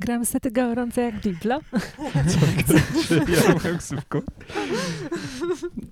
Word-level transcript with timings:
Gram 0.00 0.24
sety 0.26 0.50
gorące 0.50 1.00
jak 1.02 1.20
Biblo. 1.20 1.60
ja 3.46 3.54
moją 3.64 3.78
ksywką. 3.78 4.18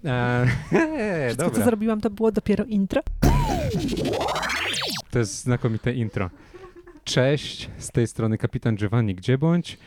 E, 0.05 0.47
Wszystko, 1.27 1.45
dobra. 1.45 1.59
co 1.59 1.65
zrobiłam, 1.65 2.01
to 2.01 2.11
było 2.11 2.33
dopiero 2.33 2.65
intro. 2.65 3.03
To 5.11 5.19
jest 5.19 5.39
znakomite 5.43 5.93
intro. 5.95 6.31
Cześć, 7.05 7.71
z 7.79 7.91
tej 7.91 8.07
strony 8.07 8.39
kapitan 8.39 8.77
Giovanni 8.77 9.15
Gdzie 9.15 9.39
bądź. 9.39 9.79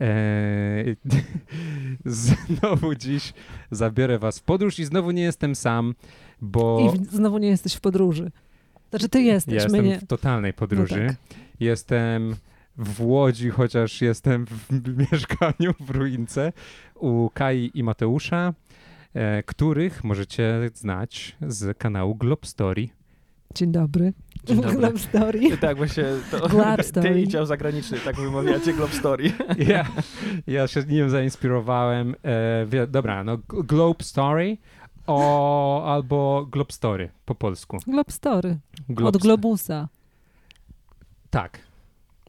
Eee, 0.00 0.96
znowu 2.04 2.94
dziś 2.94 3.32
zabiorę 3.70 4.18
was 4.18 4.38
w 4.38 4.42
podróż 4.42 4.78
i 4.78 4.84
znowu 4.84 5.10
nie 5.10 5.22
jestem 5.22 5.54
sam, 5.54 5.94
bo 6.40 6.92
I 6.94 6.98
w- 6.98 7.10
znowu 7.10 7.38
nie 7.38 7.48
jesteś 7.48 7.74
w 7.74 7.80
podróży. 7.80 8.30
Znaczy, 8.90 9.08
ty 9.08 9.22
jesteś, 9.22 9.54
ja 9.54 9.60
my 9.60 9.64
jestem 9.64 9.84
nie. 9.86 9.98
w 9.98 10.06
totalnej 10.06 10.52
podróży. 10.52 11.00
No 11.02 11.08
tak. 11.08 11.16
Jestem 11.60 12.36
w 12.76 13.00
Łodzi, 13.02 13.50
chociaż 13.50 14.00
jestem 14.00 14.46
w 14.46 15.10
mieszkaniu 15.12 15.74
w 15.80 15.90
Ruince 15.90 16.52
u 16.94 17.30
Kai 17.34 17.70
i 17.74 17.82
Mateusza, 17.82 18.54
e, 19.14 19.42
których 19.42 20.04
możecie 20.04 20.70
znać 20.74 21.36
z 21.48 21.78
kanału 21.78 22.14
Glob 22.14 22.46
Story. 22.46 22.88
Dzień 23.54 23.72
dobry. 23.72 24.12
Dzień 24.44 24.60
dobry. 24.60 24.98
Story. 24.98 25.40
Tak, 25.60 25.76
właśnie 25.76 26.04
to 26.30 26.40
Globe 26.48 26.76
ty 26.82 26.82
Story. 26.82 27.22
i 27.22 27.28
dział 27.28 27.46
zagraniczny, 27.46 27.98
tak 27.98 28.16
wymawiacie 28.16 28.72
Globe 28.72 28.92
Story. 28.92 29.32
Ja, 29.58 29.86
ja 30.46 30.66
się 30.66 30.82
nim 30.82 31.10
zainspirowałem. 31.10 32.14
E, 32.24 32.86
dobra, 32.86 33.24
no 33.24 33.38
Globe 33.48 34.04
Story 34.04 34.56
o, 35.06 35.84
albo 35.92 36.46
Globe 36.50 36.72
Story 36.72 37.10
po 37.24 37.34
polsku. 37.34 37.78
Globe 37.86 38.12
Story. 38.12 38.58
Od 39.04 39.16
globusa. 39.16 39.88
Tak. 41.30 41.58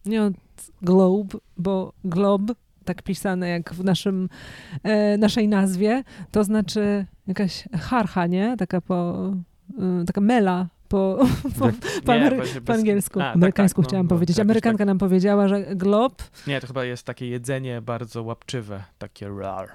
Nie 0.06 0.24
od 0.24 0.34
globe, 0.82 1.38
bo 1.58 1.94
glob, 2.04 2.42
tak 2.86 3.02
pisane 3.04 3.50
jak 3.50 3.74
w 3.74 3.84
naszym, 3.84 4.30
e, 4.84 5.18
naszej 5.18 5.48
nazwie, 5.48 6.04
to 6.32 6.44
znaczy 6.44 7.06
jakaś 7.28 7.64
harcha, 7.74 8.28
nie? 8.28 8.58
Taka 8.58 8.82
po, 8.82 9.30
e, 10.02 10.06
taka 10.06 10.22
mela 10.22 10.68
po, 10.90 11.20
po, 11.60 11.70
po, 12.06 12.14
Nie, 12.14 12.20
amery- 12.30 12.56
po 12.56 12.62
bez- 12.62 12.78
angielsku. 12.80 13.20
A, 13.20 13.24
tak, 13.24 13.36
Amerykańsku 13.36 13.82
tak, 13.82 13.86
no, 13.86 13.90
chciałam 13.90 14.06
no, 14.06 14.10
powiedzieć. 14.10 14.38
jakoś 14.38 14.46
Amerykanka 14.48 14.78
tak. 14.78 14.88
nam 14.88 14.98
powiedziała, 14.98 15.48
że 15.48 15.76
glob, 15.76 16.24
Nie, 16.48 16.62
to 16.62 16.68
chyba 16.68 16.84
jest 16.86 17.04
takie 17.06 17.28
jedzenie 17.28 17.82
bardzo 17.82 18.24
łapczywe, 18.24 18.84
takie 18.98 19.30
rar. 19.30 19.70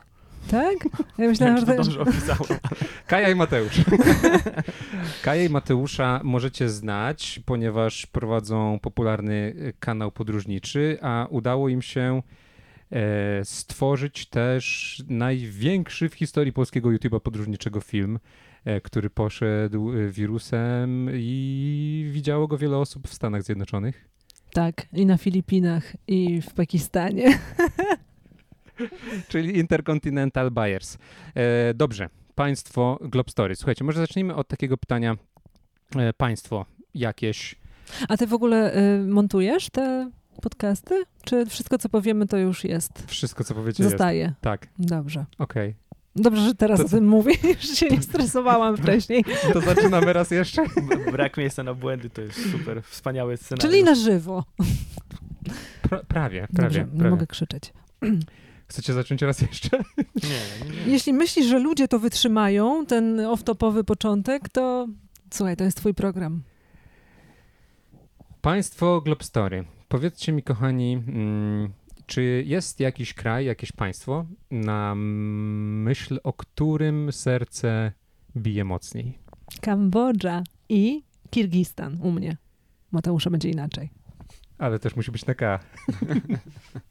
Tak? 0.49 0.77
Ja 1.19 1.29
myślałam, 1.29 1.59
że 1.59 1.67
dobrze 1.67 2.01
opisałem. 2.01 2.61
Kaja 3.07 3.29
i 3.29 3.35
Mateusz. 3.35 3.81
Kaja 5.25 5.45
i 5.45 5.49
Mateusza 5.49 6.21
możecie 6.25 6.69
znać, 6.69 7.41
ponieważ 7.47 8.07
prowadzą 8.07 8.79
popularny 8.79 9.55
e, 9.69 9.73
kanał 9.73 10.13
podróżniczy, 10.13 10.99
a 11.03 11.27
udało 11.31 11.69
im 11.69 11.83
się 11.83 12.23
e, 12.93 13.45
stworzyć 13.45 14.27
też 14.27 14.97
największy 15.09 16.09
w 16.09 16.15
historii 16.15 16.53
polskiego 16.53 16.89
YouTube'a 16.89 17.21
podróżniczego 17.21 17.81
film, 17.81 18.19
e, 18.65 18.81
który 18.81 19.11
poszedł 19.11 19.93
e, 19.93 20.09
wirusem 20.09 21.11
i 21.15 22.09
widziało 22.13 22.49
go 22.49 22.59
wiele 22.59 22.79
osób 22.79 23.09
w 23.09 23.15
Stanach 23.15 23.43
Zjednoczonych. 23.43 24.09
tak, 24.53 24.87
i 24.93 25.07
na 25.07 25.19
Filipinach, 25.19 25.97
i 26.09 26.43
w 26.43 26.55
Pakistanie. 26.55 27.39
Czyli 29.29 29.59
Intercontinental 29.59 30.51
Buyers. 30.51 30.99
E, 31.35 31.75
dobrze, 31.75 32.09
państwo 32.35 32.99
Globe 33.03 33.31
Story. 33.31 33.57
Słuchajcie, 33.57 33.85
może 33.85 34.01
zacznijmy 34.01 34.35
od 34.35 34.49
takiego 34.49 34.77
pytania. 34.77 35.17
E, 35.97 36.13
państwo 36.13 36.67
jakieś 36.95 37.57
A 38.09 38.17
ty 38.17 38.27
w 38.27 38.35
ogóle 38.35 38.77
y, 38.77 39.07
montujesz 39.07 39.71
te 39.71 40.11
podcasty? 40.43 41.03
Czy 41.25 41.47
wszystko, 41.47 41.79
co 41.79 41.89
powiemy, 41.89 42.27
to 42.27 42.37
już 42.39 42.65
jest? 42.65 43.05
Wszystko, 43.07 43.45
co 43.45 43.55
powiecie, 43.55 43.83
jest. 43.83 43.93
Zostaje. 43.93 44.35
Tak, 44.41 44.67
Dobrze. 44.79 45.25
okej. 45.39 45.75
Dobrze, 46.17 46.43
że 46.43 46.55
teraz 46.55 46.81
To 46.81 46.87
o 46.87 46.89
tym 46.89 47.09
mówisz. 47.09 47.79
się 47.79 47.89
nie 47.89 48.03
stresowałam 48.03 48.77
wcześniej. 48.83 49.25
To 49.53 49.61
zaczynamy 49.61 50.13
raz 50.13 50.31
jeszcze? 50.31 50.65
Brak 51.13 51.37
miejsca 51.37 51.63
na 51.63 51.75
błędy 51.75 52.11
to 52.11 52.21
jest 52.21 52.51
super, 52.53 52.83
wspaniały 52.83 53.37
scenariusz. 53.37 53.71
Czyli 53.71 53.85
na 53.85 53.95
żywo. 53.95 54.45
Pra, 55.83 55.99
prawie, 56.09 56.49
prawie, 56.55 56.69
Dobrze, 56.69 56.81
nie 56.93 56.99
prawie. 56.99 57.11
mogę 57.11 57.27
krzyczeć. 57.27 57.73
Chcecie 58.71 58.93
zacząć 58.93 59.23
raz 59.23 59.41
jeszcze? 59.41 59.79
Nie, 59.99 60.29
nie, 60.29 60.87
nie. 60.87 60.93
Jeśli 60.93 61.13
myślisz, 61.13 61.47
że 61.47 61.59
ludzie 61.59 61.89
to 61.89 61.99
wytrzymają, 61.99 62.87
ten 62.87 63.21
off-topowy 63.21 63.85
początek, 63.85 64.49
to 64.49 64.89
słuchaj, 65.31 65.57
to 65.57 65.65
jest 65.65 65.77
twój 65.77 65.95
program. 65.95 66.43
Państwo 68.41 69.01
Globe 69.01 69.25
Story. 69.25 69.65
Powiedzcie 69.89 70.33
mi, 70.33 70.43
kochani, 70.43 70.93
mm, 70.93 71.73
czy 72.07 72.45
jest 72.47 72.81
jakiś 72.81 73.15
kraj, 73.15 73.45
jakieś 73.45 73.73
państwo, 73.73 74.27
na 74.51 74.95
myśl 74.97 76.21
o 76.25 76.33
którym 76.33 77.13
serce 77.13 77.93
bije 78.37 78.65
mocniej? 78.65 79.19
Kambodża 79.61 80.43
i 80.69 81.03
Kirgistan 81.31 81.99
u 82.03 82.11
mnie. 82.11 82.37
Mateusza 82.93 83.31
będzie 83.31 83.51
inaczej. 83.51 83.91
Ale 84.59 84.79
też 84.79 84.97
musi 84.97 85.11
być 85.11 85.27
na 85.27 85.35
K. 85.35 85.59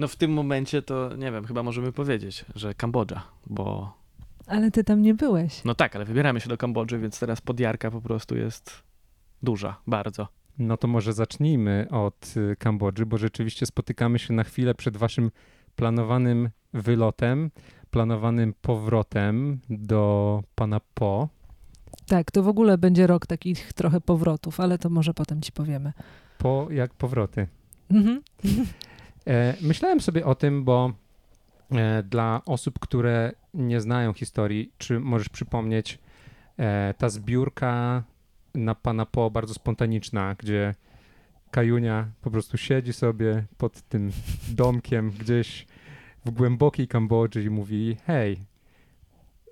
No 0.00 0.08
w 0.08 0.16
tym 0.16 0.32
momencie 0.32 0.82
to, 0.82 1.16
nie 1.16 1.32
wiem, 1.32 1.44
chyba 1.44 1.62
możemy 1.62 1.92
powiedzieć, 1.92 2.44
że 2.54 2.74
Kambodża, 2.74 3.22
bo... 3.46 3.92
Ale 4.46 4.70
ty 4.70 4.84
tam 4.84 5.02
nie 5.02 5.14
byłeś. 5.14 5.64
No 5.64 5.74
tak, 5.74 5.96
ale 5.96 6.04
wybieramy 6.04 6.40
się 6.40 6.48
do 6.48 6.56
Kambodży, 6.56 6.98
więc 6.98 7.20
teraz 7.20 7.40
podjarka 7.40 7.90
po 7.90 8.00
prostu 8.00 8.36
jest 8.36 8.82
duża, 9.42 9.76
bardzo. 9.86 10.28
No 10.58 10.76
to 10.76 10.88
może 10.88 11.12
zacznijmy 11.12 11.86
od 11.90 12.34
y, 12.36 12.56
Kambodży, 12.58 13.06
bo 13.06 13.18
rzeczywiście 13.18 13.66
spotykamy 13.66 14.18
się 14.18 14.34
na 14.34 14.44
chwilę 14.44 14.74
przed 14.74 14.96
waszym 14.96 15.30
planowanym 15.76 16.50
wylotem, 16.72 17.50
planowanym 17.90 18.54
powrotem 18.62 19.60
do 19.70 20.42
pana 20.54 20.80
Po. 20.94 21.28
Tak, 22.06 22.30
to 22.30 22.42
w 22.42 22.48
ogóle 22.48 22.78
będzie 22.78 23.06
rok 23.06 23.26
takich 23.26 23.72
trochę 23.72 24.00
powrotów, 24.00 24.60
ale 24.60 24.78
to 24.78 24.90
może 24.90 25.14
potem 25.14 25.40
ci 25.40 25.52
powiemy. 25.52 25.92
Po 26.38 26.68
jak 26.70 26.94
powroty. 26.94 27.46
Mhm. 27.90 28.22
E, 29.26 29.54
myślałem 29.60 30.00
sobie 30.00 30.26
o 30.26 30.34
tym, 30.34 30.64
bo 30.64 30.92
e, 31.72 32.02
dla 32.02 32.42
osób, 32.46 32.78
które 32.78 33.32
nie 33.54 33.80
znają 33.80 34.12
historii, 34.12 34.72
czy 34.78 35.00
możesz 35.00 35.28
przypomnieć 35.28 35.98
e, 36.58 36.94
ta 36.98 37.08
zbiórka 37.08 38.02
na 38.54 38.74
pana 38.74 39.06
Po, 39.06 39.30
bardzo 39.30 39.54
spontaniczna, 39.54 40.34
gdzie 40.38 40.74
Kajunia 41.50 42.08
po 42.20 42.30
prostu 42.30 42.56
siedzi 42.56 42.92
sobie 42.92 43.44
pod 43.58 43.82
tym 43.82 44.12
domkiem 44.48 45.10
gdzieś 45.10 45.66
w 46.24 46.30
głębokiej 46.30 46.88
Kambodży 46.88 47.42
i 47.42 47.50
mówi: 47.50 47.96
Hej, 48.06 48.40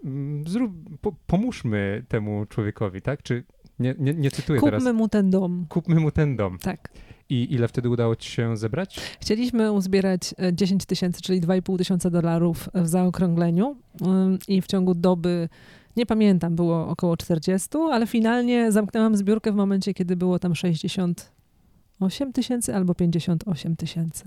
mm, 0.05 0.49
zrób, 0.49 0.73
po, 1.01 1.13
pomóżmy 1.27 2.05
temu 2.09 2.47
człowiekowi, 2.47 3.03
tak? 3.03 3.23
Czy 3.23 3.45
nie, 3.79 3.95
nie, 3.99 4.15
nie 4.15 4.31
cytuję 4.31 4.61
teraz. 4.61 4.81
Kupmy 4.81 4.93
mu 4.93 5.09
ten 5.09 5.31
dom. 5.31 5.67
Kupmy 5.69 6.01
mu 6.01 6.11
ten 6.11 6.37
dom. 6.37 6.59
Tak. 6.59 6.91
I 7.31 7.55
ile 7.55 7.69
wtedy 7.69 7.89
udało 7.89 8.17
ci 8.17 8.31
się 8.31 8.57
zebrać? 8.57 9.01
Chcieliśmy 9.21 9.73
uzbierać 9.73 10.35
e, 10.39 10.55
10 10.55 10.87
tysięcy, 10.87 11.23
czyli 11.23 11.41
2,5 11.41 11.79
tysiąca 11.79 12.11
dolarów 12.11 12.69
w 12.75 12.87
zaokrągleniu 12.87 13.77
Ym, 14.03 14.39
i 14.49 14.63
w 14.63 14.67
ciągu 14.67 14.95
doby, 14.95 15.49
nie 15.97 16.07
pamiętam, 16.07 16.57
było 16.57 16.89
około 16.89 17.17
40, 17.17 17.69
ale 17.93 18.07
finalnie 18.07 18.73
zamknęłam 18.73 19.17
zbiórkę 19.17 19.53
w 19.53 19.55
momencie, 19.55 19.95
kiedy 19.95 20.17
było 20.17 20.39
tam 20.39 20.55
68 20.55 22.33
tysięcy 22.33 22.75
albo 22.75 22.95
58 22.95 23.77
tysięcy. 23.77 24.25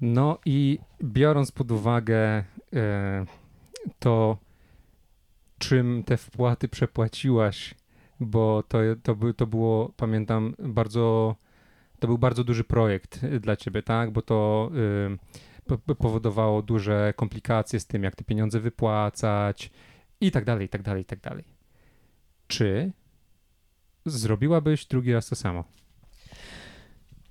No 0.00 0.38
i 0.46 0.78
biorąc 1.04 1.52
pod 1.52 1.70
uwagę 1.70 2.44
e, 2.74 3.26
to, 3.98 4.38
czym 5.58 6.02
te 6.06 6.16
wpłaty 6.16 6.68
przepłaciłaś, 6.68 7.74
bo 8.20 8.62
to, 8.68 8.78
to, 9.02 9.16
to 9.36 9.46
było, 9.46 9.92
pamiętam, 9.96 10.54
bardzo, 10.58 11.36
to 12.06 12.08
był 12.08 12.18
bardzo 12.18 12.44
duży 12.44 12.64
projekt 12.64 13.24
y, 13.24 13.40
dla 13.40 13.56
ciebie, 13.56 13.82
tak? 13.82 14.10
Bo 14.10 14.22
to 14.22 14.70
y, 15.14 15.64
po- 15.66 15.78
po- 15.78 15.94
powodowało 15.94 16.62
duże 16.62 17.12
komplikacje 17.16 17.80
z 17.80 17.86
tym, 17.86 18.02
jak 18.02 18.16
te 18.16 18.24
pieniądze 18.24 18.60
wypłacać 18.60 19.70
i 20.20 20.30
tak 20.30 20.44
dalej, 20.44 20.66
i 20.66 20.68
tak 20.68 20.82
dalej, 20.82 21.02
i 21.02 21.04
tak 21.04 21.20
dalej. 21.20 21.44
Czy 22.46 22.92
zrobiłabyś 24.04 24.86
drugi 24.86 25.12
raz 25.12 25.28
to 25.28 25.36
samo? 25.36 25.64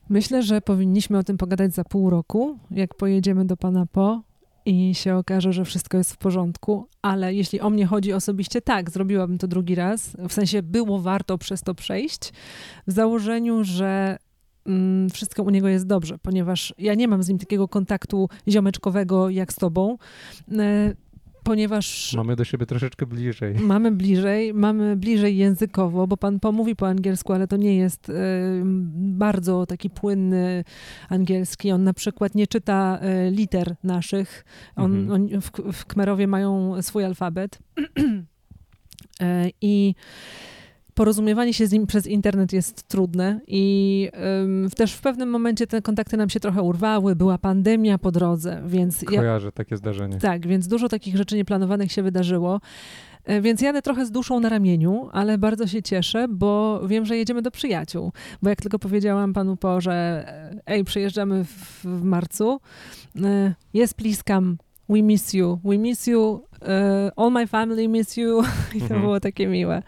Myślę, 0.09 0.43
że 0.43 0.61
powinniśmy 0.61 1.17
o 1.17 1.23
tym 1.23 1.37
pogadać 1.37 1.73
za 1.73 1.83
pół 1.83 2.09
roku, 2.09 2.59
jak 2.71 2.95
pojedziemy 2.95 3.45
do 3.45 3.57
pana 3.57 3.85
Po 3.85 4.21
i 4.65 4.95
się 4.95 5.15
okaże, 5.15 5.53
że 5.53 5.65
wszystko 5.65 5.97
jest 5.97 6.13
w 6.13 6.17
porządku, 6.17 6.87
ale 7.01 7.33
jeśli 7.33 7.61
o 7.61 7.69
mnie 7.69 7.85
chodzi 7.85 8.13
osobiście, 8.13 8.61
tak, 8.61 8.91
zrobiłabym 8.91 9.37
to 9.37 9.47
drugi 9.47 9.75
raz. 9.75 10.17
W 10.29 10.33
sensie 10.33 10.63
było 10.63 10.99
warto 10.99 11.37
przez 11.37 11.61
to 11.61 11.75
przejść, 11.75 12.33
w 12.87 12.91
założeniu, 12.91 13.63
że 13.63 14.17
mm, 14.65 15.09
wszystko 15.09 15.43
u 15.43 15.49
niego 15.49 15.67
jest 15.67 15.87
dobrze, 15.87 16.17
ponieważ 16.17 16.73
ja 16.77 16.93
nie 16.93 17.07
mam 17.07 17.23
z 17.23 17.29
nim 17.29 17.37
takiego 17.37 17.67
kontaktu 17.67 18.29
ziomeczkowego 18.47 19.29
jak 19.29 19.53
z 19.53 19.55
tobą. 19.55 19.97
E, 20.51 20.93
ponieważ 21.43 22.13
Mamy 22.17 22.35
do 22.35 22.43
siebie 22.43 22.65
troszeczkę 22.65 23.05
bliżej. 23.05 23.55
mamy 23.73 23.91
bliżej, 23.91 24.53
mamy 24.53 24.95
bliżej 24.95 25.37
językowo, 25.37 26.07
bo 26.07 26.17
pan 26.17 26.39
pomówi 26.39 26.75
po 26.75 26.87
angielsku, 26.87 27.33
ale 27.33 27.47
to 27.47 27.57
nie 27.57 27.75
jest 27.77 28.09
y, 28.09 28.13
bardzo 28.95 29.65
taki 29.65 29.89
płynny 29.89 30.63
angielski. 31.09 31.71
On 31.71 31.83
na 31.83 31.93
przykład 31.93 32.35
nie 32.35 32.47
czyta 32.47 32.99
y, 33.27 33.31
liter 33.31 33.75
naszych. 33.83 34.45
On, 34.75 34.95
Mhm. 35.09 35.11
on, 35.33 35.41
w, 35.41 35.51
w 35.77 35.85
Kmerowie 35.85 36.27
mają 36.27 36.81
swój 36.81 37.03
alfabet. 37.05 37.59
I 39.61 39.95
porozumiewanie 40.95 41.53
się 41.53 41.67
z 41.67 41.71
nim 41.71 41.87
przez 41.87 42.07
internet 42.07 42.53
jest 42.53 42.83
trudne 42.87 43.39
i 43.47 44.09
ym, 44.43 44.69
też 44.75 44.93
w 44.93 45.01
pewnym 45.01 45.29
momencie 45.29 45.67
te 45.67 45.81
kontakty 45.81 46.17
nam 46.17 46.29
się 46.29 46.39
trochę 46.39 46.61
urwały, 46.61 47.15
była 47.15 47.37
pandemia 47.37 47.97
po 47.97 48.11
drodze, 48.11 48.61
więc 48.67 49.01
ja, 49.01 49.19
Kojarzę 49.19 49.51
takie 49.51 49.77
zdarzenie. 49.77 50.17
tak, 50.17 50.47
więc 50.47 50.67
dużo 50.67 50.89
takich 50.89 51.17
rzeczy 51.17 51.35
nieplanowanych 51.35 51.91
się 51.91 52.03
wydarzyło. 52.03 52.61
E, 53.25 53.41
Więc 53.41 53.61
jadę 53.61 53.81
trochę 53.81 54.05
z 54.05 54.11
duszą 54.11 54.39
na 54.39 54.49
ramieniu, 54.49 55.09
ale 55.11 55.37
bardzo 55.37 55.67
się 55.67 55.83
cieszę, 55.83 56.27
bo 56.29 56.81
wiem, 56.87 57.05
że 57.05 57.17
jedziemy 57.17 57.41
do 57.41 57.51
przyjaciół. 57.51 58.11
Bo 58.41 58.49
jak 58.49 58.61
tylko 58.61 58.79
powiedziałam 58.79 59.33
panu 59.33 59.57
Po, 59.57 59.81
że 59.81 59.93
e, 60.27 60.61
ej, 60.67 60.83
przyjeżdżamy 60.83 61.43
w, 61.45 61.81
w 61.85 62.03
marcu, 62.03 62.59
e, 63.23 63.53
please 63.97 64.21
come, 64.27 64.55
we 64.89 65.01
miss 65.01 65.33
you, 65.33 65.59
we 65.63 65.77
miss 65.77 66.07
you, 66.07 66.43
all 67.15 67.31
my 67.31 67.47
family 67.47 67.87
miss 67.87 68.17
you 68.17 68.41
i 68.75 68.79
to 68.79 68.83
Mhm. 68.85 69.01
było 69.01 69.19
takie 69.19 69.47
miłe. 69.47 69.83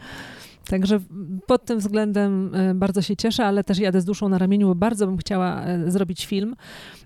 Także 0.69 1.00
pod 1.48 1.66
tym 1.66 1.80
względem 1.80 2.56
e, 2.56 2.74
bardzo 2.74 3.02
się 3.02 3.16
cieszę, 3.16 3.46
ale 3.46 3.64
też 3.64 3.80
jadę 3.80 4.02
z 4.02 4.06
duszą 4.06 4.30
na 4.30 4.38
ramieniu, 4.38 4.68
bo 4.68 4.75
bardzo 4.75 5.08
bym 5.08 5.18
chciała 5.18 5.64
e, 5.64 5.92
zrobić 5.92 6.25
film 6.25 6.56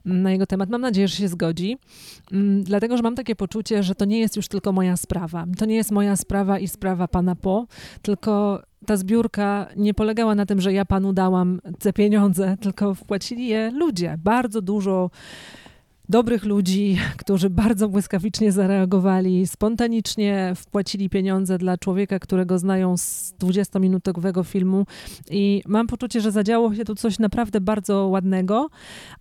mm, 0.05 0.21
na 0.21 0.31
jego 0.31 0.45
temat. 0.45 0.69
Mam 0.69 0.81
nadzieję, 0.81 1.07
że 1.07 1.15
się 1.15 1.27
zgodzi, 1.27 1.77
Mm, 2.31 2.63
dlatego 2.63 2.97
że 2.97 3.03
mam 3.03 3.15
takie 3.15 3.35
poczucie, 3.35 3.83
że 3.83 3.95
to 3.95 4.05
nie 4.05 4.19
jest 4.19 4.35
już 4.35 4.47
tylko 4.47 4.71
moja 4.71 4.97
sprawa. 4.97 5.45
To 5.57 5.65
nie 5.65 5.75
jest 5.75 5.91
moja 5.91 6.15
sprawa 6.15 6.59
i 6.59 6.67
sprawa 6.67 7.07
pana 7.07 7.35
Po, 7.35 7.67
tylko 8.01 8.63
ta 8.85 8.97
zbiórka 8.97 9.67
nie 9.75 9.93
polegała 9.93 10.35
na 10.35 10.45
tym, 10.45 10.61
że 10.61 10.73
ja 10.73 10.85
panu 10.85 11.13
dałam 11.13 11.61
te 11.79 11.93
pieniądze, 11.93 12.57
tylko 12.61 12.95
wpłacili 12.95 13.47
je 13.47 13.71
ludzie. 13.71 14.17
Bardzo 14.23 14.61
dużo 14.61 15.09
dobrych 16.11 16.45
ludzi, 16.45 16.97
którzy 17.17 17.49
bardzo 17.49 17.89
błyskawicznie 17.89 18.51
zareagowali, 18.51 19.47
spontanicznie 19.47 20.53
wpłacili 20.55 21.09
pieniądze 21.09 21.57
dla 21.57 21.77
człowieka, 21.77 22.19
którego 22.19 22.59
znają 22.59 22.97
z 22.97 23.33
20-minutowego 23.39 24.45
filmu 24.45 24.85
i 25.29 25.61
mam 25.67 25.87
poczucie, 25.87 26.21
że 26.21 26.31
zadziało 26.31 26.75
się 26.75 26.85
tu 26.85 26.95
coś 26.95 27.19
naprawdę 27.19 27.61
bardzo 27.61 28.07
ładnego, 28.07 28.69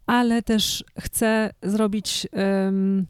ale 0.07 0.43
też 0.43 0.85
chcę 1.01 1.51
zrobić, 1.63 2.27
em, 2.33 3.07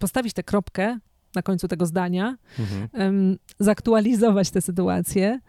postawić 0.00 0.32
tę 0.34 0.42
kropkę 0.42 0.98
na 1.34 1.42
końcu 1.42 1.68
tego 1.68 1.86
zdania, 1.86 2.36
Mhm. 2.58 2.88
em, 2.92 3.38
zaktualizować 3.58 4.50
tę 4.50 4.60
sytuację 4.60 5.40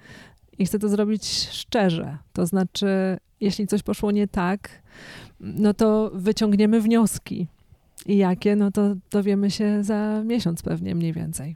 i 0.58 0.66
chcę 0.66 0.80
to 0.80 0.90
zrobić 0.90 1.50
szczerze. 1.52 2.18
To 2.34 2.46
znaczy, 2.46 2.88
jeśli 3.42 3.68
coś 3.68 3.84
poszło 3.84 4.12
nie 4.12 4.28
tak, 4.28 4.70
no 5.40 5.74
to 5.74 6.12
wyciągniemy 6.14 6.82
wnioski. 6.82 7.48
I 8.06 8.18
jakie, 8.18 8.56
no 8.56 8.72
to 8.72 8.96
dowiemy 9.12 9.52
się 9.52 9.84
za 9.84 10.24
miesiąc 10.24 10.62
pewnie 10.62 10.96
mniej 10.96 11.14
więcej. 11.14 11.56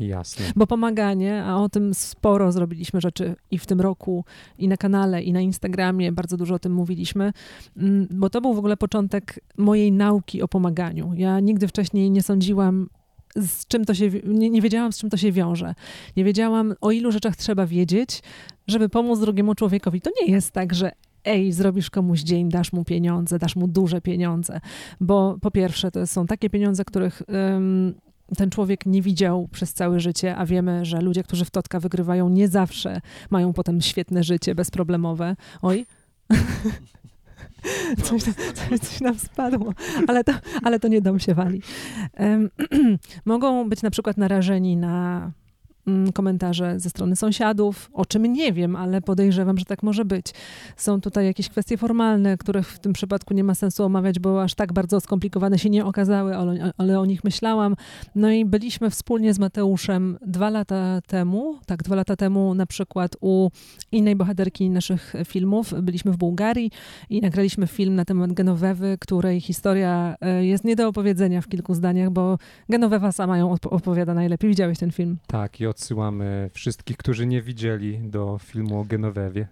Jasne. 0.00 0.44
Bo 0.56 0.66
pomaganie, 0.66 1.44
a 1.44 1.56
o 1.56 1.68
tym 1.68 1.94
sporo 1.94 2.52
zrobiliśmy 2.52 3.00
rzeczy 3.00 3.36
i 3.50 3.58
w 3.58 3.66
tym 3.66 3.80
roku, 3.80 4.24
i 4.58 4.68
na 4.68 4.76
kanale, 4.76 5.22
i 5.22 5.32
na 5.32 5.40
Instagramie, 5.40 6.12
bardzo 6.12 6.36
dużo 6.36 6.54
o 6.54 6.58
tym 6.58 6.72
mówiliśmy, 6.72 7.32
mm, 7.76 8.06
bo 8.10 8.30
to 8.30 8.40
był 8.40 8.54
w 8.54 8.58
ogóle 8.58 8.76
początek 8.76 9.40
mojej 9.56 9.92
nauki 9.92 10.42
o 10.42 10.48
pomaganiu. 10.48 11.12
Ja 11.16 11.40
nigdy 11.40 11.68
wcześniej 11.68 12.10
nie 12.10 12.22
sądziłam, 12.22 12.88
z 13.36 13.66
czym 13.66 13.84
to 13.84 13.94
się, 13.94 14.10
nie, 14.24 14.50
nie 14.50 14.62
wiedziałam, 14.62 14.92
z 14.92 14.98
czym 14.98 15.10
to 15.10 15.16
się 15.16 15.32
wiąże. 15.32 15.74
Nie 16.16 16.24
wiedziałam, 16.24 16.74
o 16.80 16.90
ilu 16.90 17.12
rzeczach 17.12 17.36
trzeba 17.36 17.66
wiedzieć, 17.66 18.22
żeby 18.66 18.88
pomóc 18.88 19.20
drugiemu 19.20 19.54
człowiekowi. 19.54 20.00
To 20.00 20.10
nie 20.20 20.32
jest 20.32 20.52
tak, 20.52 20.74
że 20.74 20.92
ej, 21.24 21.52
zrobisz 21.52 21.90
komuś 21.90 22.20
dzień, 22.20 22.48
dasz 22.48 22.72
mu 22.72 22.84
pieniądze, 22.84 23.38
dasz 23.38 23.56
mu 23.56 23.68
duże 23.68 24.00
pieniądze, 24.00 24.60
bo 25.00 25.38
po 25.40 25.50
pierwsze 25.50 25.90
to 25.90 26.06
są 26.06 26.26
takie 26.26 26.50
pieniądze, 26.50 26.84
których 26.84 27.22
ym, 27.56 27.94
ten 28.36 28.50
człowiek 28.50 28.86
nie 28.86 29.02
widział 29.02 29.48
przez 29.52 29.74
całe 29.74 30.00
życie, 30.00 30.36
a 30.36 30.46
wiemy, 30.46 30.84
że 30.84 31.00
ludzie, 31.00 31.22
którzy 31.22 31.44
w 31.44 31.50
Totka 31.50 31.80
wygrywają, 31.80 32.28
nie 32.28 32.48
zawsze 32.48 33.00
mają 33.30 33.52
potem 33.52 33.80
świetne 33.80 34.24
życie, 34.24 34.54
bezproblemowe. 34.54 35.36
Oj. 35.62 35.86
Coś, 38.02 38.22
coś, 38.22 38.80
coś 38.80 39.00
nam 39.00 39.18
spadło, 39.18 39.74
ale 40.08 40.24
to, 40.24 40.32
ale 40.62 40.80
to 40.80 40.88
nie 40.88 41.00
dom 41.00 41.18
się 41.18 41.34
wali. 41.34 41.62
Mogą 43.24 43.68
być 43.68 43.82
na 43.82 43.90
przykład 43.90 44.16
narażeni 44.16 44.76
na 44.76 45.30
komentarze 46.14 46.80
ze 46.80 46.90
strony 46.90 47.16
sąsiadów, 47.16 47.90
o 47.92 48.06
czym 48.06 48.32
nie 48.32 48.52
wiem, 48.52 48.76
ale 48.76 49.00
podejrzewam, 49.00 49.58
że 49.58 49.64
tak 49.64 49.82
może 49.82 50.04
być. 50.04 50.26
Są 50.76 51.00
tutaj 51.00 51.26
jakieś 51.26 51.48
kwestie 51.48 51.76
formalne, 51.76 52.36
których 52.36 52.68
w 52.68 52.78
tym 52.78 52.92
przypadku 52.92 53.34
nie 53.34 53.44
ma 53.44 53.54
sensu 53.54 53.84
omawiać, 53.84 54.18
bo 54.18 54.42
aż 54.42 54.54
tak 54.54 54.72
bardzo 54.72 55.00
skomplikowane 55.00 55.58
się 55.58 55.70
nie 55.70 55.84
okazały, 55.84 56.36
ale, 56.36 56.72
ale 56.78 57.00
o 57.00 57.06
nich 57.06 57.24
myślałam. 57.24 57.76
No 58.14 58.30
i 58.30 58.44
byliśmy 58.44 58.90
wspólnie 58.90 59.34
z 59.34 59.38
Mateuszem 59.38 60.18
dwa 60.26 60.50
lata 60.50 61.00
temu, 61.06 61.58
tak, 61.66 61.82
dwa 61.82 61.96
lata 61.96 62.16
temu 62.16 62.54
na 62.54 62.66
przykład 62.66 63.16
u 63.20 63.50
innej 63.92 64.16
bohaterki 64.16 64.70
naszych 64.70 65.14
filmów. 65.26 65.74
Byliśmy 65.82 66.12
w 66.12 66.16
Bułgarii 66.16 66.70
i 67.10 67.20
nagraliśmy 67.20 67.66
film 67.66 67.94
na 67.94 68.04
temat 68.04 68.32
Genowewy, 68.32 68.96
której 69.00 69.40
historia 69.40 70.16
e, 70.20 70.44
jest 70.46 70.64
nie 70.64 70.76
do 70.76 70.88
opowiedzenia 70.88 71.40
w 71.40 71.48
kilku 71.48 71.74
zdaniach, 71.74 72.10
bo 72.10 72.38
Genowewa 72.68 73.12
sama 73.12 73.38
ją 73.38 73.54
op- 73.54 73.68
opowiada 73.70 74.14
najlepiej. 74.14 74.50
Widziałeś 74.50 74.78
ten 74.78 74.90
film? 74.90 75.18
Tak, 75.26 75.60
i 75.60 75.66
odsyłamy 75.80 76.50
wszystkich, 76.52 76.96
którzy 76.96 77.26
nie 77.26 77.42
widzieli 77.42 77.98
do 77.98 78.38
filmu 78.38 78.80
o 78.80 78.84
Genowewie. 78.84 79.48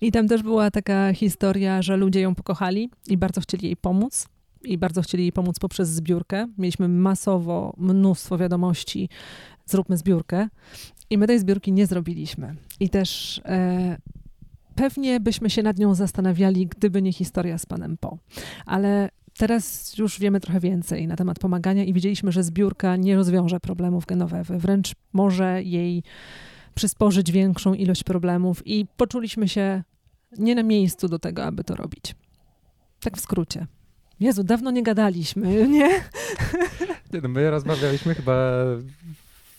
I 0.00 0.12
tam 0.12 0.28
też 0.28 0.42
była 0.42 0.70
taka 0.70 1.12
historia, 1.14 1.82
że 1.82 1.96
ludzie 1.96 2.20
ją 2.20 2.34
pokochali 2.34 2.90
i 3.06 3.16
bardzo 3.16 3.40
chcieli 3.40 3.66
jej 3.66 3.76
pomóc. 3.76 4.28
I 4.64 4.78
bardzo 4.78 5.02
chcieli 5.02 5.24
jej 5.24 5.32
pomóc 5.32 5.58
poprzez 5.58 5.88
zbiórkę. 5.88 6.46
Mieliśmy 6.58 6.88
masowo 6.88 7.74
mnóstwo 7.76 8.38
wiadomości, 8.38 9.08
zróbmy 9.66 9.96
zbiórkę. 9.96 10.48
I 11.10 11.18
my 11.18 11.26
tej 11.26 11.38
zbiórki 11.38 11.72
nie 11.72 11.86
zrobiliśmy. 11.86 12.54
I 12.80 12.90
też 12.90 13.40
e, 13.44 13.96
pewnie 14.74 15.20
byśmy 15.20 15.50
się 15.50 15.62
nad 15.62 15.78
nią 15.78 15.94
zastanawiali, 15.94 16.66
gdyby 16.66 17.02
nie 17.02 17.12
historia 17.12 17.58
z 17.58 17.66
panem 17.66 17.96
Po. 18.00 18.18
Ale 18.66 19.08
teraz 19.38 19.98
już 19.98 20.20
wiemy 20.20 20.40
trochę 20.40 20.60
więcej 20.60 21.06
na 21.06 21.16
temat 21.16 21.38
pomagania 21.38 21.84
i 21.84 21.92
widzieliśmy, 21.92 22.32
że 22.32 22.42
zbiórka 22.42 22.96
nie 22.96 23.16
rozwiąże 23.16 23.60
problemów 23.60 24.06
Genowewy. 24.06 24.58
Wręcz 24.58 24.92
może 25.12 25.62
jej 25.62 26.02
przysporzyć 26.74 27.32
większą 27.32 27.74
ilość 27.74 28.04
problemów 28.04 28.66
i 28.66 28.86
poczuliśmy 28.96 29.48
się 29.48 29.82
nie 30.38 30.54
na 30.54 30.62
miejscu 30.62 31.08
do 31.08 31.18
tego, 31.18 31.44
aby 31.44 31.64
to 31.64 31.76
robić. 31.76 32.14
Tak 33.00 33.16
w 33.16 33.20
skrócie. 33.20 33.66
Jezu, 34.20 34.44
dawno 34.44 34.70
nie 34.70 34.82
gadaliśmy, 34.82 35.68
nie? 35.78 35.90
No 37.12 37.28
my 37.28 37.50
rozmawialiśmy 37.50 38.14
chyba 38.14 38.52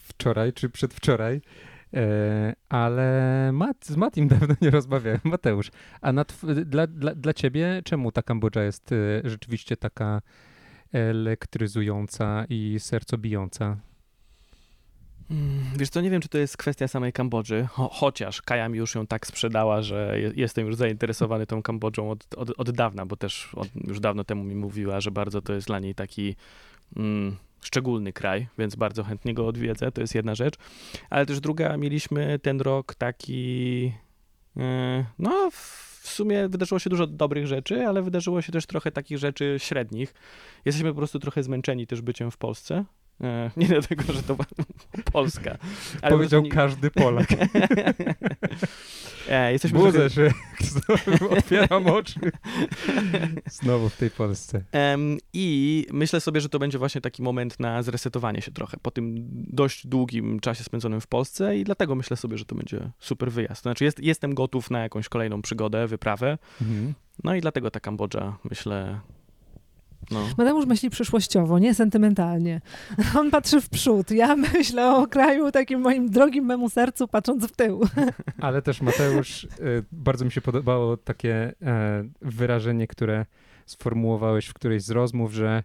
wczoraj 0.03 0.53
czy 0.53 0.69
przedwczoraj, 0.69 1.41
ale 2.69 3.49
Mat, 3.53 3.85
z 3.85 3.95
Matim 3.95 4.27
dawno 4.37 4.55
nie 4.61 4.69
rozmawiałem. 4.69 5.19
Mateusz, 5.23 5.71
a 6.01 6.13
dla, 6.65 6.87
dla, 6.87 7.15
dla 7.15 7.33
ciebie 7.33 7.81
czemu 7.85 8.11
ta 8.11 8.21
Kambodża 8.21 8.63
jest 8.63 8.91
e, 8.91 8.95
rzeczywiście 9.29 9.77
taka 9.77 10.21
elektryzująca 10.93 12.45
i 12.49 12.75
sercobijąca? 12.79 13.77
Mm, 15.31 15.63
Wiesz 15.77 15.89
co, 15.89 16.01
nie 16.01 16.09
wiem, 16.09 16.21
czy 16.21 16.29
to 16.29 16.37
jest 16.37 16.57
kwestia 16.57 16.87
samej 16.87 17.13
Kambodży, 17.13 17.67
cho- 17.75 17.89
chociaż 17.91 18.41
Kaja 18.41 18.69
mi 18.69 18.77
już 18.77 18.95
ją 18.95 19.07
tak 19.07 19.27
sprzedała, 19.27 19.81
że 19.81 20.19
je- 20.19 20.31
jestem 20.35 20.67
już 20.67 20.75
zainteresowany 20.75 21.45
tą 21.47 21.61
Kambodżą 21.63 22.11
od, 22.11 22.35
od, 22.35 22.49
od 22.57 22.71
dawna, 22.71 23.05
bo 23.05 23.15
też 23.15 23.49
od, 23.55 23.67
już 23.87 23.99
dawno 23.99 24.23
temu 24.23 24.43
mi 24.43 24.55
mówiła, 24.55 25.01
że 25.01 25.11
bardzo 25.11 25.41
to 25.41 25.53
jest 25.53 25.67
dla 25.67 25.79
niej 25.79 25.95
taki 25.95 26.35
mm, 26.95 27.35
szczególny 27.61 28.13
kraj, 28.13 28.47
więc 28.57 28.75
bardzo 28.75 29.03
chętnie 29.03 29.33
go 29.33 29.47
odwiedzę, 29.47 29.91
to 29.91 30.01
jest 30.01 30.15
jedna 30.15 30.35
rzecz. 30.35 30.55
Ale 31.09 31.25
też 31.25 31.39
druga, 31.39 31.77
mieliśmy 31.77 32.39
ten 32.39 32.61
rok 32.61 32.95
taki, 32.95 33.83
yy, 34.55 35.05
no 35.19 35.51
w 36.01 36.07
sumie 36.07 36.49
wydarzyło 36.49 36.79
się 36.79 36.89
dużo 36.89 37.07
dobrych 37.07 37.47
rzeczy, 37.47 37.87
ale 37.87 38.01
wydarzyło 38.01 38.41
się 38.41 38.51
też 38.51 38.65
trochę 38.65 38.91
takich 38.91 39.17
rzeczy 39.17 39.55
średnich. 39.57 40.13
Jesteśmy 40.65 40.89
po 40.89 40.97
prostu 40.97 41.19
trochę 41.19 41.43
zmęczeni 41.43 41.87
też 41.87 42.01
byciem 42.01 42.31
w 42.31 42.37
Polsce. 42.37 42.85
E, 43.21 43.51
Nie 43.57 43.67
dlatego, 43.67 44.13
że 44.13 44.23
to 44.23 44.35
Polska. 45.13 45.57
Ale 46.01 46.11
Powiedział 46.11 46.41
po 46.43 46.49
prostu 46.49 46.67
każdy 46.67 46.91
Polak. 46.91 47.27
E, 49.29 49.51
jesteśmy 49.51 49.79
Budzę 49.79 50.09
trochę... 50.09 50.29
się, 50.29 50.35
znowu 50.65 51.33
otwieram 51.33 51.87
oczy. 51.87 52.19
Znowu 53.51 53.89
w 53.89 53.97
tej 53.97 54.11
Polsce. 54.11 54.63
I 55.33 55.85
myślę 55.91 56.21
sobie, 56.21 56.41
że 56.41 56.49
to 56.49 56.59
będzie 56.59 56.77
właśnie 56.77 57.01
taki 57.01 57.21
moment 57.21 57.59
na 57.59 57.83
zresetowanie 57.83 58.41
się 58.41 58.51
trochę 58.51 58.77
po 58.81 58.91
tym 58.91 59.15
dość 59.31 59.87
długim 59.87 60.39
czasie 60.39 60.63
spędzonym 60.63 61.01
w 61.01 61.07
Polsce 61.07 61.57
i 61.57 61.63
dlatego 61.63 61.95
myślę 61.95 62.17
sobie, 62.17 62.37
że 62.37 62.45
to 62.45 62.55
będzie 62.55 62.91
super 62.99 63.31
wyjazd. 63.31 63.61
Znaczy 63.61 63.83
jest, 63.83 63.99
jestem 63.99 64.33
gotów 64.33 64.71
na 64.71 64.79
jakąś 64.79 65.09
kolejną 65.09 65.41
przygodę, 65.41 65.87
wyprawę. 65.87 66.37
Mhm. 66.61 66.93
No 67.23 67.35
i 67.35 67.41
dlatego 67.41 67.71
ta 67.71 67.79
Kambodża, 67.79 68.37
myślę, 68.49 68.99
No. 70.11 70.27
Mateusz 70.37 70.65
myśli 70.65 70.89
przyszłościowo, 70.89 71.59
nie 71.59 71.73
sentymentalnie. 71.73 72.61
On 73.17 73.31
patrzy 73.31 73.61
w 73.61 73.69
przód. 73.69 74.11
Ja 74.11 74.35
myślę 74.53 74.95
o 74.95 75.07
kraju 75.07 75.51
takim 75.51 75.79
moim 75.79 76.09
drogim 76.09 76.45
memu 76.45 76.69
sercu, 76.69 77.07
patrząc 77.07 77.45
w 77.45 77.55
tył. 77.55 77.81
Ale 78.41 78.61
też 78.61 78.81
Mateusz, 78.81 79.43
y, 79.43 79.49
bardzo 79.91 80.25
mi 80.25 80.31
się 80.31 80.41
podobało 80.41 80.97
takie 80.97 81.53
e, 81.61 82.03
wyrażenie, 82.21 82.87
które 82.87 83.25
sformułowałeś 83.65 84.47
w 84.47 84.53
którejś 84.53 84.83
z 84.83 84.91
rozmów, 84.91 85.33
że 85.33 85.63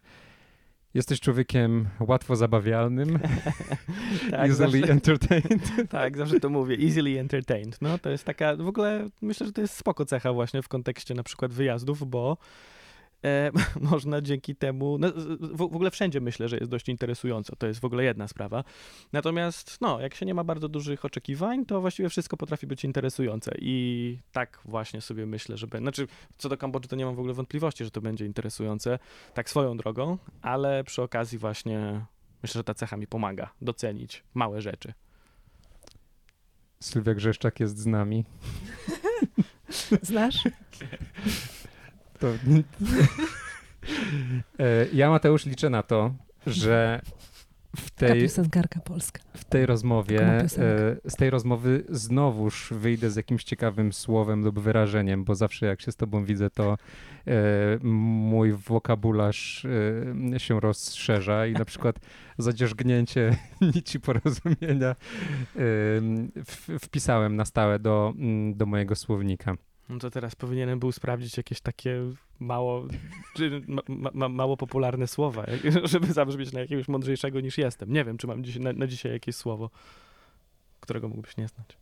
jesteś 0.95 1.21
człowiekiem 1.21 1.89
łatwo 2.01 2.37
zabawialnym, 2.37 3.19
Tak, 4.31 4.51
easily 4.51 4.79
zawsze, 4.79 4.93
entertained. 4.93 5.91
tak, 5.91 6.17
zawsze 6.17 6.41
to 6.41 6.49
mówię. 6.49 6.77
Easily 6.77 7.21
entertained. 7.21 7.79
No 7.83 7.99
to 7.99 8.11
jest 8.11 8.25
taka, 8.25 8.57
w 8.57 8.69
ogóle 8.69 9.07
myślę, 9.23 9.47
że 9.47 9.53
to 9.53 9.61
jest 9.61 9.77
spoko 9.77 10.05
cecha 10.05 10.33
właśnie 10.33 10.63
w 10.63 10.69
kontekście 10.69 11.15
na 11.15 11.23
przykład 11.23 11.53
wyjazdów, 11.53 12.11
bo 12.11 12.37
e, 13.25 13.51
można 13.91 14.21
dzięki 14.21 14.57
temu, 14.57 14.99
no, 14.99 15.09
w, 15.41 15.57
w 15.57 15.63
ogóle 15.63 15.91
wszędzie 15.91 16.21
myślę, 16.21 16.49
że 16.49 16.57
jest 16.57 16.71
dość 16.71 16.89
interesująco. 16.89 17.57
To 17.57 17.67
jest 17.67 17.81
w 17.81 17.85
ogóle 17.85 18.05
jedna 18.05 18.29
sprawa. 18.29 18.65
Natomiast, 19.13 19.81
no, 19.81 20.01
jak 20.01 20.15
się 20.15 20.27
nie 20.27 20.35
ma 20.35 20.45
bardzo 20.45 20.69
dużych 20.69 21.05
oczekiwań, 21.05 21.67
to 21.67 21.81
właściwie 21.81 22.09
wszystko 22.09 22.37
potrafi 22.37 22.67
być 22.67 22.85
interesujące. 22.85 23.55
I 23.59 24.19
tak 24.33 24.61
właśnie 24.65 25.01
sobie 25.01 25.27
myślę, 25.27 25.57
że 25.57 25.67
będzie. 25.67 25.85
Znaczy, 25.85 26.07
co 26.39 26.49
do 26.49 26.57
Kambodży, 26.57 26.89
to 26.89 26.97
nie 26.97 27.05
mam 27.05 27.15
w 27.15 27.19
ogóle 27.19 27.35
wątpliwości, 27.35 27.85
że 27.85 27.91
to 27.91 28.01
będzie 28.01 28.27
interesujące, 28.27 28.99
tak 29.35 29.51
swoją 29.51 29.77
drogą, 29.77 30.19
ale 30.43 30.85
przy 30.85 31.03
okazji 31.03 31.39
właśnie 31.39 32.07
myślę, 32.43 32.59
że 32.59 32.65
ta 32.65 32.75
cecha 32.75 32.97
mi 32.97 33.07
pomaga 33.07 33.51
docenić 33.61 34.25
małe 34.35 34.61
rzeczy. 34.61 34.93
Sylwia 36.81 37.15
Grzeszczak 37.15 37.61
jest 37.61 37.79
z 37.79 37.87
nami. 37.87 38.25
Znasz? 40.03 40.45
To... 42.25 42.33
E, 44.59 44.87
ja, 44.93 45.11
Mateusz, 45.11 45.47
liczę 45.47 45.71
na 45.71 45.83
to, 45.83 46.15
że 46.47 47.01
w 47.77 47.91
tej, 47.91 48.29
polska. 48.85 49.23
w 49.37 49.45
tej 49.45 49.67
rozmowie, 49.67 50.23
e, 50.23 50.49
z 51.05 51.17
tej 51.17 51.31
rozmowy 51.31 51.85
znowuż 51.89 52.73
wyjdę 52.77 53.11
z 53.11 53.17
jakimś 53.17 53.45
ciekawym 53.45 53.93
słowem 53.93 54.45
lub 54.45 54.61
wyrażeniem, 54.61 55.25
bo 55.25 55.35
zawsze 55.35 55.67
jak 55.67 55.81
się 55.81 55.93
z 55.93 55.97
tobą 55.97 56.25
widzę, 56.25 56.51
to 56.51 56.73
e, 57.27 57.35
mój 57.83 58.53
wokabularz 58.53 59.67
się 60.39 60.61
rozszerza 60.61 61.47
i 61.47 61.53
na 61.53 61.65
przykład 61.65 61.97
zadzierzgnięcie 62.39 63.37
nici 63.75 64.01
porozumienia 64.01 64.97
wpisałem 66.81 67.37
na 67.37 67.45
stałe 67.45 67.79
do, 67.79 68.13
mm, 68.17 68.55
do 68.55 68.67
mojego 68.67 68.95
słownika. 68.95 69.57
No 69.89 69.99
to 69.99 70.11
teraz 70.11 70.35
powinienem 70.35 70.79
był 70.79 70.93
sprawdzić 70.93 71.37
jakieś 71.37 71.61
takie 71.61 72.01
mało, 72.41 72.87
czy 73.35 73.63
ma, 73.69 74.11
ma, 74.15 74.29
mało 74.29 74.57
popularne 74.57 75.07
słowa, 75.07 75.47
żeby 75.85 76.13
zabrzmieć 76.13 76.53
na 76.53 76.61
jakiegoś 76.61 76.89
mądrzejszego 76.89 77.41
niż 77.41 77.59
jestem. 77.59 77.93
Nie 77.93 78.05
wiem, 78.05 78.19
czy 78.19 78.27
mam 78.27 78.45
dziś, 78.45 78.57
na, 78.57 78.73
na 78.73 78.87
dzisiaj 78.87 79.13
jakieś 79.13 79.37
słowo, 79.37 79.71
którego 80.81 81.09
mógłbyś 81.09 81.37
nie 81.37 81.49
znać. 81.49 81.77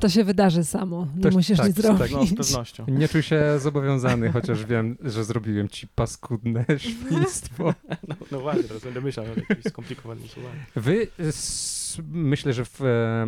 To 0.00 0.08
się 0.08 0.24
wydarzy 0.24 0.64
samo. 0.64 1.06
Nie 1.16 1.22
Też- 1.22 1.34
musisz 1.34 1.58
tak, 1.58 1.66
nic 1.66 1.76
tak, 1.76 1.84
zrobić. 1.84 2.12
No, 2.12 2.44
z 2.44 2.50
pewnością. 2.50 2.84
Nie 2.88 3.08
czuj 3.08 3.22
się 3.22 3.58
zobowiązany, 3.58 4.32
chociaż 4.32 4.64
wiem, 4.64 4.96
że 5.04 5.24
zrobiłem 5.24 5.68
ci 5.68 5.88
paskudne 5.88 6.64
świństwo. 6.78 7.74
No, 8.08 8.14
no 8.30 8.40
właśnie, 8.40 8.62
teraz 8.64 8.82
będę 8.82 9.00
myślał 9.00 9.26
o 9.26 9.28
jakimś 9.28 9.64
skomplikowanym 9.68 10.28
słowami. 10.28 10.60
Wy, 10.76 11.06
s, 11.18 12.00
myślę, 12.12 12.52
że 12.52 12.64
w, 12.64 12.82
e, 12.82 13.26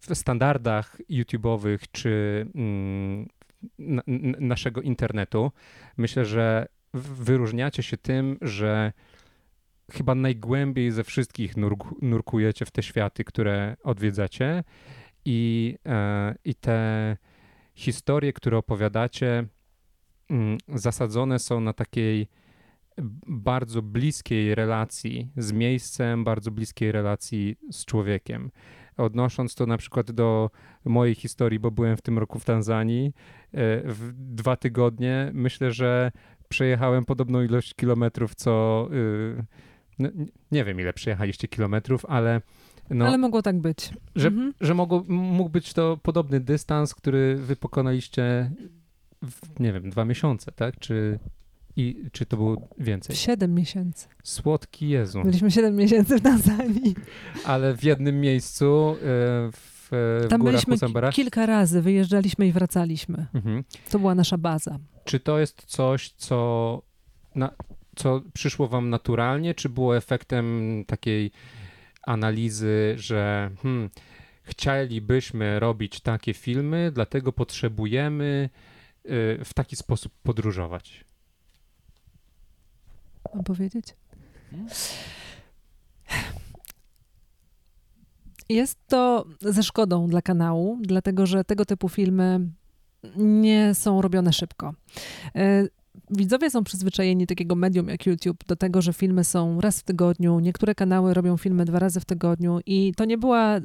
w 0.00 0.14
standardach 0.14 1.00
YouTube'owych 1.10 1.78
czy 1.92 2.46
mm, 2.54 3.28
naszego 4.40 4.80
internetu, 4.80 5.52
myślę, 5.96 6.24
że 6.24 6.66
wyróżniacie 6.94 7.82
się 7.82 7.96
tym, 7.96 8.38
że 8.42 8.92
chyba 9.92 10.14
najgłębiej 10.14 10.90
ze 10.90 11.04
wszystkich 11.04 11.56
nurku, 11.56 11.96
nurkujecie 12.02 12.64
w 12.64 12.70
te 12.70 12.82
światy, 12.82 13.24
które 13.24 13.76
odwiedzacie 13.82 14.64
i, 15.24 15.74
e, 15.86 16.34
i 16.44 16.54
te 16.54 17.16
historie, 17.74 18.32
które 18.32 18.58
opowiadacie, 18.58 19.46
mm, 20.30 20.58
zasadzone 20.68 21.38
są 21.38 21.60
na 21.60 21.72
takiej 21.72 22.28
bardzo 23.26 23.82
bliskiej 23.82 24.54
relacji 24.54 25.30
z 25.36 25.52
miejscem, 25.52 26.24
bardzo 26.24 26.50
bliskiej 26.50 26.92
relacji 26.92 27.56
z 27.70 27.84
człowiekiem. 27.84 28.50
Odnosząc 28.96 29.54
to 29.54 29.66
na 29.66 29.76
przykład 29.76 30.10
do 30.10 30.50
mojej 30.84 31.14
historii, 31.14 31.58
bo 31.58 31.70
byłem 31.70 31.96
w 31.96 32.02
tym 32.02 32.18
roku 32.18 32.38
w 32.38 32.44
Tanzanii, 32.44 33.06
e, 33.06 33.12
w 33.92 34.12
dwa 34.14 34.56
tygodnie 34.56 35.30
myślę, 35.34 35.72
że 35.72 36.12
przejechałem 36.48 37.04
podobną 37.04 37.42
ilość 37.42 37.74
kilometrów, 37.74 38.34
co. 38.34 38.88
y, 38.92 39.44
No, 39.98 40.08
nie 40.52 40.64
wiem, 40.64 40.80
ile 40.80 40.92
przejechaliście 40.92 41.48
kilometrów, 41.48 42.04
ale. 42.06 42.40
No, 42.90 43.06
Ale 43.06 43.18
mogło 43.18 43.42
tak 43.42 43.60
być. 43.60 43.90
że, 44.16 44.28
Mhm. 44.28 44.52
że 44.60 44.74
mogło, 44.74 45.04
mógł 45.08 45.50
być 45.50 45.72
to 45.72 45.96
podobny 46.02 46.40
dystans, 46.40 46.94
który 46.94 47.36
wy 47.36 47.56
pokonaliście 47.56 48.50
w, 49.22 49.60
nie 49.60 49.72
wiem, 49.72 49.90
dwa 49.90 50.04
miesiące, 50.04 50.52
tak? 50.52 50.78
Czy, 50.78 51.18
i, 51.76 52.04
czy 52.12 52.26
to 52.26 52.36
było 52.36 52.68
więcej? 52.78 53.16
Siedem 53.16 53.54
miesięcy. 53.54 54.08
Słodki 54.22 54.88
Jezu. 54.88 55.22
Byliśmy 55.22 55.50
siedem 55.50 55.76
miesięcy 55.76 56.18
w 56.18 56.22
Tanzanii. 56.22 56.94
Ale 57.44 57.76
w 57.76 57.84
jednym 57.84 58.20
miejscu, 58.20 58.96
e, 58.96 58.96
w, 59.52 59.88
w 59.90 60.26
Tam 60.28 60.40
górach 60.40 60.64
byliśmy 60.64 61.12
kilka 61.12 61.46
razy, 61.46 61.82
wyjeżdżaliśmy 61.82 62.46
i 62.46 62.52
wracaliśmy. 62.52 63.26
Mhm. 63.34 63.64
To 63.90 63.98
była 63.98 64.14
nasza 64.14 64.38
baza. 64.38 64.78
Czy 65.04 65.20
to 65.20 65.38
jest 65.38 65.62
coś, 65.66 66.10
co, 66.10 66.82
na, 67.34 67.50
co 67.96 68.22
przyszło 68.32 68.68
wam 68.68 68.90
naturalnie, 68.90 69.54
czy 69.54 69.68
było 69.68 69.96
efektem 69.96 70.84
takiej 70.86 71.30
analizy, 72.02 72.94
że 72.96 73.50
hmm, 73.62 73.90
chcielibyśmy 74.42 75.60
robić 75.60 76.00
takie 76.00 76.34
filmy, 76.34 76.90
dlatego 76.94 77.32
potrzebujemy 77.32 78.50
y, 79.04 79.44
w 79.44 79.54
taki 79.54 79.76
sposób 79.76 80.12
podróżować? 80.22 81.04
Mam 83.34 83.44
powiedzieć? 83.44 83.86
Jest 88.48 88.78
to 88.86 89.26
ze 89.40 89.62
szkodą 89.62 90.08
dla 90.08 90.22
kanału, 90.22 90.78
dlatego 90.80 91.26
że 91.26 91.44
tego 91.44 91.64
typu 91.64 91.88
filmy 91.88 92.40
nie 93.16 93.74
są 93.74 94.02
robione 94.02 94.32
szybko. 94.32 94.74
E, 95.34 95.68
Widzowie 96.10 96.50
są 96.50 96.64
przyzwyczajeni 96.64 97.26
takiego 97.26 97.54
medium 97.54 97.88
jak 97.88 98.06
YouTube 98.06 98.44
do 98.46 98.56
tego, 98.56 98.82
że 98.82 98.92
filmy 98.92 99.24
są 99.24 99.60
raz 99.60 99.80
w 99.80 99.82
tygodniu. 99.82 100.40
Niektóre 100.40 100.74
kanały 100.74 101.14
robią 101.14 101.36
filmy 101.36 101.64
dwa 101.64 101.78
razy 101.78 102.00
w 102.00 102.04
tygodniu 102.04 102.60
i 102.66 102.94
to 102.96 103.04
nie 103.04 103.18
była, 103.18 103.60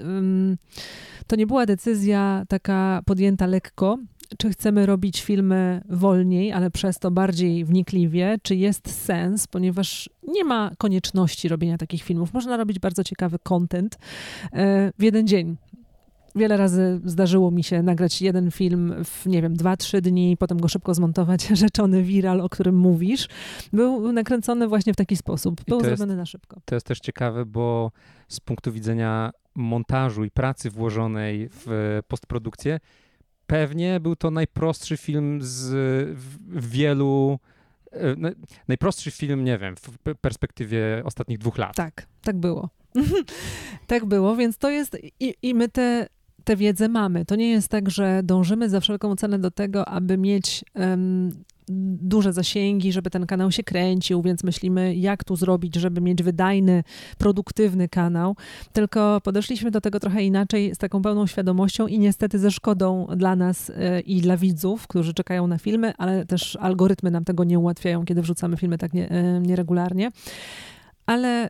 to 1.28 1.36
nie 1.36 1.48
była 1.48 1.66
decyzja 1.66 2.44
taka 2.48 3.02
podjęta 3.06 3.46
lekko, 3.46 3.98
czy 4.38 4.50
chcemy 4.50 4.86
robić 4.86 5.22
filmy 5.22 5.82
wolniej, 5.90 6.52
ale 6.52 6.72
przez 6.72 7.00
to 7.00 7.12
bardziej 7.12 7.66
wnikliwie, 7.66 8.38
czy 8.44 8.56
jest 8.56 8.92
sens, 9.04 9.48
ponieważ 9.48 10.10
nie 10.28 10.44
ma 10.44 10.72
konieczności 10.78 11.48
robienia 11.48 11.78
takich 11.78 12.04
filmów. 12.04 12.34
Można 12.34 12.58
robić 12.58 12.80
bardzo 12.80 13.04
ciekawy 13.04 13.40
content 13.40 13.98
e, 14.54 14.92
w 15.00 15.04
jeden 15.04 15.28
dzień. 15.28 15.58
Wiele 16.36 16.58
razy 16.58 17.02
zdarzyło 17.06 17.52
mi 17.52 17.64
się 17.64 17.84
nagrać 17.84 18.22
jeden 18.22 18.52
film 18.52 18.94
w, 19.04 19.26
nie 19.26 19.42
wiem, 19.42 19.56
dwa, 19.56 19.78
trzy 19.78 20.02
dni, 20.02 20.38
potem 20.40 20.60
go 20.60 20.68
szybko 20.68 20.94
zmontować. 20.94 21.48
Rzeczony 21.64 22.04
viral, 22.04 22.42
o 22.42 22.50
którym 22.50 22.76
mówisz, 22.76 23.28
był 23.74 24.12
nakręcony 24.12 24.68
właśnie 24.68 24.94
w 24.94 24.96
taki 24.96 25.16
sposób. 25.16 25.62
Był 25.68 25.80
to 25.80 25.88
jest- 25.88 25.98
zrobiony 25.98 26.18
na 26.18 26.26
szybko. 26.26 26.62
To 26.66 26.76
jest 26.76 26.88
też 26.88 27.00
ciekawe, 27.00 27.46
bo 27.46 27.92
z 28.28 28.40
punktu 28.40 28.72
widzenia 28.72 29.32
montażu 29.56 30.24
i 30.24 30.32
pracy 30.32 30.70
włożonej 30.70 31.50
w 31.52 32.00
postprodukcję, 32.08 32.80
pewnie 33.48 34.00
był 34.00 34.16
to 34.16 34.32
najprostszy 34.32 34.98
film 34.98 35.40
z 35.42 35.74
wielu. 36.50 37.40
e, 37.92 38.16
Najprostszy 38.68 39.12
film, 39.12 39.44
nie 39.44 39.58
wiem, 39.58 39.76
w 39.76 39.82
pe- 40.04 40.16
perspektywie 40.16 41.02
ostatnich 41.06 41.38
dwóch 41.38 41.58
lat. 41.58 41.76
Tak, 41.76 42.08
tak 42.22 42.38
było. 42.38 42.70
tak 43.88 44.06
było, 44.06 44.36
więc 44.36 44.58
to 44.58 44.70
jest 44.70 44.98
i, 45.20 45.34
i 45.42 45.54
my 45.56 45.70
te, 45.70 46.08
tę 46.44 46.56
wiedzę 46.56 46.90
mamy. 46.90 47.26
To 47.26 47.36
nie 47.36 47.50
jest 47.50 47.68
tak, 47.68 47.90
że 47.90 48.22
dążymy 48.24 48.70
za 48.70 48.80
wszelką 48.80 49.16
cenę 49.16 49.40
do 49.40 49.52
tego, 49.52 49.88
aby 49.88 50.18
mieć 50.18 50.66
em, 50.74 51.32
duże 52.02 52.34
zasięgi, 52.34 52.92
żeby 52.92 53.10
ten 53.10 53.26
kanał 53.26 53.52
się 53.52 53.64
kręcił, 53.64 54.22
więc 54.22 54.44
myślimy, 54.44 54.96
jak 54.96 55.24
tu 55.24 55.36
zrobić, 55.36 55.76
żeby 55.76 56.02
mieć 56.02 56.24
wydajny, 56.24 56.84
produktywny 57.18 57.90
kanał. 57.90 58.36
Tylko 58.74 59.22
podeszliśmy 59.24 59.72
do 59.72 59.82
tego 59.82 60.00
trochę 60.00 60.24
inaczej, 60.24 60.76
z 60.76 60.78
taką 60.78 61.02
pełną 61.02 61.28
świadomością 61.28 61.88
i 61.88 62.00
niestety 62.00 62.40
ze 62.40 62.52
szkodą 62.52 63.08
dla 63.16 63.36
nas 63.36 63.70
e, 63.70 64.00
i 64.00 64.22
dla 64.22 64.38
widzów, 64.38 64.88
którzy 64.88 65.14
czekają 65.14 65.48
na 65.48 65.58
filmy, 65.58 65.94
ale 65.98 66.26
też 66.26 66.58
algorytmy 66.62 67.12
nam 67.12 67.26
tego 67.26 67.44
nie 67.44 67.60
ułatwiają, 67.60 68.06
kiedy 68.06 68.22
wrzucamy 68.22 68.58
filmy 68.58 68.78
tak 68.78 68.94
nie, 68.94 69.10
e, 69.10 69.40
nieregularnie. 69.40 70.12
Ale 71.06 71.50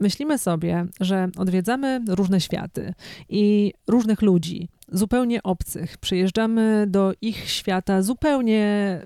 myślimy 0.00 0.38
sobie, 0.38 0.86
że 1.00 1.28
odwiedzamy 1.36 2.00
różne 2.08 2.40
światy 2.40 2.94
i 3.28 3.72
różnych 3.86 4.22
ludzi 4.22 4.68
zupełnie 4.92 5.42
obcych. 5.42 5.98
Przyjeżdżamy 5.98 6.86
do 6.88 7.12
ich 7.20 7.50
świata 7.50 8.02
zupełnie, 8.02 9.00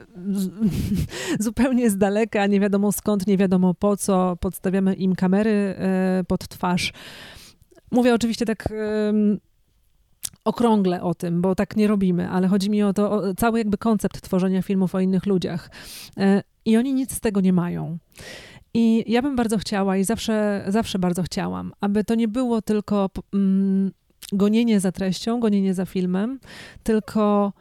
zupełnie 1.39 1.91
z 1.91 1.99
daleka, 1.99 2.47
nie 2.47 2.61
wiadomo 2.61 2.93
skąd, 2.93 3.27
nie 3.27 3.37
wiadomo 3.37 3.75
po 3.75 3.97
co. 3.97 4.37
Podstawiamy 4.37 4.95
im 4.95 5.15
kamery 5.15 5.51
e, 5.51 6.25
pod 6.29 6.49
twarz. 6.49 6.93
Mówię 7.91 8.15
oczywiście 8.15 8.47
tak 8.47 8.69
okrągle 10.45 11.03
o 11.03 11.15
tym, 11.15 11.43
bo 11.43 11.55
tak 11.55 11.77
nie 11.77 11.87
robimy, 11.87 12.29
ale 12.29 12.49
chodzi 12.49 12.71
mi 12.71 12.83
o 12.83 12.93
to, 12.93 13.11
o 13.11 13.35
cały 13.35 13.59
jakby 13.59 13.79
koncept 13.79 14.21
tworzenia 14.21 14.63
filmów 14.63 14.95
o 14.95 15.01
innych 15.01 15.27
ludziach. 15.27 15.71
E, 16.17 16.43
I 16.65 16.77
oni 16.77 16.95
nic 16.95 17.15
z 17.15 17.21
tego 17.21 17.41
nie 17.41 17.53
mają. 17.53 17.99
I 18.75 19.05
ja 19.13 19.23
bym 19.23 19.37
bardzo 19.37 19.59
chciała 19.59 19.97
i 19.97 20.05
zawsze, 20.05 20.65
zawsze 20.69 20.99
bardzo 20.99 21.23
chciałam, 21.23 21.73
aby 21.81 22.05
to 22.05 22.15
nie 22.15 22.29
było 22.29 22.63
tylko 22.63 23.11
mm, 23.35 23.91
gonienie 24.33 24.81
za 24.81 24.93
treścią, 24.93 25.41
gonienie 25.41 25.75
za 25.75 25.87
filmem, 25.87 26.41
tylko 26.83 27.53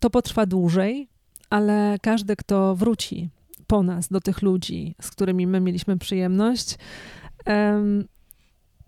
to 0.00 0.10
potrwa 0.10 0.46
dłużej, 0.46 1.08
ale 1.50 1.96
każdy, 2.02 2.36
kto 2.36 2.76
wróci 2.76 3.28
po 3.66 3.82
nas 3.82 4.08
do 4.08 4.20
tych 4.20 4.42
ludzi, 4.42 4.94
z 5.00 5.10
którymi 5.10 5.46
my 5.46 5.60
mieliśmy 5.60 5.98
przyjemność, 5.98 6.78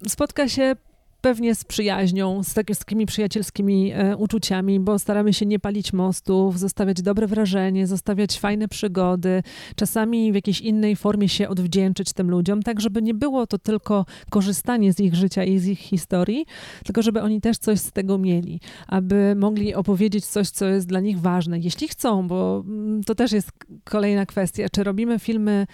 spotka 0.08 0.48
się 0.48 0.76
pewnie 1.24 1.54
z 1.54 1.64
przyjaźnią, 1.64 2.42
z, 2.42 2.54
tak, 2.54 2.74
z 2.74 2.78
takimi 2.78 3.06
przyjacielskimi 3.06 3.92
e, 3.92 4.16
uczuciami, 4.16 4.80
bo 4.80 4.98
staramy 4.98 5.32
się 5.32 5.46
nie 5.46 5.58
palić 5.58 5.92
mostów, 5.92 6.58
zostawiać 6.58 7.02
dobre 7.02 7.26
wrażenie, 7.26 7.86
zostawiać 7.86 8.40
fajne 8.40 8.68
przygody, 8.68 9.42
czasami 9.76 10.32
w 10.32 10.34
jakiejś 10.34 10.60
innej 10.60 10.96
formie 10.96 11.28
się 11.28 11.48
odwdzięczyć 11.48 12.12
tym 12.12 12.30
ludziom, 12.30 12.62
tak 12.62 12.80
żeby 12.80 13.02
nie 13.02 13.14
było 13.14 13.46
to 13.46 13.58
tylko 13.58 14.06
korzystanie 14.30 14.92
z 14.92 15.00
ich 15.00 15.14
życia 15.14 15.44
i 15.44 15.58
z 15.58 15.66
ich 15.66 15.78
historii, 15.78 16.46
tylko 16.84 17.02
żeby 17.02 17.22
oni 17.22 17.40
też 17.40 17.58
coś 17.58 17.80
z 17.80 17.92
tego 17.92 18.18
mieli, 18.18 18.60
aby 18.88 19.34
mogli 19.36 19.74
opowiedzieć 19.74 20.26
coś, 20.26 20.50
co 20.50 20.66
jest 20.66 20.86
dla 20.86 21.00
nich 21.00 21.20
ważne, 21.20 21.58
jeśli 21.58 21.88
chcą, 21.88 22.28
bo 22.28 22.64
mm, 22.66 23.04
to 23.04 23.14
też 23.14 23.32
jest 23.32 23.50
kolejna 23.84 24.26
kwestia, 24.26 24.68
czy 24.72 24.84
robimy 24.84 25.18
filmy 25.18 25.66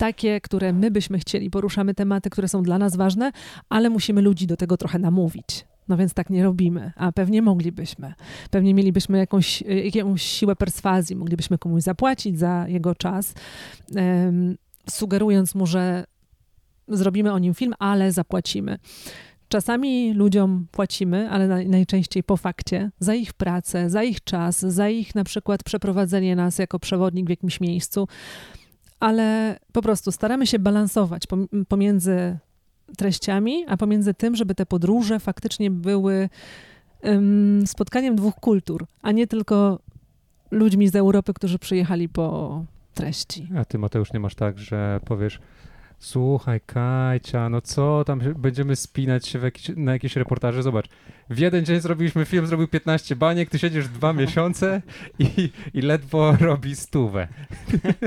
takie, 0.00 0.40
które 0.40 0.72
my 0.72 0.90
byśmy 0.90 1.18
chcieli, 1.18 1.50
poruszamy 1.50 1.94
tematy, 1.94 2.30
które 2.30 2.48
są 2.48 2.62
dla 2.62 2.78
nas 2.78 2.96
ważne, 2.96 3.32
ale 3.68 3.90
musimy 3.90 4.22
ludzi 4.22 4.46
do 4.46 4.56
tego 4.56 4.76
trochę 4.76 4.98
namówić. 4.98 5.64
No 5.88 5.96
więc 5.96 6.14
tak 6.14 6.30
nie 6.30 6.44
robimy, 6.44 6.92
a 6.96 7.12
pewnie 7.12 7.42
moglibyśmy. 7.42 8.14
Pewnie 8.50 8.74
mielibyśmy 8.74 9.18
jakąś, 9.18 9.62
jakąś 9.94 10.22
siłę 10.22 10.56
perswazji, 10.56 11.16
moglibyśmy 11.16 11.58
komuś 11.58 11.82
zapłacić 11.82 12.38
za 12.38 12.68
jego 12.68 12.94
czas, 12.94 13.34
sugerując 14.90 15.54
mu, 15.54 15.66
że 15.66 16.04
zrobimy 16.88 17.32
o 17.32 17.38
nim 17.38 17.54
film, 17.54 17.74
ale 17.78 18.12
zapłacimy. 18.12 18.78
Czasami 19.48 20.14
ludziom 20.14 20.66
płacimy, 20.70 21.30
ale 21.30 21.64
najczęściej 21.64 22.22
po 22.22 22.36
fakcie, 22.36 22.90
za 22.98 23.14
ich 23.14 23.32
pracę, 23.32 23.90
za 23.90 24.02
ich 24.02 24.24
czas, 24.24 24.60
za 24.60 24.88
ich 24.88 25.14
na 25.14 25.24
przykład 25.24 25.64
przeprowadzenie 25.64 26.36
nas 26.36 26.58
jako 26.58 26.78
przewodnik 26.78 27.26
w 27.26 27.30
jakimś 27.30 27.60
miejscu 27.60 28.08
ale 29.00 29.58
po 29.72 29.82
prostu 29.82 30.12
staramy 30.12 30.46
się 30.46 30.58
balansować 30.58 31.22
pomiędzy 31.68 32.38
treściami, 32.96 33.64
a 33.68 33.76
pomiędzy 33.76 34.14
tym, 34.14 34.36
żeby 34.36 34.54
te 34.54 34.66
podróże 34.66 35.20
faktycznie 35.20 35.70
były 35.70 36.28
um, 37.02 37.66
spotkaniem 37.66 38.16
dwóch 38.16 38.34
kultur, 38.34 38.86
a 39.02 39.12
nie 39.12 39.26
tylko 39.26 39.78
ludźmi 40.50 40.88
z 40.88 40.96
Europy, 40.96 41.34
którzy 41.34 41.58
przyjechali 41.58 42.08
po 42.08 42.64
treści. 42.94 43.48
A 43.56 43.64
ty, 43.64 43.78
Mateusz, 43.78 44.12
nie 44.12 44.20
masz 44.20 44.34
tak, 44.34 44.58
że 44.58 45.00
powiesz, 45.04 45.40
Słuchaj, 46.00 46.60
Kajcia, 46.60 47.48
no 47.48 47.60
co 47.60 48.04
tam 48.04 48.20
będziemy 48.36 48.76
spinać 48.76 49.26
się 49.26 49.38
jakiś, 49.38 49.70
na 49.76 49.92
jakieś 49.92 50.16
reportaże? 50.16 50.62
Zobacz, 50.62 50.88
w 51.30 51.38
jeden 51.38 51.64
dzień 51.64 51.80
zrobiliśmy 51.80 52.24
film, 52.24 52.46
zrobił 52.46 52.68
15 52.68 53.16
baniek, 53.16 53.50
ty 53.50 53.58
siedzisz 53.58 53.88
dwa 53.88 54.12
miesiące 54.12 54.82
i, 55.18 55.50
i 55.74 55.80
ledwo 55.80 56.36
robi 56.40 56.76
stówę. 56.76 57.28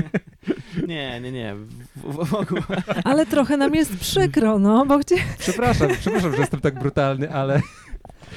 Nie, 0.88 1.22
nie, 1.22 1.32
nie. 1.32 1.56
W, 1.96 2.26
w 2.26 2.34
ogóle. 2.34 2.84
Ale 3.04 3.26
trochę 3.26 3.58
nam 3.58 3.76
jest 3.76 3.98
przykro, 3.98 4.60
no, 4.60 4.86
bo 4.86 5.00
gdzie... 5.00 5.16
Przepraszam, 5.38 5.90
przepraszam, 6.00 6.32
że 6.32 6.38
jestem 6.38 6.60
tak 6.60 6.80
brutalny, 6.80 7.32
ale... 7.32 7.62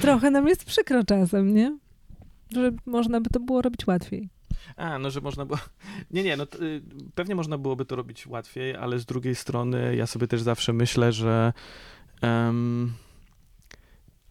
Trochę 0.01 0.31
nam 0.31 0.47
jest 0.47 0.65
przykro 0.65 1.03
czasem, 1.03 1.53
nie? 1.53 1.77
Że 2.53 2.71
można 2.85 3.21
by 3.21 3.29
to 3.29 3.39
było 3.39 3.61
robić 3.61 3.87
łatwiej. 3.87 4.29
A, 4.75 4.99
no, 4.99 5.09
że 5.09 5.21
można 5.21 5.45
było... 5.45 5.59
Nie, 6.11 6.23
nie, 6.23 6.37
no 6.37 6.43
y, 6.43 6.81
pewnie 7.15 7.35
można 7.35 7.57
byłoby 7.57 7.85
to 7.85 7.95
robić 7.95 8.27
łatwiej, 8.27 8.75
ale 8.75 8.99
z 8.99 9.05
drugiej 9.05 9.35
strony 9.35 9.95
ja 9.95 10.07
sobie 10.07 10.27
też 10.27 10.41
zawsze 10.41 10.73
myślę, 10.73 11.11
że 11.11 11.53
um, 12.21 12.93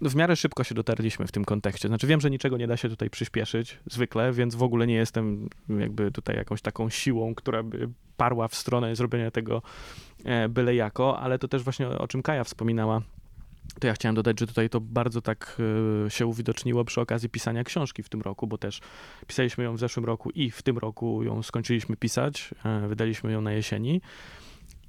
w 0.01 0.15
miarę 0.15 0.37
szybko 0.37 0.65
się 0.65 0.75
dotarliśmy 0.75 1.27
w 1.27 1.33
tym 1.33 1.45
kontekście. 1.45 1.89
Znaczy 1.89 2.07
wiem, 2.07 2.21
że 2.21 2.31
niczego 2.31 2.57
nie 2.57 2.67
da 2.67 2.77
się 2.77 2.89
tutaj 2.89 3.11
przyspieszyć 3.11 3.79
zwykle, 3.87 4.33
więc 4.33 4.55
w 4.55 4.63
ogóle 4.63 4.87
nie 4.87 4.95
jestem 4.95 5.49
jakby 5.69 6.13
tutaj 6.13 6.37
jakąś 6.37 6.63
taką 6.63 6.91
siłą, 6.91 7.35
która 7.35 7.63
by 7.63 7.89
parła 8.17 8.49
w 8.49 8.55
stronę 8.55 8.97
zrobienia 8.97 9.31
tego 9.31 9.63
e, 10.25 10.49
byle 10.49 10.75
jako, 10.75 11.19
ale 11.19 11.39
to 11.39 11.49
też 11.49 11.63
właśnie 11.63 11.89
o 11.89 12.09
czym 12.09 12.23
Kaja 12.23 12.45
wspominała 12.45 13.03
to 13.81 13.87
ja 13.87 13.95
chciałem 13.95 14.15
dodać, 14.15 14.41
że 14.41 14.47
tutaj 14.47 14.71
to 14.71 14.81
bardzo 14.81 15.23
tak 15.23 15.57
e, 16.07 16.11
się 16.11 16.27
uwidoczniło 16.27 16.85
przy 16.85 17.01
okazji 17.01 17.29
pisania 17.29 17.65
książki 17.65 18.03
w 18.03 18.09
tym 18.09 18.21
roku, 18.21 18.47
bo 18.47 18.59
też 18.59 18.81
pisaliśmy 19.27 19.65
ją 19.65 19.75
w 19.77 19.79
zeszłym 19.79 20.05
roku 20.05 20.31
i 20.31 20.51
w 20.51 20.63
tym 20.63 20.79
roku 20.79 21.23
ją 21.23 21.43
skończyliśmy 21.43 21.97
pisać. 21.97 22.55
E, 22.65 22.89
wydaliśmy 22.89 23.33
ją 23.33 23.41
na 23.41 23.53
jesieni. 23.53 24.01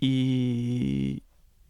I 0.02 1.22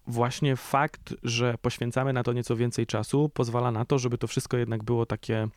właśnie 0.07 0.55
fakt, 0.55 1.13
że 1.23 1.55
poświęcamy 1.61 2.13
na 2.13 2.23
to 2.23 2.33
nieco 2.33 2.55
więcej 2.55 2.85
czasu, 2.85 3.29
pozwala 3.33 3.71
na 3.71 3.85
to, 3.85 3.99
żeby 3.99 4.17
to 4.17 4.27
wszystko 4.27 4.57
jednak 4.57 4.83
było 4.83 5.05
takie 5.05 5.47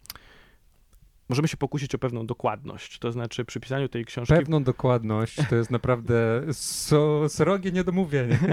możemy 1.31 1.49
się 1.49 1.57
pokusić 1.57 1.95
o 1.95 1.99
pewną 1.99 2.27
dokładność. 2.27 2.99
To 2.99 3.13
znaczy 3.13 3.45
przy 3.45 3.61
pisaniu 3.61 3.89
tej 3.89 4.05
książki... 4.05 4.35
Pewną 4.35 4.63
dokładność 4.63 5.37
to 5.51 5.57
jest 5.57 5.71
naprawdę 5.71 6.43
so, 6.53 7.29
srogie 7.29 7.73
niedomówienie. 7.73 8.39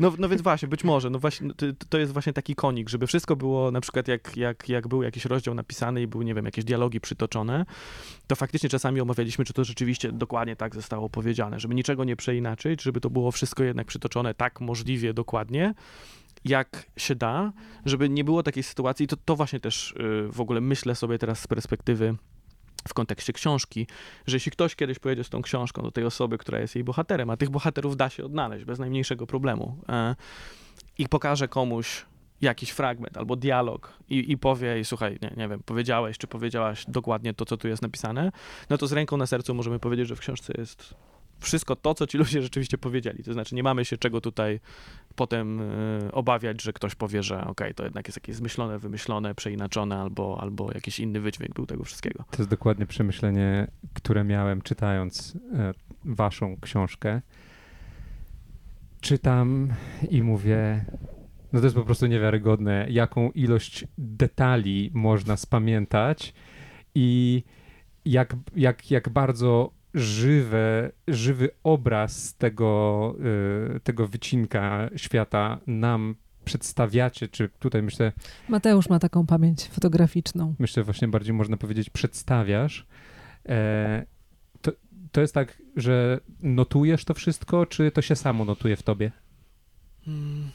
No, 0.00 0.12
no 0.18 0.28
więc 0.28 0.42
właśnie, 0.42 0.68
być 0.68 0.84
może, 0.84 1.10
no 1.10 1.18
właśnie, 1.18 1.54
to, 1.54 1.66
to, 1.88 1.98
jest 1.98 2.12
właśnie 2.12 2.32
taki 2.32 2.54
konik, 2.54 2.88
żeby 2.88 3.06
wszystko 3.06 3.36
było 3.36 3.70
na 3.70 3.80
przykład 3.80 4.08
jak, 4.08 4.36
jak, 4.36 4.68
jak 4.68 4.88
był 4.88 5.02
jakiś 5.02 5.24
rozdział 5.24 5.54
napisany 5.54 6.02
i 6.02 6.06
były, 6.06 6.24
nie 6.24 6.34
wiem, 6.34 6.44
jakieś 6.44 6.64
dialogi 6.64 7.00
przytoczone, 7.00 7.66
to 8.26 8.36
faktycznie 8.36 8.68
czasami 8.68 9.00
omawialiśmy, 9.00 9.44
czy 9.44 9.52
to 9.52 9.64
rzeczywiście 9.64 10.12
dokładnie 10.12 10.56
tak 10.56 10.74
zostało 10.74 11.08
powiedziane, 11.08 11.60
żeby 11.60 11.74
niczego 11.74 12.04
nie 12.04 12.16
przeinaczyć, 12.16 12.82
żeby 12.82 13.00
to 13.00 13.10
było 13.10 13.32
wszystko 13.32 13.64
jednak 13.64 13.86
przytoczone 13.86 14.34
tak 14.34 14.60
możliwie 14.60 15.14
dokładnie, 15.14 15.74
jak 16.44 16.86
się 16.96 17.14
da, 17.14 17.52
żeby 17.84 18.08
nie 18.08 18.24
było 18.24 18.42
takiej 18.42 18.62
sytuacji, 18.62 19.06
to, 19.06 19.16
to 19.24 19.36
właśnie 19.36 19.60
też 19.60 19.90
y, 19.92 20.28
w 20.32 20.40
ogóle 20.40 20.60
myślę 20.60 20.94
sobie 20.94 21.18
teraz 21.18 21.40
z 21.40 21.46
perspektywy 21.46 22.14
w 22.88 22.94
kontekście 22.94 23.32
książki, 23.32 23.86
że 24.26 24.36
jeśli 24.36 24.52
ktoś 24.52 24.76
kiedyś 24.76 24.98
pojedzie 24.98 25.24
z 25.24 25.28
tą 25.28 25.42
książką 25.42 25.82
do 25.82 25.90
tej 25.90 26.04
osoby, 26.04 26.38
która 26.38 26.58
jest 26.58 26.74
jej 26.74 26.84
bohaterem, 26.84 27.30
a 27.30 27.36
tych 27.36 27.50
bohaterów 27.50 27.96
da 27.96 28.10
się 28.10 28.24
odnaleźć 28.24 28.64
bez 28.64 28.78
najmniejszego 28.78 29.26
problemu 29.26 29.78
e, 29.88 30.16
i 30.98 31.08
pokaże 31.08 31.48
komuś 31.48 32.04
jakiś 32.40 32.70
fragment 32.70 33.16
albo 33.16 33.36
dialog 33.36 33.92
i, 34.08 34.32
i 34.32 34.38
powie, 34.38 34.80
i 34.80 34.84
słuchaj, 34.84 35.18
nie, 35.22 35.32
nie 35.36 35.48
wiem, 35.48 35.62
powiedziałeś 35.66 36.18
czy 36.18 36.26
powiedziałaś 36.26 36.84
dokładnie 36.88 37.34
to, 37.34 37.44
co 37.44 37.56
tu 37.56 37.68
jest 37.68 37.82
napisane, 37.82 38.32
no 38.70 38.78
to 38.78 38.86
z 38.86 38.92
ręką 38.92 39.16
na 39.16 39.26
sercu 39.26 39.54
możemy 39.54 39.78
powiedzieć, 39.78 40.08
że 40.08 40.16
w 40.16 40.20
książce 40.20 40.52
jest 40.58 40.94
wszystko 41.38 41.76
to, 41.76 41.94
co 41.94 42.06
ci 42.06 42.18
ludzie 42.18 42.42
rzeczywiście 42.42 42.78
powiedzieli. 42.78 43.24
To 43.24 43.32
znaczy, 43.32 43.54
nie 43.54 43.62
mamy 43.62 43.84
się 43.84 43.98
czego 43.98 44.20
tutaj 44.20 44.60
potem 45.16 45.60
y, 45.60 46.12
obawiać, 46.12 46.62
że 46.62 46.72
ktoś 46.72 46.94
powie, 46.94 47.22
że 47.22 47.36
okej, 47.40 47.50
okay, 47.50 47.74
to 47.74 47.84
jednak 47.84 48.08
jest 48.08 48.16
jakieś 48.16 48.36
zmyślone, 48.36 48.78
wymyślone, 48.78 49.34
przeinaczone, 49.34 49.96
albo, 49.96 50.38
albo 50.40 50.72
jakiś 50.72 51.00
inny 51.00 51.20
wydźwięk 51.20 51.54
był 51.54 51.66
tego 51.66 51.84
wszystkiego. 51.84 52.24
To 52.30 52.36
jest 52.38 52.50
dokładnie 52.50 52.86
przemyślenie, 52.86 53.66
które 53.94 54.24
miałem 54.24 54.62
czytając 54.62 55.34
y, 55.34 55.38
waszą 56.04 56.56
książkę. 56.60 57.20
Czytam 59.00 59.68
i 60.10 60.22
mówię, 60.22 60.84
no 61.52 61.60
to 61.60 61.66
jest 61.66 61.76
po 61.76 61.84
prostu 61.84 62.06
niewiarygodne, 62.06 62.86
jaką 62.90 63.30
ilość 63.30 63.84
detali 63.98 64.90
można 64.94 65.36
spamiętać 65.36 66.34
i 66.94 67.42
jak, 68.04 68.36
jak, 68.56 68.90
jak 68.90 69.08
bardzo 69.08 69.77
żywe, 69.94 70.90
żywy 71.08 71.50
obraz 71.64 72.34
tego, 72.34 73.14
y, 73.76 73.80
tego 73.80 74.08
wycinka 74.08 74.90
świata 74.96 75.58
nam 75.66 76.14
przedstawiacie, 76.44 77.28
czy 77.28 77.48
tutaj 77.58 77.82
myślę... 77.82 78.12
Mateusz 78.48 78.88
ma 78.88 78.98
taką 78.98 79.26
pamięć 79.26 79.68
fotograficzną. 79.68 80.54
Myślę 80.58 80.82
właśnie 80.82 81.08
bardziej 81.08 81.34
można 81.34 81.56
powiedzieć 81.56 81.90
przedstawiasz. 81.90 82.86
E, 83.48 84.06
to, 84.62 84.72
to 85.12 85.20
jest 85.20 85.34
tak, 85.34 85.62
że 85.76 86.20
notujesz 86.42 87.04
to 87.04 87.14
wszystko, 87.14 87.66
czy 87.66 87.90
to 87.90 88.02
się 88.02 88.16
samo 88.16 88.44
notuje 88.44 88.76
w 88.76 88.82
tobie? 88.82 89.12
Hmm. 90.04 90.50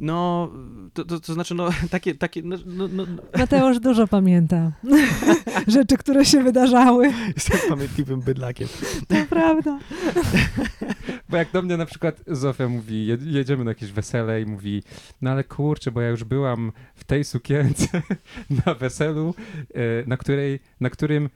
No, 0.00 0.50
to, 0.92 1.04
to, 1.04 1.20
to 1.20 1.34
znaczy, 1.34 1.54
no, 1.54 1.68
takie, 1.90 2.14
takie, 2.14 2.42
no, 2.42 2.56
no, 2.66 2.88
no. 2.92 3.06
Mateusz 3.38 3.80
dużo 3.80 4.06
pamięta 4.08 4.72
rzeczy, 5.66 5.96
które 5.96 6.24
się 6.24 6.42
wydarzały. 6.42 7.12
Jestem 7.36 7.58
pamiętliwym 7.68 8.20
bydlakiem. 8.20 8.68
To 9.08 9.14
prawda. 9.30 9.78
Bo 11.28 11.36
jak 11.36 11.50
do 11.52 11.62
mnie 11.62 11.76
na 11.76 11.86
przykład 11.86 12.20
Zofia 12.26 12.68
mówi, 12.68 13.06
je- 13.06 13.18
jedziemy 13.20 13.64
na 13.64 13.70
jakieś 13.70 13.92
wesele 13.92 14.42
i 14.42 14.46
mówi, 14.46 14.82
no 15.22 15.30
ale 15.30 15.44
kurczę, 15.44 15.90
bo 15.90 16.00
ja 16.00 16.08
już 16.08 16.24
byłam 16.24 16.72
w 16.94 17.04
tej 17.04 17.24
sukience 17.24 18.02
na 18.66 18.74
weselu, 18.74 19.34
e, 19.74 19.80
na, 20.06 20.16
której, 20.16 20.60
na 20.80 20.90
którym 20.90 21.28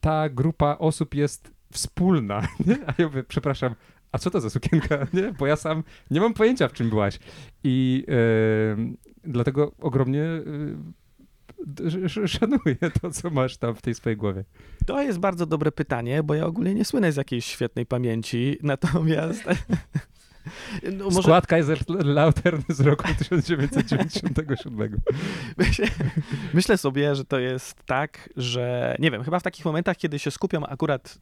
ta 0.00 0.28
grupa 0.28 0.76
osób 0.78 1.14
jest 1.14 1.50
wspólna. 1.72 2.42
Nie? 2.66 2.76
A 2.86 2.94
ja 2.98 3.06
mówię, 3.06 3.22
przepraszam, 3.28 3.74
a 4.14 4.18
co 4.18 4.30
to 4.30 4.40
za 4.40 4.50
sukienka? 4.50 5.06
Nie? 5.12 5.32
Bo 5.38 5.46
ja 5.46 5.56
sam 5.56 5.82
nie 6.10 6.20
mam 6.20 6.34
pojęcia, 6.34 6.68
w 6.68 6.72
czym 6.72 6.90
byłaś. 6.90 7.18
I 7.64 8.04
e, 8.08 8.94
dlatego 9.24 9.72
ogromnie 9.78 10.24
sz- 11.80 12.30
szanuję 12.30 12.76
to, 13.02 13.10
co 13.10 13.30
masz 13.30 13.56
tam 13.56 13.74
w 13.74 13.82
tej 13.82 13.94
swojej 13.94 14.16
głowie. 14.16 14.44
To 14.86 15.02
jest 15.02 15.18
bardzo 15.18 15.46
dobre 15.46 15.72
pytanie, 15.72 16.22
bo 16.22 16.34
ja 16.34 16.46
ogólnie 16.46 16.74
nie 16.74 16.84
słynę 16.84 17.12
z 17.12 17.16
jakiejś 17.16 17.44
świetnej 17.44 17.86
pamięci, 17.86 18.58
natomiast... 18.62 19.44
No, 20.92 21.04
może 21.04 21.22
Skład 21.22 21.46
Kaiserslautern 21.46 22.62
z 22.68 22.80
roku 22.80 23.04
1997. 23.18 25.00
myślę, 25.58 25.86
myślę 26.54 26.78
sobie, 26.78 27.14
że 27.14 27.24
to 27.24 27.38
jest 27.38 27.84
tak, 27.86 28.28
że 28.36 28.96
nie 28.98 29.10
wiem, 29.10 29.24
chyba 29.24 29.38
w 29.38 29.42
takich 29.42 29.64
momentach, 29.64 29.96
kiedy 29.96 30.18
się 30.18 30.30
skupiam 30.30 30.64
akurat 30.68 31.18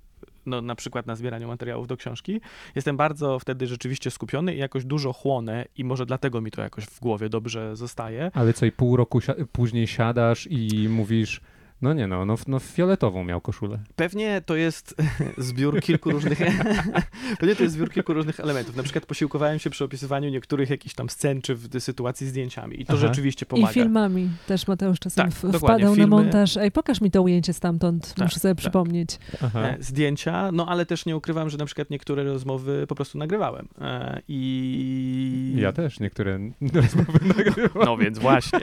no, 0.47 0.63
na 0.63 0.75
przykład 0.75 1.07
na 1.07 1.17
zbieraniu 1.17 1.49
materiałów 1.49 1.87
do 1.87 1.97
książki, 1.97 2.41
jestem 2.75 2.97
bardzo 2.97 3.39
wtedy 3.39 3.67
rzeczywiście 3.67 4.11
skupiony 4.11 4.55
i 4.55 4.59
jakoś 4.59 4.85
dużo 4.85 5.13
chłonę 5.13 5.65
i 5.77 5.85
może 5.85 6.07
dlatego 6.07 6.41
mi 6.41 6.51
to 6.51 6.63
jakoś 6.63 6.85
w 6.85 7.01
głowie 7.01 7.29
dobrze 7.29 7.77
zostaje. 7.77 8.31
Ale 8.35 8.53
co 8.53 8.67
i 8.67 8.73
pół 8.73 8.97
roku 8.97 9.21
si- 9.21 9.47
później 9.53 9.87
siadasz 9.87 10.47
i 10.51 10.89
mówisz, 10.89 11.41
no 11.83 11.93
nie 11.93 12.07
no, 12.07 12.25
no, 12.25 12.35
no 12.47 12.59
fioletową 12.59 13.25
miał 13.25 13.41
koszulę. 13.41 13.79
Pewnie 13.97 14.43
to 14.47 14.57
jest 14.57 14.95
zbiór 15.39 15.81
kilku 15.81 16.11
różnych. 16.11 16.39
Pewnie 17.41 17.57
to 17.57 17.63
jest 17.63 17.75
zbiór 17.75 17.91
kilku 17.91 18.15
różnych 18.15 18.41
elementów. 18.41 18.77
Na 18.77 18.83
przykład 18.83 19.07
posiłkowałem 19.07 19.59
się 19.59 19.71
przy 19.71 19.85
opisywaniu 19.85 20.31
niektórych 20.31 20.71
jakichś 20.71 20.95
tam 20.95 21.11
scen 21.11 21.43
czy 21.43 21.55
w 21.55 21.81
sytuacji 21.81 22.27
zdjęciami 22.29 22.81
i 22.81 22.87
to 22.87 22.93
Aha. 22.93 23.07
rzeczywiście 23.07 23.47
pomaga. 23.47 23.71
I 23.71 23.75
filmami 23.75 24.29
też 24.47 24.69
Mateusz 24.69 24.99
czasem 24.99 25.31
Tak, 25.31 25.35
wpadał 25.61 25.91
na 25.91 25.97
filmy. 25.97 26.07
montaż. 26.07 26.57
Ej, 26.57 26.71
pokaż 26.73 27.01
mi 27.01 27.11
to 27.11 27.23
ujęcie 27.23 27.53
stamtąd, 27.53 28.15
Tak, 28.15 28.19
muszę 28.27 28.41
sobie 28.41 28.55
tak. 28.55 28.61
przypomnieć. 28.61 29.19
Aha. 29.43 29.61
E, 29.61 29.77
zdjęcia, 29.81 30.53
no 30.53 30.67
ale 30.67 30.87
też 30.87 31.07
nie 31.07 31.17
ukrywam, 31.17 31.51
że 31.51 31.59
na 31.59 31.65
przykład 31.67 31.91
niektóre 31.91 32.25
rozmowy 32.25 32.87
po 32.89 32.95
prostu 32.95 33.19
nagrywałem. 33.19 33.69
E, 33.81 34.23
I. 34.29 35.55
Ja 35.57 35.73
też 35.73 36.01
niektóre 36.01 36.39
rozmowy 36.75 37.19
nagrywam. 37.37 37.85
No 37.85 37.97
więc 37.97 38.19
właśnie. 38.19 38.61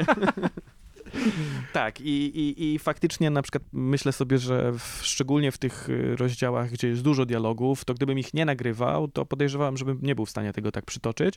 Tak, 1.74 2.02
i, 2.02 2.40
i, 2.40 2.74
i 2.74 2.80
faktycznie 2.80 3.30
na 3.30 3.42
przykład 3.42 3.64
myślę 3.74 4.12
sobie, 4.12 4.38
że 4.38 4.72
w, 4.72 5.00
szczególnie 5.02 5.52
w 5.52 5.58
tych 5.58 5.90
y, 5.90 6.16
rozdziałach, 6.16 6.72
gdzie 6.72 6.88
jest 6.88 7.02
dużo 7.02 7.26
dialogów, 7.26 7.86
to 7.86 7.94
gdybym 7.94 8.20
ich 8.20 8.34
nie 8.34 8.46
nagrywał, 8.46 9.08
to 9.08 9.26
podejrzewam, 9.26 9.78
żebym 9.78 10.00
nie 10.02 10.16
był 10.16 10.26
w 10.26 10.30
stanie 10.30 10.54
tego 10.54 10.72
tak 10.72 10.86
przytoczyć. 10.86 11.36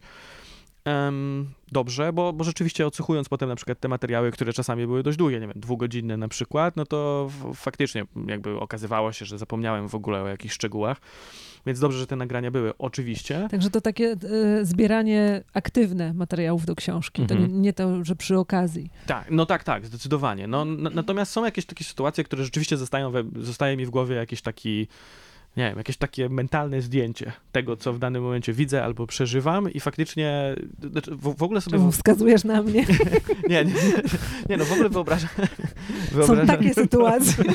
Dobrze, 1.73 2.13
bo, 2.13 2.33
bo 2.33 2.45
rzeczywiście 2.45 2.87
odsłuchując 2.87 3.29
potem 3.29 3.49
na 3.49 3.57
przykład 3.57 3.81
te 3.81 3.89
materiały, 3.89 4.31
które 4.31 4.53
czasami 4.53 4.87
były 4.87 5.03
dość 5.03 5.19
długie, 5.19 5.41
nie 5.41 5.47
wiem, 5.47 5.61
dwugodzinne 5.61 6.17
na 6.17 6.29
przykład, 6.29 6.77
no 6.77 6.87
to 6.87 7.31
faktycznie 7.55 8.05
jakby 8.27 8.61
okazywało 8.61 9.13
się, 9.13 9.25
że 9.25 9.39
zapomniałem 9.39 9.89
w 9.89 9.95
ogóle 9.95 10.23
o 10.23 10.29
jakichś 10.29 10.55
szczegółach, 10.55 11.01
więc 11.67 11.81
dobrze, 11.81 11.99
że 11.99 12.07
te 12.07 12.17
nagrania 12.17 12.51
były, 12.51 12.73
oczywiście. 12.79 13.49
Także 13.51 13.71
to 13.71 13.81
takie 13.81 14.05
e, 14.61 14.65
zbieranie 14.65 15.43
aktywne 15.55 16.15
materiałów 16.15 16.67
do 16.67 16.75
książki. 16.77 17.27
To 17.27 17.35
nie, 17.35 17.45
Mhm. 17.45 17.73
to, 17.75 18.05
że 18.05 18.17
przy 18.17 18.39
okazji. 18.39 18.91
Tak, 19.07 19.27
no 19.31 19.47
tak, 19.47 19.65
tak, 19.65 19.87
zdecydowanie. 19.87 20.47
No, 20.47 20.65
natomiast 20.65 21.33
są 21.33 21.45
jakieś 21.45 21.67
takie 21.67 21.85
sytuacje, 21.85 22.25
które 22.25 22.45
rzeczywiście 22.45 22.77
zostają 22.77 23.11
we, 23.11 23.25
zostaje 23.37 23.77
mi 23.77 23.87
w 23.87 23.91
głowie 23.91 24.17
jakiś 24.17 24.43
taki, 24.43 24.89
nie 25.57 25.69
wiem, 25.69 25.79
jakieś 25.79 25.97
takie 25.97 26.29
mentalne 26.29 26.83
zdjęcie 26.83 27.33
tego, 27.53 27.77
co 27.77 27.93
w 27.93 27.99
danym 27.99 28.23
momencie 28.23 28.53
widzę 28.53 28.85
albo 28.85 29.07
przeżywam 29.07 29.73
i 29.73 29.81
faktycznie, 29.81 30.57
w, 31.09 31.35
w 31.37 31.43
ogóle 31.43 31.61
sobie... 31.61 31.77
Czemu 31.79 31.93
wskazujesz 31.93 32.45
na 32.45 32.63
mnie? 32.63 32.87
Nie, 33.49 33.65
nie, 33.65 33.73
nie, 34.49 34.57
no 34.57 34.65
w 34.65 34.73
ogóle 34.73 34.89
wyobrażam... 34.89 35.29
Są 36.11 36.17
wyobrażam 36.17 36.47
takie 36.47 36.75
sytuacje. 36.75 37.45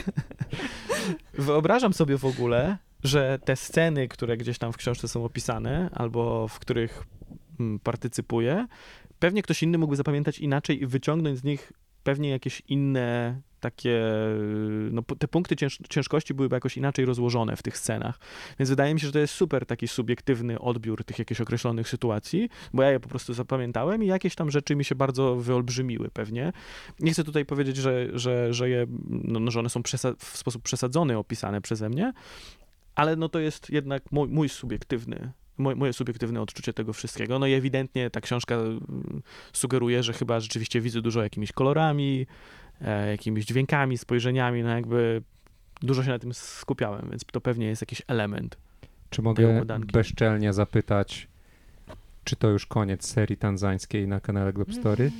Wyobrażam 1.33 1.93
sobie 1.93 2.17
w 2.17 2.25
ogóle, 2.25 2.77
że 3.03 3.39
te 3.45 3.55
sceny, 3.55 4.07
które 4.07 4.37
gdzieś 4.37 4.57
tam 4.57 4.73
w 4.73 4.77
książce 4.77 5.07
są 5.07 5.25
opisane, 5.25 5.89
albo 5.93 6.47
w 6.47 6.59
których 6.59 7.03
mm, 7.59 7.79
partycypuję, 7.79 8.67
pewnie 9.19 9.41
ktoś 9.41 9.63
inny 9.63 9.77
mógłby 9.77 9.95
zapamiętać 9.95 10.39
inaczej 10.39 10.81
i 10.81 10.85
wyciągnąć 10.85 11.39
z 11.39 11.43
nich 11.43 11.73
pewnie 12.03 12.29
jakieś 12.29 12.61
inne 12.67 13.41
takie, 13.59 14.01
no 14.91 15.01
te 15.19 15.27
punkty 15.27 15.55
cięż, 15.55 15.79
ciężkości 15.89 16.33
byłyby 16.33 16.55
jakoś 16.55 16.77
inaczej 16.77 17.05
rozłożone 17.05 17.55
w 17.55 17.63
tych 17.63 17.77
scenach. 17.77 18.19
Więc 18.59 18.69
wydaje 18.69 18.93
mi 18.93 18.99
się, 18.99 19.07
że 19.07 19.13
to 19.13 19.19
jest 19.19 19.33
super 19.33 19.65
taki 19.65 19.87
subiektywny 19.87 20.59
odbiór 20.59 21.03
tych 21.03 21.19
jakichś 21.19 21.41
określonych 21.41 21.89
sytuacji, 21.89 22.49
bo 22.73 22.83
ja 22.83 22.91
je 22.91 22.99
po 22.99 23.09
prostu 23.09 23.33
zapamiętałem 23.33 24.03
i 24.03 24.07
jakieś 24.07 24.35
tam 24.35 24.51
rzeczy 24.51 24.75
mi 24.75 24.85
się 24.85 24.95
bardzo 24.95 25.35
wyolbrzymiły 25.35 26.09
pewnie. 26.13 26.53
Nie 26.99 27.11
chcę 27.11 27.23
tutaj 27.23 27.45
powiedzieć, 27.45 27.77
że, 27.77 28.07
że, 28.13 28.53
że, 28.53 28.69
je, 28.69 28.85
no, 29.09 29.39
no, 29.39 29.51
że 29.51 29.59
one 29.59 29.69
są 29.69 29.81
w 30.19 30.37
sposób 30.37 30.63
przesadzony 30.63 31.17
opisane 31.17 31.61
przeze 31.61 31.89
mnie, 31.89 32.13
ale 32.97 33.15
no 33.15 33.29
to 33.29 33.39
jest 33.39 33.69
jednak 33.69 34.11
mój, 34.11 34.27
mój 34.27 34.49
subiektywny, 34.49 35.31
moje, 35.57 35.75
moje 35.75 35.93
subiektywne 35.93 36.41
odczucie 36.41 36.73
tego 36.73 36.93
wszystkiego. 36.93 37.39
No 37.39 37.47
i 37.47 37.53
ewidentnie 37.53 38.09
ta 38.09 38.21
książka 38.21 38.55
mm, 38.55 39.21
sugeruje, 39.53 40.03
że 40.03 40.13
chyba 40.13 40.39
rzeczywiście 40.39 40.81
widzę 40.81 41.01
dużo 41.01 41.23
jakimiś 41.23 41.51
kolorami, 41.51 42.27
e, 42.81 43.11
jakimiś 43.11 43.45
dźwiękami, 43.45 43.97
spojrzeniami, 43.97 44.63
no 44.63 44.69
jakby 44.69 45.21
dużo 45.81 46.03
się 46.03 46.09
na 46.09 46.19
tym 46.19 46.33
skupiałem, 46.33 47.09
więc 47.09 47.25
to 47.31 47.41
pewnie 47.41 47.67
jest 47.67 47.81
jakiś 47.81 48.01
element. 48.07 48.57
Czy 49.09 49.21
mogę 49.21 49.49
układanki. 49.49 49.91
bezczelnie 49.91 50.53
zapytać, 50.53 51.27
czy 52.23 52.35
to 52.35 52.49
już 52.49 52.65
koniec 52.65 53.05
serii 53.07 53.37
tanzańskiej 53.37 54.07
na 54.07 54.19
kanale 54.19 54.53
Globe 54.53 54.73
Story? 54.73 55.11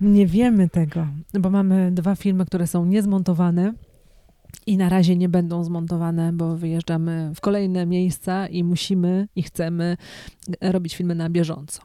Nie 0.00 0.26
wiemy 0.26 0.68
tego, 0.68 1.06
bo 1.34 1.50
mamy 1.50 1.92
dwa 1.92 2.14
filmy, 2.14 2.46
które 2.46 2.66
są 2.66 2.86
niezmontowane 2.86 3.74
i 4.66 4.76
na 4.76 4.88
razie 4.88 5.16
nie 5.16 5.28
będą 5.28 5.64
zmontowane, 5.64 6.32
bo 6.32 6.56
wyjeżdżamy 6.56 7.32
w 7.34 7.40
kolejne 7.40 7.86
miejsca 7.86 8.46
i 8.46 8.64
musimy 8.64 9.28
i 9.36 9.42
chcemy 9.42 9.96
robić 10.60 10.96
filmy 10.96 11.14
na 11.14 11.30
bieżąco. 11.30 11.82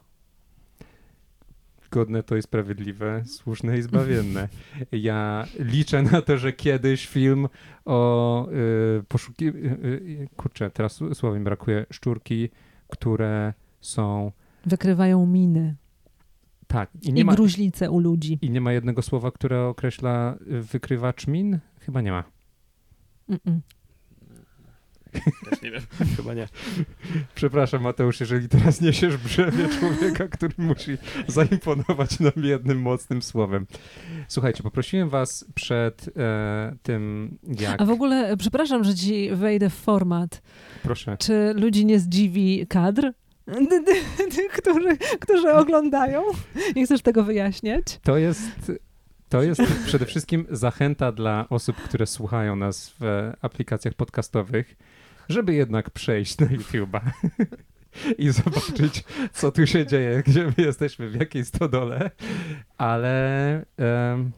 Godne 1.91 2.23
to 2.23 2.35
i 2.35 2.41
sprawiedliwe, 2.41 3.23
słuszne 3.25 3.77
i 3.77 3.81
zbawienne. 3.81 4.47
Ja 4.91 5.45
liczę 5.59 6.03
na 6.03 6.21
to, 6.21 6.37
że 6.37 6.53
kiedyś 6.53 7.07
film 7.07 7.47
o 7.85 8.47
y, 8.99 9.03
poszuki... 9.07 9.45
Y, 9.45 9.51
y, 9.51 10.27
kurczę, 10.37 10.69
teraz 10.69 10.99
słowa 11.13 11.37
mi 11.37 11.43
brakuje. 11.43 11.85
Szczurki, 11.91 12.49
które 12.87 13.53
są... 13.81 14.31
Wykrywają 14.65 15.25
miny 15.25 15.75
Tak, 16.67 16.89
i 17.01 17.09
i, 17.09 17.13
nie 17.13 17.25
ma... 17.25 17.35
gruźlice 17.35 17.91
u 17.91 17.99
ludzi. 17.99 18.39
I 18.41 18.49
nie 18.49 18.61
ma 18.61 18.73
jednego 18.73 19.01
słowa, 19.01 19.31
które 19.31 19.65
określa 19.65 20.35
y, 20.51 20.61
wykrywacz 20.61 21.27
min? 21.27 21.59
Chyba 21.79 22.01
nie 22.01 22.11
ma. 22.11 22.23
Też 25.49 25.61
nie 25.61 25.71
wiem, 25.71 25.81
chyba 26.17 26.33
nie. 26.33 26.47
Przepraszam, 27.35 27.81
Mateusz, 27.81 28.19
jeżeli 28.19 28.49
teraz 28.49 28.81
niesiesz 28.81 29.17
brzemię 29.17 29.67
człowieka, 29.79 30.27
który 30.27 30.53
musi 30.57 30.97
zaimponować 31.27 32.19
nam 32.19 32.31
jednym 32.43 32.81
mocnym 32.81 33.21
słowem. 33.21 33.67
Słuchajcie, 34.27 34.63
poprosiłem 34.63 35.09
was 35.09 35.45
przed 35.55 36.09
e, 36.17 36.75
tym, 36.83 37.37
jak... 37.59 37.81
A 37.81 37.85
w 37.85 37.89
ogóle, 37.89 38.37
przepraszam, 38.37 38.83
że 38.83 38.95
ci 38.95 39.29
wejdę 39.31 39.69
w 39.69 39.73
format. 39.73 40.41
Proszę. 40.83 41.17
Czy 41.19 41.53
ludzi 41.55 41.85
nie 41.85 41.99
zdziwi 41.99 42.67
kadr? 42.67 43.11
którzy, 44.57 44.97
którzy 45.19 45.53
oglądają. 45.53 46.23
Nie 46.75 46.85
chcesz 46.85 47.01
tego 47.01 47.23
wyjaśniać? 47.23 47.99
To 48.03 48.17
jest, 48.17 48.71
to 49.29 49.43
jest 49.43 49.61
przede 49.85 50.05
wszystkim 50.05 50.45
zachęta 50.49 51.11
dla 51.11 51.45
osób, 51.49 51.75
które 51.75 52.07
słuchają 52.07 52.55
nas 52.55 52.93
w 52.99 53.31
aplikacjach 53.41 53.93
podcastowych, 53.93 54.75
żeby 55.29 55.53
jednak 55.53 55.89
przejść 55.89 56.37
na 56.37 56.47
YouTube'a 56.47 56.99
i 58.17 58.29
zobaczyć, 58.29 59.03
co 59.33 59.51
tu 59.51 59.67
się 59.67 59.85
dzieje, 59.85 60.23
gdzie 60.25 60.45
my 60.45 60.63
jesteśmy, 60.63 61.09
w 61.09 61.15
jakiej 61.15 61.45
stodole. 61.45 62.11
Ale 62.77 63.65
em, 63.77 64.31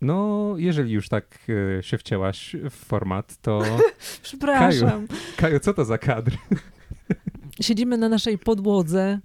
no, 0.00 0.54
jeżeli 0.56 0.92
już 0.92 1.08
tak 1.08 1.38
e, 1.78 1.82
się 1.82 1.98
wcięłaś 1.98 2.56
w 2.70 2.74
format, 2.74 3.36
to 3.42 3.62
Przepraszam. 4.22 5.06
Kaju, 5.36 5.60
co 5.60 5.74
to 5.74 5.84
za 5.84 5.98
kadr? 5.98 6.32
Siedzimy 7.60 7.96
na 7.96 8.08
naszej 8.08 8.38
podłodze 8.38 9.20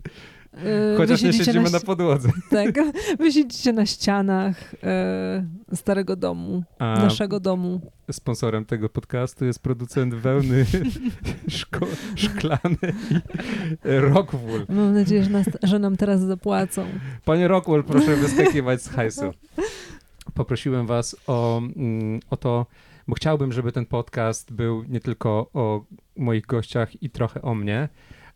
Chociaż 0.98 1.22
nie 1.22 1.34
siedzimy 1.34 1.70
na, 1.70 1.80
ści- 1.80 1.86
podłodze. 1.86 2.30
Tak, 2.50 2.76
wy 3.20 3.32
siedzicie 3.32 3.74
na 3.74 3.86
ścianach 3.86 4.76
e, 4.84 5.46
starego 5.76 6.16
domu, 6.16 6.64
A 6.80 7.00
naszego 7.00 7.40
domu. 7.40 7.82
sponsorem 8.12 8.66
tego 8.66 8.90
podcastu 8.90 9.46
jest 9.46 9.60
producent 9.60 10.14
wełny 10.16 10.66
szko- 11.50 11.96
szklanej 12.16 12.78
Rockwool. 13.84 14.66
Mam 14.70 14.94
nadzieję, 14.94 15.24
że, 15.24 15.30
nas, 15.30 15.46
że 15.64 15.80
nam 15.80 15.98
teraz 15.98 16.22
zapłacą. 16.22 16.86
Panie 17.26 17.48
Rockwell, 17.48 17.84
proszę 17.84 18.16
wyskakiwać 18.16 18.82
z 18.82 18.90
hajsu. 18.90 19.32
Poprosiłem 20.34 20.88
was 20.88 21.16
o, 21.28 21.58
mm, 21.76 22.20
o 22.30 22.38
to, 22.38 22.66
bo 23.08 23.16
chciałbym, 23.16 23.52
żeby 23.52 23.72
ten 23.72 23.86
podcast 23.86 24.54
był 24.54 24.84
nie 24.84 25.00
tylko 25.00 25.50
o 25.54 25.86
moich 26.18 26.46
gościach 26.46 27.04
i 27.04 27.10
trochę 27.10 27.42
o 27.42 27.56
mnie, 27.56 27.90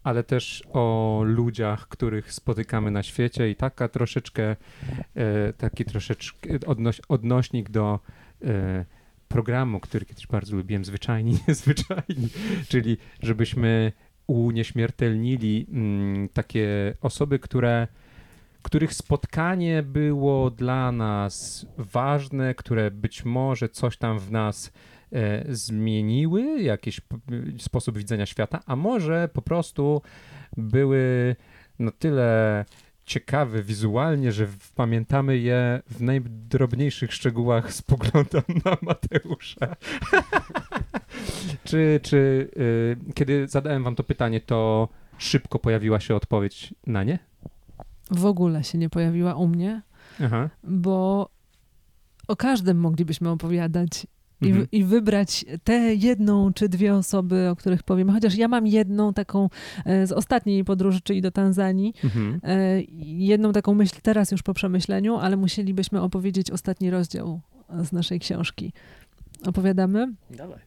ale 0.06 0.24
też 0.24 0.64
o 0.74 1.22
ludziach, 1.26 1.88
których 1.88 2.34
spotykamy 2.34 2.92
na 2.92 3.04
świecie. 3.04 3.50
I 3.50 3.56
taka 3.56 3.88
troszeczkę, 3.88 4.56
e, 5.16 5.54
taki 5.54 5.86
troszeczkę 5.86 6.50
odnoś, 6.66 7.02
odnośnik 7.10 7.70
do 7.70 8.00
e, 8.44 8.86
programu, 9.28 9.80
który 9.80 10.06
kiedyś 10.06 10.28
bardzo 10.28 10.56
lubiłem, 10.56 10.86
Zwyczajni, 10.86 11.38
Niezwyczajni, 11.48 12.28
czyli 12.68 12.98
żebyśmy 13.22 13.92
unieśmiertelnili 14.28 15.68
mm, 15.72 16.30
takie 16.30 16.94
osoby, 17.02 17.40
które 17.40 17.88
których 18.62 18.94
spotkanie 18.94 19.84
było 19.84 20.52
dla 20.52 20.92
nas 20.92 21.66
ważne, 21.78 22.56
które 22.56 22.92
być 22.92 23.26
może 23.26 23.70
coś 23.70 23.98
tam 23.98 24.20
w 24.20 24.32
nas 24.32 24.72
zmieniły, 25.50 26.62
jakiś 26.62 27.02
sposób 27.58 27.98
widzenia 27.98 28.26
świata, 28.26 28.60
a 28.66 28.76
może 28.76 29.30
po 29.34 29.42
prostu 29.42 30.02
były 30.58 31.36
na 31.80 31.92
tyle 31.92 32.66
ciekawe 33.06 33.64
wizualnie, 33.64 34.32
że 34.32 34.48
pamiętamy 34.76 35.38
je 35.38 35.82
w 35.90 36.02
najdrobniejszych 36.02 37.14
szczegółach. 37.14 37.74
Spoglądam 37.74 38.44
na 38.66 38.78
Mateusza. 38.82 39.76
czy, 41.68 42.00
czy 42.04 42.50
y, 42.58 43.14
kiedy 43.14 43.48
zadałem 43.48 43.84
wam 43.84 43.96
to 43.96 44.04
pytanie, 44.04 44.42
to 44.42 44.90
szybko 45.18 45.60
pojawiła 45.60 46.00
się 46.00 46.16
odpowiedź 46.16 46.74
na 46.88 47.04
nie? 47.04 47.20
W 48.12 48.26
ogóle 48.26 48.64
się 48.64 48.78
nie 48.78 48.90
pojawiła 48.90 49.36
u 49.36 49.48
mnie, 49.48 49.82
Aha. 50.24 50.50
bo 50.64 51.30
o 52.28 52.36
każdym 52.36 52.80
moglibyśmy 52.80 53.30
opowiadać 53.30 54.08
i, 54.42 54.48
Mhm. 54.48 54.68
i 54.72 54.84
wybrać 54.84 55.46
tę 55.64 55.74
jedną 55.96 56.54
czy 56.54 56.70
dwie 56.70 56.94
osoby, 56.96 57.50
o 57.50 57.56
których 57.56 57.84
powiemy. 57.84 58.12
Chociaż 58.12 58.36
ja 58.36 58.48
mam 58.48 58.68
jedną 58.68 59.14
taką 59.14 59.50
e, 59.86 60.08
z 60.08 60.12
ostatniej 60.12 60.64
podróży, 60.66 61.02
czyli 61.04 61.22
do 61.22 61.32
Tanzanii. 61.32 61.94
Mhm. 62.04 62.40
E, 62.44 62.82
jedną 63.06 63.52
taką 63.54 63.74
myśl 63.74 63.96
teraz 64.02 64.32
już 64.32 64.44
po 64.44 64.54
przemyśleniu, 64.54 65.16
ale 65.18 65.38
musielibyśmy 65.38 66.02
opowiedzieć 66.02 66.52
ostatni 66.52 66.90
rozdział 66.90 67.42
z 67.84 67.92
naszej 67.92 68.20
książki. 68.20 68.74
Opowiadamy? 69.46 70.14
Dawaj. 70.32 70.60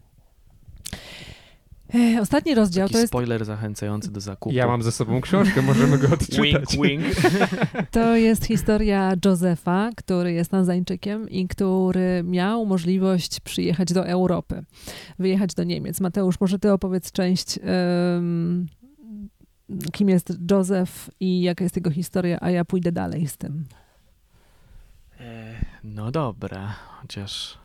Ostatni 2.21 2.55
rozdział 2.55 2.87
Taki 2.89 2.93
to 2.93 2.99
jest, 2.99 3.11
spoiler 3.11 3.45
zachęcający 3.45 4.13
do 4.13 4.21
zakupu. 4.21 4.55
Ja 4.55 4.67
mam 4.67 4.83
ze 4.83 4.93
sobą 4.93 5.21
książkę, 5.21 5.63
możemy 5.63 5.99
go 5.99 6.09
odczytać. 6.15 6.77
Wink, 6.77 7.03
wink. 7.03 7.15
to 7.91 8.17
jest 8.17 8.45
historia 8.45 9.13
Józefa, 9.25 9.91
który 9.97 10.33
jest 10.33 10.51
Tanzańczykiem 10.51 11.31
i 11.31 11.49
który 11.49 12.23
miał 12.25 12.67
możliwość 12.67 13.41
przyjechać 13.41 13.93
do 13.93 14.07
Europy, 14.07 14.65
wyjechać 15.19 15.55
do 15.55 15.65
Niemiec. 15.65 16.01
Mateusz, 16.01 16.41
może 16.41 16.59
ty 16.59 16.73
opowiedz 16.73 17.13
część, 17.13 17.59
em, 17.63 18.67
kim 19.93 20.09
jest 20.09 20.33
Józef 20.51 21.11
i 21.21 21.43
jaka 21.43 21.65
jest 21.65 21.77
jego 21.77 21.91
historia, 21.91 22.39
a 22.41 22.51
ja 22.51 22.65
pójdę 22.65 22.93
dalej 22.93 23.27
z 23.27 23.37
tym. 23.37 23.65
E, 25.21 25.55
No 25.85 26.11
dobra, 26.11 26.75
chociaż... 27.01 27.59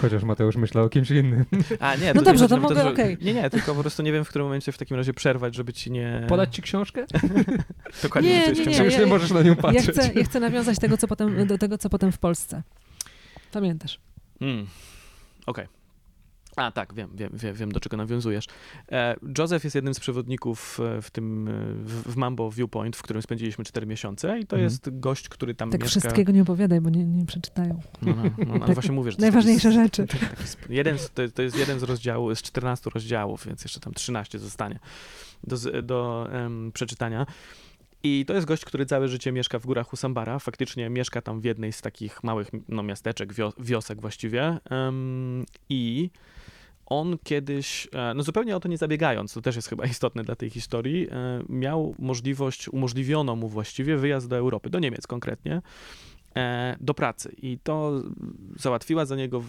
Chociaż 0.00 0.22
Mateusz 0.24 0.56
myślał 0.56 0.84
o 0.84 0.88
kimś 0.88 1.10
innym. 1.10 1.44
A 1.80 1.96
nie, 1.96 2.14
No 2.14 2.20
to 2.20 2.22
dobrze, 2.22 2.42
nie 2.44 2.48
to 2.48 2.56
mogę- 2.56 2.74
że- 2.82 2.90
okej. 2.90 3.18
Nie, 3.22 3.34
nie, 3.34 3.50
tylko 3.50 3.74
po 3.74 3.80
prostu 3.80 4.02
nie 4.02 4.12
wiem, 4.12 4.24
w 4.24 4.28
którym 4.28 4.46
momencie 4.46 4.72
w 4.72 4.78
takim 4.78 4.96
razie 4.96 5.14
przerwać, 5.14 5.54
żeby 5.54 5.72
ci 5.72 5.90
nie... 5.90 6.24
Podać 6.28 6.54
ci 6.56 6.62
książkę? 6.62 7.06
Dokładnie, 8.02 8.30
Nie, 8.30 8.38
nie, 8.38 8.54
Czy 8.54 8.62
książka. 8.62 8.84
już 8.84 8.94
ja- 8.94 9.00
nie 9.00 9.06
możesz 9.06 9.30
na 9.30 9.42
nią 9.42 9.48
Ja 9.50 9.56
patrzeć? 9.56 9.96
chcę, 9.96 10.10
ja 10.14 10.24
chcę 10.24 10.40
nawiązać 10.40 10.78
tego, 10.78 10.96
co 10.96 11.08
potem, 11.08 11.46
do 11.46 11.58
tego, 11.58 11.78
co 11.78 11.90
potem 11.90 12.12
w 12.12 12.18
Polsce. 12.18 12.62
Pamiętasz? 13.52 14.00
Mm. 14.40 14.66
Okej. 15.46 15.66
A 16.56 16.70
tak, 16.72 16.94
wiem, 16.94 17.10
wiem, 17.14 17.30
wiem, 17.34 17.54
wiem, 17.54 17.72
do 17.72 17.80
czego 17.80 17.96
nawiązujesz. 17.96 18.44
E, 18.92 19.16
Joseph 19.38 19.64
jest 19.64 19.74
jednym 19.76 19.94
z 19.94 20.00
przewodników 20.00 20.80
e, 20.98 21.02
w 21.02 21.10
tym, 21.10 21.48
e, 21.48 21.52
w, 21.84 22.12
w 22.12 22.16
Mambo 22.16 22.50
Viewpoint, 22.50 22.96
w 22.96 23.02
którym 23.02 23.22
spędziliśmy 23.22 23.64
4 23.64 23.86
miesiące 23.86 24.28
i 24.40 24.46
to 24.46 24.56
Mhm. 24.56 24.62
jest 24.62 25.00
gość, 25.00 25.28
który 25.28 25.54
tam 25.54 25.70
Tak 25.70 25.82
mieszka... 25.82 26.00
wszystkiego 26.00 26.32
nie 26.32 26.42
opowiadaj, 26.42 26.80
bo 26.80 26.90
nie, 26.90 27.04
nie 27.04 27.26
przeczytają. 27.26 27.80
No, 28.02 28.14
no, 28.16 28.22
no, 28.46 28.54
ale 28.54 28.60
Tak, 28.60 28.74
właśnie 28.74 28.92
mówię, 28.92 29.10
że 29.12 29.16
najważniejsze 29.20 29.68
jest 29.68 29.80
rzeczy. 29.80 30.06
taki, 30.20 30.26
taki, 30.26 30.74
jeden, 30.74 30.98
z- 30.98 31.10
to, 31.10 31.22
to 31.28 31.42
jest 31.42 31.58
jeden 31.58 31.80
z 31.80 31.82
rozdziałów, 31.82 32.38
z 32.38 32.42
14 32.42 32.90
rozdziałów, 32.94 33.46
więc 33.46 33.62
jeszcze 33.64 33.80
tam 33.80 33.94
13 33.94 34.38
zostanie 34.38 34.78
do, 35.44 35.56
do 35.82 36.28
em, 36.32 36.70
przeczytania. 36.74 37.26
I 38.02 38.24
to 38.26 38.34
jest 38.34 38.46
gość, 38.46 38.64
który 38.64 38.86
całe 38.86 39.08
życie 39.08 39.32
mieszka 39.32 39.58
w 39.58 39.66
górach 39.66 39.92
Usambara. 39.92 40.38
Faktycznie 40.38 40.90
mieszka 40.90 41.22
tam 41.22 41.40
w 41.40 41.44
jednej 41.44 41.72
z 41.72 41.80
takich 41.80 42.24
małych 42.24 42.50
no, 42.68 42.82
miasteczek, 42.82 43.32
wio, 43.32 43.52
wiosek 43.58 44.00
właściwie. 44.00 44.58
Em, 44.70 45.46
I 45.68 46.10
on 46.86 47.18
kiedyś, 47.24 47.88
e, 47.92 48.14
no 48.14 48.22
zupełnie 48.22 48.56
o 48.56 48.60
to 48.60 48.68
nie 48.68 48.78
zabiegając, 48.78 49.32
to 49.32 49.42
też 49.42 49.56
jest 49.56 49.68
chyba 49.68 49.86
istotne 49.86 50.24
dla 50.24 50.34
tej 50.34 50.50
historii, 50.50 51.08
e, 51.10 51.42
miał 51.48 51.94
możliwość, 51.98 52.68
umożliwiono 52.68 53.36
mu 53.36 53.48
właściwie 53.48 53.96
wyjazd 53.96 54.28
do 54.28 54.36
Europy, 54.36 54.70
do 54.70 54.78
Niemiec 54.78 55.06
konkretnie, 55.06 55.62
e, 56.36 56.76
do 56.80 56.94
pracy. 56.94 57.34
I 57.42 57.58
to 57.62 58.02
załatwiła 58.56 59.04
za 59.04 59.16
niego 59.16 59.42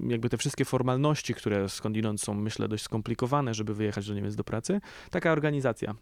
jakby 0.00 0.28
te 0.28 0.36
wszystkie 0.36 0.64
formalności, 0.64 1.34
które 1.34 1.68
skądinąd 1.68 2.20
są, 2.20 2.34
myślę, 2.34 2.68
dość 2.68 2.84
skomplikowane, 2.84 3.54
żeby 3.54 3.74
wyjechać 3.74 4.08
do 4.08 4.14
Niemiec 4.14 4.34
do 4.34 4.44
pracy. 4.44 4.80
Taka 5.10 5.32
organizacja 5.32 5.94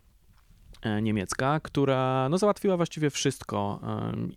niemiecka, 1.03 1.61
która 1.61 2.29
no, 2.31 2.39
załatwiła 2.39 2.77
właściwie 2.77 3.11
wszystko 3.11 3.81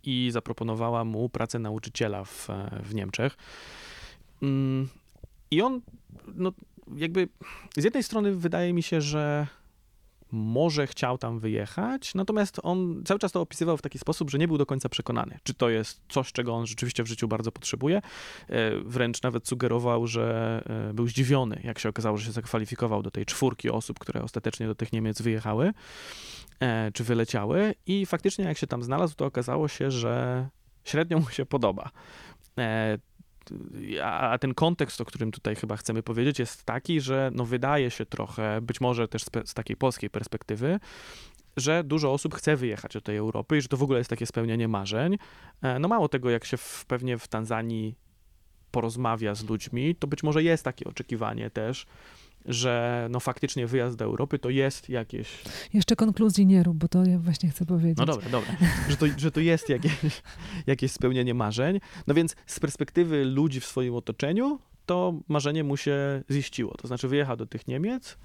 i 0.02 0.28
zaproponowała 0.32 1.04
mu 1.04 1.28
pracę 1.28 1.58
nauczyciela 1.58 2.24
w, 2.24 2.50
e, 2.50 2.80
w 2.82 2.94
Niemczech. 2.94 3.36
Mm, 4.42 4.88
I 5.50 5.62
on, 5.62 5.80
no 6.34 6.52
jakby 6.96 7.28
z 7.76 7.84
jednej 7.84 8.02
strony 8.02 8.32
wydaje 8.34 8.72
mi 8.72 8.82
się, 8.82 9.00
że 9.00 9.46
może 10.32 10.86
chciał 10.86 11.18
tam 11.18 11.40
wyjechać, 11.40 12.14
natomiast 12.14 12.60
on 12.62 13.02
cały 13.04 13.20
czas 13.20 13.32
to 13.32 13.40
opisywał 13.40 13.76
w 13.76 13.82
taki 13.82 13.98
sposób, 13.98 14.30
że 14.30 14.38
nie 14.38 14.48
był 14.48 14.58
do 14.58 14.66
końca 14.66 14.88
przekonany, 14.88 15.38
czy 15.42 15.54
to 15.54 15.68
jest 15.68 16.00
coś, 16.08 16.32
czego 16.32 16.54
on 16.54 16.66
rzeczywiście 16.66 17.02
w 17.02 17.06
życiu 17.06 17.28
bardzo 17.28 17.52
potrzebuje. 17.52 17.96
E, 17.96 18.02
Wręcz 18.84 19.22
nawet 19.22 19.48
sugerował, 19.48 20.06
że 20.06 20.62
e, 20.90 20.94
był 20.94 21.08
zdziwiony, 21.08 21.60
jak 21.64 21.78
się 21.78 21.88
okazało, 21.88 22.16
że 22.16 22.26
się 22.26 22.32
zakwalifikował 22.32 23.02
do 23.02 23.10
tej 23.10 23.26
czwórki 23.26 23.70
osób, 23.70 23.98
które 23.98 24.22
ostatecznie 24.22 24.66
do 24.66 24.74
tych 24.74 24.92
Niemiec 24.92 25.22
wyjechały, 25.22 25.72
e, 26.60 26.92
czy 26.92 27.04
wyleciały 27.04 27.74
i 27.86 28.06
faktycznie 28.06 28.44
jak 28.44 28.58
się 28.58 28.66
tam 28.66 28.82
znalazł, 28.82 29.14
to 29.16 29.26
okazało 29.26 29.68
się, 29.68 29.90
że 29.90 30.48
średnio 30.84 31.18
mu 31.18 31.28
się 31.28 31.46
podoba. 31.46 31.90
A 34.02 34.38
ten 34.38 34.54
kontekst, 34.54 35.00
o 35.00 35.04
którym 35.04 35.30
tutaj 35.30 35.56
chyba 35.56 35.76
chcemy 35.76 36.02
powiedzieć, 36.02 36.38
jest 36.38 36.64
taki, 36.64 37.00
że 37.00 37.30
no 37.34 37.44
wydaje 37.44 37.90
się 37.90 38.06
trochę, 38.06 38.60
być 38.60 38.80
może 38.80 39.08
też 39.08 39.22
z, 39.44 39.54
takiej 39.54 39.76
polskiej 39.76 40.10
perspektywy, 40.10 40.80
że 41.56 41.84
dużo 41.84 42.12
osób 42.12 42.34
chce 42.34 42.56
wyjechać 42.56 42.92
do 42.92 43.00
tej 43.00 43.16
Europy 43.16 43.58
i 43.58 43.60
że 43.60 43.68
to 43.68 43.76
w 43.76 43.82
ogóle 43.82 43.98
jest 43.98 44.10
takie 44.10 44.26
spełnianie 44.26 44.68
marzeń. 44.68 45.16
E, 45.62 45.78
No 45.78 45.88
mało 45.88 46.08
tego, 46.08 46.30
jak 46.30 46.44
się 46.44 46.56
w, 46.56 46.84
pewnie 46.88 47.18
w 47.18 47.28
Tanzanii 47.28 47.94
porozmawia 48.70 49.34
z 49.34 49.44
ludźmi, 49.44 49.94
to 49.94 50.06
być 50.06 50.22
może 50.22 50.42
jest 50.42 50.64
takie 50.64 50.84
oczekiwanie 50.84 51.50
też, 51.50 51.86
że 52.46 53.06
no 53.10 53.20
faktycznie 53.20 53.66
wyjazd 53.66 53.96
do 53.96 54.04
Europy 54.04 54.38
to 54.38 54.50
jest 54.50 54.88
jakieś 54.88 55.28
Jeszcze 55.74 55.96
konkluzji 55.96 56.46
nie 56.46 56.62
rób, 56.62 56.76
bo 56.76 56.88
to 56.88 57.04
ja 57.04 57.18
właśnie 57.18 57.50
chcę 57.50 57.66
powiedzieć. 57.66 57.98
no 57.98 58.06
dobra, 58.06 58.28
dobra. 58.30 58.52
Że 58.88 58.96
to, 58.96 59.06
że 59.16 59.30
to 59.30 59.40
jest 59.40 59.68
jakieś, 59.68 59.92
jakieś 60.66 60.92
spełnienie 60.92 61.34
marzeń. 61.34 61.80
No 62.06 62.14
więc 62.14 62.36
z 62.46 62.60
perspektywy 62.60 63.24
ludzi 63.24 63.60
w 63.60 63.66
swoim 63.66 63.94
otoczeniu, 63.94 64.58
to 64.86 65.14
marzenie 65.28 65.64
mu 65.64 65.76
się 65.76 66.22
ziściło. 66.30 66.74
To 66.76 66.88
znaczy 66.88 67.08
wyjechał 67.08 67.36
do 67.36 67.46
tych 67.46 67.68
Niemiec 67.68 68.16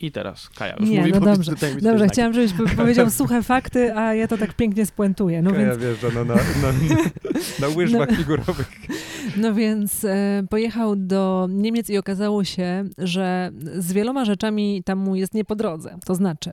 i 0.00 0.12
teraz 0.12 0.48
Kaja 0.48 0.76
już 0.80 0.88
Nie, 0.90 0.98
mówi, 0.98 1.12
no 1.12 1.20
dobrze, 1.20 1.52
tutaj 1.54 1.72
Dobrze, 1.74 1.98
znaki. 1.98 2.12
chciałam, 2.12 2.32
żebyś 2.34 2.52
po- 2.52 2.76
powiedział 2.76 3.10
suche 3.10 3.42
fakty, 3.42 3.94
a 3.96 4.14
ja 4.14 4.28
to 4.28 4.38
tak 4.38 4.54
pięknie 4.54 4.86
spuentuję. 4.86 5.42
No 5.42 5.50
Kaja 5.52 5.66
więc, 5.66 5.82
wjeżdża 5.82 6.08
no, 6.14 6.24
na, 6.24 6.34
na, 6.34 6.42
na, 6.62 6.72
na 7.60 7.68
łyżwach 7.76 8.10
No. 8.10 8.16
figurowych. 8.16 8.72
No 9.36 9.54
więc 9.54 10.04
e, 10.04 10.42
pojechał 10.50 10.96
do 10.96 11.48
Niemiec 11.50 11.90
i 11.90 11.98
okazało 11.98 12.44
się, 12.44 12.84
że 12.98 13.50
z 13.78 13.92
wieloma 13.92 14.24
rzeczami 14.24 14.82
tam 14.84 14.98
mu 14.98 15.16
jest 15.16 15.34
nie 15.34 15.44
po 15.44 15.56
drodze. 15.56 15.98
To 16.04 16.14
znaczy, 16.14 16.52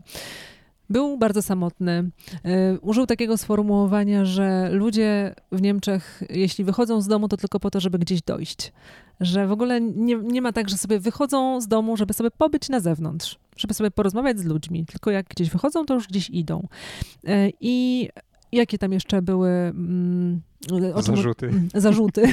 był 0.92 1.18
bardzo 1.18 1.42
samotny. 1.42 2.10
E, 2.46 2.80
użył 2.80 3.06
takiego 3.06 3.38
sformułowania, 3.38 4.26
że 4.26 4.70
ludzie 4.72 5.36
w 5.52 5.62
Niemczech, 5.62 6.24
jeśli 6.30 6.64
wychodzą 6.64 7.02
z 7.02 7.08
domu, 7.08 7.28
to 7.28 7.38
tylko 7.38 7.60
po 7.60 7.72
to, 7.72 7.80
żeby 7.80 8.00
gdzieś 8.00 8.22
dojść. 8.22 8.74
Że 9.20 9.48
w 9.48 9.52
ogóle 9.52 9.82
nie, 9.82 10.16
nie 10.16 10.42
ma 10.42 10.52
tak, 10.52 10.70
że 10.70 10.78
sobie 10.78 11.00
wychodzą 11.00 11.62
z 11.62 11.68
domu, 11.68 11.98
żeby 11.98 12.14
sobie 12.14 12.32
pobyć 12.32 12.70
na 12.70 12.80
zewnątrz. 12.80 13.40
żeby 13.58 13.74
sobie 13.74 13.92
porozmawiać 13.92 14.40
z 14.40 14.46
ludźmi, 14.46 14.86
tylko 14.86 15.12
jak 15.12 15.28
gdzieś 15.28 15.50
wychodzą, 15.50 15.86
to 15.86 15.94
już 15.94 16.08
gdzieś 16.08 16.30
idą. 16.30 16.68
E, 17.28 17.50
I 17.62 18.10
jakie 18.52 18.78
tam 18.78 18.92
jeszcze 18.92 19.22
były 19.22 19.50
mm, 19.50 20.42
o 20.94 21.04
czym- 21.04 21.16
Zarzuty. 21.16 21.52
zarzuty. 21.74 22.24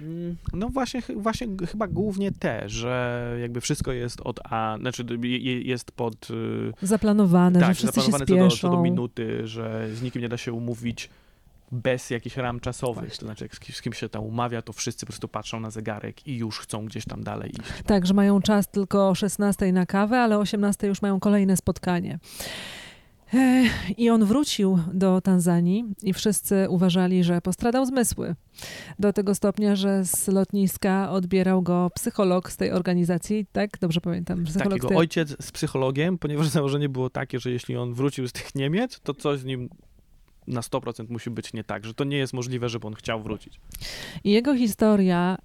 Mm, 0.00 0.36
No 0.52 0.68
właśnie, 0.68 1.02
właśnie 1.16 1.46
chyba 1.70 1.88
głównie 1.88 2.32
te, 2.32 2.68
że 2.68 3.36
jakby 3.40 3.60
wszystko 3.60 3.92
jest 3.92 4.20
od 4.20 4.40
A, 4.44 4.76
znaczy 4.80 5.04
je- 5.22 5.38
je- 5.38 5.60
jest 5.62 5.92
pod... 5.92 6.30
y, 6.30 6.86
Zaplanowane, 6.86 7.60
że 7.60 7.66
tak, 7.66 7.76
wszyscy 7.76 8.00
się 8.00 8.10
zaplanowane 8.10 8.26
co 8.26 8.44
do, 8.44 8.50
spieszą. 8.50 8.68
co 8.70 8.76
do 8.76 8.82
minuty, 8.82 9.46
że 9.46 9.88
z 9.94 10.02
nikim 10.02 10.22
nie 10.22 10.28
da 10.28 10.36
się 10.36 10.52
umówić 10.52 11.10
bez 11.72 12.10
jakichś 12.10 12.36
ram 12.36 12.60
czasowych. 12.60 13.04
Właśnie. 13.04 13.20
To 13.20 13.26
znaczy, 13.26 13.44
jak 13.44 13.54
z 13.54 13.60
kim, 13.60 13.74
z 13.74 13.82
kim 13.82 13.92
się 13.92 14.08
tam 14.08 14.22
umawia, 14.24 14.62
to 14.62 14.72
wszyscy 14.72 15.06
po 15.06 15.12
prostu 15.12 15.28
patrzą 15.28 15.60
na 15.60 15.70
zegarek 15.70 16.26
i 16.26 16.36
już 16.36 16.58
chcą 16.58 16.86
gdzieś 16.86 17.04
tam 17.04 17.22
dalej 17.24 17.50
iść. 17.50 17.82
Tak, 17.86 18.06
że 18.06 18.14
mają 18.14 18.40
czas 18.42 18.68
tylko 18.70 19.08
o 19.08 19.14
16 19.14 19.72
na 19.72 19.86
kawę, 19.86 20.20
ale 20.20 20.36
o 20.38 20.40
18 20.40 20.86
już 20.86 21.02
mają 21.02 21.20
kolejne 21.20 21.56
spotkanie. 21.56 22.18
I 23.98 24.10
on 24.10 24.24
wrócił 24.24 24.78
do 24.92 25.20
Tanzanii 25.20 25.84
i 26.02 26.12
wszyscy 26.12 26.66
uważali, 26.68 27.24
że 27.24 27.40
postradał 27.40 27.86
zmysły. 27.86 28.34
Do 28.98 29.12
tego 29.12 29.34
stopnia, 29.34 29.76
że 29.76 30.04
z 30.04 30.28
lotniska 30.28 31.10
odbierał 31.10 31.62
go 31.62 31.90
psycholog 31.94 32.52
z 32.52 32.56
tej 32.56 32.70
organizacji, 32.70 33.46
tak? 33.52 33.70
Dobrze 33.80 34.00
pamiętam. 34.00 34.44
Psycholog 34.44 34.80
Tak, 34.80 34.88
tej... 34.88 34.98
ojciec 34.98 35.44
z 35.44 35.52
psychologiem, 35.52 36.18
ponieważ 36.18 36.48
założenie 36.58 36.88
było 36.88 37.10
takie, 37.10 37.40
że 37.40 37.50
jeśli 37.50 37.76
on 37.76 37.94
wrócił 37.94 38.28
z 38.28 38.32
tych 38.32 38.54
Niemiec, 38.54 39.00
to 39.00 39.14
coś 39.14 39.38
z 39.40 39.44
nim 39.44 39.68
na 40.46 40.60
100% 40.60 41.10
musi 41.10 41.30
być 41.30 41.52
nie 41.52 41.64
tak, 41.64 41.84
że 41.84 41.94
to 41.94 42.04
nie 42.04 42.16
jest 42.16 42.32
możliwe, 42.32 42.68
żeby 42.68 42.86
on 42.86 42.94
chciał 42.94 43.22
wrócić. 43.22 43.60
I 44.24 44.30
jego 44.30 44.56
historia 44.56 45.38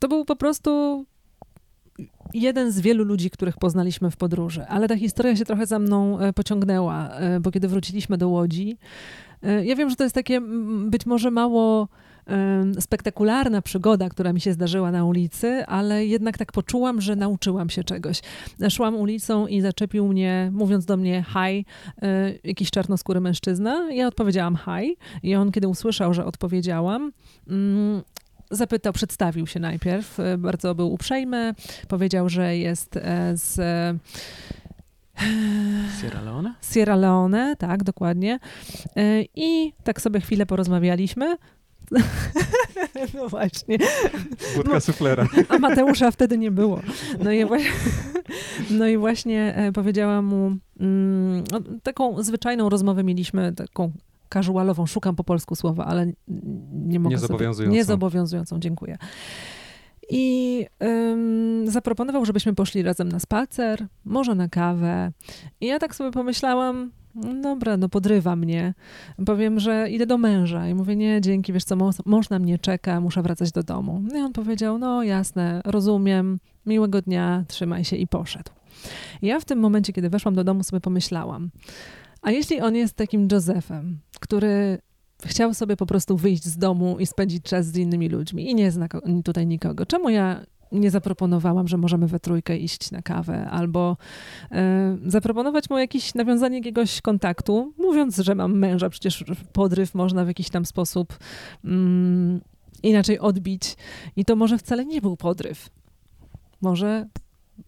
to 0.00 0.08
był 0.08 0.24
po 0.24 0.36
prostu 0.36 1.04
jeden 2.34 2.72
z 2.72 2.80
wielu 2.80 3.04
ludzi, 3.04 3.30
których 3.30 3.56
poznaliśmy 3.56 4.10
w 4.10 4.16
podróży. 4.16 4.66
Ale 4.68 4.88
ta 4.88 4.96
historia 4.96 5.36
się 5.36 5.44
trochę 5.44 5.66
za 5.66 5.78
mną 5.78 6.18
e, 6.18 6.32
pociągnęła, 6.32 7.08
e, 7.08 7.40
bo 7.40 7.50
kiedy 7.50 7.68
wróciliśmy 7.68 8.18
do 8.18 8.28
Łodzi, 8.28 8.78
e, 9.42 9.64
ja 9.64 9.76
wiem, 9.76 9.90
że 9.90 9.96
to 9.96 10.04
jest 10.04 10.14
takie 10.14 10.40
być 10.86 11.06
może 11.06 11.30
mało 11.30 11.88
spektakularna 12.80 13.62
przygoda, 13.62 14.08
która 14.08 14.32
mi 14.32 14.40
się 14.40 14.52
zdarzyła 14.52 14.90
na 14.90 15.04
ulicy, 15.04 15.66
ale 15.66 16.06
jednak 16.06 16.38
tak 16.38 16.52
poczułam, 16.52 17.00
że 17.00 17.16
nauczyłam 17.16 17.70
się 17.70 17.84
czegoś. 17.84 18.20
Szłam 18.70 18.96
ulicą 18.96 19.46
i 19.46 19.60
zaczepił 19.60 20.08
mnie, 20.08 20.50
mówiąc 20.54 20.84
do 20.84 20.96
mnie 20.96 21.24
hi, 21.28 21.64
jakiś 22.44 22.70
czarnoskóry 22.70 23.20
mężczyzna. 23.20 23.92
Ja 23.92 24.06
odpowiedziałam 24.06 24.56
hi 24.56 24.96
i 25.22 25.34
on, 25.34 25.52
kiedy 25.52 25.68
usłyszał, 25.68 26.14
że 26.14 26.24
odpowiedziałam, 26.24 27.12
mm, 27.48 28.02
zapytał, 28.50 28.92
przedstawił 28.92 29.46
się 29.46 29.60
najpierw, 29.60 30.20
e, 30.20 30.38
bardzo 30.38 30.74
był 30.74 30.92
uprzejmy, 30.92 31.54
powiedział, 31.88 32.28
że 32.28 32.56
jest 32.56 32.96
e, 32.96 33.36
z 33.36 33.58
e, 33.58 33.98
Sierra 36.02 36.22
Leone? 36.22 36.54
Sierra 36.72 36.96
Leone, 36.96 37.56
tak, 37.58 37.84
dokładnie. 37.84 38.38
I 39.34 39.72
tak 39.84 40.00
sobie 40.00 40.20
chwilę 40.20 40.46
porozmawialiśmy. 40.46 41.36
No 43.14 43.28
właśnie. 43.28 43.78
Budka 44.56 44.80
suflera. 44.80 45.26
A 45.48 45.58
Mateusza 45.58 46.10
wtedy 46.10 46.38
nie 46.38 46.50
było. 46.50 46.80
No 47.24 47.32
i 47.32 47.44
właśnie, 47.44 47.70
no 48.78 48.86
i 48.86 48.96
właśnie 48.96 49.70
powiedziałam 49.74 50.24
mu, 50.24 50.56
mm, 50.80 51.44
no, 51.52 51.60
taką 51.82 52.22
zwyczajną 52.22 52.68
rozmowę 52.68 53.04
mieliśmy, 53.04 53.52
taką 53.52 53.92
casualową, 54.28 54.86
szukam 54.86 55.16
po 55.16 55.24
polsku 55.24 55.54
słowa, 55.56 55.84
ale 55.84 56.06
nie 56.72 57.00
mogę 57.00 57.14
Niezobowiązującą. 57.14 57.62
Sobie, 57.64 57.78
niezobowiązującą, 57.78 58.60
dziękuję. 58.60 58.98
I 60.10 60.66
ym, 60.82 61.64
zaproponował, 61.70 62.24
żebyśmy 62.24 62.54
poszli 62.54 62.82
razem 62.82 63.08
na 63.08 63.20
spacer, 63.20 63.86
może 64.04 64.34
na 64.34 64.48
kawę. 64.48 65.12
I 65.60 65.66
ja 65.66 65.78
tak 65.78 65.94
sobie 65.94 66.10
pomyślałam, 66.10 66.90
"No 67.14 67.34
dobra, 67.42 67.76
no 67.76 67.88
podrywa 67.88 68.36
mnie. 68.36 68.74
Powiem, 69.26 69.60
że 69.60 69.90
idę 69.90 70.06
do 70.06 70.18
męża. 70.18 70.68
I 70.68 70.74
mówię, 70.74 70.96
nie, 70.96 71.20
dzięki, 71.20 71.52
wiesz 71.52 71.64
co, 71.64 71.76
mąż, 72.06 72.30
na 72.30 72.38
mnie 72.38 72.58
czeka, 72.58 73.00
muszę 73.00 73.22
wracać 73.22 73.52
do 73.52 73.62
domu. 73.62 74.02
No 74.12 74.18
I 74.18 74.20
on 74.20 74.32
powiedział, 74.32 74.78
no 74.78 75.02
jasne, 75.02 75.60
rozumiem, 75.64 76.38
miłego 76.66 77.02
dnia, 77.02 77.44
trzymaj 77.48 77.84
się 77.84 77.96
i 77.96 78.06
poszedł. 78.06 78.50
I 79.22 79.26
ja 79.26 79.40
w 79.40 79.44
tym 79.44 79.58
momencie, 79.58 79.92
kiedy 79.92 80.10
weszłam 80.10 80.34
do 80.34 80.44
domu, 80.44 80.62
sobie 80.64 80.80
pomyślałam, 80.80 81.50
a 82.22 82.30
jeśli 82.30 82.60
on 82.60 82.74
jest 82.74 82.94
takim 82.94 83.28
Josephem, 83.32 83.98
który 84.20 84.78
chciał 85.24 85.54
sobie 85.54 85.76
po 85.76 85.86
prostu 85.86 86.16
wyjść 86.16 86.44
z 86.44 86.58
domu 86.58 86.98
i 86.98 87.06
spędzić 87.06 87.42
czas 87.42 87.66
z 87.66 87.76
innymi 87.76 88.08
ludźmi 88.08 88.50
i 88.50 88.54
nie 88.54 88.70
zna 88.70 88.88
tutaj 89.24 89.46
nikogo, 89.46 89.86
czemu 89.86 90.08
ja 90.08 90.46
nie 90.72 90.90
zaproponowałam, 90.90 91.68
że 91.68 91.76
możemy 91.76 92.06
we 92.06 92.20
trójkę 92.20 92.56
iść 92.56 92.90
na 92.90 93.02
kawę, 93.02 93.48
albo 93.50 93.96
e, 94.50 94.96
zaproponować 95.06 95.70
mu 95.70 95.78
jakieś 95.78 96.14
nawiązanie 96.14 96.56
jakiegoś 96.56 97.00
kontaktu, 97.00 97.72
mówiąc, 97.78 98.16
że 98.16 98.34
mam 98.34 98.58
męża, 98.58 98.90
przecież 98.90 99.24
podryw 99.52 99.94
można 99.94 100.24
w 100.24 100.28
jakiś 100.28 100.50
tam 100.50 100.66
sposób 100.66 101.18
mm, 101.64 102.40
inaczej 102.82 103.18
odbić. 103.18 103.76
I 104.16 104.24
to 104.24 104.36
może 104.36 104.58
wcale 104.58 104.84
nie 104.84 105.00
był 105.00 105.16
podryw. 105.16 105.70
Może 106.60 107.06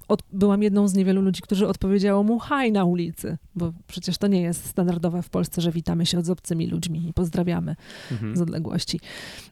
od, 0.08 0.22
byłam 0.32 0.62
jedną 0.62 0.88
z 0.88 0.94
niewielu 0.94 1.22
ludzi, 1.22 1.42
którzy 1.42 1.68
odpowiedziało 1.68 2.22
mu 2.22 2.38
haj 2.38 2.72
na 2.72 2.84
ulicy, 2.84 3.38
bo 3.54 3.72
przecież 3.86 4.18
to 4.18 4.26
nie 4.26 4.40
jest 4.40 4.64
standardowe 4.66 5.22
w 5.22 5.30
Polsce, 5.30 5.60
że 5.60 5.72
witamy 5.72 6.06
się 6.06 6.22
z 6.22 6.30
obcymi 6.30 6.66
ludźmi 6.66 7.08
i 7.08 7.12
pozdrawiamy 7.12 7.76
Mhm. 8.12 8.36
z 8.36 8.40
odległości. 8.40 9.00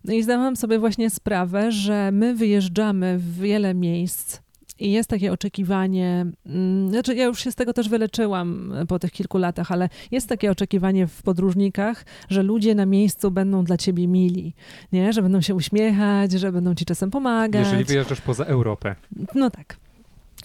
No 0.04 0.12
i 0.12 0.22
zdałam 0.22 0.56
sobie 0.56 0.78
właśnie 0.78 1.10
sprawę, 1.10 1.72
że 1.72 2.10
my 2.12 2.34
wyjeżdżamy 2.34 3.18
w 3.18 3.38
wiele 3.40 3.74
miejsc 3.74 4.40
i 4.78 4.92
jest 4.92 5.10
takie 5.10 5.32
oczekiwanie, 5.32 6.26
mm, 6.46 6.90
znaczy 6.90 7.14
ja 7.14 7.24
już 7.24 7.40
się 7.40 7.52
z 7.52 7.54
tego 7.54 7.72
też 7.72 7.88
wyleczyłam 7.88 8.72
e, 8.72 8.86
po 8.86 8.98
tych 8.98 9.12
kilku 9.12 9.38
latach, 9.38 9.72
ale 9.72 9.88
jest 10.10 10.28
takie 10.28 10.50
oczekiwanie 10.50 11.06
w 11.06 11.22
podróżnikach, 11.22 12.04
że 12.28 12.42
ludzie 12.42 12.74
na 12.74 12.86
miejscu 12.86 13.30
będą 13.30 13.64
dla 13.64 13.76
ciebie 13.76 14.08
mili, 14.08 14.54
nie? 14.92 15.12
Że 15.12 15.22
będą 15.22 15.40
się 15.40 15.54
uśmiechać, 15.54 16.32
że 16.32 16.52
będą 16.52 16.74
ci 16.74 16.84
czasem 16.84 17.10
pomagać. 17.10 17.64
Jeżeli 17.66 17.84
wyjeżdżasz 17.84 18.20
poza 18.20 18.44
Europę. 18.44 18.96
No 19.34 19.50
tak. 19.50 19.76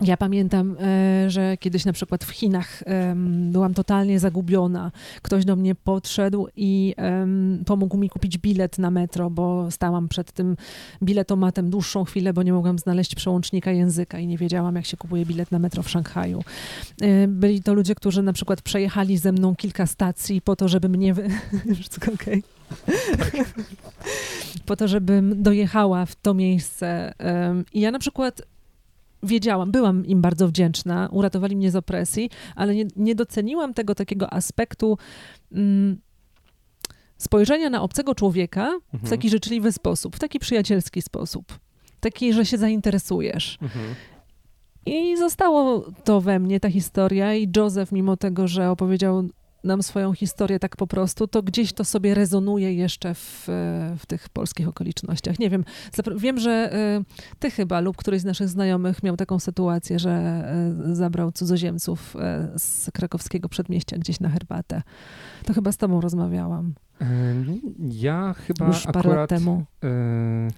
Ja 0.02 0.18
pamiętam, 0.18 0.78
e, 0.80 1.30
że 1.30 1.58
kiedyś 1.58 1.86
na 1.86 1.94
przykład 1.94 2.24
w 2.24 2.30
Chinach 2.30 2.84
byłam 3.26 3.74
totalnie 3.74 4.20
zagubiona. 4.20 4.92
Ktoś 5.22 5.46
do 5.46 5.56
mnie 5.56 5.76
podszedł 5.76 6.48
i 6.56 6.96
pomógł 7.66 7.98
mi 7.98 8.10
kupić 8.10 8.38
bilet 8.38 8.80
na 8.80 8.92
metro, 8.92 9.30
bo 9.30 9.72
stałam 9.72 10.08
przed 10.08 10.32
tym 10.32 10.56
biletomatem 11.04 11.70
dłuższą 11.70 12.04
chwilę, 12.04 12.34
bo 12.34 12.44
nie 12.44 12.54
mogłam 12.54 12.80
znaleźć 12.80 13.16
przełącznika 13.16 13.72
języka 13.72 14.20
i 14.20 14.28
nie 14.28 14.38
wiedziałam, 14.38 14.76
jak 14.76 14.86
się 14.86 14.98
kupuje 14.98 15.26
bilet 15.26 15.52
na 15.52 15.60
metro 15.60 15.84
w 15.84 15.90
Szanghaju. 15.90 16.44
E, 17.02 17.28
Byli 17.28 17.64
to 17.64 17.74
ludzie, 17.74 17.96
którzy 17.96 18.24
na 18.24 18.34
przykład 18.34 18.62
przejechali 18.62 19.18
ze 19.18 19.32
mną 19.32 19.56
kilka 19.56 19.86
stacji 19.86 20.42
po 20.42 20.56
to, 20.56 20.68
żeby 20.68 20.90
mnie... 20.90 21.14
Wy... 21.14 21.30
Wszystko 21.80 22.12
okej? 22.14 22.44
po 24.66 24.76
to, 24.76 24.88
żebym 24.88 25.44
dojechała 25.44 26.06
w 26.06 26.16
to 26.16 26.34
miejsce. 26.34 27.14
I 27.74 27.82
ja 27.82 27.92
na 27.92 28.00
przykład 28.00 28.42
wiedziałam, 29.24 29.72
byłam 29.72 30.06
im 30.06 30.22
bardzo 30.22 30.48
wdzięczna, 30.48 31.10
uratowali 31.12 31.56
mnie 31.56 31.72
z 31.72 31.76
opresji, 31.76 32.30
ale 32.56 32.76
nie, 32.76 32.86
nie 32.96 33.16
doceniłam 33.16 33.74
tego 33.74 33.96
takiego 33.96 34.34
aspektu 34.34 34.98
mm, 35.52 35.98
spojrzenia 37.18 37.70
na 37.70 37.82
obcego 37.82 38.16
człowieka 38.16 38.80
w 38.92 38.94
Mhm. 38.96 39.10
taki 39.10 39.30
życzliwy 39.30 39.72
sposób, 39.72 40.16
w 40.16 40.20
taki 40.20 40.40
przyjacielski 40.40 41.02
sposób. 41.02 41.60
Taki, 42.00 42.34
że 42.34 42.46
się 42.46 42.58
zainteresujesz. 42.58 43.58
Mhm. 43.62 43.86
I 44.86 45.18
zostało 45.18 45.86
to 46.04 46.22
we 46.22 46.40
mnie, 46.40 46.60
ta 46.60 46.70
historia 46.70 47.36
i 47.36 47.50
Joseph, 47.58 47.92
mimo 47.92 48.18
tego, 48.18 48.48
że 48.48 48.70
opowiedział 48.70 49.24
nam 49.64 49.84
swoją 49.84 50.14
historię 50.14 50.60
tak 50.60 50.76
po 50.76 50.88
prostu, 50.88 51.28
to 51.28 51.44
gdzieś 51.44 51.74
to 51.74 51.86
sobie 51.86 52.14
rezonuje 52.14 52.74
jeszcze 52.74 53.14
w, 53.16 53.50
e, 53.50 53.96
w 53.98 54.06
tych 54.06 54.30
polskich 54.30 54.68
okolicznościach. 54.68 55.40
Nie 55.40 55.50
wiem, 55.50 55.64
wiem, 56.18 56.40
że 56.40 56.52
e, 56.74 57.04
ty 57.40 57.52
chyba 57.52 57.80
lub 57.80 57.98
któryś 57.98 58.22
z 58.22 58.26
naszych 58.26 58.50
znajomych 58.50 59.04
miał 59.04 59.18
taką 59.18 59.40
sytuację, 59.40 60.00
że 60.00 60.12
e, 60.12 60.96
zabrał 60.96 61.32
cudzoziemców 61.32 62.16
z 62.58 62.92
krakowskiego 62.94 63.50
przedmieścia 63.50 63.98
gdzieś 63.98 64.20
na 64.20 64.30
herbatę. 64.30 64.82
To 65.46 65.54
chyba 65.54 65.72
z 65.72 65.78
tobą 65.78 66.02
rozmawiałam 66.02 66.74
Ym, 67.02 67.62
Ja 67.80 68.34
chyba 68.34 68.68
już 68.68 68.84
parę 68.84 68.96
lat 68.96 69.06
akurat... 69.06 69.30
temu. 69.30 69.64
y, 69.84 69.88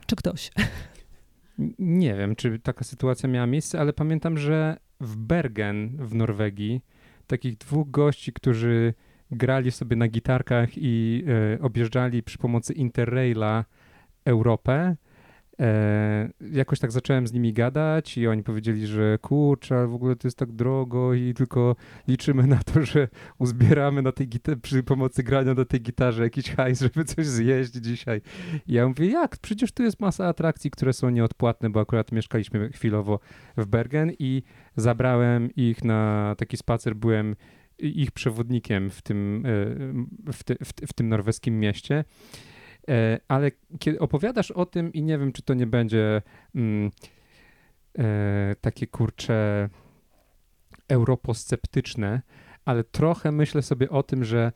Czy 0.06 0.16
ktoś? 0.16 0.52
Nie 1.80 2.16
wiem, 2.16 2.36
czy 2.36 2.60
taka 2.60 2.84
sytuacja 2.84 3.30
miała 3.30 3.48
miejsce, 3.48 3.80
ale 3.80 3.94
pamiętam, 3.94 4.38
że 4.38 4.78
w 5.00 5.16
Bergen 5.16 5.98
w 6.00 6.16
Norwegii 6.16 6.82
takich 7.34 7.58
dwóch 7.58 7.92
gości, 7.92 8.34
którzy 8.34 8.94
grali 9.32 9.72
sobie 9.72 9.96
na 9.96 10.08
gitarkach 10.08 10.70
i 10.78 11.24
e, 11.28 11.62
objeżdżali 11.62 12.24
przy 12.24 12.38
pomocy 12.38 12.74
Interraila 12.74 13.66
Europę, 14.26 14.96
E, 15.64 16.30
jakoś 16.52 16.80
tak 16.80 16.92
zacząłem 16.92 17.28
z 17.28 17.34
nimi 17.34 17.54
gadać 17.54 18.18
i 18.18 18.28
oni 18.28 18.44
powiedzieli, 18.44 18.88
że 18.88 19.18
kurczę, 19.22 19.88
w 19.88 19.94
ogóle 19.94 20.16
to 20.16 20.28
jest 20.28 20.38
tak 20.38 20.52
drogo 20.52 21.14
i 21.14 21.34
tylko 21.34 21.76
liczymy 22.08 22.48
na 22.48 22.60
to, 22.74 22.82
że 22.86 23.08
uzbieramy 23.40 24.02
na 24.02 24.12
tej 24.12 24.30
przy 24.62 24.84
pomocy 24.84 25.24
grania 25.24 25.54
na 25.54 25.66
tej 25.66 25.82
gitarze 25.82 26.24
jakiś 26.24 26.52
hajs, 26.52 26.82
żeby 26.82 27.06
coś 27.06 27.26
zjeść 27.28 27.72
dzisiaj. 27.72 28.22
I 28.68 28.74
ja 28.74 28.88
mówię, 28.88 29.08
jak? 29.08 29.38
Przecież 29.38 29.72
tu 29.72 29.84
jest 29.84 30.00
masa 30.00 30.28
atrakcji, 30.28 30.72
które 30.72 30.94
są 30.94 31.10
nieodpłatne, 31.10 31.70
bo 31.70 31.80
akurat 31.80 32.12
mieszkaliśmy 32.12 32.70
chwilowo 32.70 33.20
w 33.58 33.66
Bergen 33.66 34.12
i 34.20 34.44
zabrałem 34.76 35.50
ich 35.56 35.84
na 35.84 36.36
taki 36.38 36.58
spacer, 36.58 36.96
byłem 36.96 37.36
ich 37.80 38.12
przewodnikiem 38.12 38.90
w 38.90 39.02
tym, 39.02 39.44
e, 40.26 40.34
w, 40.34 40.44
te, 40.44 40.56
w, 40.56 40.88
w 40.90 40.94
tym 40.94 41.10
norweskim 41.10 41.60
mieście. 41.60 42.04
E, 42.90 43.20
ale 43.28 43.52
kiedy 43.80 44.00
opowiadasz 44.00 44.52
o 44.52 44.66
tym 44.66 44.94
i 44.94 45.04
nie 45.04 45.18
wiem, 45.18 45.32
czy 45.32 45.42
to 45.42 45.54
nie 45.54 45.68
będzie 45.68 46.22
mm, 46.56 46.92
e, 48.00 48.56
takie 48.62 48.88
kurcze 48.88 49.70
europosceptyczne, 50.90 52.22
ale 52.66 52.84
trochę 52.84 53.32
myślę 53.32 53.62
sobie 53.62 53.90
o 53.90 54.04
tym, 54.04 54.24
że 54.24 54.52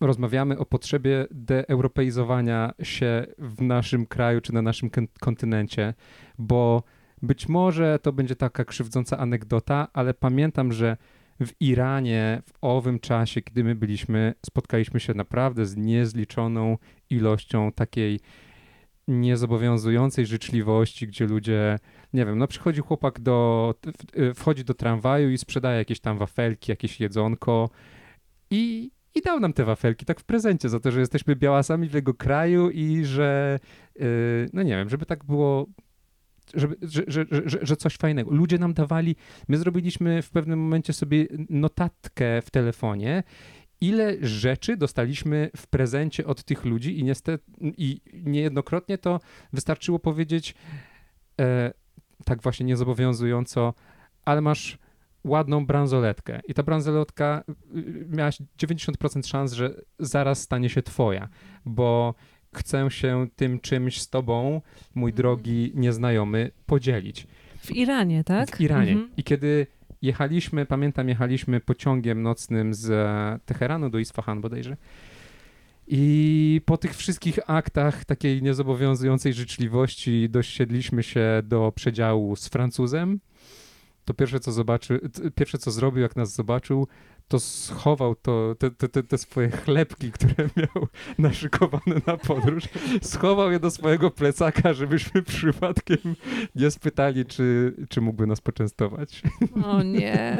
rozmawiamy 0.00 0.58
o 0.58 0.66
potrzebie 0.66 1.26
deeuropeizowania 1.30 2.72
się 2.82 3.26
w 3.38 3.62
naszym 3.62 4.06
kraju 4.06 4.40
czy 4.40 4.54
na 4.54 4.62
naszym 4.62 4.90
kontynencie, 5.20 5.94
bo 6.38 6.82
być 7.22 7.48
może 7.48 7.98
to 8.02 8.12
będzie 8.12 8.36
taka 8.36 8.64
krzywdząca 8.64 9.18
anegdota, 9.18 9.88
ale 9.92 10.14
pamiętam, 10.14 10.72
że 10.72 10.96
w 11.46 11.52
Iranie 11.60 12.42
w 12.46 12.52
owym 12.60 12.98
czasie, 12.98 13.42
kiedy 13.42 13.64
my 13.64 13.74
byliśmy, 13.74 14.34
spotkaliśmy 14.46 15.00
się 15.00 15.14
naprawdę 15.14 15.66
z 15.66 15.76
niezliczoną 15.76 16.78
ilością 17.10 17.72
takiej 17.72 18.20
niezobowiązującej 19.08 20.26
życzliwości, 20.26 21.06
gdzie 21.06 21.26
ludzie, 21.26 21.78
nie 22.12 22.26
wiem, 22.26 22.38
no 22.38 22.46
przychodzi 22.46 22.80
chłopak 22.80 23.20
do, 23.20 23.74
y, 24.18 24.34
wchodzi 24.34 24.64
do 24.64 24.74
tramwaju 24.74 25.30
i 25.30 25.38
sprzedaje 25.38 25.78
jakieś 25.78 26.00
tam 26.00 26.18
wafelki, 26.18 26.72
jakieś 26.72 27.00
jedzonko 27.00 27.70
i, 28.50 28.90
i 29.14 29.20
dał 29.20 29.40
nam 29.40 29.52
te 29.52 29.64
wafelki 29.64 30.06
tak 30.06 30.20
w 30.20 30.24
prezencie 30.24 30.68
za 30.68 30.80
to, 30.80 30.90
że 30.90 31.00
jesteśmy 31.00 31.36
białasami 31.36 31.88
w 31.88 31.94
jego 31.94 32.14
kraju 32.14 32.70
i 32.70 33.04
że, 33.04 33.58
yy, 33.96 34.06
no 34.52 34.62
nie 34.62 34.76
wiem, 34.76 34.88
żeby 34.88 35.06
tak 35.06 35.24
było 35.24 35.66
żeby, 36.54 36.76
że, 36.82 37.02
że, 37.06 37.26
że, 37.30 37.58
że 37.62 37.76
coś 37.76 37.96
fajnego. 37.96 38.30
Ludzie 38.30 38.58
nam 38.58 38.74
dawali, 38.74 39.16
my 39.48 39.56
zrobiliśmy 39.56 40.22
w 40.22 40.30
pewnym 40.30 40.58
momencie 40.58 40.92
sobie 40.92 41.26
notatkę 41.50 42.42
w 42.42 42.50
telefonie, 42.50 43.22
ile 43.80 44.16
rzeczy 44.20 44.76
dostaliśmy 44.76 45.50
w 45.56 45.66
prezencie 45.66 46.26
od 46.26 46.44
tych 46.44 46.64
ludzi 46.64 46.98
i 46.98 47.04
niestety, 47.04 47.44
i 47.60 48.00
niejednokrotnie 48.12 48.98
to 48.98 49.20
wystarczyło 49.52 49.98
powiedzieć 49.98 50.54
e, 51.40 51.72
tak 52.24 52.42
właśnie 52.42 52.66
niezobowiązująco, 52.66 53.74
ale 54.24 54.40
masz 54.40 54.78
ładną 55.24 55.66
bransoletkę 55.66 56.40
i 56.48 56.54
ta 56.54 56.62
bransoletka 56.62 57.44
y, 57.76 58.06
miałaś 58.08 58.38
90% 58.62 59.26
szans, 59.26 59.52
że 59.52 59.74
zaraz 59.98 60.42
stanie 60.42 60.68
się 60.68 60.82
twoja, 60.82 61.28
bo 61.64 62.14
chcę 62.54 62.90
się 62.90 63.26
tym 63.36 63.60
czymś 63.60 64.00
z 64.00 64.08
tobą, 64.08 64.60
mój 64.94 65.10
mhm. 65.10 65.16
drogi 65.16 65.72
nieznajomy, 65.74 66.50
podzielić. 66.66 67.26
W 67.58 67.70
Iranie, 67.70 68.24
tak? 68.24 68.56
W 68.56 68.60
Iranie. 68.60 68.92
Mhm. 68.92 69.10
I 69.16 69.24
kiedy 69.24 69.66
jechaliśmy, 70.02 70.66
pamiętam, 70.66 71.08
jechaliśmy 71.08 71.60
pociągiem 71.60 72.22
nocnym 72.22 72.74
z 72.74 72.92
Teheranu 73.44 73.90
do 73.90 73.98
Isfahan 73.98 74.40
bodajże. 74.40 74.76
I 75.92 76.60
po 76.64 76.76
tych 76.76 76.96
wszystkich 76.96 77.38
aktach 77.46 78.04
takiej 78.04 78.42
niezobowiązującej 78.42 79.32
życzliwości 79.32 80.28
dosiedliśmy 80.30 81.02
się 81.02 81.42
do 81.44 81.72
przedziału 81.72 82.36
z 82.36 82.48
Francuzem. 82.48 83.20
To 84.04 84.14
pierwsze, 84.14 84.40
co 84.40 84.52
zobaczy, 84.52 85.00
pierwsze, 85.34 85.58
co 85.58 85.70
zrobił, 85.70 86.02
jak 86.02 86.16
nas 86.16 86.34
zobaczył, 86.34 86.88
to 87.30 87.40
schował 87.40 88.14
to, 88.14 88.54
te, 88.58 88.70
te, 88.70 89.02
te, 89.02 89.18
swoje 89.18 89.50
chlebki, 89.50 90.12
które 90.12 90.34
miał 90.56 90.86
naszykowane 91.18 92.00
na 92.06 92.16
podróż, 92.16 92.64
schował 93.02 93.52
je 93.52 93.60
do 93.60 93.70
swojego 93.70 94.10
plecaka, 94.10 94.72
żebyśmy 94.72 95.22
przypadkiem 95.38 95.98
nie 96.54 96.70
spytali, 96.70 97.26
czy, 97.26 97.74
czy 97.88 98.00
mógłby 98.00 98.26
nas 98.26 98.40
poczęstować. 98.40 99.22
O 99.64 99.82
nie. 99.82 100.38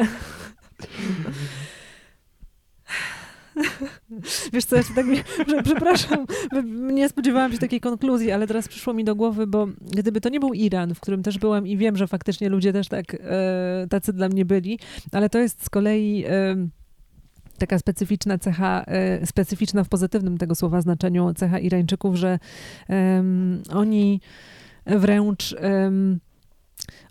Wiesz 4.53 4.65
co, 4.65 4.77
ja 4.77 4.83
tak 4.95 5.07
mi, 5.07 5.17
że, 5.47 5.63
przepraszam, 5.63 6.27
nie 6.73 7.09
spodziewałam 7.09 7.53
się 7.53 7.59
takiej 7.59 7.81
konkluzji, 7.81 8.33
ale 8.33 8.47
teraz 8.47 8.69
przyszło 8.69 8.95
mi 8.95 9.05
do 9.05 9.15
głowy, 9.15 9.47
bo 9.47 9.67
gdyby 9.81 10.21
to 10.21 10.29
nie 10.29 10.41
był 10.41 10.55
Iran, 10.55 10.95
w 10.95 11.01
którym 11.01 11.23
też 11.23 11.39
byłam 11.39 11.67
i 11.67 11.77
wiem, 11.77 11.97
że 11.97 12.09
faktycznie 12.09 12.49
ludzie 12.49 12.73
też 12.73 12.89
tak 12.89 13.15
e, 13.21 13.87
tacy 13.91 14.13
dla 14.13 14.29
mnie 14.29 14.45
byli, 14.45 14.79
ale 15.13 15.29
to 15.29 15.39
jest 15.39 15.65
z 15.65 15.71
kolei 15.71 16.25
e, 16.29 16.57
taka 17.61 17.79
specyficzna 17.79 18.39
cecha, 18.39 18.85
e, 18.87 19.27
specyficzna 19.27 19.85
w 19.85 19.89
pozytywnym 19.89 20.39
tego 20.39 20.55
słowa 20.55 20.81
znaczeniu 20.81 21.35
cecha 21.35 21.59
Irańczyków, 21.59 22.17
że 22.17 22.39
um, 22.89 23.63
oni 23.75 24.21
wręcz 24.87 25.57
um, 25.63 26.21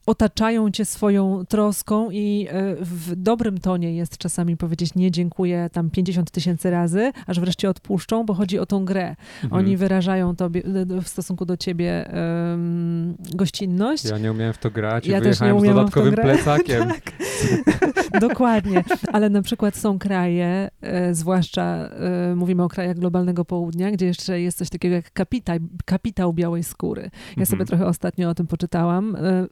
otaczają 0.10 0.72
cię 0.72 0.86
swoją 0.86 1.46
troską 1.46 2.12
i 2.12 2.48
e, 2.50 2.76
w 2.76 3.16
dobrym 3.16 3.58
tonie 3.58 3.96
jest 3.96 4.18
czasami 4.18 4.58
powiedzieć 4.58 4.96
nie 4.96 5.12
dziękuję 5.12 5.70
tam 5.74 5.90
50 5.90 6.32
tysięcy 6.32 6.70
razy, 6.70 7.12
aż 7.28 7.40
wreszcie 7.40 7.70
odpuszczą, 7.70 8.26
bo 8.26 8.34
chodzi 8.34 8.60
o 8.60 8.66
tą 8.66 8.86
grę. 8.86 9.16
Mhm. 9.44 9.54
Oni 9.54 9.78
wyrażają 9.78 10.36
tobie, 10.36 10.64
w 11.02 11.08
stosunku 11.08 11.46
do 11.46 11.58
ciebie 11.58 12.12
um, 12.14 13.16
gościnność. 13.34 14.06
Ja 14.06 14.18
nie 14.18 14.32
umiałem 14.32 14.54
w 14.54 14.58
to 14.58 14.72
grać 14.72 15.08
ja 15.08 15.20
i 15.20 15.22
też 15.22 15.42
nie 15.42 15.60
z 15.60 15.64
dodatkowym 15.64 16.14
plecakiem. 16.14 16.88
tak. 16.94 17.12
Dokładnie, 18.30 18.84
ale 19.14 19.30
na 19.30 19.42
przykład 19.42 19.76
są 19.76 20.00
kraje, 20.00 20.70
e, 20.82 21.16
zwłaszcza 21.16 21.64
e, 21.64 22.36
mówimy 22.36 22.64
o 22.64 22.70
krajach 22.70 22.98
globalnego 22.98 23.46
południa, 23.46 23.92
gdzie 23.92 24.06
jeszcze 24.06 24.42
jest 24.42 24.58
coś 24.58 24.70
takiego 24.70 24.96
jak 24.96 25.12
kapita, 25.14 25.54
kapitał 25.86 26.34
białej 26.34 26.64
skóry. 26.64 27.02
Ja 27.02 27.30
mhm. 27.30 27.46
sobie 27.46 27.66
trochę 27.66 27.86
ostatnio 27.86 28.30
o 28.30 28.36
tym 28.36 28.48
poczytałam. 28.48 29.16
E, 29.16 29.48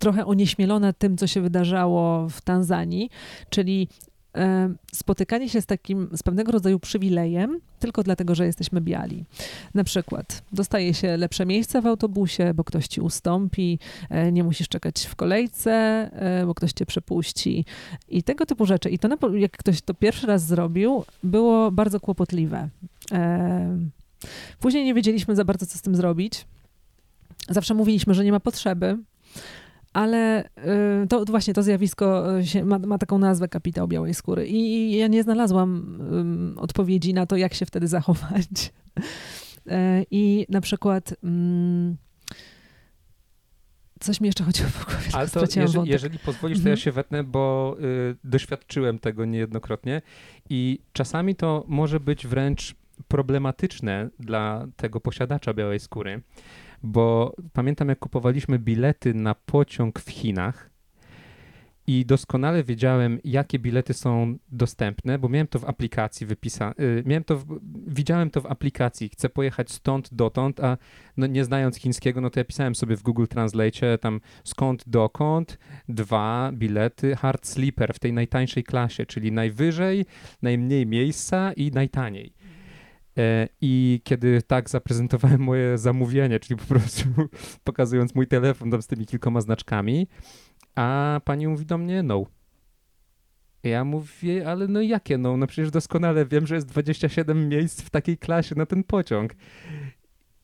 trochę 0.00 0.26
onieśmielona 0.26 0.92
tym, 0.92 1.16
co 1.16 1.26
się 1.26 1.40
wydarzało 1.40 2.28
w 2.28 2.40
Tanzanii, 2.40 3.10
czyli 3.50 3.88
spotykanie 4.92 5.48
się 5.48 5.60
z 5.60 5.66
takim, 5.66 6.08
z 6.12 6.22
pewnego 6.22 6.52
rodzaju 6.52 6.78
przywilejem, 6.78 7.60
tylko 7.78 8.02
dlatego, 8.02 8.34
że 8.34 8.46
jesteśmy 8.46 8.80
biali. 8.80 9.24
Na 9.74 9.84
przykład 9.84 10.42
dostaje 10.52 10.94
się 10.94 11.16
lepsze 11.16 11.46
miejsce 11.46 11.82
w 11.82 11.86
autobusie, 11.86 12.54
bo 12.54 12.64
ktoś 12.64 12.88
ci 12.88 13.00
ustąpi, 13.00 13.78
e, 14.10 14.32
nie 14.32 14.44
musisz 14.44 14.68
czekać 14.68 15.06
w 15.06 15.16
kolejce, 15.16 15.72
e, 16.12 16.46
bo 16.46 16.54
ktoś 16.54 16.72
cię 16.72 16.86
przepuści 16.86 17.64
i 18.08 18.22
tego 18.22 18.46
typu 18.46 18.66
rzeczy. 18.66 18.90
I 18.90 18.98
to, 18.98 19.08
jak 19.34 19.52
ktoś 19.52 19.82
to 19.82 19.94
pierwszy 19.94 20.26
raz 20.26 20.46
zrobił, 20.46 21.04
było 21.22 21.70
bardzo 21.70 22.00
kłopotliwe. 22.00 22.68
Później 24.60 24.84
nie 24.84 24.94
wiedzieliśmy 24.94 25.36
za 25.36 25.44
bardzo, 25.44 25.66
co 25.66 25.78
z 25.78 25.82
tym 25.82 25.96
zrobić. 25.96 26.44
Zawsze 27.48 27.74
mówiliśmy, 27.74 28.14
że 28.14 28.24
nie 28.24 28.32
ma 28.32 28.40
potrzeby, 28.40 28.98
ale 29.92 30.44
y, 31.04 31.06
to 31.08 31.24
właśnie 31.24 31.54
to 31.54 31.62
zjawisko 31.62 32.38
y, 32.38 32.46
się, 32.46 32.64
ma, 32.64 32.78
ma, 32.78 32.98
taką 32.98 33.18
nazwę 33.18 33.48
kapitał 33.48 33.88
białej 33.88 34.14
skóry 34.14 34.46
i 34.46 34.92
ja 34.96 35.06
nie 35.06 35.22
znalazłam 35.22 35.98
odpowiedzi 36.56 37.14
na 37.14 37.26
to, 37.26 37.36
jak 37.36 37.54
się 37.54 37.66
wtedy 37.66 37.88
zachować. 37.88 38.46
E, 39.70 40.04
I 40.10 40.46
na 40.48 40.60
przykład 40.60 41.14
mm, 41.24 41.96
coś 44.00 44.20
mi 44.20 44.26
jeszcze 44.26 44.44
chodziło 44.44 44.68
po 44.78 44.84
głowie. 44.84 45.08
Ale 45.12 45.28
to 45.28 45.40
jeżeli, 45.56 45.90
jeżeli, 45.90 46.18
pozwolisz, 46.18 46.58
to 46.58 46.68
ja 46.68 46.72
mhm. 46.72 46.76
się 46.76 46.92
wetnę, 46.92 47.24
bo 47.24 47.76
y, 47.80 48.16
doświadczyłem 48.24 48.98
tego 48.98 49.24
niejednokrotnie 49.24 50.02
i 50.50 50.78
czasami 50.92 51.34
to 51.34 51.64
może 51.68 52.00
być 52.00 52.26
wręcz 52.26 52.74
problematyczne 53.08 54.08
dla 54.18 54.66
tego 54.76 55.00
posiadacza 55.00 55.54
białej 55.54 55.80
skóry, 55.80 56.22
bo 56.82 57.34
pamiętam, 57.52 57.88
jak 57.88 57.98
kupowaliśmy 57.98 58.58
bilety 58.58 59.14
na 59.14 59.34
pociąg 59.34 60.00
w 60.00 60.10
Chinach 60.10 60.72
i 61.86 62.06
doskonale 62.06 62.64
wiedziałem, 62.64 63.18
jakie 63.24 63.58
bilety 63.58 63.94
są 63.94 64.38
dostępne, 64.48 65.18
bo 65.18 65.28
miałem 65.28 65.46
to 65.46 65.58
w 65.58 65.64
aplikacji 65.64 66.26
wypisane, 66.26 66.74
miałem 67.04 67.24
to, 67.24 67.42
widziałem 67.86 68.30
to 68.30 68.40
w 68.40 68.46
aplikacji, 68.46 69.08
chcę 69.08 69.28
pojechać 69.28 69.70
stąd 69.70 70.14
dotąd, 70.14 70.60
a 70.60 70.76
no, 71.16 71.26
nie 71.26 71.44
znając 71.44 71.76
chińskiego, 71.76 72.20
no 72.20 72.30
to 72.30 72.40
ja 72.40 72.44
pisałem 72.44 72.74
sobie 72.74 72.96
w 72.96 73.02
Google 73.02 73.26
Translate 73.26 73.98
tam 73.98 74.20
skąd 74.44 74.88
dokąd, 74.88 75.58
dwa 75.88 76.50
bilety 76.52 77.16
hard 77.16 77.46
sleeper 77.46 77.94
w 77.94 77.98
tej 77.98 78.12
najtańszej 78.12 78.64
klasie, 78.64 79.06
czyli 79.06 79.32
najwyżej, 79.32 80.06
najmniej 80.42 80.86
miejsca 80.86 81.52
i 81.52 81.70
najtaniej. 81.70 82.32
E, 83.18 83.48
I 83.60 84.00
kiedy 84.04 84.42
tak 84.42 84.70
zaprezentowałem 84.70 85.40
moje 85.40 85.78
zamówienie, 85.78 86.40
czyli 86.40 86.60
po 86.60 86.66
prostu 86.66 87.04
pokazując 87.64 88.14
mój 88.14 88.26
telefon 88.26 88.70
tam 88.70 88.82
z 88.82 88.86
tymi 88.86 89.06
kilkoma 89.06 89.40
znaczkami, 89.40 90.06
a 90.74 91.20
pani 91.24 91.48
mówi 91.48 91.66
do 91.66 91.78
mnie 91.78 92.02
no. 92.02 92.26
Ja 93.62 93.84
mówię, 93.84 94.48
ale 94.48 94.68
no 94.68 94.80
jakie 94.80 95.18
no? 95.18 95.36
No 95.36 95.46
przecież 95.46 95.70
doskonale 95.70 96.26
wiem, 96.26 96.46
że 96.46 96.54
jest 96.54 96.66
27 96.66 97.48
miejsc 97.48 97.82
w 97.82 97.90
takiej 97.90 98.18
klasie 98.18 98.54
na 98.54 98.66
ten 98.66 98.84
pociąg. 98.84 99.34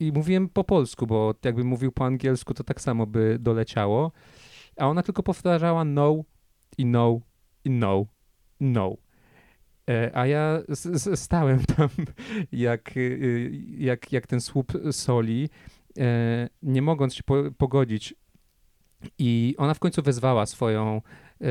i 0.00 0.12
mówiłem 0.12 0.48
po 0.48 0.64
polsku, 0.64 1.06
bo 1.06 1.34
jakbym 1.44 1.66
mówił 1.66 1.92
po 1.92 2.04
angielsku, 2.04 2.54
to 2.54 2.64
tak 2.64 2.80
samo 2.80 3.06
by 3.06 3.36
doleciało. 3.40 4.12
A 4.76 4.86
ona 4.86 5.02
tylko 5.02 5.22
powtarzała 5.22 5.84
no 5.84 6.24
i 6.78 6.86
no 6.86 7.20
i 7.64 7.70
no, 7.70 8.06
no. 8.60 8.96
E, 9.88 10.10
A 10.16 10.26
ja 10.26 10.62
stałem 11.14 11.64
tam 11.64 11.88
jak, 12.52 12.96
y, 12.96 13.50
jak, 13.78 14.12
jak 14.12 14.26
ten 14.26 14.40
słup 14.40 14.72
soli, 14.90 15.48
e, 15.98 16.48
nie 16.62 16.82
mogąc 16.82 17.14
się 17.14 17.22
po, 17.22 17.34
pogodzić. 17.58 18.14
I 19.18 19.54
ona 19.58 19.74
w 19.74 19.78
końcu 19.78 20.02
wezwała 20.02 20.46
swoją 20.46 21.02
e, 21.40 21.50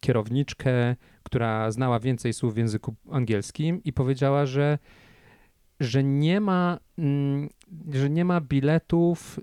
kierowniczkę, 0.00 0.96
która 1.22 1.70
znała 1.70 2.00
więcej 2.00 2.32
słów 2.32 2.54
w 2.54 2.56
języku 2.56 2.94
angielskim 3.10 3.82
i 3.84 3.92
powiedziała, 3.92 4.46
że, 4.46 4.78
że 5.80 6.04
nie 6.04 6.40
ma, 6.40 6.78
mm, 6.98 7.48
że 7.92 8.10
nie 8.10 8.24
ma 8.24 8.40
biletów 8.40 9.40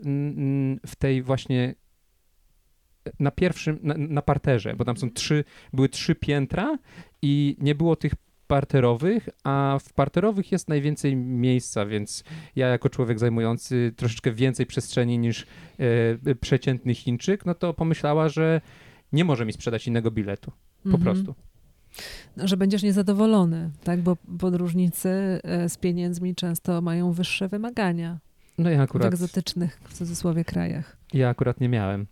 w 0.85 0.95
tej 0.95 1.21
właśnie 1.21 1.75
na 3.19 3.31
pierwszym, 3.31 3.79
na, 3.83 3.93
na 3.97 4.21
parterze, 4.21 4.75
bo 4.75 4.85
tam 4.85 4.97
są 4.97 5.09
trzy, 5.11 5.43
były 5.73 5.89
trzy 5.89 6.15
piętra 6.15 6.77
i 7.21 7.55
nie 7.59 7.75
było 7.75 7.95
tych 7.95 8.13
parterowych, 8.47 9.29
a 9.43 9.77
w 9.81 9.93
parterowych 9.93 10.51
jest 10.51 10.69
najwięcej 10.69 11.15
miejsca, 11.15 11.85
więc 11.85 12.23
ja 12.55 12.67
jako 12.67 12.89
człowiek 12.89 13.19
zajmujący 13.19 13.93
troszeczkę 13.95 14.31
więcej 14.31 14.65
przestrzeni 14.65 15.19
niż 15.19 15.45
e, 16.25 16.35
przeciętny 16.35 16.95
Chińczyk, 16.95 17.45
no 17.45 17.53
to 17.55 17.73
pomyślała, 17.73 18.29
że 18.29 18.61
nie 19.13 19.25
może 19.25 19.45
mi 19.45 19.53
sprzedać 19.53 19.87
innego 19.87 20.11
biletu. 20.11 20.51
Po 20.83 20.89
Mhm. 20.89 21.03
prostu. 21.03 21.35
No, 22.37 22.47
Że 22.47 22.57
będziesz 22.57 22.83
niezadowolony, 22.83 23.69
tak? 23.83 24.01
Bo 24.01 24.17
podróżnicy 24.39 25.09
e, 25.43 25.69
z 25.69 25.77
pieniędzmi 25.77 26.35
często 26.35 26.81
mają 26.81 27.11
wyższe 27.11 27.47
wymagania 27.47 28.19
No 28.57 28.69
ja 28.69 28.77
w 28.77 28.81
akurat, 28.81 29.13
egzotycznych, 29.13 29.79
w 29.83 29.93
cudzysłowie, 29.93 30.45
krajach. 30.45 30.97
ja 31.13 31.29
akurat 31.29 31.59
nie 31.61 31.69
miałem. 31.69 32.07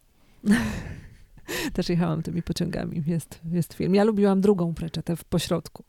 Też 1.74 1.89
jechałam 1.89 2.22
tymi 2.22 2.41
pociągami, 2.41 3.04
jest, 3.08 3.41
jest 3.52 3.74
film. 3.74 3.96
Ja 3.96 4.04
lubiłam 4.04 4.41
drugą 4.41 4.74
preczę, 4.74 5.04
tę 5.04 5.16
w 5.16 5.24
pośrodku. 5.24 5.84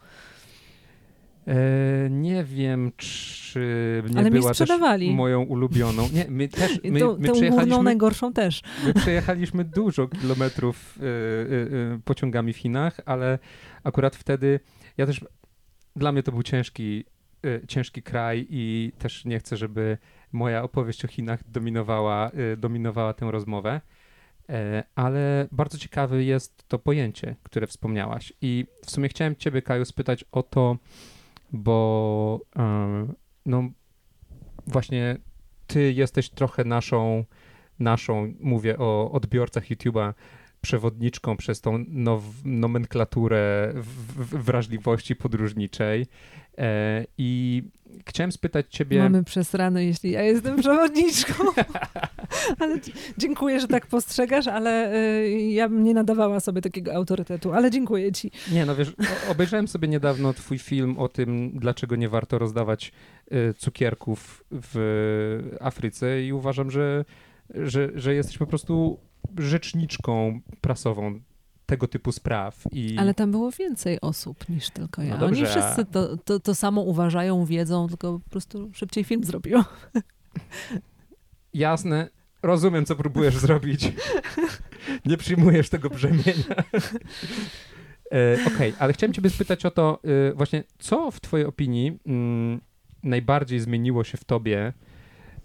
E, 1.47 2.11
nie 2.11 2.45
wiem, 2.45 2.93
czy 2.97 4.03
nie 4.11 4.19
Ale 4.19 4.31
była 4.31 4.51
też 4.51 4.57
sprzedawali. 4.57 5.15
moją 5.15 5.43
ulubioną. 5.43 6.09
Nie, 6.13 6.27
my 6.29 6.49
też, 6.59 6.81
my, 6.85 7.01
tą, 7.01 7.07
my 7.07 7.15
tą 7.15 7.17
górną 7.17 7.33
przejechaliśmy, 7.33 7.83
najgorszą 7.83 8.33
też. 8.33 8.63
my 8.87 8.95
przejechaliśmy 8.95 9.65
dużo 9.65 10.09
kilometrów 10.09 10.99
e, 10.99 11.03
e, 11.03 11.95
e, 11.95 12.01
pociągami 12.05 12.53
w 12.53 12.57
Chinach, 12.57 13.01
ale 13.05 13.39
akurat 13.85 14.17
wtedy 14.17 14.61
ja 14.97 15.07
też, 15.07 15.21
dla 15.97 16.13
mnie 16.13 16.23
to 16.23 16.33
był 16.33 16.43
ciężki, 16.43 17.05
ciężki 17.69 18.03
kraj 18.03 18.47
i 18.51 18.93
też 18.99 19.25
nie 19.25 19.39
chcę, 19.39 19.57
żeby 19.57 19.99
moja 20.33 20.63
opowieść 20.63 21.05
o 21.05 21.09
Chinach 21.09 21.51
dominowała, 21.51 22.31
dominowała 22.57 23.15
tę 23.15 23.31
rozmowę. 23.31 23.81
E, 24.49 24.85
Ale 24.95 25.49
bardzo 25.53 25.79
ciekawe 25.79 26.25
jest 26.25 26.69
to 26.69 26.79
pojęcie, 26.79 27.37
które 27.43 27.67
wspomniałaś. 27.67 28.33
I 28.41 28.67
w 28.87 28.91
sumie 28.91 29.09
chciałem 29.09 29.37
Ciebie, 29.37 29.63
Kaju, 29.63 29.85
spytać 29.85 30.25
o 30.33 30.43
to, 30.43 30.77
bo 31.53 32.41
e, 32.57 33.07
no 33.47 33.71
właśnie 34.67 35.17
Ty 35.67 35.93
jesteś 35.93 36.31
trochę 36.31 36.65
naszą, 36.65 37.25
naszą 37.79 38.35
mówię 38.41 38.79
o 38.79 39.11
odbiorcach 39.13 39.65
YouTube'a, 39.65 40.13
przewodniczką 40.61 41.37
przez 41.37 41.61
tą 41.61 41.85
now, 41.89 42.23
nomenklaturę 42.45 43.73
wrażliwości 44.17 45.17
podróżniczej. 45.17 46.07
E, 46.59 47.05
I 47.19 47.63
chciałem 48.07 48.33
spytać 48.33 48.67
Ciebie. 48.71 48.99
Mamy 48.99 49.25
przesrane, 49.25 49.85
jeśli 49.85 50.11
ja 50.11 50.23
jestem 50.23 50.57
przewodniczką. 50.57 51.35
ale 52.61 52.79
dziękuję, 53.19 53.61
że 53.61 53.69
tak 53.69 53.87
postrzegasz, 53.87 54.47
ale 54.47 54.95
y, 54.95 55.41
ja 55.41 55.69
bym 55.69 55.85
nie 55.85 55.95
nadawała 55.95 56.41
sobie 56.41 56.63
takiego 56.63 56.95
autorytetu, 56.95 57.53
ale 57.53 57.71
dziękuję 57.71 58.13
ci. 58.13 58.31
Nie, 58.53 58.67
no 58.67 58.77
wiesz, 58.77 58.93
obejrzałem 59.31 59.69
sobie 59.69 59.89
niedawno 59.89 60.33
twój 60.33 60.59
film 60.59 60.99
o 60.99 61.09
tym, 61.09 61.51
dlaczego 61.55 61.97
nie 61.97 62.09
warto 62.09 62.39
rozdawać 62.39 62.93
y, 63.33 63.55
cukierków 63.55 64.45
w 64.51 65.57
Afryce 65.61 66.23
i 66.23 66.33
uważam, 66.33 66.71
że, 66.71 67.05
że, 67.55 67.91
że 67.95 68.15
jesteś 68.15 68.39
po 68.39 68.47
prostu 68.47 68.99
rzeczniczką 69.39 70.41
prasową 70.61 71.21
tego 71.67 71.89
typu 71.89 72.13
spraw. 72.13 72.65
I 72.73 72.97
Ale 72.99 73.15
tam 73.15 73.31
było 73.31 73.51
więcej 73.51 74.01
osób 74.01 74.49
niż 74.49 74.71
tylko 74.71 75.03
ja. 75.03 75.15
No 75.15 75.21
dobrze, 75.21 75.41
Oni 75.41 75.51
wszyscy 75.51 75.85
to, 75.85 76.17
to, 76.17 76.41
to 76.41 76.55
samo 76.55 76.81
uważają, 76.81 77.45
wiedzą, 77.45 77.89
tylko 77.89 78.21
po 78.25 78.31
prostu 78.31 78.71
szybciej 78.73 79.05
film 79.05 79.25
zrobiło. 79.25 79.65
jasne, 81.57 82.09
rozumiem, 82.43 82.85
co 82.85 82.97
próbujesz 82.97 83.37
zrobić. 83.37 83.93
Nie 85.07 85.17
przyjmujesz 85.17 85.69
tego 85.69 85.91
brzemienia. 85.91 86.65
E, 88.13 88.39
Okej, 88.47 88.73
ale 88.79 88.93
chciałem 88.93 89.13
ciebie 89.13 89.31
spytać 89.31 89.67
o 89.67 89.71
to 89.71 90.01
y, 90.31 90.35
właśnie, 90.35 90.65
co 90.79 91.11
w 91.11 91.21
twojej 91.21 91.47
opinii 91.47 91.99
mm, 92.07 92.61
najbardziej 93.03 93.61
zmieniło 93.61 94.05
się 94.05 94.19
w 94.19 94.25
tobie 94.25 94.73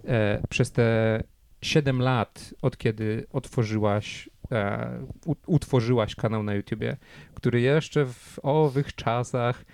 e, 0.05 0.41
przez 0.49 0.71
te 0.71 1.23
7 1.61 2.01
lat, 2.01 2.53
od 2.61 2.77
kiedy 2.77 3.27
otworzyłaś, 3.31 4.29
e, 4.51 5.05
utworzyłaś 5.47 6.15
kanał 6.15 6.43
na 6.43 6.53
YouTubie, 6.53 6.97
który 7.33 7.61
jeszcze 7.61 8.05
w 8.05 8.39
owych 8.43 8.95
czasach 8.95 9.65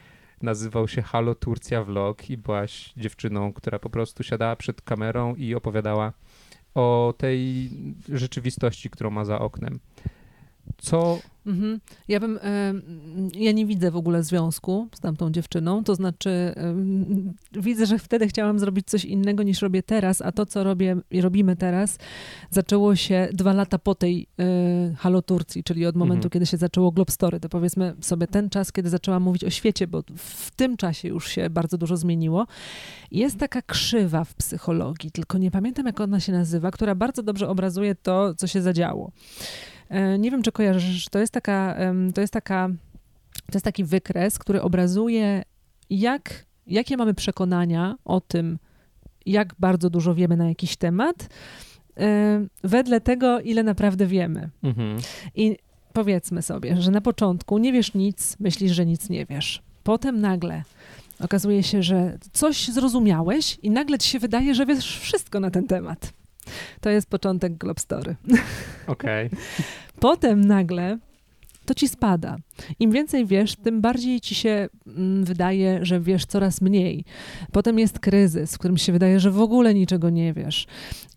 nazywał 0.41 0.87
się 0.87 1.01
Halo 1.01 1.35
Turcja 1.35 1.83
Vlog 1.83 2.29
i 2.29 2.37
byłaś 2.37 2.93
dziewczyną, 2.97 3.53
która 3.53 3.79
po 3.79 3.89
prostu 3.89 4.23
siadała 4.23 4.55
przed 4.55 4.81
kamerą 4.81 5.35
i 5.35 5.55
opowiadała 5.55 6.13
o 6.77 7.13
tej 7.17 7.69
rzeczywistości, 8.09 8.89
którą 8.89 9.09
ma 9.09 9.25
za 9.25 9.39
oknem. 9.39 9.79
Co 10.77 11.19
Mhm. 11.47 11.79
Ja 12.07 12.19
bym, 12.19 12.39
em, 12.41 12.81
ja 13.35 13.51
nie 13.51 13.65
widzę 13.65 13.91
w 13.91 13.95
ogóle 13.95 14.23
związku 14.23 14.87
z 14.95 14.99
tamtą 14.99 15.31
dziewczyną, 15.31 15.83
to 15.83 15.95
znaczy 15.95 16.29
em, 16.55 17.33
widzę, 17.51 17.85
że 17.85 17.99
wtedy 17.99 18.27
chciałam 18.27 18.59
zrobić 18.59 18.87
coś 18.87 19.05
innego 19.05 19.43
niż 19.43 19.61
robię 19.61 19.83
teraz, 19.83 20.21
a 20.21 20.31
to, 20.31 20.45
co 20.45 20.63
robię 20.63 20.97
i 21.11 21.21
robimy 21.21 21.55
teraz, 21.55 21.97
zaczęło 22.49 22.95
się 22.95 23.29
dwa 23.33 23.53
lata 23.53 23.79
po 23.79 23.95
tej 23.95 24.27
y, 24.91 24.95
Halo 24.95 25.21
Turcji, 25.21 25.63
czyli 25.63 25.85
od 25.85 25.95
momentu, 25.95 26.17
Mhm. 26.17 26.29
kiedy 26.29 26.45
się 26.45 26.57
zaczęło 26.57 26.91
Globstory. 26.91 27.39
To 27.39 27.49
powiedzmy 27.49 27.95
sobie 28.01 28.27
ten 28.27 28.49
czas, 28.49 28.71
kiedy 28.71 28.89
zaczęłam 28.89 29.23
mówić 29.23 29.43
o 29.43 29.49
świecie, 29.49 29.87
bo 29.87 30.03
w 30.17 30.51
tym 30.51 30.77
czasie 30.77 31.07
już 31.07 31.27
się 31.27 31.49
bardzo 31.49 31.77
dużo 31.77 31.97
zmieniło. 31.97 32.47
Jest 33.11 33.37
taka 33.37 33.61
krzywa 33.61 34.23
w 34.23 34.35
psychologii, 34.35 35.11
tylko 35.11 35.37
nie 35.37 35.51
pamiętam, 35.51 35.85
jak 35.85 35.99
ona 36.01 36.19
się 36.19 36.31
nazywa, 36.31 36.71
która 36.71 36.95
bardzo 36.95 37.23
dobrze 37.23 37.49
obrazuje 37.49 37.95
to, 37.95 38.35
co 38.35 38.47
się 38.47 38.61
zadziało. 38.61 39.11
E, 39.89 40.17
Nie 40.19 40.31
wiem, 40.31 40.41
czy 40.43 40.51
kojarzysz, 40.51 41.05
to 41.09 41.19
jest 41.19 41.33
taka, 41.33 41.75
to 42.15 42.21
jest 42.21 42.33
taka, 42.33 42.69
to 43.45 43.53
jest 43.53 43.65
taki 43.65 43.83
wykres, 43.83 44.39
który 44.39 44.61
obrazuje, 44.61 45.43
jak, 45.89 46.45
jakie 46.67 46.97
mamy 46.97 47.13
przekonania 47.13 47.95
o 48.05 48.21
tym, 48.21 48.59
jak 49.25 49.55
bardzo 49.59 49.89
dużo 49.89 50.15
wiemy 50.15 50.37
na 50.37 50.49
jakiś 50.49 50.75
temat, 50.77 51.29
e, 51.97 52.45
wedle 52.63 53.01
tego, 53.01 53.39
ile 53.39 53.63
naprawdę 53.63 54.05
wiemy. 54.05 54.49
Mhm. 54.63 54.97
I 55.35 55.57
powiedzmy 55.93 56.41
sobie, 56.41 56.81
że 56.81 56.91
na 56.91 57.01
początku 57.01 57.57
nie 57.57 57.73
wiesz 57.73 57.93
nic, 57.93 58.37
myślisz, 58.39 58.71
że 58.71 58.85
nic 58.85 59.09
nie 59.09 59.25
wiesz. 59.25 59.61
Potem 59.83 60.21
nagle 60.21 60.63
okazuje 61.19 61.63
się, 61.63 61.83
że 61.83 62.17
coś 62.33 62.67
zrozumiałeś 62.67 63.59
i 63.63 63.69
nagle 63.69 63.97
ci 63.97 64.09
się 64.09 64.19
wydaje, 64.19 64.55
że 64.55 64.65
wiesz 64.65 64.99
wszystko 64.99 65.39
na 65.39 65.51
ten 65.51 65.67
temat. 65.67 66.13
To 66.81 66.89
jest 66.89 67.09
początek 67.09 67.57
Globstory. 67.57 68.15
Okej. 68.87 69.29
Potem 69.99 70.45
nagle 70.45 70.97
to 71.67 71.73
ci 71.73 71.87
spada. 71.87 72.37
Im 72.79 72.91
więcej 72.91 73.25
wiesz, 73.25 73.55
tym 73.55 73.81
bardziej 73.81 74.21
ci 74.21 74.35
się 74.35 74.69
mm, 74.87 75.23
wydaje, 75.23 75.79
że 75.85 75.99
wiesz 75.99 76.25
coraz 76.25 76.61
mniej. 76.61 77.05
Potem 77.51 77.79
jest 77.79 77.99
kryzys, 77.99 78.55
w 78.55 78.57
którym 78.57 78.77
się 78.77 78.91
wydaje, 78.91 79.19
że 79.19 79.31
w 79.31 79.41
ogóle 79.41 79.73
niczego 79.73 80.09
nie 80.09 80.33
wiesz. 80.33 80.67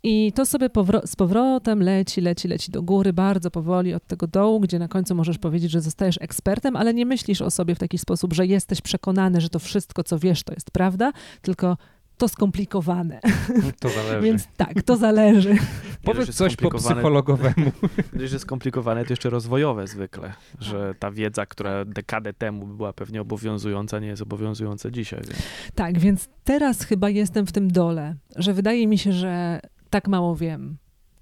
I 0.03 0.33
to 0.33 0.47
sobie 0.47 0.68
powro- 0.68 1.07
z 1.07 1.16
powrotem 1.16 1.83
leci, 1.83 2.20
leci, 2.20 2.49
leci 2.49 2.72
do 2.72 2.83
góry, 2.83 3.12
bardzo 3.12 3.51
powoli 3.51 3.95
od 3.95 4.07
tego 4.07 4.26
dołu, 4.26 4.61
gdzie 4.61 4.78
na 4.78 4.89
końcu 4.89 5.14
możesz 5.14 5.39
powiedzieć, 5.39 5.70
że 5.70 5.81
zostajesz 5.81 6.18
ekspertem, 6.20 6.76
ale 6.76 6.95
nie 6.95 7.07
myślisz 7.07 7.43
o 7.43 7.51
sobie 7.51 7.74
w 7.74 7.78
taki 7.78 7.99
sposób, 7.99 8.33
że 8.33 8.47
jesteś 8.47 8.81
przekonany, 8.81 9.41
że 9.41 9.49
to 9.49 9.59
wszystko, 9.59 10.05
co 10.05 10.18
wiesz, 10.18 10.43
to 10.43 10.53
jest 10.55 10.70
prawda, 10.70 11.12
tylko 11.43 11.76
to 12.21 12.29
skomplikowane. 12.29 13.21
To 13.81 13.89
zależy. 13.89 14.21
Więc 14.21 14.49
tak, 14.57 14.83
to 14.83 14.97
zależy. 14.97 15.57
Powiedz 16.05 16.35
coś 16.35 16.57
po 16.57 16.71
psychologowemu. 16.71 17.73
Gdyż 18.12 18.33
jest 18.33 18.43
skomplikowane, 18.43 19.05
to 19.05 19.12
jeszcze 19.12 19.31
rozwojowe 19.31 19.87
zwykle, 19.87 20.33
że 20.59 20.95
ta 20.99 21.11
wiedza, 21.11 21.47
która 21.47 21.85
dekadę 21.85 22.33
temu 22.33 22.66
była 22.66 22.93
pewnie 22.93 23.21
obowiązująca, 23.21 23.99
nie 23.99 24.07
jest 24.07 24.23
obowiązująca 24.23 24.91
dzisiaj. 24.91 25.21
Więc. 25.21 25.43
Tak, 25.75 25.99
więc 25.99 26.29
teraz 26.45 26.83
chyba 26.83 27.11
jestem 27.11 27.47
w 27.47 27.53
tym 27.53 27.71
dole, 27.71 28.14
że 28.37 28.55
wydaje 28.55 28.87
mi 28.87 28.99
się, 28.99 29.12
że 29.12 29.61
tak 29.91 30.09
mało 30.09 30.37
wiem. 30.37 30.77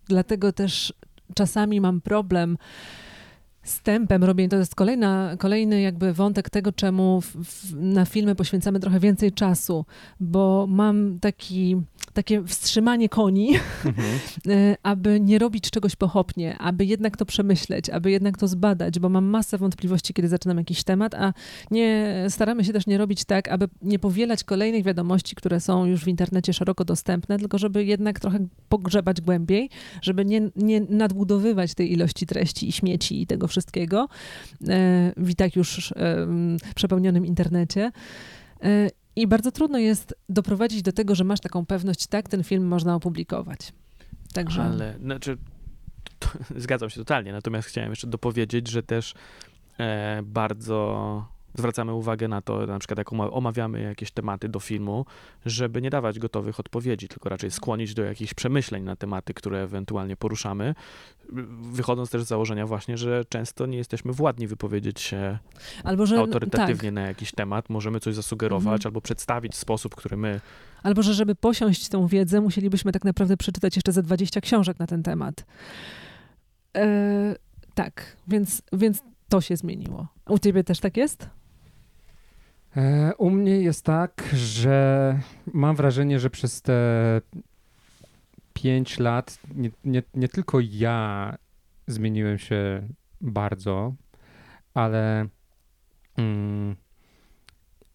Dlatego 0.08 0.52
też 0.52 0.92
czasami 1.34 1.80
mam 1.80 2.00
problem 2.00 2.58
tempem 3.82 4.24
robienia. 4.24 4.48
To 4.48 4.56
jest 4.56 4.74
kolejna, 4.74 5.36
kolejny 5.38 5.80
jakby 5.80 6.12
wątek 6.12 6.50
tego, 6.50 6.72
czemu 6.72 7.20
w, 7.20 7.36
w, 7.36 7.74
na 7.74 8.04
filmy 8.04 8.34
poświęcamy 8.34 8.80
trochę 8.80 9.00
więcej 9.00 9.32
czasu, 9.32 9.84
bo 10.20 10.66
mam 10.68 11.18
taki, 11.20 11.76
takie 12.18 12.44
wstrzymanie 12.44 13.08
koni, 13.08 13.54
Mhm. 13.84 14.18
e, 14.48 14.76
aby 14.82 15.20
nie 15.20 15.38
robić 15.38 15.70
czegoś 15.70 15.96
pochopnie, 15.96 16.58
aby 16.58 16.84
jednak 16.84 17.16
to 17.16 17.26
przemyśleć, 17.26 17.90
aby 17.90 18.10
jednak 18.10 18.38
to 18.38 18.48
zbadać, 18.48 18.98
bo 18.98 19.08
mam 19.08 19.24
masę 19.24 19.58
wątpliwości, 19.58 20.14
kiedy 20.14 20.28
zaczynam 20.28 20.58
jakiś 20.58 20.84
temat, 20.84 21.14
a 21.14 21.32
nie 21.70 22.14
staramy 22.28 22.64
się 22.64 22.72
też 22.72 22.86
nie 22.86 22.98
robić 22.98 23.24
tak, 23.24 23.48
aby 23.48 23.68
nie 23.82 23.98
powielać 23.98 24.44
kolejnych 24.44 24.84
wiadomości, 24.84 25.36
które 25.36 25.60
są 25.60 25.84
już 25.84 26.04
w 26.04 26.08
internecie 26.08 26.52
szeroko 26.52 26.84
dostępne, 26.84 27.38
tylko 27.38 27.58
żeby 27.58 27.84
jednak 27.84 28.20
trochę 28.20 28.38
pogrzebać 28.68 29.20
głębiej, 29.20 29.70
żeby 30.02 30.24
nie, 30.24 30.50
nie 30.56 30.80
nadbudowywać 30.80 31.74
tej 31.74 31.92
ilości 31.92 32.26
treści 32.26 32.68
i 32.68 32.72
śmieci 32.72 33.22
i 33.22 33.26
tego 33.26 33.48
wszystkiego 33.48 34.08
e, 34.68 35.12
w 35.16 35.30
i 35.30 35.34
tak 35.34 35.56
już 35.56 35.92
em, 35.96 36.56
przepełnionym 36.74 37.26
internecie. 37.26 37.92
I 39.18 39.26
bardzo 39.26 39.52
trudno 39.52 39.78
jest 39.78 40.14
doprowadzić 40.28 40.82
do 40.82 40.92
tego, 40.92 41.14
że 41.14 41.24
masz 41.24 41.40
taką 41.40 41.66
pewność, 41.66 42.06
tak, 42.06 42.28
ten 42.28 42.44
film 42.44 42.66
można 42.66 42.94
opublikować. 42.94 43.72
Także 44.32 44.62
Ale, 44.62 44.98
znaczy, 44.98 45.36
to, 46.18 46.28
zgadzam 46.56 46.90
się 46.90 46.96
totalnie, 46.96 47.32
natomiast 47.32 47.68
chciałem 47.68 47.90
jeszcze 47.90 48.06
dopowiedzieć, 48.06 48.68
że 48.68 48.82
też 48.82 49.14
e, 49.78 50.22
bardzo 50.22 51.26
zwracamy 51.58 51.94
uwagę 51.94 52.28
na 52.28 52.42
to, 52.42 52.66
na 52.66 52.78
przykład 52.78 52.98
jak 52.98 53.12
oma- 53.12 53.30
omawiamy 53.30 53.82
jakieś 53.82 54.10
tematy 54.10 54.48
do 54.48 54.60
filmu, 54.60 55.06
żeby 55.46 55.82
nie 55.82 55.90
dawać 55.90 56.18
gotowych 56.18 56.60
odpowiedzi, 56.60 57.08
tylko 57.08 57.28
raczej 57.28 57.50
skłonić 57.50 57.94
do 57.94 58.02
jakichś 58.02 58.34
przemyśleń 58.34 58.82
na 58.82 58.96
tematy, 58.96 59.34
które 59.34 59.62
ewentualnie 59.62 60.16
poruszamy, 60.16 60.74
wychodząc 61.72 62.10
też 62.10 62.22
z 62.22 62.26
założenia 62.26 62.66
właśnie, 62.66 62.96
że 62.98 63.24
często 63.28 63.66
nie 63.66 63.78
jesteśmy 63.78 64.12
władni 64.12 64.46
wypowiedzieć 64.46 65.00
się 65.00 65.38
albo 65.84 66.06
że 66.06 66.18
autorytatywnie 66.18 66.88
tak, 66.88 66.94
na 66.94 67.00
jakiś 67.00 67.32
temat, 67.32 67.70
możemy 67.70 68.00
coś 68.00 68.14
zasugerować 68.14 68.66
Mhm. 68.66 68.80
albo 68.84 69.00
przedstawić 69.00 69.52
w 69.52 69.56
sposób, 69.56 69.94
który 69.94 70.16
my 70.16 70.40
albo 70.82 71.02
że 71.02 71.14
żeby 71.14 71.34
posiąść 71.34 71.88
tą 71.88 72.06
wiedzę, 72.06 72.40
musielibyśmy 72.40 72.92
tak 72.92 73.04
naprawdę 73.04 73.36
przeczytać 73.36 73.76
jeszcze 73.76 73.92
ze 73.92 74.02
20 74.02 74.40
książek 74.40 74.78
na 74.78 74.86
ten 74.86 75.02
temat. 75.02 75.44
E, 76.76 77.36
tak, 77.74 78.16
więc, 78.28 78.62
więc 78.72 79.02
to 79.28 79.40
się 79.40 79.56
zmieniło. 79.56 80.06
U 80.28 80.38
ciebie 80.38 80.64
też 80.64 80.80
tak 80.80 80.96
jest? 80.96 81.28
E, 82.78 83.14
U 83.18 83.30
mnie 83.30 83.60
jest 83.60 83.84
tak, 83.84 84.28
że 84.34 85.18
mam 85.52 85.76
wrażenie, 85.76 86.20
że 86.20 86.30
przez 86.30 86.62
te 86.62 87.20
pięć 88.54 88.98
lat 88.98 89.38
nie, 89.54 89.70
nie, 89.84 90.02
nie 90.14 90.28
tylko 90.28 90.58
ja 90.62 91.36
zmieniłem 91.86 92.38
się 92.38 92.88
bardzo, 93.20 93.94
ale 94.74 95.28
mm, 96.16 96.76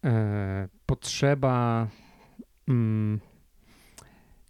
e, 0.04 0.68
potrzeba. 0.86 1.88
Mm, 2.68 3.20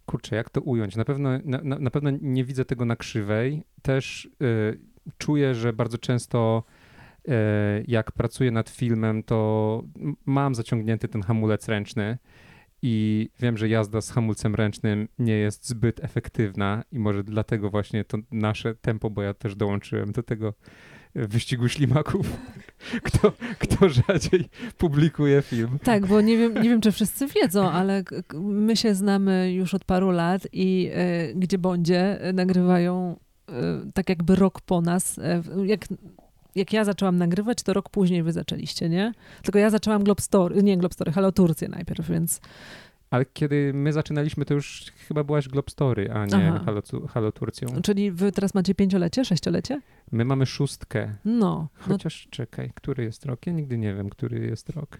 kurczę, 0.07 0.37
jak 0.37 0.51
to 0.51 0.61
ująć? 0.61 0.97
Na 0.97 1.05
pewno, 1.05 1.31
na, 1.45 1.79
na, 1.79 1.91
pewno 1.91 2.11
nie 2.21 2.45
widzę 2.45 2.65
tego 2.65 2.85
na 2.85 2.97
krzywej. 2.97 3.65
Też 3.83 4.29
y, 4.43 4.81
czuję, 5.19 5.55
że 5.55 5.73
bardzo 5.73 5.99
często 5.99 6.65
jak 7.89 8.13
pracuję 8.13 8.51
nad 8.51 8.71
filmem, 8.71 9.23
to 9.23 9.83
mam 10.27 10.55
zaciągnięty 10.55 11.09
ten 11.09 11.23
hamulec 11.23 11.69
ręczny 11.69 12.19
i 12.83 13.29
wiem, 13.41 13.59
że 13.59 13.69
jazda 13.69 14.01
z 14.01 14.11
hamulcem 14.11 14.55
ręcznym 14.55 15.09
nie 15.19 15.33
jest 15.37 15.69
zbyt 15.69 16.05
efektywna 16.05 16.85
i 16.93 16.99
może 16.99 17.25
dlatego 17.25 17.71
właśnie 17.71 18.05
to 18.05 18.19
nasze 18.31 18.75
tempo, 18.75 19.11
bo 19.11 19.23
ja 19.23 19.35
też 19.35 19.57
dołączyłem 19.57 20.13
do 20.13 20.23
tego 20.23 20.55
e, 21.15 21.27
wyścigu 21.29 21.69
ślimaków, 21.69 22.27
kto, 23.07 23.33
kto 23.59 23.89
rzadziej 23.89 24.49
publikuje 24.79 25.43
film. 25.43 25.79
Tak, 25.83 26.07
bo 26.07 26.21
nie 26.21 26.37
wiem, 26.37 26.55
nie 26.55 26.69
wiem, 26.69 26.81
czy 26.81 26.93
wszyscy 26.93 27.27
wiedzą, 27.27 27.71
ale 27.71 28.03
my 28.41 28.77
się 28.77 28.95
znamy 28.95 29.53
już 29.53 29.75
od 29.75 29.85
paru 29.85 30.11
lat 30.11 30.43
i 30.53 30.91
e, 30.95 31.35
gdzie 31.35 31.59
bądź 31.59 31.91
nagrywają 32.35 33.17
e, 33.49 33.53
tak 33.95 34.09
jakby 34.09 34.37
rok 34.37 34.61
po 34.61 34.81
nas. 34.81 35.19
E, 35.19 35.41
w- 35.43 35.67
jak, 35.67 35.81
jak 36.55 36.73
ja 36.73 36.85
zaczęłam 36.85 37.17
nagrywać, 37.17 37.63
to 37.63 37.73
rok 37.73 37.89
później 37.89 38.23
wy 38.23 38.33
zaczęliście, 38.33 38.89
nie? 38.89 39.13
Tylko 39.43 39.59
ja 39.59 39.71
zaczęłam 39.71 40.05
Globstory, 40.05 40.63
nie 40.63 40.77
Globstory, 40.77 41.13
Halo 41.13 41.33
Turcję 41.33 41.69
najpierw, 41.69 42.11
więc 42.11 42.41
Ale 43.11 43.25
kiedy 43.25 43.73
my 43.75 43.93
zaczynaliśmy, 43.93 44.45
to 44.45 44.55
już 44.55 44.93
chyba 45.09 45.25
byłaś 45.25 45.49
Globstory, 45.49 46.11
a 46.13 46.27
nie 46.27 46.49
Aha. 46.49 46.61
Halo, 46.65 46.83
Halo 47.09 47.33
Turcją. 47.33 47.83
czyli 47.83 48.13
wy 48.13 48.33
teraz 48.33 48.55
macie 48.55 48.75
pięciolecie, 48.75 49.25
sześciolecie? 49.25 49.81
My 50.13 50.25
mamy 50.25 50.47
szóstkę. 50.47 51.15
No, 51.25 51.41
no 51.41 51.69
Chociaż 51.79 52.29
czekaj, 52.31 52.71
który 52.75 53.05
jest 53.05 53.27
rok? 53.27 53.47
Ja 53.47 53.53
nigdy 53.53 53.79
nie 53.79 53.95
wiem, 53.95 54.11
który 54.11 54.47
jest 54.47 54.71
rok. 54.71 54.99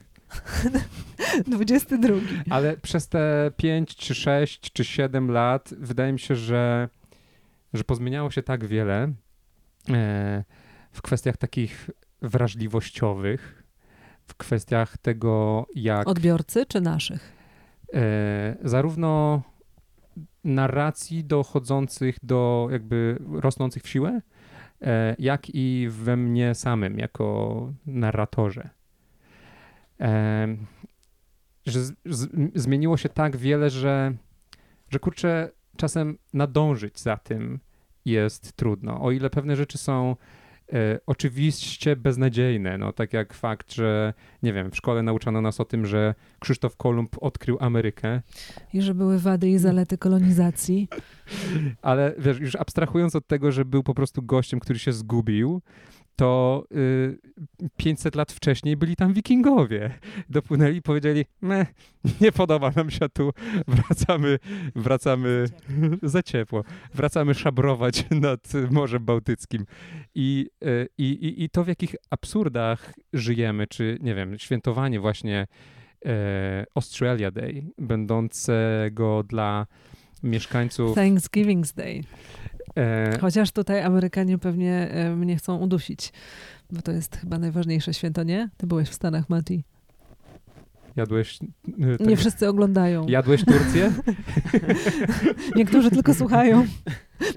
22. 1.47 2.15
Ale 2.51 2.77
przez 2.77 3.09
te 3.09 3.53
5, 3.57 3.97
czy 3.97 4.15
6, 4.15 4.73
czy 4.73 4.85
7 4.85 5.31
lat 5.31 5.75
wydaje 5.79 6.13
mi 6.13 6.19
się, 6.19 6.37
że, 6.37 6.89
że 7.75 7.85
pozmieniało 7.85 8.31
się 8.31 8.43
tak 8.43 8.67
wiele 8.67 9.13
e, 9.91 10.45
w 10.95 11.03
kwestiach 11.03 11.37
takich 11.37 11.91
wrażliwościowych, 12.23 13.63
w 14.27 14.35
kwestiach 14.35 14.99
tego, 14.99 15.67
jak 15.75 16.09
Odbiorcy 16.09 16.67
czy 16.67 16.81
naszych? 16.81 17.33
e, 17.95 18.57
zarówno 18.63 19.43
narracji 20.45 21.25
dochodzących 21.25 22.17
do 22.23 22.69
jakby 22.71 23.19
rosnących 23.33 23.83
w 23.83 23.89
siłę, 23.89 24.21
e, 24.83 25.17
jak 25.19 25.55
i 25.55 25.89
we 25.91 26.17
mnie 26.17 26.55
samym 26.55 26.99
jako 26.99 27.73
narratorze. 27.87 28.71
E, 30.01 30.49
że 31.67 31.85
z, 31.85 31.95
z, 32.05 32.31
zmieniło 32.55 32.97
się 32.97 33.09
tak 33.09 33.37
wiele, 33.37 33.71
że, 33.71 34.13
że 34.91 34.99
kurczę, 34.99 35.51
czasem 35.77 36.19
nadążyć 36.33 37.01
za 37.01 37.17
tym 37.17 37.61
jest 38.05 38.53
trudno. 38.53 39.03
O 39.03 39.11
ile 39.11 39.31
pewne 39.31 39.57
rzeczy 39.57 39.79
są 39.79 40.17
oczywiście 41.07 41.97
beznadziejne, 41.97 42.79
no 42.79 42.93
tak 42.93 43.13
jak 43.13 43.35
fakt, 43.35 43.73
że 43.73 44.15
nie 44.43 44.53
wiem, 44.53 44.71
w 44.71 44.77
szkole 44.77 45.03
nauczano 45.03 45.41
nas 45.41 45.61
o 45.61 45.65
tym, 45.65 45.87
że 45.87 46.15
Krzysztof 46.39 46.77
Kolumb 46.77 47.17
odkrył 47.21 47.57
Amerykę, 47.61 48.23
I 48.73 48.83
że 48.83 48.95
były 48.95 49.19
wady 49.19 49.49
i 49.49 49.59
zalety 49.59 49.99
kolonizacji. 49.99 50.89
ale 51.83 52.15
wiesz, 52.19 52.41
już 52.41 52.57
abstrahując 52.57 53.17
od 53.17 53.27
tego, 53.27 53.53
że 53.53 53.65
był 53.65 53.83
po 53.83 53.95
prostu 53.95 54.23
gościem, 54.23 54.61
który 54.61 54.79
się 54.79 54.93
zgubił, 54.93 55.63
to 56.17 56.65
y, 56.73 57.19
500 57.77 58.15
lat 58.15 58.33
wcześniej 58.33 58.77
byli 58.77 58.97
tam 58.97 59.13
wikingowie. 59.13 59.91
Dopłynęli 60.31 60.77
i 60.77 60.83
powiedzieli, 60.83 61.25
"Meh, 61.41 61.75
nie 62.21 62.33
podoba 62.33 62.73
nam 62.77 62.91
się 62.91 63.09
tu, 63.09 63.31
wracamy, 63.69 64.39
wracamy 64.75 65.45
za 66.03 66.23
ciepło, 66.23 66.65
wracamy 66.95 67.35
szabrować 67.35 68.05
nad 68.21 68.53
Morzem 68.71 69.05
Bałtyckim. 69.05 69.67
I, 70.15 70.51
y, 70.65 70.89
i, 70.99 71.05
i, 71.05 71.45
I 71.45 71.51
to 71.51 71.65
w 71.65 71.69
jakich 71.69 71.95
absurdach 72.11 72.95
żyjemy, 73.13 73.67
czy 73.67 73.99
nie 74.01 74.15
wiem, 74.15 74.39
świętowanie 74.39 75.01
właśnie 75.01 75.47
e, 76.07 76.65
Australia 76.75 77.31
Day, 77.31 77.67
będącego 77.79 79.23
dla 79.23 79.67
mieszkańców 80.23 80.97
Thanksgiving's 80.97 81.75
Day. 81.77 82.01
E, 82.77 83.19
Chociaż 83.21 83.53
tutaj 83.53 83.83
Amerykanie 83.83 84.39
pewnie 84.39 84.91
e, 84.91 85.17
mnie 85.17 85.37
chcą 85.37 85.57
udusić, 85.57 86.13
bo 86.71 86.83
to 86.83 86.93
jest 86.93 87.17
chyba 87.17 87.39
najważniejsze 87.39 87.95
święto, 87.95 88.23
nie? 88.23 88.49
Ty 88.57 88.67
byłeś 88.67 88.89
w 88.89 88.95
Stanach, 88.95 89.29
Mati. 89.29 89.65
Jadłeś. 90.97 91.39
y, 91.43 91.99
tak- 91.99 92.07
Nie 92.09 92.17
wszyscy 92.17 92.49
oglądają. 92.49 93.07
Jadłeś 93.09 93.45
Turcję? 93.45 93.93
Niektórzy 95.57 95.91
tylko 95.91 96.15
słuchają. 96.15 96.67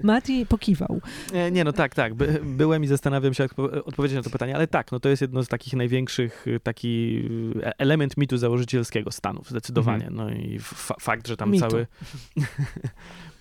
Mati 0.02 0.46
pokiwał. 0.46 1.00
Nie, 1.34 1.50
nie, 1.50 1.64
no 1.64 1.72
tak, 1.72 1.94
tak. 1.94 2.14
By, 2.14 2.40
byłem 2.44 2.84
i 2.84 2.86
zastanawiam 2.86 3.34
się, 3.34 3.42
jak 3.42 3.54
po- 3.54 3.84
odpowiedzieć 3.84 4.16
na 4.16 4.22
to 4.22 4.30
pytanie, 4.30 4.54
ale 4.56 4.66
tak, 4.66 4.92
no 4.92 5.00
to 5.00 5.08
jest 5.08 5.22
jedno 5.22 5.42
z 5.42 5.48
takich 5.48 5.72
największych, 5.74 6.46
taki 6.62 7.22
element 7.78 8.16
mitu 8.16 8.36
założycielskiego 8.36 9.10
Stanów, 9.10 9.50
zdecydowanie. 9.50 10.06
Mhm. 10.06 10.14
No 10.16 10.30
i 10.40 10.58
fa- 10.58 10.96
fakt, 11.00 11.28
że 11.28 11.36
tam 11.36 11.50
Mitu. 11.50 11.68
cały... 11.68 11.86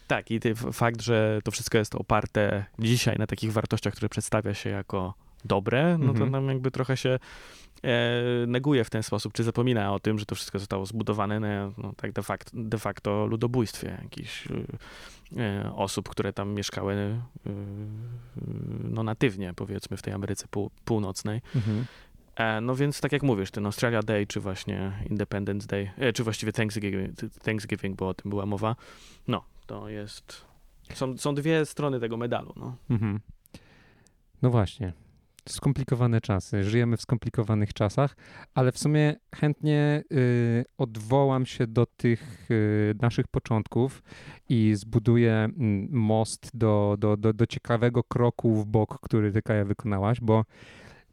tak, 0.07 0.31
i 0.31 0.39
fakt, 0.73 1.01
że 1.01 1.39
to 1.43 1.51
wszystko 1.51 1.77
jest 1.77 1.95
oparte 1.95 2.65
dzisiaj 2.79 3.15
na 3.17 3.27
takich 3.27 3.53
wartościach, 3.53 3.93
które 3.93 4.09
przedstawia 4.09 4.53
się 4.53 4.69
jako 4.69 5.13
dobre, 5.45 5.97
no 5.97 6.05
to 6.05 6.11
Mhm. 6.11 6.31
nam 6.31 6.47
jakby 6.47 6.71
trochę 6.71 6.97
się 6.97 7.19
e, 7.83 7.89
neguje 8.47 8.83
w 8.83 8.89
ten 8.89 9.03
sposób, 9.03 9.33
czy 9.33 9.43
zapomina 9.43 9.93
o 9.93 9.99
tym, 9.99 10.19
że 10.19 10.25
to 10.25 10.35
wszystko 10.35 10.59
zostało 10.59 10.85
zbudowane 10.85 11.39
na 11.39 11.71
no, 11.77 11.93
tak 11.97 12.11
de 12.11 12.23
facto, 12.23 12.51
de 12.53 12.77
facto 12.77 13.25
ludobójstwie 13.25 13.97
jakichś 14.03 14.47
y, 14.47 14.65
e, 15.37 15.71
osób, 15.75 16.09
które 16.09 16.33
tam 16.33 16.53
mieszkały 16.53 16.93
y, 16.93 17.49
no 18.83 19.03
natywnie, 19.03 19.53
powiedzmy, 19.55 19.97
w 19.97 20.01
tej 20.01 20.13
Ameryce 20.13 20.47
pół, 20.51 20.71
Północnej. 20.85 21.41
Mhm. 21.55 21.85
E, 22.35 22.61
no 22.61 22.75
więc 22.75 23.01
tak 23.01 23.11
jak 23.11 23.23
mówisz, 23.23 23.51
ten 23.51 23.65
Australia 23.65 24.03
Day, 24.03 24.27
czy 24.27 24.39
właśnie 24.39 24.91
Independence 25.09 25.67
Day, 25.67 25.91
e, 25.97 26.13
czy 26.13 26.23
właściwie 26.23 26.51
Thanksgiving, 26.53 27.09
Thanksgiving, 27.43 27.95
bo 27.97 28.07
o 28.07 28.13
tym 28.13 28.29
była 28.29 28.45
mowa, 28.45 28.75
no, 29.27 29.43
to 29.67 29.89
jest... 29.89 30.45
Są, 30.93 31.17
są 31.17 31.35
dwie 31.35 31.65
strony 31.65 31.99
tego 31.99 32.17
medalu, 32.17 32.53
no. 32.55 32.75
Mhm. 32.89 33.19
No 34.41 34.49
właśnie. 34.49 34.93
skomplikowane 35.49 36.21
czasy. 36.21 36.63
Żyjemy 36.63 36.97
w 36.97 37.01
skomplikowanych 37.01 37.73
czasach, 37.73 38.15
ale 38.53 38.71
w 38.71 38.77
sumie 38.77 39.15
chętnie 39.35 40.03
y, 40.11 40.65
odwołam 40.77 41.45
się 41.45 41.67
do 41.67 41.85
tych 41.85 42.51
y, 42.51 42.95
naszych 43.01 43.27
początków 43.27 44.03
i 44.49 44.73
zbuduję 44.75 45.33
mm, 45.33 45.87
most 45.91 46.51
do, 46.53 46.95
do, 46.99 47.17
do, 47.17 47.33
do 47.33 47.47
ciekawego 47.47 48.03
kroku 48.03 48.55
w 48.55 48.65
bok, 48.65 48.99
który 49.01 49.31
ty, 49.31 49.41
Kaja, 49.41 49.65
wykonałaś, 49.65 50.19
bo 50.21 50.45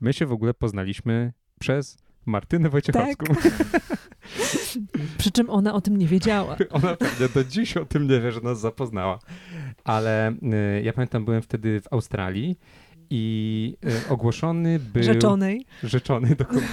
my 0.00 0.12
się 0.12 0.26
w 0.26 0.32
ogóle 0.32 0.54
poznaliśmy 0.54 1.32
przez 1.60 2.03
Martynę 2.26 2.68
Wojciechowską. 2.68 3.26
Przy 5.18 5.30
czym 5.30 5.50
ona 5.50 5.74
o 5.74 5.80
tym 5.80 5.96
nie 5.96 6.06
wiedziała. 6.06 6.56
Ona 6.70 6.96
pewnie 6.96 7.28
do 7.28 7.44
dziś 7.44 7.76
o 7.76 7.84
tym 7.84 8.08
nie 8.08 8.20
wie, 8.20 8.32
że 8.32 8.40
nas 8.40 8.60
zapoznała. 8.60 9.18
Ale 9.84 10.32
y, 10.32 10.82
ja 10.82 10.92
pamiętam, 10.92 11.24
byłem 11.24 11.42
wtedy 11.42 11.80
w 11.80 11.92
Australii 11.92 12.58
i 13.10 13.76
y, 14.06 14.08
ogłoszony 14.08 14.78
był... 14.78 15.02
Rzeczonej. 15.02 15.66
Rzeczony, 15.82 16.34
dokładnie. 16.36 16.68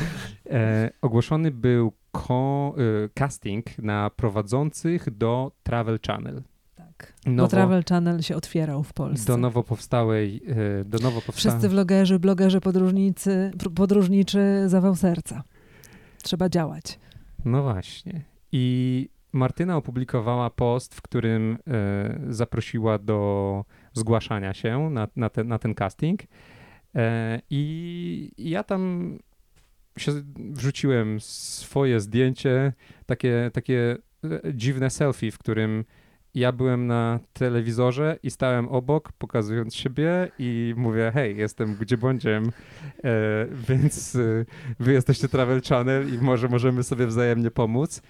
E, 0.50 0.92
ogłoszony 1.02 1.52
był 1.52 1.94
ko, 2.12 2.76
y, 3.06 3.10
casting 3.14 3.78
na 3.78 4.10
prowadzących 4.10 5.18
do 5.18 5.52
Travel 5.64 6.00
Channel. 6.08 6.42
Tak. 7.02 7.14
Bo 7.26 7.32
Nowo, 7.32 7.48
Travel 7.50 7.84
Channel 7.90 8.22
się 8.22 8.36
otwierał 8.36 8.84
w 8.84 8.94
Polsce. 8.94 9.28
do 9.28 9.38
nowo 9.38 9.64
powstałej, 9.64 10.42
y, 10.82 10.86
do 10.86 10.98
nowo 10.98 11.22
powstałej... 11.22 11.58
Wszyscy 11.58 11.70
vlogerzy, 11.70 12.20
blogerzy, 12.20 12.62
podróżnicy, 12.62 13.52
podróżniczy 13.76 14.64
zawał 14.68 14.96
serca. 14.96 15.44
Trzeba 16.24 16.50
działać. 16.50 17.00
No 17.46 17.64
właśnie. 17.64 18.24
I 18.52 19.10
Martyna 19.34 19.78
opublikowała 19.78 20.50
post, 20.50 20.96
w 20.96 21.02
którym 21.02 21.58
e, 21.68 22.20
zaprosiła 22.30 22.98
do 22.98 23.66
zgłaszania 23.94 24.54
się 24.54 24.90
na, 24.90 25.08
na, 25.16 25.30
ten, 25.30 25.48
na 25.48 25.60
ten 25.60 25.76
casting. 25.76 26.22
E, 26.96 27.42
I 27.50 28.32
ja 28.38 28.64
tam 28.64 29.18
się 29.98 30.12
wrzuciłem 30.36 31.20
swoje 31.20 32.00
zdjęcie, 32.00 32.74
takie, 33.06 33.52
takie 33.54 33.98
e, 34.24 34.54
dziwne 34.54 34.90
selfie, 34.90 35.32
w 35.32 35.38
którym 35.38 35.86
ja 36.36 36.52
byłem 36.52 36.88
na 36.88 37.20
telewizorze 37.34 38.18
i 38.24 38.32
stałem 38.32 38.68
obok, 38.68 39.12
pokazując 39.12 39.76
siebie 39.76 40.32
i 40.40 40.74
mówię, 40.78 41.12
hej, 41.14 41.38
jestem 41.38 41.76
gdzie 41.76 41.98
bądźem, 41.98 42.52
e, 43.04 43.12
więc 43.70 44.16
e, 44.16 44.46
wy 44.80 44.94
jesteście 44.94 45.28
Travel 45.28 45.62
Channel 45.62 46.14
i 46.14 46.18
może 46.18 46.48
możemy 46.48 46.84
sobie 46.84 47.08
wzajemnie 47.08 47.52
pomóc. 47.52 48.02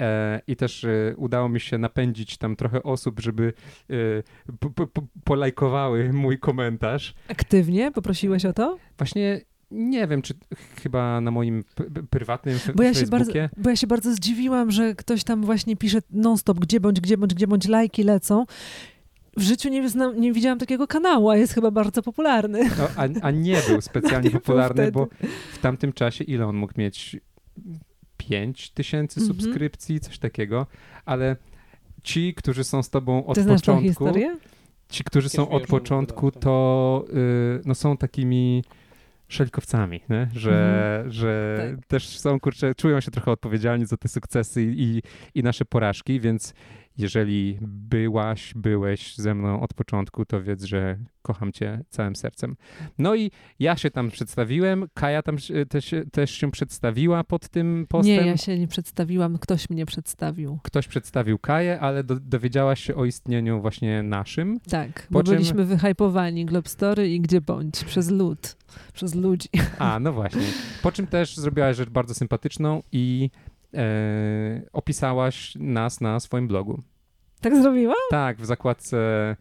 E, 0.00 0.40
I 0.46 0.56
też 0.56 0.84
e, 0.84 1.14
udało 1.16 1.48
mi 1.48 1.60
się 1.60 1.78
napędzić 1.78 2.38
tam 2.38 2.56
trochę 2.56 2.82
osób, 2.82 3.20
żeby 3.20 3.52
e, 3.90 3.94
po, 4.60 4.70
po, 4.70 4.86
po, 4.86 5.02
polajkowały 5.24 6.12
mój 6.12 6.38
komentarz. 6.38 7.14
Aktywnie 7.28 7.92
poprosiłeś 7.92 8.44
o 8.44 8.52
to? 8.52 8.78
Właśnie 8.98 9.40
nie 9.70 10.06
wiem, 10.08 10.22
czy 10.22 10.34
chyba 10.82 11.20
na 11.20 11.30
moim 11.30 11.64
prywatnym 12.10 12.58
Bo 12.74 12.82
ja, 12.82 12.94
się 12.94 13.06
bardzo, 13.06 13.32
Facebookie. 13.32 13.50
bo 13.62 13.70
ja 13.70 13.76
się 13.76 13.86
bardzo 13.86 14.14
zdziwiłam, 14.14 14.70
że 14.70 14.94
ktoś 14.94 15.24
tam 15.24 15.44
właśnie 15.44 15.76
pisze 15.76 15.98
non-stop, 16.10 16.58
gdzie 16.58 16.80
bądź, 16.80 17.00
gdzie 17.00 17.16
bądź, 17.18 17.34
gdzie 17.34 17.46
bądź, 17.46 17.68
lajki 17.68 18.02
lecą. 18.02 18.44
W 19.36 19.42
życiu 19.42 19.68
nie, 19.68 19.88
znam, 19.88 20.20
nie 20.20 20.32
widziałam 20.32 20.58
takiego 20.58 20.86
kanału, 20.86 21.30
a 21.30 21.36
jest 21.36 21.52
chyba 21.54 21.70
bardzo 21.70 22.02
popularny. 22.02 22.70
No, 22.78 22.88
a, 22.96 23.08
a 23.22 23.30
nie 23.30 23.56
był 23.68 23.80
specjalnie 23.90 24.24
Nie 24.24 24.30
był 24.30 24.40
popularny, 24.40 24.74
wtedy. 24.74 24.92
bo 24.92 25.08
w 25.52 25.58
tamtym 25.58 25.92
czasie 25.92 26.24
ile 26.24 26.46
on 26.46 26.56
mógł 26.56 26.72
mieć? 26.76 27.16
5 28.16 28.70
tysięcy 28.70 29.20
Mhm. 29.20 29.38
subskrypcji, 29.40 30.00
coś 30.00 30.18
takiego, 30.18 30.66
ale 31.04 31.36
ci, 32.02 32.34
którzy 32.34 32.64
są 32.64 32.82
z 32.82 32.90
tobą 32.90 33.26
od 33.26 33.34
Ty 33.34 33.42
znasz 33.42 33.60
tą 33.62 33.72
początku, 33.76 33.88
historię? 34.06 34.36
ci, 34.88 35.04
którzy 35.04 35.28
są 35.28 35.48
od 35.48 35.66
początku, 35.66 36.30
to 36.30 37.04
y, 37.58 37.60
no, 37.64 37.74
są 37.74 37.96
takimi 37.96 38.64
szelikowcami, 39.30 40.00
nie? 40.08 40.28
że, 40.34 40.50
Mhm. 40.50 41.12
że 41.12 41.56
Tak. 41.76 41.86
też 41.86 42.18
są, 42.18 42.40
kurczę, 42.40 42.74
czują 42.74 43.00
się 43.00 43.10
trochę 43.10 43.30
odpowiedzialni 43.30 43.86
za 43.86 43.96
te 43.96 44.08
sukcesy 44.08 44.62
i, 44.62 45.02
i 45.34 45.42
nasze 45.42 45.64
porażki, 45.64 46.20
więc 46.20 46.54
jeżeli 47.00 47.58
byłaś, 47.62 48.52
byłeś 48.56 49.16
ze 49.16 49.34
mną 49.34 49.60
od 49.60 49.74
początku, 49.74 50.24
to 50.24 50.42
wiedz, 50.42 50.64
że 50.64 50.98
kocham 51.22 51.52
cię 51.52 51.84
całym 51.88 52.16
sercem. 52.16 52.56
No 52.98 53.14
i 53.14 53.30
ja 53.58 53.76
się 53.76 53.90
tam 53.90 54.10
przedstawiłem, 54.10 54.86
Kaja 54.94 55.22
tam 55.22 55.36
też, 55.68 55.94
też 56.12 56.30
się 56.30 56.50
przedstawiła 56.50 57.24
pod 57.24 57.48
tym 57.48 57.86
postem. 57.88 58.16
Nie, 58.16 58.26
ja 58.26 58.36
się 58.36 58.58
nie 58.58 58.68
przedstawiłam, 58.68 59.38
ktoś 59.38 59.70
mnie 59.70 59.86
przedstawił. 59.86 60.58
Ktoś 60.62 60.88
przedstawił 60.88 61.38
Kaję, 61.38 61.80
ale 61.80 62.04
do, 62.04 62.20
dowiedziałaś 62.20 62.80
się 62.84 62.94
o 62.94 63.04
istnieniu 63.04 63.60
właśnie 63.60 64.02
naszym. 64.02 64.60
Tak, 64.70 65.06
Po 65.06 65.12
bo 65.14 65.22
czym- 65.22 65.34
byliśmy 65.34 65.64
wyhypowani 65.64 66.44
Globstory 66.46 67.08
i 67.08 67.20
gdzie 67.20 67.40
bądź, 67.40 67.84
przez 67.84 68.10
lud, 68.10 68.56
przez 68.92 69.14
ludzi. 69.14 69.48
A, 69.78 69.98
no 70.00 70.12
właśnie. 70.12 70.42
Po 70.82 70.92
czym 70.92 71.06
też 71.06 71.36
zrobiłaś 71.36 71.76
rzecz 71.76 71.90
bardzo 71.90 72.14
sympatyczną 72.14 72.82
i 72.92 73.30
e, 73.74 74.62
opisałaś 74.72 75.54
nas 75.56 76.00
na 76.00 76.20
swoim 76.20 76.48
blogu. 76.48 76.80
Tak 77.40 77.62
zrobiłam? 77.62 77.96
Tak, 78.10 78.36
w 78.40 78.46
zakładce 78.46 79.36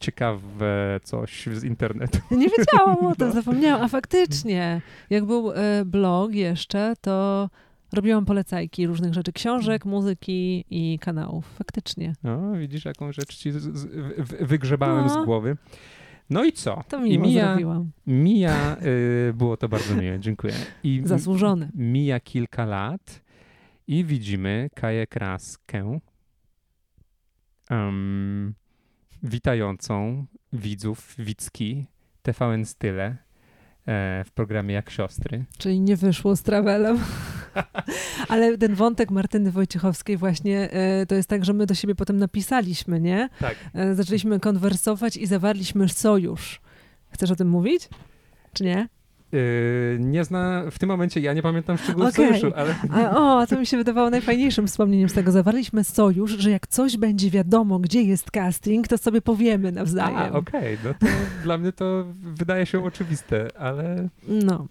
ciekawe 0.00 1.00
coś 1.02 1.46
z 1.46 1.64
internetu. 1.64 2.18
Nie 2.30 2.48
wiedziałam 2.58 3.06
o 3.06 3.14
tym, 3.14 3.28
No. 3.28 3.34
zapomniałam. 3.34 3.84
A 3.84 3.88
faktycznie, 3.88 4.80
jak 5.10 5.24
był 5.24 5.52
e, 5.52 5.84
blog 5.84 6.32
jeszcze, 6.34 6.94
to 7.00 7.48
robiłam 7.92 8.24
polecajki 8.24 8.86
różnych 8.86 9.14
rzeczy, 9.14 9.32
książek, 9.32 9.84
muzyki 9.84 10.64
i 10.70 10.98
kanałów. 10.98 11.46
Faktycznie. 11.58 12.12
No, 12.22 12.52
widzisz, 12.52 12.84
jaką 12.84 13.12
rzecz 13.12 13.36
ci 13.36 13.52
z, 13.52 13.56
z, 13.56 13.86
w- 14.18 14.46
wygrzebałem 14.46 15.06
No. 15.06 15.22
z 15.22 15.24
głowy. 15.26 15.56
No 16.30 16.44
i 16.44 16.52
co? 16.52 16.82
To 16.88 17.04
I 17.04 17.10
miło 17.10 17.24
mija, 17.24 17.46
zrobiłam. 17.48 17.90
mija 18.06 18.76
y, 19.28 19.32
było 19.34 19.56
to 19.56 19.68
bardzo 19.68 19.94
miłe, 19.96 20.20
dziękuję. 20.20 20.52
I 20.84 21.02
Zasłużone. 21.04 21.68
mija 21.74 22.20
kilka 22.20 22.64
lat 22.64 23.20
i 23.86 24.04
widzimy 24.04 24.70
Kaję 24.74 25.06
Kraskę 25.06 25.98
em, 27.70 28.54
witającą 29.22 30.26
widzów 30.52 31.14
Wicki 31.18 31.86
TVN 32.22 32.64
Style 32.64 33.16
e, 33.86 34.24
w 34.26 34.30
programie 34.34 34.74
Jak 34.74 34.90
Siostry. 34.90 35.44
Czyli 35.58 35.80
nie 35.80 35.96
wyszło 35.96 36.36
z 36.36 36.42
Travelem. 36.42 36.98
Ale 38.28 38.58
ten 38.58 38.74
wątek 38.74 39.10
Martyny 39.10 39.50
Wojciechowskiej 39.50 40.16
właśnie, 40.16 40.70
e, 40.70 41.06
to 41.06 41.14
jest 41.14 41.28
tak, 41.28 41.44
że 41.44 41.52
my 41.52 41.66
do 41.66 41.74
siebie 41.74 41.94
potem 41.94 42.16
napisaliśmy, 42.16 43.00
nie? 43.00 43.28
Tak. 43.40 43.56
E, 43.74 43.94
Zaczęliśmy 43.94 44.40
konwersować 44.40 45.16
i 45.16 45.26
zawarliśmy 45.26 45.88
sojusz. 45.88 46.60
Chcesz 47.10 47.30
o 47.30 47.36
tym 47.36 47.48
mówić? 47.48 47.88
Czy 48.52 48.64
nie? 48.64 48.88
Y, 49.34 49.96
nie 50.00 50.24
zna, 50.24 50.64
w 50.70 50.78
tym 50.78 50.88
momencie 50.88 51.20
ja 51.20 51.32
nie 51.32 51.42
pamiętam 51.42 51.78
szczegółów 51.78 52.08
Okej. 52.08 52.28
sojuszu, 52.28 52.52
ale 52.56 52.74
A, 52.90 53.16
o, 53.16 53.46
to 53.46 53.58
mi 53.58 53.66
się 53.66 53.76
wydawało 53.76 54.10
najfajniejszym 54.10 54.66
wspomnieniem 54.66 55.08
z 55.08 55.12
tego. 55.12 55.32
Zawarliśmy 55.32 55.84
sojusz, 55.84 56.30
że 56.30 56.50
jak 56.50 56.66
coś 56.66 56.96
będzie 56.96 57.30
wiadomo, 57.30 57.78
gdzie 57.78 58.02
jest 58.02 58.30
casting, 58.30 58.88
to 58.88 58.98
sobie 58.98 59.20
powiemy 59.22 59.72
nawzajem. 59.72 60.34
Okej, 60.34 60.78
no 60.84 60.94
to 60.94 61.06
dla 61.42 61.58
mnie 61.58 61.72
to 61.72 62.04
wydaje 62.20 62.66
się 62.66 62.84
oczywiste, 62.84 63.48
ale 63.58 64.08
No. 64.28 64.66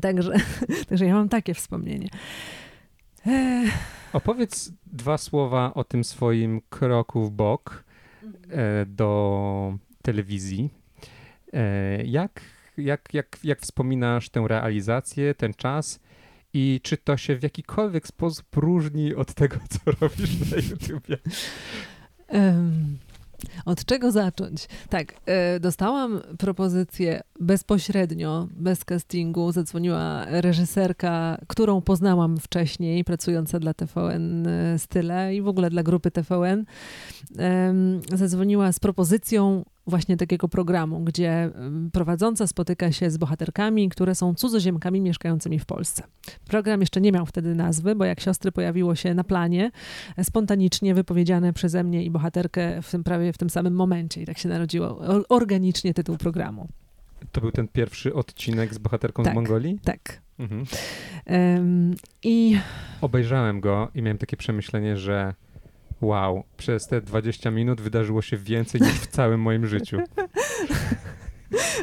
Także, 0.00 0.32
także 0.88 1.06
ja 1.06 1.14
mam 1.14 1.28
takie 1.28 1.54
wspomnienie. 1.54 2.08
Ech, 3.26 3.70
opowiedz 4.12 4.72
dwa 4.86 5.18
słowa 5.18 5.74
o 5.74 5.84
tym 5.84 6.04
swoim 6.04 6.60
kroku 6.70 7.24
w 7.24 7.30
bok 7.30 7.84
e, 8.50 8.86
do 8.86 9.74
telewizji. 10.02 10.70
E, 11.52 12.04
jak, 12.04 12.40
jak, 12.78 13.14
jak, 13.14 13.38
jak 13.44 13.60
wspominasz 13.60 14.28
tę 14.28 14.44
realizację, 14.48 15.34
ten 15.34 15.54
czas 15.54 16.00
i 16.52 16.80
czy 16.82 16.96
to 16.96 17.16
się 17.16 17.36
w 17.36 17.42
jakikolwiek 17.42 18.06
sposób 18.06 18.56
różni 18.56 19.14
od 19.14 19.34
tego, 19.34 19.56
co 19.70 19.78
robisz 20.00 20.50
na 20.50 20.56
YouTubie? 20.56 21.18
Em, 22.28 22.98
Od 23.64 23.84
czego 23.84 24.12
zacząć? 24.12 24.68
Tak, 24.90 25.14
e, 25.26 25.60
dostałam 25.60 26.20
propozycję 26.38 27.20
bezpośrednio, 27.40 28.48
bez 28.50 28.84
castingu. 28.84 29.52
Zadzwoniła 29.52 30.24
reżyserka, 30.24 31.38
którą 31.46 31.80
poznałam 31.80 32.38
wcześniej, 32.38 33.04
pracująca 33.04 33.58
dla 33.58 33.74
TVN 33.74 34.46
e, 34.46 34.78
Style 34.78 35.34
i 35.34 35.42
w 35.42 35.48
ogóle 35.48 35.70
dla 35.70 35.82
grupy 35.82 36.10
TVN. 36.10 36.64
Zadzwoniła 38.14 38.72
z 38.72 38.80
propozycją 38.80 39.64
właśnie 39.88 40.16
takiego 40.16 40.48
programu, 40.48 41.00
gdzie 41.00 41.50
prowadząca 41.92 42.46
spotyka 42.46 42.92
się 42.92 43.10
z 43.10 43.16
bohaterkami, 43.16 43.88
które 43.88 44.14
są 44.14 44.34
cudzoziemkami 44.34 45.00
mieszkającymi 45.00 45.58
w 45.58 45.66
Polsce. 45.66 46.02
Program 46.46 46.80
jeszcze 46.80 47.00
nie 47.00 47.12
miał 47.12 47.26
wtedy 47.26 47.54
nazwy, 47.54 47.94
bo 47.94 48.04
jak 48.04 48.20
siostry 48.20 48.52
pojawiło 48.52 48.94
się 48.94 49.14
na 49.14 49.24
planie, 49.24 49.70
spontanicznie 50.22 50.94
wypowiedziane 50.94 51.52
przeze 51.52 51.84
mnie 51.84 52.04
i 52.04 52.10
bohaterkę 52.10 52.82
w 52.82 52.90
tym 52.90 53.04
prawie 53.04 53.32
w 53.32 53.38
tym 53.38 53.50
samym 53.50 53.74
momencie. 53.74 54.22
I 54.22 54.26
tak 54.26 54.38
się 54.38 54.48
narodziło 54.48 55.00
organicznie 55.28 55.94
tytuł 55.94 56.16
programu. 56.16 56.68
To 57.32 57.40
był 57.40 57.52
ten 57.52 57.68
pierwszy 57.68 58.14
odcinek 58.14 58.74
z 58.74 58.78
bohaterką 58.78 59.22
Tak. 59.22 59.32
z 59.32 59.34
Mongolii? 59.34 59.78
Tak. 59.84 60.20
Mhm. 60.38 60.64
Em, 61.26 61.94
I 62.22 62.58
Obejrzałem 63.00 63.60
go 63.60 63.88
i 63.94 64.02
miałem 64.02 64.18
takie 64.18 64.36
przemyślenie, 64.36 64.96
że 64.96 65.34
wow, 66.00 66.44
przez 66.56 66.86
te 66.86 67.00
20 67.00 67.50
minut 67.50 67.80
wydarzyło 67.80 68.22
się 68.22 68.36
więcej 68.36 68.80
niż 68.80 68.92
w 68.92 69.06
całym 69.06 69.40
moim 69.40 69.66
życiu. 69.66 69.98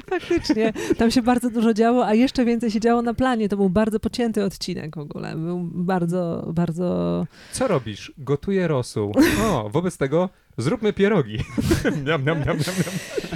Faktycznie, 0.09 0.73
tam 0.97 1.11
się 1.11 1.21
bardzo 1.21 1.49
dużo 1.49 1.73
działo, 1.73 2.05
a 2.05 2.13
jeszcze 2.13 2.45
więcej 2.45 2.71
się 2.71 2.79
działo 2.79 3.01
na 3.01 3.13
planie. 3.13 3.49
To 3.49 3.57
był 3.57 3.69
bardzo 3.69 3.99
pocięty 3.99 4.43
odcinek 4.43 4.95
w 4.95 4.99
ogóle. 4.99 5.35
Był 5.35 5.59
bardzo, 5.63 6.49
bardzo... 6.53 7.27
Co 7.51 7.67
robisz? 7.67 8.13
Gotuję 8.17 8.67
rosół. 8.67 9.13
O, 9.43 9.69
wobec 9.69 9.97
tego 9.97 10.29
zróbmy 10.57 10.93
pierogi. 10.93 11.37
niam, 12.07 12.25
niam, 12.25 12.39
niam. 12.45 12.57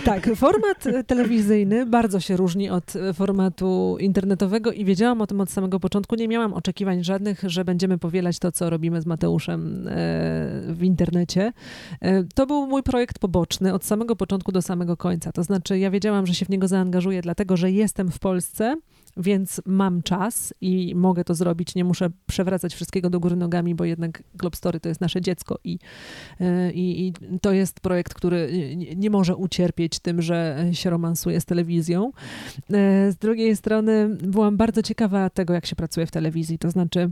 Tak, 0.04 0.30
format 0.36 0.88
e, 0.88 1.04
telewizyjny 1.04 1.86
bardzo 1.86 2.20
się 2.20 2.38
różni 2.38 2.70
od 2.70 2.96
e, 2.96 3.14
formatu 3.14 3.98
internetowego 4.00 4.72
i 4.72 4.86
wiedziałam 4.86 5.22
o 5.22 5.28
tym 5.28 5.42
od 5.42 5.52
samego 5.52 5.80
początku. 5.80 6.16
Nie 6.16 6.28
miałam 6.28 6.54
oczekiwań 6.54 7.04
żadnych, 7.04 7.42
że 7.48 7.66
będziemy 7.66 7.98
powielać 7.98 8.40
to, 8.40 8.52
co 8.52 8.70
robimy 8.70 9.02
z 9.02 9.06
Mateuszem 9.06 9.88
e, 9.88 9.92
w 10.74 10.84
internecie. 10.84 11.54
To 12.36 12.48
był 12.48 12.68
mój 12.68 12.84
projekt 12.84 13.20
poboczny 13.20 13.74
od 13.74 13.86
samego 13.86 14.16
początku 14.16 14.52
do 14.52 14.62
samego 14.62 14.98
końca. 14.98 15.32
To 15.32 15.44
znaczy, 15.44 15.80
ja 15.80 15.92
wiedziałam, 15.92 16.28
że 16.28 16.34
się 16.34 16.46
w 16.46 16.50
niego 16.50 16.68
zaangażuję, 16.68 17.22
dlatego 17.22 17.58
że 17.58 17.72
jestem 17.72 18.12
w 18.12 18.20
Polsce. 18.20 18.76
Więc 19.20 19.62
mam 19.66 20.04
czas 20.04 20.54
i 20.62 20.96
mogę 20.96 21.24
to 21.24 21.36
zrobić. 21.36 21.76
Nie 21.76 21.84
muszę 21.84 22.10
przewracać 22.28 22.76
wszystkiego 22.76 23.10
do 23.10 23.20
góry 23.20 23.36
nogami, 23.36 23.76
bo 23.76 23.86
jednak 23.86 24.24
Globstory 24.36 24.80
to 24.80 24.90
jest 24.90 25.02
nasze 25.02 25.22
dziecko 25.22 25.60
i, 25.64 25.80
e, 26.40 26.72
i, 26.72 27.08
i 27.08 27.14
to 27.42 27.52
jest 27.52 27.80
projekt, 27.80 28.14
który 28.14 28.50
nie, 28.96 29.10
może 29.10 29.36
ucierpieć 29.36 30.00
tym, 30.00 30.22
że 30.22 30.66
się 30.72 30.90
romansuje 30.90 31.42
z 31.42 31.46
telewizją. 31.46 32.12
E, 32.74 33.12
Z 33.12 33.16
drugiej 33.16 33.56
strony 33.56 34.10
byłam 34.10 34.58
bardzo 34.58 34.82
ciekawa 34.82 35.30
tego, 35.30 35.54
jak 35.54 35.66
się 35.66 35.76
pracuje 35.76 36.06
w 36.06 36.12
telewizji. 36.12 36.60
To 36.60 36.72
znaczy. 36.72 37.12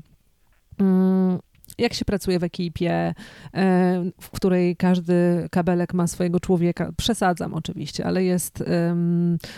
Jak 1.78 1.94
się 1.94 2.06
pracuje 2.06 2.40
w 2.40 2.44
ekipie, 2.44 3.14
e, 3.54 4.04
w 4.22 4.30
której 4.30 4.76
każdy 4.76 5.48
kabelek 5.52 5.94
ma 5.94 6.08
swojego 6.08 6.40
człowieka. 6.40 6.92
Przesadzam 6.98 7.54
oczywiście, 7.54 8.06
ale 8.06 8.24
jest 8.24 8.64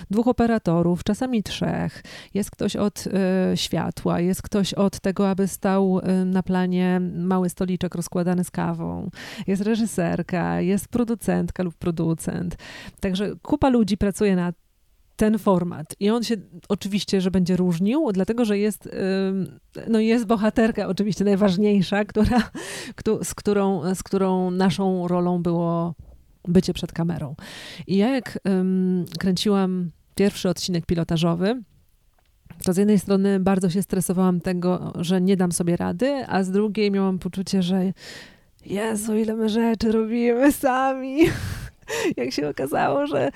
dwóch 0.10 0.28
operatorów, 0.28 1.04
czasami 1.04 1.44
trzech. 1.44 2.04
Jest 2.34 2.52
ktoś 2.52 2.76
od 2.76 3.06
e, 3.08 3.58
światła, 3.58 4.20
jest 4.20 4.42
ktoś 4.42 4.74
od 4.74 5.00
tego, 5.00 5.30
aby 5.30 5.48
stał 5.48 6.00
e, 6.00 6.26
na 6.26 6.44
planie 6.44 7.02
mały 7.16 7.50
stoliczek 7.50 7.96
rozkładany 7.96 8.44
z 8.44 8.52
kawą. 8.52 9.10
Jest 9.48 9.62
reżyserka, 9.62 10.62
jest 10.62 10.88
producentka 10.88 11.64
lub 11.64 11.76
producent. 11.76 12.58
Także 13.00 13.36
kupa 13.42 13.70
ludzi 13.70 13.98
pracuje 13.98 14.36
na 14.36 14.54
ten 15.20 15.40
format. 15.40 15.96
I 16.00 16.10
on 16.10 16.24
się 16.24 16.36
oczywiście, 16.70 17.22
że 17.22 17.32
będzie 17.32 17.56
różnił, 17.56 18.12
dlatego 18.12 18.46
że 18.46 18.58
jest, 18.58 18.90
no 19.88 20.00
jest 20.00 20.26
bohaterka 20.26 20.88
oczywiście 20.88 21.26
najważniejsza, 21.26 22.06
która, 22.06 22.50
któ- 22.96 23.24
z, 23.24 23.34
którą, 23.36 23.96
z 23.96 24.04
którą 24.04 24.52
naszą 24.52 25.08
rolą 25.08 25.44
było 25.44 25.96
bycie 26.48 26.74
przed 26.74 26.92
kamerą. 26.94 27.36
I 27.88 27.98
ja 27.98 28.10
jak 28.16 28.40
kręciłam 29.20 29.92
pierwszy 30.16 30.50
odcinek 30.50 30.86
pilotażowy, 30.86 31.62
to 32.64 32.74
z 32.74 32.78
jednej 32.78 33.00
strony 33.00 33.40
bardzo 33.40 33.70
się 33.70 33.82
stresowałam 33.82 34.42
tego, 34.42 34.94
że 34.96 35.22
nie 35.22 35.38
dam 35.38 35.52
sobie 35.52 35.78
rady, 35.78 36.26
a 36.28 36.44
z 36.44 36.52
drugiej 36.52 36.92
miałam 36.92 37.20
poczucie, 37.20 37.62
że 37.64 37.94
Jezu, 38.66 39.16
ile 39.16 39.36
my 39.36 39.50
rzeczy 39.50 39.92
robimy 39.92 40.52
sami. 40.52 41.18
Jak 42.18 42.32
się 42.32 42.50
okazało, 42.50 43.08
że 43.08 43.32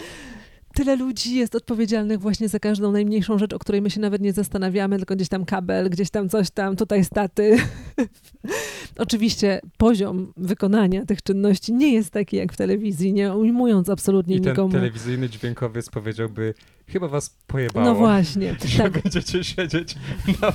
tyle 0.73 0.95
ludzi 0.95 1.35
jest 1.35 1.55
odpowiedzialnych 1.55 2.19
właśnie 2.19 2.49
za 2.49 2.59
każdą 2.59 2.91
najmniejszą 2.91 3.37
rzecz, 3.37 3.53
o 3.53 3.59
której 3.59 3.81
my 3.81 3.89
się 3.89 3.99
nawet 3.99 4.21
nie 4.21 4.33
zastanawiamy, 4.33 4.97
tylko 4.97 5.15
gdzieś 5.15 5.29
tam 5.29 5.45
kabel, 5.45 5.89
gdzieś 5.89 6.09
tam 6.09 6.29
coś 6.29 6.51
tam, 6.51 6.75
tutaj 6.75 7.03
staty. 7.03 7.57
Oczywiście 8.97 9.61
poziom 9.77 10.33
wykonania 10.37 11.05
tych 11.05 11.23
czynności 11.23 11.73
nie 11.73 11.93
jest 11.93 12.09
taki 12.09 12.35
jak 12.37 12.53
w 12.53 12.57
telewizji, 12.57 13.13
nie 13.13 13.33
ujmując 13.33 13.89
absolutnie 13.89 14.35
I 14.35 14.41
ten 14.41 14.51
nikomu. 14.51 14.71
telewizyjny 14.71 15.29
dźwiękowiec 15.29 15.89
powiedziałby, 15.89 16.53
chyba 16.87 17.07
was 17.07 17.29
pojebało. 17.47 17.85
No 17.85 17.95
właśnie, 17.95 18.55
Że 18.65 18.83
tak. 18.83 19.01
będziecie 19.03 19.43
siedzieć 19.43 19.95
na, 20.41 20.53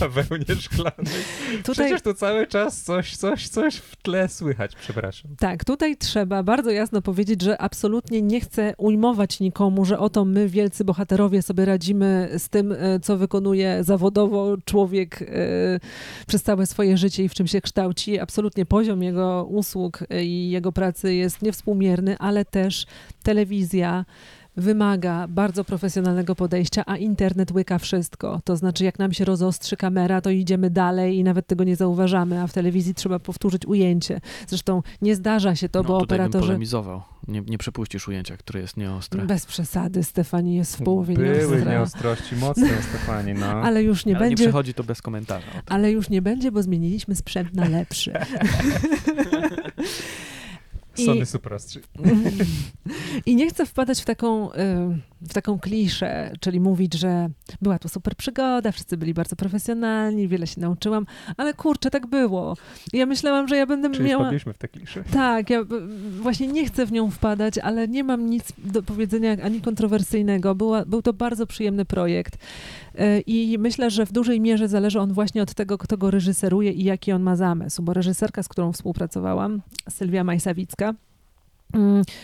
na 0.00 0.08
wełnie 0.08 0.60
szklanej. 0.60 1.22
Tutaj, 1.56 1.74
Przecież 1.74 2.02
tu 2.02 2.14
cały 2.14 2.46
czas 2.46 2.82
coś, 2.82 3.16
coś, 3.16 3.48
coś 3.48 3.76
w 3.76 3.96
tle 3.96 4.28
słychać, 4.28 4.72
przepraszam. 4.80 5.30
tak, 5.38 5.64
tutaj 5.64 5.96
trzeba 5.96 6.42
bardzo 6.42 6.70
jasno 6.70 7.02
powiedzieć, 7.02 7.42
że 7.42 7.60
absolutnie 7.60 8.22
nie 8.22 8.40
chcę 8.40 8.74
ujmować 8.78 9.40
nikomu, 9.40 9.84
że 9.84 9.98
oto 9.98 10.24
my, 10.24 10.48
wielcy 10.48 10.84
bohaterowie, 10.84 11.42
sobie 11.42 11.64
radzimy 11.64 12.28
z 12.38 12.48
tym, 12.48 12.72
e, 12.72 13.00
co 13.00 13.16
wykonuje 13.16 13.84
zawodowo 13.84 14.56
człowiek 14.64 15.22
e, 15.22 15.26
przez 16.26 16.42
całe 16.42 16.57
swoje 16.66 16.96
życie 16.96 17.24
i 17.24 17.28
w 17.28 17.34
czym 17.34 17.46
się 17.46 17.60
kształci. 17.60 18.18
Absolutnie 18.18 18.66
poziom 18.66 19.02
jego 19.02 19.44
usług 19.44 20.04
i 20.22 20.50
jego 20.50 20.72
pracy 20.72 21.14
jest 21.14 21.42
niewspółmierny, 21.42 22.18
ale 22.18 22.44
też 22.44 22.86
telewizja 23.22 24.04
wymaga 24.58 25.28
bardzo 25.28 25.64
profesjonalnego 25.64 26.34
podejścia, 26.34 26.82
a 26.86 26.96
internet 26.96 27.50
łyka 27.52 27.78
wszystko. 27.78 28.40
To 28.44 28.56
znaczy, 28.56 28.84
jak 28.84 28.98
nam 28.98 29.12
się 29.12 29.24
rozostrzy 29.24 29.76
kamera, 29.76 30.20
to 30.20 30.30
idziemy 30.30 30.70
dalej 30.70 31.16
i 31.16 31.24
nawet 31.24 31.46
tego 31.46 31.64
nie 31.64 31.76
zauważamy, 31.76 32.42
a 32.42 32.46
w 32.46 32.52
telewizji 32.52 32.94
trzeba 32.94 33.18
powtórzyć 33.18 33.66
ujęcie. 33.66 34.20
Zresztą 34.46 34.82
nie 35.02 35.16
zdarza 35.16 35.56
się 35.56 35.68
to, 35.68 35.82
no, 35.82 35.88
bo 35.88 36.00
tutaj 36.00 36.18
bym 36.18 36.26
operatorzy... 36.26 36.46
polemizował. 36.46 37.02
Nie, 37.28 37.40
nie 37.40 37.58
przepuścisz 37.58 38.08
ujęcia, 38.08 38.36
które 38.36 38.60
jest 38.60 38.76
nieostre. 38.76 39.26
Bez 39.26 39.46
przesady, 39.46 40.04
Stefani 40.04 40.54
jest 40.56 40.76
w 40.76 40.82
połowie 40.82 41.14
Były 41.14 41.28
nieostra. 41.36 41.72
nieostrości 41.72 42.36
mocne, 42.36 42.68
Stefanie, 42.90 43.34
no. 43.34 43.46
Ale 43.46 43.82
już 43.82 44.06
nie 44.06 44.16
Ale 44.16 44.24
nie 44.24 44.30
będzie, 44.30 44.44
przechodzi 44.44 44.74
to 44.74 44.84
bez 44.84 45.02
komentarza. 45.02 45.46
ale 45.66 45.92
już 45.92 46.10
nie 46.10 46.22
będzie, 46.22 46.52
bo 46.52 46.62
zmieniliśmy 46.62 47.14
sprzęt 47.14 47.54
na 47.54 47.68
lepszy. 47.68 48.12
i- 50.98 51.04
Sony 51.04 51.26
Supra 51.26 51.58
3. 51.58 51.80
I 53.26 53.36
nie 53.36 53.50
chcę 53.50 53.66
wpadać 53.66 54.02
w 54.02 54.04
taką, 54.04 54.52
y, 54.52 54.56
w 55.20 55.32
taką 55.32 55.58
kliszę, 55.58 56.32
czyli 56.40 56.60
mówić, 56.60 56.94
że 56.94 57.28
była 57.62 57.78
to 57.78 57.88
super 57.88 58.16
przygoda, 58.16 58.72
wszyscy 58.72 58.96
byli 58.96 59.14
bardzo 59.14 59.36
profesjonalni, 59.36 60.28
wiele 60.28 60.46
się 60.46 60.60
nauczyłam, 60.60 61.06
ale 61.36 61.54
kurczę, 61.54 61.90
tak 61.90 62.06
było. 62.06 62.56
Ja 62.92 63.06
myślałam, 63.06 63.48
że 63.48 63.56
ja 63.56 63.66
będę 63.66 63.90
Czyli 63.90 64.08
miała... 64.08 64.24
wpadliśmy 64.24 64.52
w 64.52 64.58
te 64.58 64.68
klisze. 64.68 65.04
Tak, 65.12 65.50
ja 65.50 65.64
właśnie 66.20 66.46
nie 66.46 66.66
chcę 66.66 66.86
w 66.86 66.92
nią 66.92 67.10
wpadać, 67.10 67.58
ale 67.58 67.88
nie 67.88 68.04
mam 68.04 68.30
nic 68.30 68.52
do 68.58 68.82
powiedzenia 68.82 69.36
ani 69.42 69.60
kontrowersyjnego. 69.60 70.54
Była, 70.54 70.84
był 70.84 71.02
to 71.02 71.12
bardzo 71.12 71.46
przyjemny 71.46 71.84
projekt 71.84 72.38
Y, 73.00 73.20
i 73.26 73.58
myślę, 73.58 73.90
że 73.90 74.06
w 74.06 74.12
dużej 74.12 74.40
mierze 74.40 74.68
zależy 74.68 75.00
on 75.00 75.12
właśnie 75.12 75.42
od 75.42 75.54
tego, 75.54 75.78
kto 75.78 75.98
go 75.98 76.10
reżyseruje 76.10 76.72
i 76.72 76.84
jaki 76.84 77.12
on 77.12 77.22
ma 77.22 77.36
zamysł, 77.36 77.82
bo 77.82 77.92
reżyserka, 77.92 78.42
z 78.42 78.48
którą 78.48 78.72
współpracowałam, 78.72 79.62
Sylwia 79.88 80.24
Majsawicka, 80.24 80.94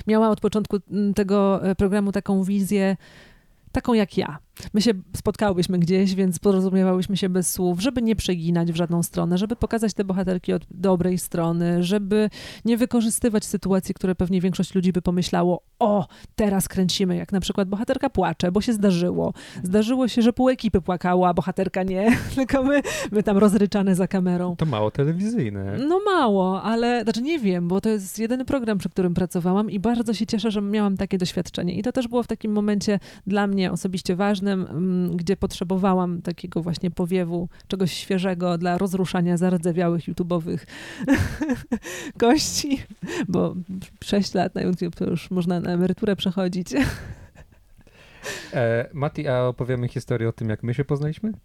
miała 0.07 0.30
od 0.30 0.40
początku 0.40 0.78
mm, 0.90 1.14
tego 1.14 1.64
e, 1.70 1.74
programu 1.74 2.12
taką 2.12 2.45
wizję, 2.45 2.97
taką 3.72 3.95
jak 3.95 4.18
ja. 4.18 4.38
My 4.74 4.82
się 4.82 4.92
spotkałyśmy 5.16 5.78
gdzieś, 5.78 6.14
więc 6.14 6.38
porozumiewałyśmy 6.38 7.16
się 7.16 7.28
bez 7.28 7.52
słów, 7.52 7.80
żeby 7.80 8.02
nie 8.02 8.16
przeginać 8.16 8.72
w 8.72 8.76
żadną 8.76 9.02
stronę, 9.02 9.38
żeby 9.38 9.57
pokazać 9.57 9.94
te 9.94 10.05
bohaterki 10.05 10.52
od 10.52 10.62
dobrej 10.70 11.18
strony, 11.18 11.82
żeby 11.82 12.30
nie 12.64 12.76
wykorzystywać 12.76 13.44
sytuacji, 13.44 13.94
które 13.94 14.14
pewnie 14.14 14.40
większość 14.40 14.74
ludzi 14.74 14.92
by 14.92 15.02
pomyślało, 15.02 15.62
o, 15.78 16.07
teraz 16.36 16.68
kręcimy, 16.68 17.16
jak 17.16 17.32
na 17.32 17.40
przykład 17.40 17.68
bohaterka 17.68 18.11
płacze, 18.11 18.52
bo 18.52 18.61
się 18.61 18.72
zdarzyło. 18.72 19.34
Zdarzyło 19.62 20.09
się, 20.09 20.22
że 20.22 20.32
pół 20.32 20.48
ekipy 20.48 20.80
płakało, 20.80 21.28
a 21.28 21.34
bohaterka 21.34 21.82
nie, 21.82 22.18
tylko 22.36 22.62
my, 22.62 22.82
my 23.12 23.22
tam 23.22 23.38
rozryczane 23.38 23.94
za 23.94 24.09
kamerą. 24.09 24.57
To 24.57 24.66
mało 24.66 24.90
telewizyjne. 24.90 25.78
No 25.88 26.00
mało, 26.05 26.62
ale 26.62 27.02
znaczy 27.02 27.22
nie 27.22 27.38
wiem, 27.38 27.68
bo 27.68 27.80
to 27.80 27.88
jest 27.88 28.18
jedyny 28.18 28.44
program, 28.44 28.78
przy 28.78 28.88
którym 28.88 29.14
pracowałam 29.14 29.70
i 29.70 29.80
bardzo 29.80 30.14
się 30.14 30.26
cieszę, 30.26 30.50
że 30.50 30.62
miałam 30.62 30.96
takie 30.96 31.18
doświadczenie. 31.18 31.74
I 31.74 31.82
to 31.82 31.92
też 31.92 32.09
było 32.09 32.22
w 32.22 32.26
takim 32.26 32.52
momencie 32.52 33.00
dla 33.26 33.46
mnie 33.46 33.72
osobiście 33.72 34.16
ważnym, 34.16 34.43
mm, 34.53 35.16
gdzie 35.16 35.36
potrzebowałam 35.36 36.22
takiego 36.22 36.62
właśnie 36.62 36.90
powiewu, 36.90 37.49
czegoś 37.68 37.92
świeżego 37.92 38.59
dla 38.59 38.78
rozruszania 38.78 39.36
zardzewiałych 39.36 40.05
YouTube'owych 40.05 40.59
kości, 42.20 42.82
bo 43.28 43.55
6 44.05 44.34
lat 44.34 44.55
na 44.55 44.62
YouTube 44.62 44.97
to 44.97 45.05
już 45.05 45.30
można 45.30 45.61
na 45.61 45.70
emeryturę 45.70 46.16
przechodzić. 46.16 46.68
E, 48.53 48.88
Mati, 48.92 49.28
a 49.28 49.42
opowiemy 49.42 49.88
historię 49.88 50.28
o 50.28 50.32
tym, 50.32 50.49
jak 50.49 50.62
my 50.62 50.74
się 50.74 50.84
poznaliśmy? 50.84 51.32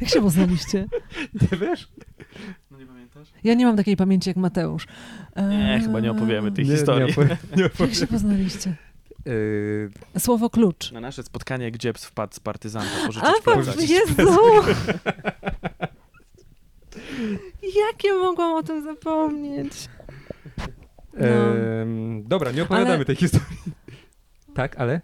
Jak 0.00 0.10
się 0.10 0.20
poznaliście? 0.20 0.86
Nie 1.34 1.58
wiesz? 1.58 1.88
No 2.70 2.78
nie 2.78 2.86
pamiętasz? 2.86 3.28
Ja 3.44 3.54
nie 3.54 3.66
mam 3.66 3.76
takiej 3.76 3.96
pamięci 3.96 4.30
jak 4.30 4.36
Mateusz. 4.36 4.86
Nie, 5.36 5.80
chyba 5.84 6.00
nie 6.00 6.10
opowiemy 6.10 6.52
tej 6.52 6.64
Nie, 6.64 6.70
historii. 6.70 7.06
Nie, 7.06 7.12
opowie, 7.12 7.36
nie 7.56 7.62
Jak 7.80 7.94
się 7.94 8.06
poznaliście? 8.06 8.76
E, 10.14 10.20
Słowo 10.20 10.50
klucz. 10.50 10.92
Na 10.92 11.00
nasze 11.00 11.22
spotkanie 11.22 11.70
Gdziebs 11.70 12.04
wpadł 12.04 12.34
z 12.34 12.40
partyzanta 12.40 12.88
A, 13.02 13.06
pożyczyć 13.06 13.30
pan, 13.44 13.54
plecak. 13.64 13.88
Jezu! 13.90 14.38
Jak 17.62 18.04
ja 18.04 18.14
mogłam 18.14 18.52
o 18.54 18.62
tym 18.62 18.82
zapomnieć? 18.84 19.88
No. 21.14 21.26
em, 21.26 22.24
dobra, 22.28 22.50
nie 22.52 22.62
opowiadamy 22.62 22.94
Ale- 22.94 23.04
tej 23.04 23.16
historii. 23.16 23.56
Tak, 24.54 24.76
ale? 24.80 25.00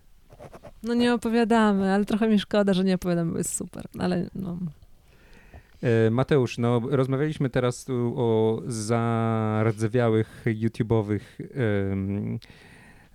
No 0.82 0.94
nie 0.94 1.14
opowiadamy, 1.14 1.92
ale 1.92 2.04
trochę 2.04 2.28
mi 2.28 2.38
szkoda, 2.38 2.74
że 2.74 2.84
nie 2.84 2.94
opowiadamy, 2.94 3.32
bo 3.32 3.38
jest 3.38 3.56
super. 3.56 3.84
Ale 3.98 4.30
no. 4.34 4.58
E, 5.82 6.10
Mateusz, 6.10 6.58
no 6.58 6.80
rozmawialiśmy 6.90 7.50
teraz 7.50 7.84
tu 7.84 8.14
o 8.16 8.62
zardzewiałych 8.66 10.42
YouTube'owych 10.46 11.20
em, 11.90 12.38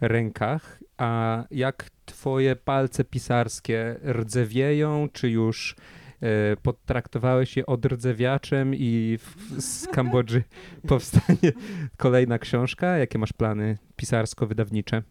rękach, 0.02 0.80
a 1.00 1.44
jak 1.52 1.90
twoje 2.06 2.56
palce 2.56 3.04
pisarskie 3.04 4.00
rdzewieją, 4.04 5.08
czy 5.14 5.30
już 5.30 5.76
e, 6.22 6.58
potraktowałeś 6.58 7.58
je 7.58 7.66
odrdzewiaczem 7.66 8.76
i 8.76 9.18
w, 9.22 9.62
z 9.62 9.88
Kambodży 9.96 10.44
powstanie 10.88 11.52
kolejna 11.98 12.40
książka? 12.40 12.98
Jakie 12.98 13.20
masz 13.20 13.34
plany 13.34 13.78
pisarsko-wydawnicze? 13.96 15.02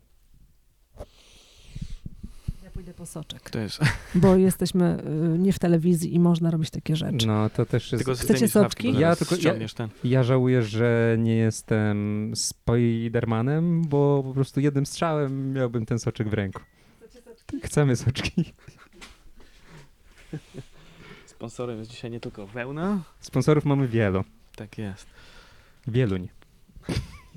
Po 2.98 3.06
soczek, 3.06 3.50
To 3.50 3.58
jest... 3.58 3.80
bo 4.14 4.36
jesteśmy 4.36 5.02
y, 5.34 5.38
nie 5.38 5.52
w 5.52 5.58
telewizji 5.58 6.14
i 6.14 6.20
można 6.20 6.50
robić 6.50 6.70
takie 6.70 6.96
rzeczy. 6.96 7.26
No, 7.26 7.50
to 7.50 7.66
też 7.66 7.92
jest... 7.92 8.04
Tylko 8.04 8.20
Chcecie 8.20 8.48
soczki? 8.48 8.98
Ja 8.98 9.16
tylko- 9.16 9.34
ja-. 9.34 9.88
Ja 10.04 10.22
żałuję, 10.22 10.62
że 10.62 11.16
nie 11.18 11.36
jestem 11.36 12.32
Spidermanem, 12.36 13.82
bo 13.82 14.22
po 14.26 14.34
prostu 14.34 14.60
jednym 14.60 14.86
strzałem 14.86 15.52
miałbym 15.52 15.86
ten 15.86 15.98
soczek 15.98 16.28
w 16.28 16.32
ręku. 16.32 16.60
Chcemy 17.62 17.96
soczki. 17.96 18.44
Sponsorem 21.26 21.78
jest 21.78 21.90
dzisiaj 21.90 22.10
nie 22.10 22.20
tylko 22.20 22.46
wełna. 22.46 23.02
Sponsorów 23.20 23.64
mamy 23.64 23.88
wielu. 23.88 24.24
Tak 24.56 24.78
jest. 24.78 25.06
Wieluń. 25.86 26.28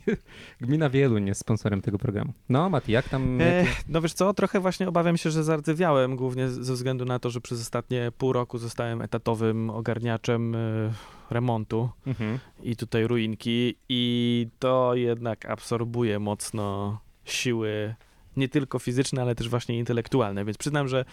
Gmina 0.61 0.89
Wieluń 0.89 1.27
jest 1.27 1.41
sponsorem 1.41 1.81
tego 1.81 1.97
programu. 1.97 2.33
No, 2.49 2.69
Mati, 2.69 2.91
jak 2.91 3.09
tam... 3.09 3.41
E, 3.41 3.65
no 3.89 4.01
wiesz 4.01 4.13
co, 4.13 4.33
trochę 4.33 4.59
właśnie 4.59 4.87
obawiam 4.87 5.17
się, 5.17 5.31
że 5.31 5.43
zardzewiałem, 5.43 6.15
głównie 6.15 6.49
ze 6.49 6.73
względu 6.73 7.05
na 7.05 7.19
to, 7.19 7.29
że 7.29 7.41
przez 7.41 7.61
ostatnie 7.61 8.11
pół 8.17 8.33
roku 8.33 8.57
zostałem 8.57 9.01
etatowym 9.01 9.69
ogarniaczem 9.69 10.55
e, 10.55 10.93
remontu 11.29 11.89
Mhm. 12.07 12.39
i 12.63 12.75
tutaj 12.75 13.07
ruinki 13.07 13.75
i 13.89 14.47
to 14.59 14.95
jednak 14.95 15.45
absorbuje 15.45 16.19
mocno 16.19 16.99
siły 17.25 17.95
nie 18.37 18.49
tylko 18.49 18.79
fizyczne, 18.79 19.21
ale 19.21 19.35
też 19.35 19.49
właśnie 19.49 19.79
intelektualne, 19.79 20.45
więc 20.45 20.57
przyznam, 20.57 20.87
że 20.87 21.05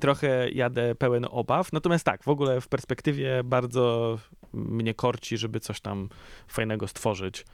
trochę 0.00 0.50
jadę 0.50 0.94
pełen 0.94 1.26
obaw, 1.30 1.72
natomiast 1.72 2.04
tak, 2.04 2.22
w 2.22 2.28
ogóle 2.28 2.60
w 2.60 2.68
perspektywie 2.68 3.44
bardzo 3.44 4.18
mnie 4.52 4.94
korci, 4.94 5.36
żeby 5.36 5.60
coś 5.60 5.80
tam 5.80 6.08
fajnego 6.48 6.88
stworzyć 6.88 7.44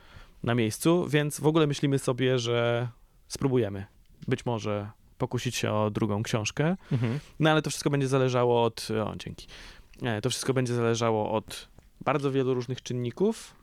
na 0.43 0.55
miejscu, 0.55 1.07
więc 1.09 1.40
w 1.40 1.47
ogóle 1.47 1.66
myślimy 1.66 1.99
sobie, 1.99 2.38
że 2.38 2.88
spróbujemy. 3.28 3.86
Być 4.28 4.47
może 4.47 4.90
pokusić 5.18 5.57
się 5.57 5.72
o 5.72 5.90
drugą 5.90 6.22
książkę, 6.22 6.76
Mhm. 6.93 7.18
no 7.40 7.51
ale 7.51 7.62
to 7.62 7.70
wszystko 7.70 7.90
będzie 7.90 8.09
zależało 8.09 8.64
od. 8.64 8.88
O, 9.05 9.12
dzięki. 9.16 9.47
Nie, 10.03 10.20
to 10.20 10.30
wszystko 10.30 10.55
będzie 10.55 10.74
zależało 10.74 11.32
od 11.32 11.68
bardzo 12.01 12.30
wielu 12.32 12.55
różnych 12.55 12.82
czynników. 12.82 13.55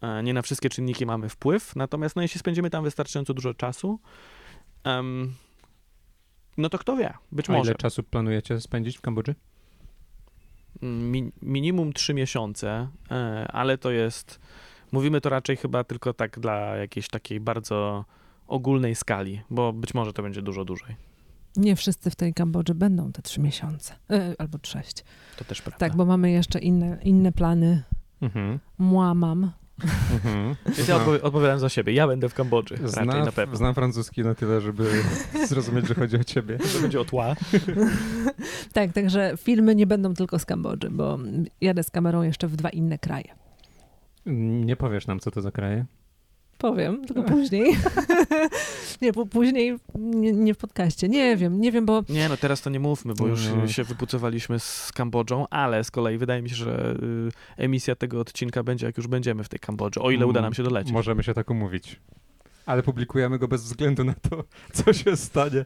E, 0.00 0.22
Nie 0.22 0.34
na 0.34 0.42
wszystkie 0.42 0.68
czynniki 0.68 1.06
mamy 1.06 1.28
wpływ, 1.28 1.76
natomiast 1.76 2.16
no, 2.16 2.22
jeśli 2.22 2.40
spędzimy 2.40 2.70
tam 2.70 2.84
wystarczająco 2.84 3.34
dużo 3.34 3.54
czasu, 3.54 4.00
em, 4.84 5.34
no 6.56 6.68
to 6.68 6.78
kto 6.78 6.96
wie, 6.96 7.14
być 7.32 7.50
A 7.50 7.52
może. 7.52 7.70
ile 7.70 7.78
czasu 7.78 8.02
planujecie 8.02 8.60
spędzić 8.60 8.98
w 8.98 9.00
Kambodży? 9.00 9.34
Mi, 10.82 11.32
minimum 11.42 11.92
trzy 11.92 12.14
miesiące, 12.14 12.88
e, 13.10 13.48
ale 13.52 13.78
to 13.78 13.90
jest. 13.90 14.40
Mówimy 14.92 15.20
to 15.20 15.28
raczej 15.28 15.56
chyba 15.56 15.84
tylko 15.84 16.12
tak 16.14 16.40
dla 16.40 16.54
jakiejś 16.76 17.08
takiej 17.08 17.40
bardzo 17.40 18.04
ogólnej 18.46 18.94
skali, 18.94 19.40
bo 19.50 19.72
być 19.72 19.94
może 19.94 20.12
to 20.12 20.22
będzie 20.22 20.42
dużo 20.42 20.64
dłużej. 20.64 20.96
Nie 21.56 21.76
wszyscy 21.76 22.10
w 22.10 22.16
tej 22.16 22.34
Kambodży 22.34 22.74
będą 22.74 23.12
te 23.12 23.22
trzy 23.22 23.40
miesiące, 23.40 23.94
y, 24.12 24.34
albo 24.38 24.58
sześć. 24.62 25.04
To 25.36 25.44
też 25.44 25.62
prawda. 25.62 25.78
Tak, 25.78 25.96
bo 25.96 26.04
mamy 26.04 26.30
jeszcze 26.30 26.58
inne, 26.58 26.98
inne 27.02 27.32
plany. 27.32 27.82
Mhm. 28.20 28.58
Mła 28.78 29.14
mam. 29.14 29.52
Mhm. 30.12 30.56
Więc 30.66 30.88
ja 30.88 30.96
odpowi- 30.98 31.22
odpowiadam 31.22 31.58
za 31.58 31.68
siebie. 31.68 31.92
Ja 31.92 32.06
będę 32.06 32.28
w 32.28 32.34
Kambodży. 32.34 32.76
Znam, 32.84 33.06
na 33.06 33.32
pewno. 33.32 33.56
znam 33.56 33.74
francuski 33.74 34.22
na 34.22 34.34
tyle, 34.34 34.60
żeby 34.60 35.02
zrozumieć, 35.48 35.86
że 35.88 35.94
chodzi 35.94 36.16
o 36.16 36.24
ciebie. 36.24 36.58
To 36.74 36.80
będzie 36.80 37.00
o 37.00 37.04
tła. 37.04 37.34
Tak, 38.72 38.92
także 38.92 39.34
filmy 39.36 39.74
nie 39.74 39.86
będą 39.86 40.14
tylko 40.14 40.38
z 40.38 40.44
Kambodży, 40.44 40.90
bo 40.90 41.18
jadę 41.60 41.82
z 41.82 41.90
kamerą 41.90 42.22
jeszcze 42.22 42.48
w 42.48 42.56
dwa 42.56 42.68
inne 42.68 42.98
kraje. 42.98 43.34
Nie 44.26 44.76
powiesz 44.76 45.06
nam, 45.06 45.20
co 45.20 45.30
to 45.30 45.40
za 45.40 45.50
kraje? 45.50 45.84
Powiem, 46.58 47.04
tylko 47.04 47.22
później. 47.22 47.76
nie, 49.02 49.12
po, 49.12 49.26
później 49.26 49.76
nie, 49.94 50.32
nie 50.32 50.54
w 50.54 50.58
podcaście. 50.58 51.08
Nie 51.08 51.36
wiem, 51.36 51.60
nie 51.60 51.72
wiem, 51.72 51.86
bo 51.86 52.02
Nie, 52.08 52.28
no 52.28 52.36
teraz 52.36 52.62
to 52.62 52.70
nie 52.70 52.80
mówmy, 52.80 53.14
bo 53.14 53.26
już 53.26 53.48
No. 53.56 53.68
się 53.68 53.84
wypucowaliśmy 53.84 54.58
z 54.60 54.92
Kambodżą, 54.94 55.46
ale 55.50 55.84
z 55.84 55.90
kolei 55.90 56.18
wydaje 56.18 56.42
mi 56.42 56.50
się, 56.50 56.56
że 56.56 56.96
y, 57.58 57.62
emisja 57.62 57.94
tego 57.96 58.20
odcinka 58.20 58.62
będzie, 58.62 58.86
jak 58.86 58.96
już 58.96 59.06
będziemy 59.06 59.44
w 59.44 59.48
tej 59.48 59.60
Kambodży, 59.60 60.00
o 60.00 60.10
ile 60.10 60.26
uda 60.26 60.40
nam 60.40 60.54
się 60.54 60.62
dolecieć. 60.62 60.92
Możemy 60.92 61.22
się 61.22 61.34
tak 61.34 61.50
umówić. 61.50 62.00
Ale 62.66 62.82
publikujemy 62.82 63.38
go 63.38 63.48
bez 63.48 63.62
względu 63.64 64.04
na 64.04 64.14
to, 64.14 64.44
co 64.84 64.92
się 64.92 65.16
stanie 65.16 65.64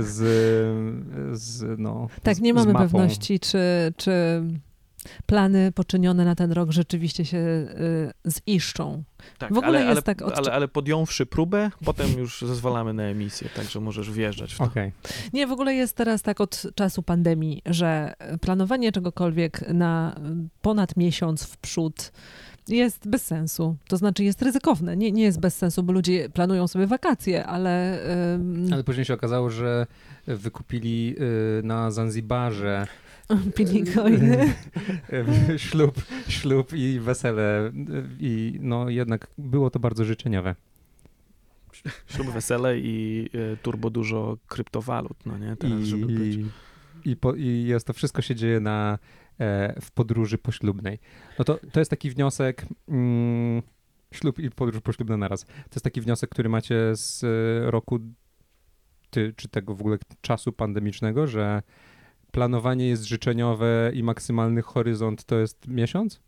z, 0.00 0.16
z 1.40 1.78
no, 1.78 2.08
tak, 2.22 2.38
nie 2.40 2.52
z 2.52 2.56
mamy 2.56 2.72
mapą. 2.72 2.84
pewności, 2.84 3.40
czy, 3.40 3.58
czy 3.96 4.42
plany 5.26 5.72
poczynione 5.72 6.24
na 6.24 6.34
ten 6.34 6.52
rok 6.52 6.70
rzeczywiście 6.70 7.24
się 7.24 7.38
y, 7.38 8.30
ziszczą. 8.48 9.02
Tak, 9.38 9.54
w 9.54 9.58
ogóle 9.58 9.78
ale, 9.78 9.80
jest 9.80 9.90
ale, 9.90 10.02
tak 10.02 10.18
odczu- 10.18 10.38
ale, 10.38 10.52
ale 10.52 10.68
podjąwszy 10.68 11.26
próbę, 11.26 11.70
potem 11.84 12.18
już 12.18 12.42
zezwalamy 12.42 12.92
na 12.92 13.02
emisję, 13.02 13.48
także 13.56 13.80
możesz 13.80 14.10
wjeżdżać 14.10 14.54
w 14.54 14.58
to. 14.58 14.64
Okej. 14.64 14.92
Nie, 15.32 15.46
w 15.46 15.52
ogóle 15.52 15.74
jest 15.74 15.96
teraz 15.96 16.22
tak 16.22 16.40
od 16.40 16.62
czasu 16.74 17.02
pandemii, 17.02 17.62
że 17.66 18.12
planowanie 18.40 18.92
czegokolwiek 18.92 19.68
na 19.68 20.20
ponad 20.62 20.96
miesiąc 20.96 21.44
w 21.44 21.56
przód 21.56 22.12
jest 22.68 23.08
bez 23.08 23.24
sensu. 23.26 23.76
To 23.88 23.96
znaczy 23.96 24.24
jest 24.24 24.42
ryzykowne. 24.42 24.96
Nie, 24.96 25.12
nie 25.12 25.22
jest 25.22 25.40
bez 25.40 25.56
sensu, 25.56 25.82
bo 25.82 25.92
ludzie 25.92 26.28
planują 26.28 26.68
sobie 26.68 26.86
wakacje, 26.86 27.46
ale... 27.46 27.98
ym, 28.34 28.68
Ale 28.72 28.84
później 28.84 29.04
się 29.04 29.14
okazało, 29.14 29.50
że 29.50 29.86
wykupili 30.26 31.16
y, 31.58 31.62
na 31.62 31.90
Zanzibarze 31.90 32.86
Pili 33.54 33.84
coiny. 33.84 34.54
y, 35.52 35.58
ślub, 35.58 36.02
ślub 36.28 36.72
i 36.72 37.00
wesele 37.00 37.72
i 38.20 38.58
no 38.60 38.88
jednak 38.88 39.26
było 39.38 39.70
to 39.70 39.78
bardzo 39.78 40.04
życzeniowe. 40.04 40.54
Ślub, 42.06 42.30
wesele 42.30 42.78
i 42.78 43.28
y, 43.34 43.56
turbo 43.62 43.90
dużo 43.90 44.38
kryptowalut, 44.46 45.26
no 45.26 45.38
nie? 45.38 45.56
Teraz, 45.56 45.80
I, 45.80 45.86
żeby 45.86 46.06
być. 46.06 46.38
i, 47.04 47.16
po, 47.16 47.34
I 47.34 47.64
jest 47.66 47.86
to 47.86 47.92
wszystko 47.92 48.22
się 48.22 48.34
dzieje 48.34 48.60
na, 48.60 48.98
e, 49.40 49.80
w 49.80 49.90
podróży 49.90 50.38
poślubnej. 50.38 50.98
No 51.38 51.44
to, 51.44 51.58
to 51.72 51.80
jest 51.80 51.90
taki 51.90 52.10
wniosek, 52.10 52.66
mm, 52.88 53.62
ślub 54.12 54.38
i 54.38 54.50
podróż 54.50 54.80
poślubna 54.80 55.16
naraz. 55.16 55.44
To 55.44 55.74
jest 55.74 55.84
taki 55.84 56.00
wniosek, 56.00 56.30
który 56.30 56.48
macie 56.48 56.96
z 56.96 57.24
e, 57.24 57.70
roku, 57.70 57.98
ty, 59.10 59.34
czy 59.36 59.48
tego 59.48 59.74
w 59.74 59.80
ogóle 59.80 59.98
czasu 60.20 60.52
pandemicznego, 60.52 61.26
że 61.26 61.62
planowanie 62.32 62.88
jest 62.88 63.04
życzeniowe 63.04 63.90
i 63.94 64.02
maksymalny 64.02 64.62
horyzont 64.62 65.24
to 65.24 65.38
jest 65.38 65.68
miesiąc? 65.68 66.20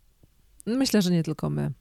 Myślę, 0.65 1.01
że 1.01 1.11
nie 1.11 1.23
tylko 1.23 1.49
my. 1.49 1.71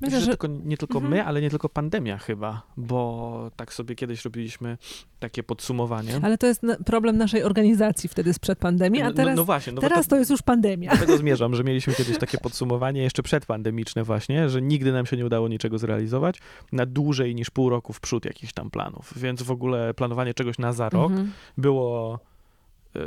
Myślę, 0.00 0.18
że 0.20 0.24
że 0.24 0.30
tylko, 0.30 0.46
nie 0.46 0.76
tylko 0.76 0.94
Mhm. 0.98 1.10
my, 1.14 1.24
ale 1.24 1.40
nie 1.40 1.50
tylko 1.50 1.68
pandemia 1.68 2.18
chyba, 2.18 2.62
bo 2.76 3.50
tak 3.56 3.72
sobie 3.74 3.94
kiedyś 3.94 4.24
robiliśmy 4.24 4.78
takie 5.18 5.42
podsumowanie. 5.42 6.20
ale 6.22 6.38
to 6.38 6.46
jest 6.46 6.62
problem 6.86 7.16
naszej 7.16 7.42
organizacji 7.42 8.08
wtedy 8.08 8.34
sprzed 8.34 8.58
pandemii, 8.58 9.02
a 9.02 9.12
teraz, 9.12 9.36
no, 9.36 9.36
no 9.36 9.44
właśnie, 9.44 9.72
no 9.72 9.80
teraz 9.80 10.06
to 10.08 10.16
jest 10.16 10.30
już 10.30 10.42
pandemia. 10.42 10.90
Do 10.90 10.96
tego 10.98 11.16
zmierzam, 11.16 11.54
że 11.54 11.64
mieliśmy 11.64 11.94
kiedyś 11.94 12.18
takie 12.18 12.38
podsumowanie 12.38 13.02
jeszcze 13.02 13.22
przedpandemiczne 13.22 14.04
właśnie, 14.04 14.48
że 14.48 14.62
nigdy 14.62 14.92
nam 14.92 15.06
się 15.06 15.16
nie 15.16 15.26
udało 15.26 15.48
niczego 15.48 15.78
zrealizować 15.78 16.38
na 16.72 16.86
dłużej 16.86 17.34
niż 17.34 17.50
pół 17.50 17.70
roku 17.70 17.92
w 17.92 18.00
przód 18.00 18.24
jakichś 18.24 18.52
tam 18.52 18.70
planów. 18.70 19.12
Więc 19.16 19.42
w 19.42 19.50
ogóle 19.50 19.94
planowanie 19.94 20.34
czegoś 20.34 20.58
na 20.58 20.72
za 20.72 20.88
rok 20.88 21.10
Mhm. 21.10 21.32
było 21.58 22.18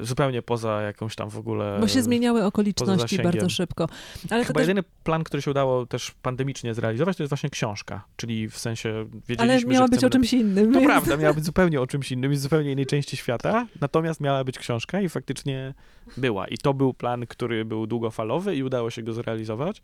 zupełnie 0.02 0.42
poza 0.42 0.82
jakąś 0.82 1.16
tam 1.16 1.30
w 1.30 1.38
ogóle... 1.38 1.78
Bo 1.82 1.88
się 1.88 2.02
zmieniały 2.02 2.44
okoliczności 2.44 3.18
bardzo 3.24 3.50
szybko. 3.50 3.90
Ale 4.30 4.42
to 4.42 4.48
Chyba 4.48 4.60
też, 4.60 4.68
jedyny 4.68 4.84
plan, 5.04 5.24
który 5.24 5.42
się 5.42 5.52
udało 5.52 5.86
też 5.86 6.12
pandemicznie 6.22 6.74
zrealizować, 6.74 7.18
to 7.18 7.24
jest 7.24 7.30
właśnie 7.32 7.50
książka, 7.50 8.04
czyli 8.16 8.50
w 8.50 8.58
sensie 8.58 9.06
wiedzieliśmy, 9.28 9.54
ale 9.54 9.74
miała 9.74 9.88
być 9.88 9.98
chcemy 9.98 10.08
o 10.08 10.10
czymś 10.10 10.34
innym. 10.34 10.74
To 10.74 10.80
więc- 10.80 10.92
prawda, 10.92 11.18
miała 11.18 11.34
być 11.34 11.46
zupełnie 11.46 11.82
o 11.82 11.88
czymś 11.88 12.12
innym, 12.12 12.36
z 12.36 12.42
zupełnie 12.42 12.72
innej 12.72 12.86
części 12.86 13.18
świata, 13.18 13.68
natomiast 13.82 14.22
miała 14.22 14.44
być 14.44 14.60
książka 14.60 15.02
i 15.02 15.10
faktycznie 15.10 15.74
była. 16.18 16.48
I 16.48 16.58
to 16.58 16.74
był 16.74 16.94
plan, 16.94 17.28
który 17.28 17.66
był 17.66 17.88
długofalowy 17.88 18.56
i 18.56 18.64
udało 18.64 18.90
się 18.90 19.04
go 19.04 19.14
zrealizować. 19.14 19.82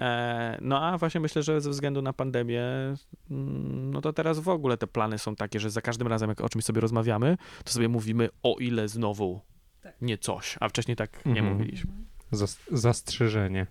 E, 0.00 0.58
no 0.60 0.80
a 0.86 0.98
właśnie 0.98 1.20
myślę, 1.20 1.42
że 1.42 1.60
ze 1.60 1.70
względu 1.70 2.02
na 2.02 2.12
pandemię, 2.12 2.62
mm, 3.30 3.90
no 3.90 4.00
to 4.00 4.12
teraz 4.12 4.38
w 4.38 4.48
ogóle 4.48 4.76
te 4.76 4.86
plany 4.86 5.18
są 5.18 5.36
takie, 5.36 5.60
że 5.60 5.70
za 5.70 5.80
każdym 5.80 6.08
razem, 6.08 6.28
jak 6.28 6.40
o 6.40 6.48
czymś 6.48 6.64
sobie 6.64 6.80
rozmawiamy, 6.80 7.36
to 7.64 7.72
sobie 7.72 7.88
mówimy, 7.88 8.28
o 8.42 8.56
ile 8.60 8.88
znowu 8.88 9.40
nie 10.00 10.18
coś, 10.18 10.56
a 10.60 10.68
wcześniej 10.68 10.96
tak 10.96 11.26
nie 11.26 11.32
Mhm. 11.40 11.52
mówiliśmy. 11.52 11.90
Zas- 12.32 12.58
zastrzeżenie. 12.72 13.66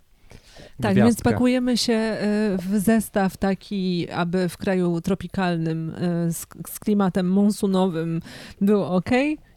Tak, 0.81 0.93
Gwiazdka. 0.93 1.05
więc 1.05 1.21
pakujemy 1.21 1.77
się 1.77 1.93
y, 1.93 2.57
w 2.57 2.79
zestaw 2.79 3.37
taki, 3.37 4.09
aby 4.09 4.49
w 4.49 4.57
kraju 4.57 5.01
tropikalnym 5.01 5.89
y, 5.89 6.33
z, 6.33 6.47
z 6.69 6.79
klimatem 6.79 7.31
monsunowym 7.31 8.21
było 8.61 8.91
ok. 8.95 9.09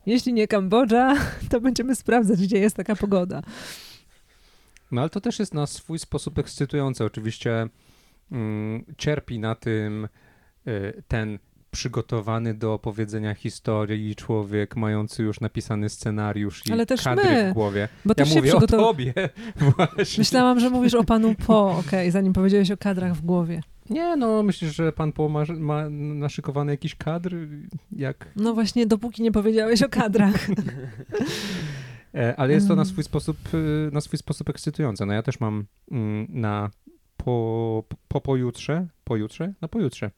Jeśli 0.07 0.33
nie 0.33 0.49
Kambodża, 0.49 1.15
to 1.51 1.61
będziemy 1.61 1.95
sprawdzać, 1.97 2.43
gdzie 2.43 2.59
jest 2.59 2.77
taka 2.77 2.97
pogoda. 2.97 3.43
No 4.93 5.01
ale 5.01 5.11
to 5.11 5.21
też 5.21 5.39
jest 5.39 5.55
na 5.55 5.67
swój 5.67 5.99
sposób 5.99 6.39
ekscytujące. 6.39 7.05
Oczywiście 7.05 7.69
mm, 8.33 8.85
cierpi 8.99 9.39
na 9.39 9.55
tym 9.55 10.09
y, 10.67 11.03
ten 11.09 11.39
przygotowany 11.71 12.55
do 12.55 12.75
opowiedzenia 12.75 13.35
historii 13.35 14.17
człowiek 14.17 14.77
mający 14.77 15.23
już 15.23 15.41
napisany 15.41 15.89
scenariusz 15.89 16.67
i 16.67 16.73
Ale 16.73 16.87
też 16.87 17.03
kadry 17.03 17.25
my, 17.25 17.51
w 17.51 17.55
głowie. 17.55 17.89
Bo 18.05 18.11
Ja 18.11 18.15
też 18.15 18.29
się 18.29 18.35
mówię 18.35 18.55
o 18.55 18.59
przygotow... 18.59 18.81
tobie 18.81 19.15
właśnie. 19.77 20.19
Myślałam, 20.19 20.61
że 20.61 20.71
mówisz 20.71 20.95
o 20.95 21.05
panu 21.05 21.35
po, 21.47 21.79
okej, 21.79 22.11
zanim 22.11 22.33
powiedziałeś 22.33 22.71
o 22.71 22.77
kadrach 22.77 23.15
w 23.15 23.21
głowie. 23.21 23.63
Nie, 23.91 24.17
no 24.17 24.43
myślisz, 24.43 24.77
że 24.77 24.93
pan 24.93 25.13
Po 25.13 25.29
ma, 25.29 25.45
ma 25.59 25.89
naszykowany 25.91 26.73
jakiś 26.73 26.95
kadr? 26.95 27.37
Jak? 27.93 28.29
No 28.37 28.55
właśnie, 28.55 28.87
dopóki 28.87 29.23
nie 29.23 29.33
powiedziałeś 29.33 29.83
o 29.83 29.89
kadrach. 29.89 30.49
E, 32.15 32.37
ale 32.37 32.53
jest 32.53 32.69
to 32.69 32.75
na 32.77 32.83
Mm. 32.83 32.93
swój 32.93 33.05
sposób, 33.05 33.55
y, 33.55 33.91
na 33.93 34.01
swój 34.01 34.19
sposób 34.19 34.51
ekscytujące. 34.51 35.07
No 35.07 35.13
ja 35.13 35.23
też 35.23 35.41
mam 35.41 35.65
mm, 35.91 36.27
na 36.29 36.71
po, 37.17 37.85
po 38.09 38.21
pojutrze, 38.21 38.87
pojutrze? 39.05 39.53
Na 39.61 39.69
pojutrze 39.69 40.11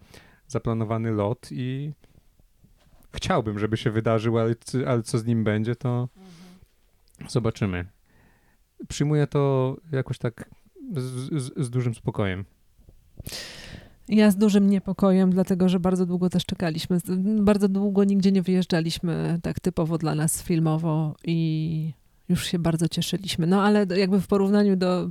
zaplanowany 0.48 1.12
lot 1.12 1.48
i 1.52 1.92
chciałbym, 3.14 3.58
żeby 3.58 3.76
się 3.76 3.90
wydarzył, 3.90 4.38
ale, 4.38 4.54
ale 4.86 5.02
co 5.02 5.18
z 5.18 5.24
nim 5.26 5.44
będzie, 5.44 5.76
to 5.76 6.08
zobaczymy. 7.28 7.84
Przyjmuję 8.88 9.26
to 9.26 9.76
jakoś 9.92 10.18
tak 10.18 10.50
z, 10.96 11.02
z, 11.42 11.52
z 11.66 11.70
dużym 11.70 11.94
spokojem. 11.94 12.44
Ja 14.08 14.30
z 14.30 14.36
dużym 14.36 14.70
niepokojem, 14.70 15.30
dlatego 15.30 15.68
że 15.68 15.80
bardzo 15.80 16.06
długo 16.06 16.30
też 16.30 16.46
czekaliśmy. 16.46 16.98
Bardzo 17.40 17.68
długo 17.68 18.04
nigdzie 18.04 18.32
nie 18.32 18.42
wyjeżdżaliśmy 18.42 19.38
tak 19.42 19.60
typowo 19.60 19.98
dla 19.98 20.14
nas 20.14 20.42
filmowo 20.42 21.14
i 21.24 21.92
już 22.28 22.46
się 22.46 22.58
bardzo 22.58 22.88
cieszyliśmy. 22.88 23.46
No 23.46 23.62
ale 23.62 23.86
jakby 23.96 24.20
w 24.20 24.26
porównaniu 24.26 24.76
do 24.76 25.10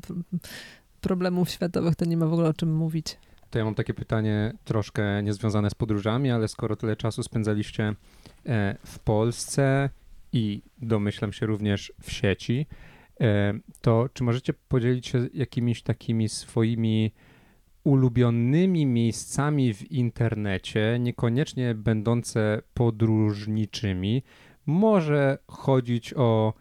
problemów 1.02 1.50
światowych 1.50 1.96
to 1.96 2.06
nie 2.06 2.18
ma 2.18 2.26
w 2.26 2.34
ogóle 2.34 2.50
o 2.50 2.54
czym 2.54 2.76
mówić. 2.76 3.18
To 3.50 3.60
ja 3.60 3.66
mam 3.66 3.76
takie 3.76 3.94
pytanie 3.94 4.54
troszkę 4.64 5.24
niezwiązane 5.24 5.70
z 5.70 5.74
podróżami, 5.74 6.32
ale 6.32 6.48
skoro 6.48 6.76
tyle 6.76 6.96
czasu 6.96 7.24
spędzaliście 7.24 7.96
e, 8.46 8.78
w 8.86 9.00
Polsce 9.00 9.89
i 10.34 10.62
domyślam 10.82 11.34
się 11.34 11.46
również 11.46 11.94
w 12.02 12.12
sieci, 12.12 12.66
e, 13.22 13.54
to 13.82 14.10
czy 14.14 14.24
możecie 14.24 14.54
podzielić 14.54 15.08
się 15.08 15.28
jakimiś 15.34 15.84
takimi 15.84 16.30
swoimi 16.30 17.12
ulubionymi 17.84 18.86
miejscami 18.86 19.74
w 19.74 19.92
internecie, 19.92 20.98
niekoniecznie 21.00 21.76
będące 21.76 22.62
podróżniczymi? 22.74 24.24
Może 24.66 25.38
chodzić 25.48 26.14
o 26.14 26.54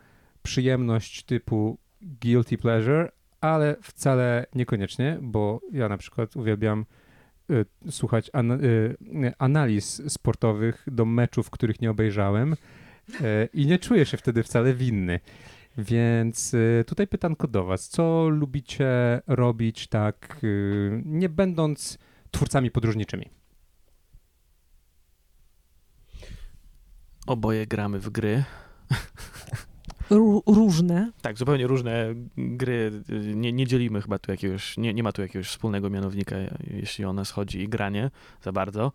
przyjemność 0.42 1.22
typu 1.22 1.78
guilty 2.02 2.58
pleasure, 2.58 3.12
ale 3.40 3.76
wcale 3.82 4.46
niekoniecznie, 4.54 5.18
bo 5.22 5.60
ja 5.72 5.88
na 5.88 5.98
przykład 5.98 6.36
uwielbiam 6.36 6.86
y, 7.50 7.90
słuchać 7.90 8.30
ana- 8.32 8.58
y, 8.62 8.96
analiz 9.38 10.02
sportowych 10.12 10.86
do 10.86 11.04
meczów, 11.04 11.50
których 11.50 11.80
nie 11.80 11.90
obejrzałem 11.90 12.52
y, 12.52 12.56
i 13.54 13.66
nie 13.66 13.78
czuję 13.78 14.06
się 14.06 14.16
wtedy 14.16 14.42
wcale 14.42 14.74
winny. 14.74 15.20
Więc 15.78 16.54
y, 16.54 16.84
tutaj 16.86 17.06
pytanko 17.06 17.48
do 17.48 17.64
was. 17.64 17.88
Co 17.88 18.28
lubicie 18.28 19.20
robić 19.26 19.88
tak, 19.88 20.38
y, 20.44 21.02
nie 21.04 21.28
będąc 21.28 21.98
twórcami 22.30 22.70
podróżniczymi? 22.70 23.30
Oboje 27.26 27.66
gramy 27.66 27.98
w 27.98 28.10
gry. 28.10 28.44
Ró- 30.10 30.42
różne. 30.46 31.12
Tak, 31.22 31.38
zupełnie 31.38 31.66
różne 31.66 32.14
gry. 32.36 33.02
Nie, 33.34 33.52
nie 33.52 33.66
dzielimy 33.66 34.02
chyba 34.02 34.18
tu 34.18 34.30
jakiegoś, 34.30 34.76
nie, 34.76 34.94
nie 34.94 35.02
ma 35.02 35.12
tu 35.12 35.22
jakiegoś 35.22 35.48
wspólnego 35.48 35.90
mianownika, 35.90 36.36
jeśli 36.66 37.04
o 37.04 37.12
nas 37.12 37.30
chodzi 37.30 37.60
i 37.60 37.68
granie 37.68 38.10
za 38.42 38.52
bardzo. 38.52 38.92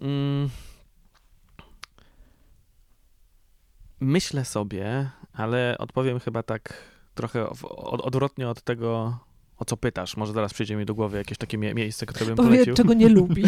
Mm. 0.00 0.48
Myślę 4.00 4.44
sobie, 4.44 5.10
ale 5.38 5.76
odpowiem 5.78 6.20
chyba 6.20 6.42
tak 6.42 6.74
trochę 7.14 7.48
odwrotnie 7.90 8.48
od 8.48 8.62
tego, 8.62 9.18
o 9.58 9.64
co 9.64 9.76
pytasz. 9.76 10.16
Może 10.16 10.32
zaraz 10.32 10.54
przyjdzie 10.54 10.76
mi 10.76 10.84
do 10.84 10.94
głowy 10.94 11.18
jakieś 11.18 11.38
takie 11.38 11.58
mie- 11.58 11.74
miejsce, 11.74 12.06
które 12.06 12.26
bym 12.26 12.36
Powie, 12.36 12.48
polecił. 12.48 12.74
czego 12.74 12.94
nie 12.94 13.08
lubi. 13.08 13.44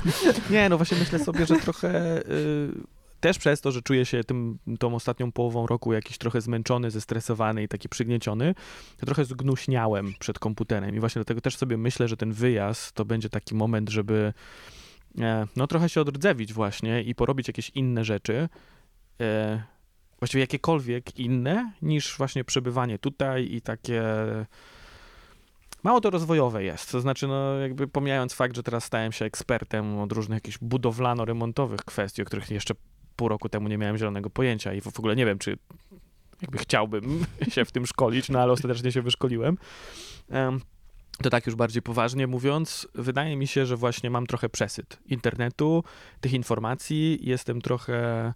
Nie, 0.50 0.68
no 0.68 0.76
właśnie 0.76 0.98
myślę 0.98 1.18
sobie, 1.18 1.46
że 1.46 1.56
trochę 1.56 2.18
y, 2.18 2.72
też 3.20 3.38
przez 3.38 3.60
to, 3.60 3.72
że 3.72 3.82
czuję 3.82 4.04
się 4.04 4.24
tym, 4.24 4.58
tą 4.78 4.94
ostatnią 4.94 5.32
połową 5.32 5.66
roku 5.66 5.92
jakiś 5.92 6.18
trochę 6.18 6.40
zmęczony, 6.40 6.90
zestresowany 6.90 7.62
i 7.62 7.68
taki 7.68 7.88
przygnieciony, 7.88 8.54
to 8.96 9.06
trochę 9.06 9.24
zgnuśniałem 9.24 10.14
przed 10.18 10.38
komputerem 10.38 10.96
i 10.96 11.00
właśnie 11.00 11.18
dlatego 11.18 11.40
też 11.40 11.56
sobie 11.56 11.76
myślę, 11.76 12.08
że 12.08 12.16
ten 12.16 12.32
wyjazd 12.32 12.92
to 12.92 13.04
będzie 13.04 13.28
taki 13.30 13.54
moment, 13.54 13.88
żeby 13.90 14.32
e, 15.20 15.46
no 15.56 15.66
trochę 15.66 15.88
się 15.88 16.00
odrdzewić 16.00 16.52
właśnie 16.52 17.02
i 17.02 17.14
porobić 17.14 17.48
jakieś 17.48 17.70
inne 17.70 18.04
rzeczy, 18.04 18.48
e, 19.20 19.62
właściwie 20.18 20.40
jakiekolwiek 20.40 21.18
inne 21.18 21.72
niż 21.82 22.16
właśnie 22.16 22.44
przebywanie 22.44 22.98
tutaj 22.98 23.52
i 23.52 23.60
takie 23.60 24.02
mało 25.82 26.00
to 26.00 26.10
rozwojowe 26.10 26.64
jest. 26.64 26.92
To 26.92 27.00
znaczy, 27.00 27.26
no 27.26 27.58
jakby 27.58 27.88
pomijając 27.88 28.34
fakt, 28.34 28.56
że 28.56 28.62
teraz 28.62 28.84
stałem 28.84 29.12
się 29.12 29.24
ekspertem 29.24 29.98
od 29.98 30.12
różnych 30.12 30.36
jakichś 30.36 30.58
budowlano-remontowych 30.58 31.84
kwestii, 31.84 32.22
o 32.22 32.24
których 32.24 32.50
jeszcze 32.50 32.74
pół 33.16 33.28
roku 33.28 33.48
temu 33.48 33.68
nie 33.68 33.78
miałem 33.78 33.98
zielonego 33.98 34.30
pojęcia 34.30 34.74
i 34.74 34.80
w 34.80 34.98
ogóle 34.98 35.16
nie 35.16 35.26
wiem, 35.26 35.38
czy 35.38 35.58
jakby 36.42 36.58
chciałbym 36.58 37.26
się 37.54 37.64
w 37.64 37.72
tym 37.72 37.86
szkolić, 37.86 38.28
no 38.28 38.40
ale 38.40 38.52
ostatecznie 38.52 38.92
się 38.92 39.02
wyszkoliłem. 39.02 39.58
Em, 40.30 40.60
to 41.22 41.30
tak 41.30 41.46
już 41.46 41.54
bardziej 41.54 41.82
poważnie 41.82 42.26
mówiąc, 42.26 42.88
wydaje 42.94 43.36
mi 43.36 43.46
się, 43.46 43.66
że 43.66 43.76
właśnie 43.76 44.10
mam 44.10 44.26
trochę 44.26 44.48
przesyt 44.48 44.98
internetu, 45.06 45.84
tych 46.20 46.32
informacji, 46.32 47.18
jestem 47.22 47.60
trochę 47.60 48.32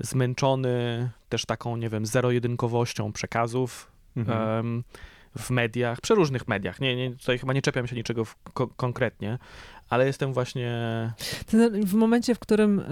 zmęczony 0.00 1.08
też 1.28 1.44
taką, 1.46 1.76
nie 1.76 1.88
wiem, 1.88 2.06
zero-jedynkowością 2.06 3.12
przekazów, 3.12 3.92
Mhm. 4.16 4.84
w 5.38 5.50
mediach, 5.50 6.00
przeróżnych 6.00 6.48
mediach. 6.48 6.80
Nie, 6.80 6.96
nie, 6.96 7.10
tutaj 7.16 7.38
chyba 7.38 7.52
nie 7.52 7.62
czepiam 7.62 7.86
się 7.86 7.96
niczego 7.96 8.24
ko- 8.54 8.68
konkretnie, 8.76 9.38
ale 9.88 10.06
jestem 10.06 10.32
właśnie. 10.32 10.72
To 11.50 11.56
W 11.86 11.94
momencie, 11.94 12.34
w 12.34 12.38
którym 12.38 12.82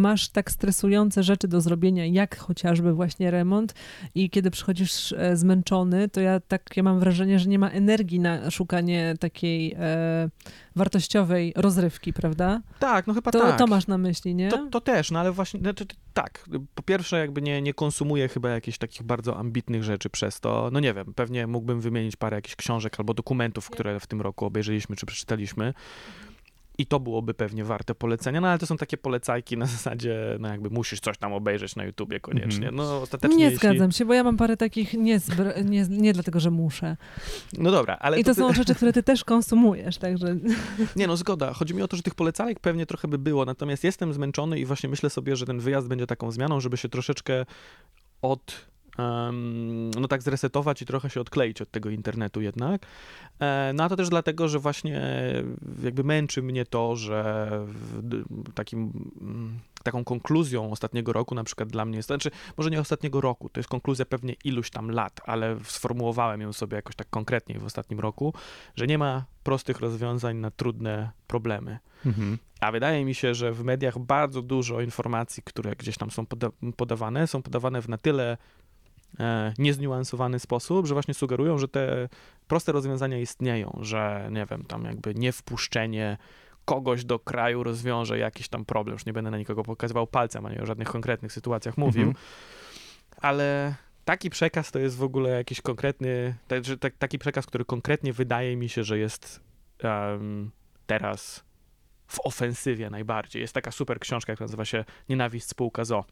masz 0.00 0.28
tak 0.28 0.50
stresujące 0.50 1.22
rzeczy 1.22 1.48
do 1.48 1.60
zrobienia, 1.60 2.06
jak 2.06 2.36
chociażby 2.38 2.92
właśnie 2.92 3.30
remont 3.30 3.74
i 4.14 4.30
kiedy 4.30 4.50
przychodzisz 4.50 5.12
e, 5.12 5.36
zmęczony, 5.36 6.08
to 6.08 6.20
ja 6.20 6.40
tak 6.40 6.76
ja 6.76 6.82
mam 6.82 7.00
wrażenie, 7.00 7.38
że 7.38 7.48
nie 7.48 7.58
ma 7.58 7.68
energii 7.70 8.20
na 8.20 8.50
szukanie 8.50 9.14
takiej 9.20 9.74
e, 9.78 10.28
wartościowej 10.76 11.52
rozrywki, 11.56 12.12
prawda? 12.12 12.60
Tak, 12.78 13.06
no 13.06 13.14
chyba 13.14 13.30
To, 13.30 13.40
tak. 13.40 13.58
to 13.58 13.66
masz 13.66 13.86
na 13.86 13.98
myśli, 13.98 14.34
nie? 14.34 14.48
To, 14.48 14.66
to 14.70 14.80
też, 14.80 15.10
no 15.10 15.20
ale 15.20 15.32
właśnie, 15.32 15.60
znaczy, 15.60 15.86
t- 15.86 15.94
tak, 16.12 16.48
po 16.74 16.82
pierwsze 16.82 17.18
jakby 17.18 17.42
nie, 17.42 17.62
nie 17.62 17.74
konsumuję 17.74 18.28
chyba 18.28 18.50
jakichś 18.50 18.78
takich 18.78 19.02
bardzo 19.02 19.36
ambitnych 19.36 19.84
rzeczy 19.84 20.10
przez 20.10 20.40
to, 20.40 20.68
no 20.72 20.80
nie 20.80 20.94
wiem, 20.94 21.14
pewnie 21.14 21.46
mógłbym 21.46 21.80
wymienić 21.80 22.16
parę 22.16 22.36
jakichś 22.36 22.56
książek 22.56 22.96
albo 22.98 23.14
dokumentów, 23.14 23.70
które 23.70 24.00
w 24.00 24.06
tym 24.06 24.20
roku 24.20 24.44
obejrzeliśmy 24.44 24.96
czy 24.96 25.06
przeczytaliśmy 25.06 25.74
i 26.80 26.86
to 26.86 27.00
byłoby 27.00 27.34
pewnie 27.34 27.64
warte 27.64 27.94
polecenia, 27.94 28.40
no 28.40 28.48
ale 28.48 28.58
to 28.58 28.66
są 28.66 28.76
takie 28.76 28.96
polecajki 28.96 29.56
na 29.56 29.66
zasadzie, 29.66 30.36
no 30.40 30.48
jakby 30.48 30.70
musisz 30.70 31.00
coś 31.00 31.18
tam 31.18 31.32
obejrzeć 31.32 31.76
na 31.76 31.84
YouTubie 31.84 32.20
koniecznie, 32.20 32.68
Mhm. 32.68 32.74
no 32.76 33.02
ostatecznie 33.02 33.36
nie 33.36 33.44
jeśli... 33.44 33.58
zgadzam 33.58 33.92
się, 33.92 34.04
bo 34.04 34.14
ja 34.14 34.24
mam 34.24 34.36
parę 34.36 34.56
takich 34.56 34.94
nie, 34.94 35.20
zbr- 35.20 35.64
nie, 35.64 35.86
nie 35.90 36.12
dlatego, 36.12 36.40
że 36.40 36.50
muszę. 36.50 36.96
No 37.58 37.70
dobra, 37.70 37.96
ale 38.00 38.20
I 38.20 38.24
to 38.24 38.34
ty- 38.34 38.40
są 38.40 38.52
rzeczy, 38.52 38.74
które 38.74 38.92
ty 38.92 39.02
też 39.02 39.24
konsumujesz, 39.24 39.98
także 39.98 40.36
Nie 40.96 41.06
no, 41.06 41.16
zgoda. 41.16 41.52
Chodzi 41.52 41.74
mi 41.74 41.82
o 41.82 41.88
to, 41.88 41.96
że 41.96 42.02
tych 42.02 42.14
polecajek 42.14 42.60
pewnie 42.60 42.86
trochę 42.86 43.08
by 43.08 43.18
było, 43.18 43.44
natomiast 43.44 43.84
jestem 43.84 44.12
zmęczony 44.12 44.58
i 44.60 44.64
właśnie 44.66 44.88
myślę 44.88 45.10
sobie, 45.10 45.36
że 45.36 45.46
ten 45.46 45.58
wyjazd 45.60 45.88
będzie 45.88 46.06
taką 46.06 46.30
zmianą, 46.30 46.60
żeby 46.60 46.76
się 46.76 46.88
troszeczkę 46.88 47.46
od... 48.22 48.70
no 50.00 50.08
tak 50.08 50.22
zresetować 50.22 50.82
i 50.82 50.86
trochę 50.86 51.10
się 51.10 51.20
odkleić 51.20 51.62
od 51.62 51.70
tego 51.70 51.90
internetu 51.90 52.40
jednak. 52.40 52.86
E, 53.40 53.72
no 53.74 53.84
a 53.84 53.88
to 53.88 53.96
też 53.96 54.08
dlatego, 54.08 54.48
że 54.48 54.58
właśnie 54.58 55.02
jakby 55.82 56.04
męczy 56.04 56.42
mnie 56.42 56.64
to, 56.64 56.96
że 56.96 57.50
takim, 58.54 59.10
mm, 59.20 59.58
taką 59.82 60.04
konkluzją 60.04 60.70
ostatniego 60.70 61.12
roku 61.12 61.34
na 61.34 61.44
przykład 61.44 61.68
dla 61.68 61.84
mnie 61.84 61.96
jest, 61.96 62.06
znaczy 62.06 62.30
może 62.56 62.70
nie 62.70 62.80
ostatniego 62.80 63.20
roku, 63.20 63.48
to 63.48 63.60
jest 63.60 63.68
konkluzja 63.68 64.04
pewnie 64.04 64.34
iluś 64.44 64.70
tam 64.70 64.90
lat, 64.90 65.20
ale 65.24 65.56
sformułowałem 65.64 66.40
ją 66.40 66.52
sobie 66.52 66.76
jakoś 66.76 66.96
tak 66.96 67.10
konkretniej 67.10 67.58
w 67.58 67.64
ostatnim 67.64 68.00
roku, 68.00 68.34
że 68.76 68.86
nie 68.86 68.98
ma 68.98 69.24
prostych 69.44 69.80
rozwiązań 69.80 70.36
na 70.36 70.50
trudne 70.50 71.10
problemy. 71.26 71.78
Mhm. 72.06 72.38
A 72.60 72.72
wydaje 72.72 73.04
mi 73.04 73.14
się, 73.14 73.34
że 73.34 73.52
w 73.52 73.64
mediach 73.64 73.98
bardzo 73.98 74.42
dużo 74.42 74.80
informacji, 74.80 75.42
które 75.42 75.76
gdzieś 75.76 75.96
tam 75.96 76.10
są 76.10 76.26
poda 76.26 76.48
podawane, 76.76 77.26
są 77.26 77.42
podawane 77.42 77.82
w 77.82 77.88
na 77.88 77.98
tyle 77.98 78.36
niezniuansowany 79.58 80.38
sposób, 80.38 80.86
że 80.86 80.94
właśnie 80.94 81.14
sugerują, 81.14 81.58
że 81.58 81.68
te 81.68 82.08
proste 82.48 82.72
rozwiązania 82.72 83.18
istnieją, 83.18 83.78
że 83.80 84.28
nie 84.32 84.46
wiem, 84.46 84.64
tam 84.64 84.84
jakby 84.84 85.14
niewpuszczenie 85.14 86.18
kogoś 86.64 87.04
do 87.04 87.18
kraju 87.18 87.62
rozwiąże 87.62 88.18
jakiś 88.18 88.48
tam 88.48 88.64
problem. 88.64 88.94
Już 88.94 89.06
nie 89.06 89.12
będę 89.12 89.30
na 89.30 89.38
nikogo 89.38 89.62
pokazywał 89.62 90.06
palcem, 90.06 90.46
ani 90.46 90.60
o 90.60 90.66
żadnych 90.66 90.88
konkretnych 90.88 91.32
sytuacjach 91.32 91.78
mówił, 91.78 92.08
Mhm. 92.08 92.24
ale 93.16 93.74
taki 94.04 94.30
przekaz 94.30 94.70
to 94.70 94.78
jest 94.78 94.96
w 94.96 95.02
ogóle 95.02 95.30
jakiś 95.30 95.60
konkretny, 95.60 96.34
tak, 96.48 96.62
tak, 96.80 96.96
taki 96.98 97.18
przekaz, 97.18 97.46
który 97.46 97.64
konkretnie 97.64 98.12
wydaje 98.12 98.56
mi 98.56 98.68
się, 98.68 98.84
że 98.84 98.98
jest 98.98 99.40
em, 99.82 100.50
teraz 100.86 101.44
w 102.06 102.20
ofensywie 102.24 102.90
najbardziej. 102.90 103.42
Jest 103.42 103.54
taka 103.54 103.70
super 103.70 103.98
książka, 104.00 104.34
która 104.34 104.44
nazywa 104.44 104.64
się 104.64 104.84
Nienawiść 105.08 105.46
spółka 105.46 105.84
ZO, 105.84 106.04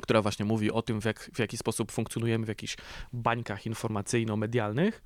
która 0.00 0.22
właśnie 0.22 0.44
mówi 0.44 0.70
o 0.70 0.82
tym, 0.82 1.00
w, 1.00 1.04
jak, 1.04 1.30
w 1.34 1.38
jaki 1.38 1.56
sposób 1.56 1.92
funkcjonujemy 1.92 2.46
w 2.46 2.48
jakichś 2.48 2.76
bańkach 3.12 3.66
informacyjno-medialnych 3.66 5.02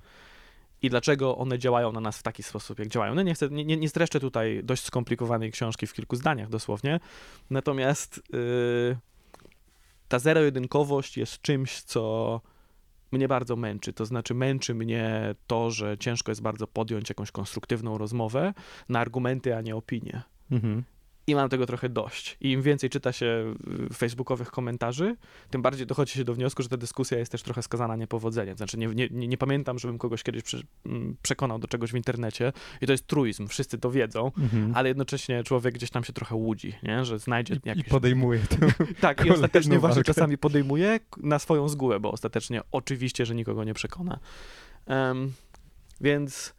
i 0.81 0.89
dlaczego 0.89 1.37
one 1.37 1.59
działają 1.59 1.91
na 1.91 1.99
nas 1.99 2.17
w 2.17 2.23
taki 2.23 2.43
sposób, 2.43 2.79
jak 2.79 2.87
działają. 2.87 3.15
No 3.15 3.21
nie 3.21 3.33
chcę, 3.33 3.49
nie, 3.49 3.65
nie 3.65 3.77
nie 3.77 3.89
streszczę 3.89 4.19
tutaj 4.19 4.61
dość 4.63 4.83
skomplikowanej 4.83 5.51
książki 5.51 5.87
w 5.87 5.93
kilku 5.93 6.15
zdaniach 6.15 6.49
dosłownie, 6.49 6.99
natomiast 7.49 8.23
yy, 8.33 8.97
ta 10.07 10.19
zero-jedynkowość 10.19 11.17
jest 11.17 11.41
czymś, 11.41 11.81
co 11.81 12.41
mnie 13.11 13.27
bardzo 13.27 13.55
męczy. 13.55 13.93
To 13.93 14.05
znaczy 14.05 14.33
męczy 14.33 14.73
mnie 14.73 15.35
to, 15.47 15.71
że 15.71 15.97
ciężko 15.97 16.31
jest 16.31 16.41
bardzo 16.41 16.67
podjąć 16.67 17.09
jakąś 17.09 17.31
konstruktywną 17.31 17.97
rozmowę 17.97 18.53
na 18.89 18.99
argumenty, 18.99 19.55
a 19.55 19.61
nie 19.61 19.75
opinie. 19.75 20.21
Mhm. 20.51 20.83
I 21.27 21.35
mam 21.35 21.49
tego 21.49 21.65
trochę 21.65 21.89
dość. 21.89 22.37
I 22.41 22.51
im 22.51 22.61
więcej 22.61 22.89
czyta 22.89 23.11
się 23.11 23.53
y, 23.89 23.93
facebookowych 23.93 24.51
komentarzy, 24.51 25.15
tym 25.49 25.61
bardziej 25.61 25.87
dochodzi 25.87 26.13
się 26.13 26.23
do 26.23 26.33
wniosku, 26.33 26.63
że 26.63 26.69
ta 26.69 26.77
dyskusja 26.77 27.17
jest 27.17 27.31
też 27.31 27.43
trochę 27.43 27.61
skazana 27.63 27.95
niepowodzeniem. 27.95 28.57
Znaczy, 28.57 28.77
nie, 28.77 28.87
nie, 28.87 29.07
nie 29.27 29.37
pamiętam, 29.37 29.79
żebym 29.79 29.97
kogoś 29.97 30.23
kiedyś 30.23 30.43
mm, 30.85 31.15
przekonał 31.21 31.59
do 31.59 31.67
czegoś 31.67 31.91
w 31.91 31.95
internecie. 31.95 32.53
I 32.81 32.85
to 32.85 32.91
jest 32.91 33.07
truizm, 33.07 33.47
wszyscy 33.47 33.77
to 33.77 33.91
wiedzą, 33.91 34.31
Mhm. 34.37 34.71
ale 34.75 34.89
jednocześnie 34.89 35.43
człowiek 35.43 35.73
gdzieś 35.73 35.89
tam 35.89 36.03
się 36.03 36.13
trochę 36.13 36.35
łudzi, 36.35 36.73
nie? 36.83 37.05
że 37.05 37.19
znajdzie 37.19 37.53
I, 37.53 37.57
I 37.57 37.61
jakieś... 37.69 37.83
podejmuje 37.85 38.39
to. 38.39 38.55
Tak, 39.01 39.25
i 39.25 39.29
ostatecznie 39.31 39.79
właśnie 39.79 39.95
walkę. 39.95 40.13
czasami 40.13 40.37
podejmuje 40.37 40.99
na 41.17 41.39
swoją 41.39 41.69
zgubę, 41.69 41.99
bo 41.99 42.11
ostatecznie 42.11 42.61
oczywiście, 42.71 43.25
że 43.25 43.35
nikogo 43.35 43.63
nie 43.63 43.73
przekona. 43.73 44.19
Em, 44.85 45.33
więc 46.01 46.53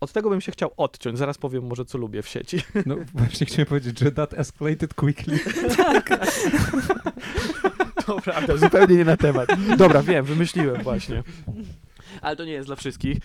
od 0.00 0.12
tego 0.12 0.30
bym 0.30 0.40
się 0.40 0.52
chciał 0.52 0.70
odciąć. 0.76 1.18
Zaraz 1.18 1.38
powiem 1.38 1.66
może, 1.66 1.84
co 1.84 1.98
lubię 1.98 2.22
w 2.22 2.28
sieci. 2.28 2.62
No 2.86 2.96
właśnie 3.14 3.46
chciałem 3.46 3.66
powiedzieć, 3.66 3.98
że 3.98 4.12
that 4.12 4.34
escalated 4.34 4.94
quickly. 4.94 5.38
Tak. 5.76 6.28
To 8.06 8.20
prawda, 8.20 8.56
zupełnie 8.56 8.96
nie 8.96 9.04
na 9.04 9.16
temat. 9.16 9.48
Dobra, 9.78 10.02
wiem, 10.02 10.24
wymyśliłem 10.24 10.82
właśnie. 10.82 11.22
Ale 12.22 12.36
to 12.36 12.44
nie 12.44 12.52
jest 12.52 12.68
dla 12.68 12.76
wszystkich. 12.76 13.18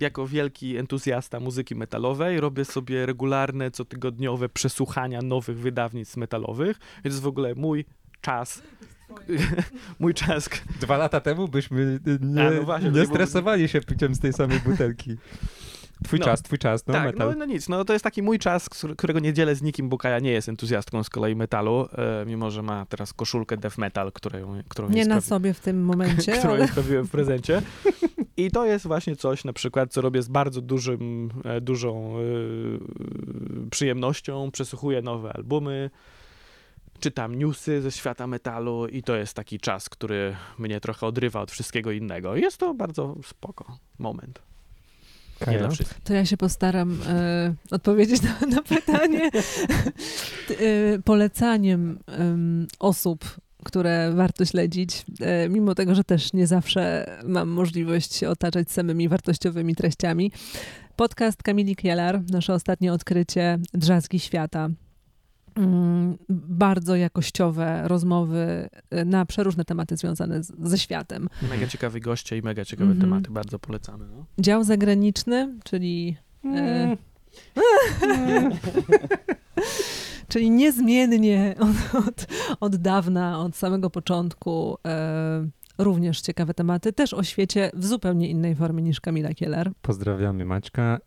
Jako 0.00 0.26
wielki 0.26 0.76
entuzjasta 0.76 1.40
muzyki 1.40 1.74
metalowej 1.74 2.40
robię 2.40 2.64
sobie 2.64 3.06
regularne, 3.06 3.70
cotygodniowe 3.70 4.48
przesłuchania 4.48 5.22
nowych 5.22 5.58
wydawnictw 5.58 6.16
metalowych. 6.16 6.78
To 6.78 7.08
jest 7.08 7.20
w 7.20 7.26
ogóle 7.26 7.54
mój 7.54 7.84
czas. 8.20 8.62
mój 10.00 10.14
czas. 10.14 10.48
Dwa 10.80 10.96
lata 10.96 11.20
temu 11.20 11.48
byśmy 11.48 11.80
y, 11.80 12.18
nie, 12.20 12.46
A, 12.46 12.50
no 12.50 12.62
właśnie, 12.62 12.90
nie 12.90 13.06
stresowali 13.06 13.68
się 13.68 13.80
piciem 13.80 14.14
z 14.14 14.18
tej 14.20 14.32
samej 14.32 14.60
butelki. 14.60 15.16
Twój 16.04 16.18
No. 16.18 16.24
czas, 16.24 16.42
twój 16.42 16.58
czas, 16.58 16.86
no 16.86 16.92
tak, 16.94 17.04
metal. 17.04 17.30
no, 17.30 17.36
no 17.38 17.44
nic, 17.44 17.68
no 17.68 17.84
to 17.84 17.92
jest 17.92 18.02
taki 18.02 18.22
mój 18.22 18.38
czas, 18.38 18.68
któr- 18.68 18.96
którego 18.96 19.20
nie 19.20 19.32
dzielę 19.32 19.54
z 19.54 19.62
nikim, 19.62 19.88
bo 19.88 19.98
Kaja 19.98 20.18
nie 20.18 20.30
jest 20.32 20.48
entuzjastką 20.48 21.04
z 21.04 21.10
kolei 21.10 21.36
metalu, 21.36 21.88
e, 21.92 22.24
mimo 22.26 22.50
że 22.50 22.62
ma 22.62 22.86
teraz 22.86 23.12
koszulkę 23.12 23.56
death 23.56 23.78
metal, 23.78 24.12
którą, 24.12 24.62
którą 24.68 24.88
Nie 24.88 25.04
na 25.06 25.16
sprawi- 25.20 25.28
sobie 25.28 25.54
w 25.54 25.60
tym 25.60 25.84
momencie, 25.84 26.32
którą 26.38 26.52
ale 26.54 26.68
sprawiłem 26.68 27.06
w 27.06 27.10
prezencie. 27.10 27.62
I 28.36 28.50
to 28.50 28.66
jest 28.66 28.86
właśnie 28.86 29.16
coś 29.16 29.44
na 29.44 29.52
przykład, 29.52 29.92
co 29.92 30.00
robię 30.00 30.22
z 30.22 30.28
bardzo 30.28 30.60
dużym, 30.60 31.30
e, 31.44 31.60
dużą 31.60 32.14
e, 32.18 33.68
przyjemnością. 33.70 34.50
Przesłuchuję 34.50 35.02
nowe 35.02 35.32
albumy, 35.32 35.90
czytam 37.02 37.34
newsy 37.34 37.82
ze 37.82 37.90
świata 37.90 38.26
metalu 38.26 38.86
i 38.86 39.02
to 39.02 39.16
jest 39.16 39.34
taki 39.34 39.60
czas, 39.60 39.88
który 39.88 40.36
mnie 40.58 40.80
trochę 40.80 41.06
odrywa 41.06 41.40
od 41.40 41.50
wszystkiego 41.50 41.92
innego. 41.92 42.36
Jest 42.36 42.58
to 42.58 42.74
bardzo 42.74 43.16
spoko 43.24 43.78
moment. 43.98 44.42
Kaja? 45.38 45.68
to 46.04 46.14
ja 46.14 46.26
się 46.26 46.36
postaram 46.36 46.98
e, 47.08 47.54
odpowiedzieć 47.70 48.22
na, 48.22 48.46
na 48.46 48.62
pytanie. 48.62 49.30
E, 50.50 50.98
polecaniem 50.98 51.98
em, 52.06 52.66
osób, 52.78 53.24
które 53.64 54.12
warto 54.12 54.44
śledzić, 54.44 55.04
e, 55.20 55.48
mimo 55.48 55.74
tego, 55.74 55.94
że 55.94 56.04
też 56.04 56.32
nie 56.32 56.46
zawsze 56.46 57.06
mam 57.24 57.48
możliwość 57.48 58.14
się 58.14 58.28
otaczać 58.28 58.70
samymi 58.70 59.08
wartościowymi 59.08 59.74
treściami. 59.74 60.32
Podcast 60.96 61.42
Kamili 61.42 61.76
Kielar, 61.76 62.22
nasze 62.30 62.54
ostatnie 62.54 62.92
odkrycie 62.92 63.58
Drzazgi 63.74 64.20
Świata. 64.20 64.68
Mm, 65.54 66.18
Bardzo 66.48 66.96
jakościowe 66.96 67.82
rozmowy 67.88 68.68
e, 68.90 69.04
na 69.04 69.26
przeróżne 69.26 69.64
tematy 69.64 69.96
związane 69.96 70.42
z, 70.42 70.52
ze 70.62 70.78
światem. 70.78 71.28
Mega 71.50 71.66
ciekawi 71.66 72.00
goście 72.00 72.38
i 72.38 72.42
mega 72.42 72.64
ciekawe 72.64 72.90
Mhm. 72.90 73.10
tematy, 73.10 73.30
bardzo 73.30 73.58
polecamy. 73.58 74.04
No. 74.16 74.24
Dział 74.38 74.64
zagraniczny, 74.64 75.54
czyli 75.64 76.16
E, 76.56 76.96
Czyli 80.28 80.50
niezmiennie 80.50 81.54
od, 81.58 81.94
od, 82.06 82.26
od 82.60 82.76
dawna, 82.76 83.40
od 83.40 83.56
samego 83.56 83.90
początku, 83.90 84.78
e, 84.86 85.48
również 85.78 86.20
ciekawe 86.20 86.54
tematy, 86.54 86.92
też 86.92 87.14
o 87.14 87.22
świecie 87.22 87.70
w 87.74 87.86
zupełnie 87.86 88.28
innej 88.28 88.54
formie 88.54 88.82
niż 88.82 89.00
Kamila 89.00 89.34
Kieler. 89.34 89.70
Pozdrawiamy 89.82 90.44
Maćka. 90.44 90.98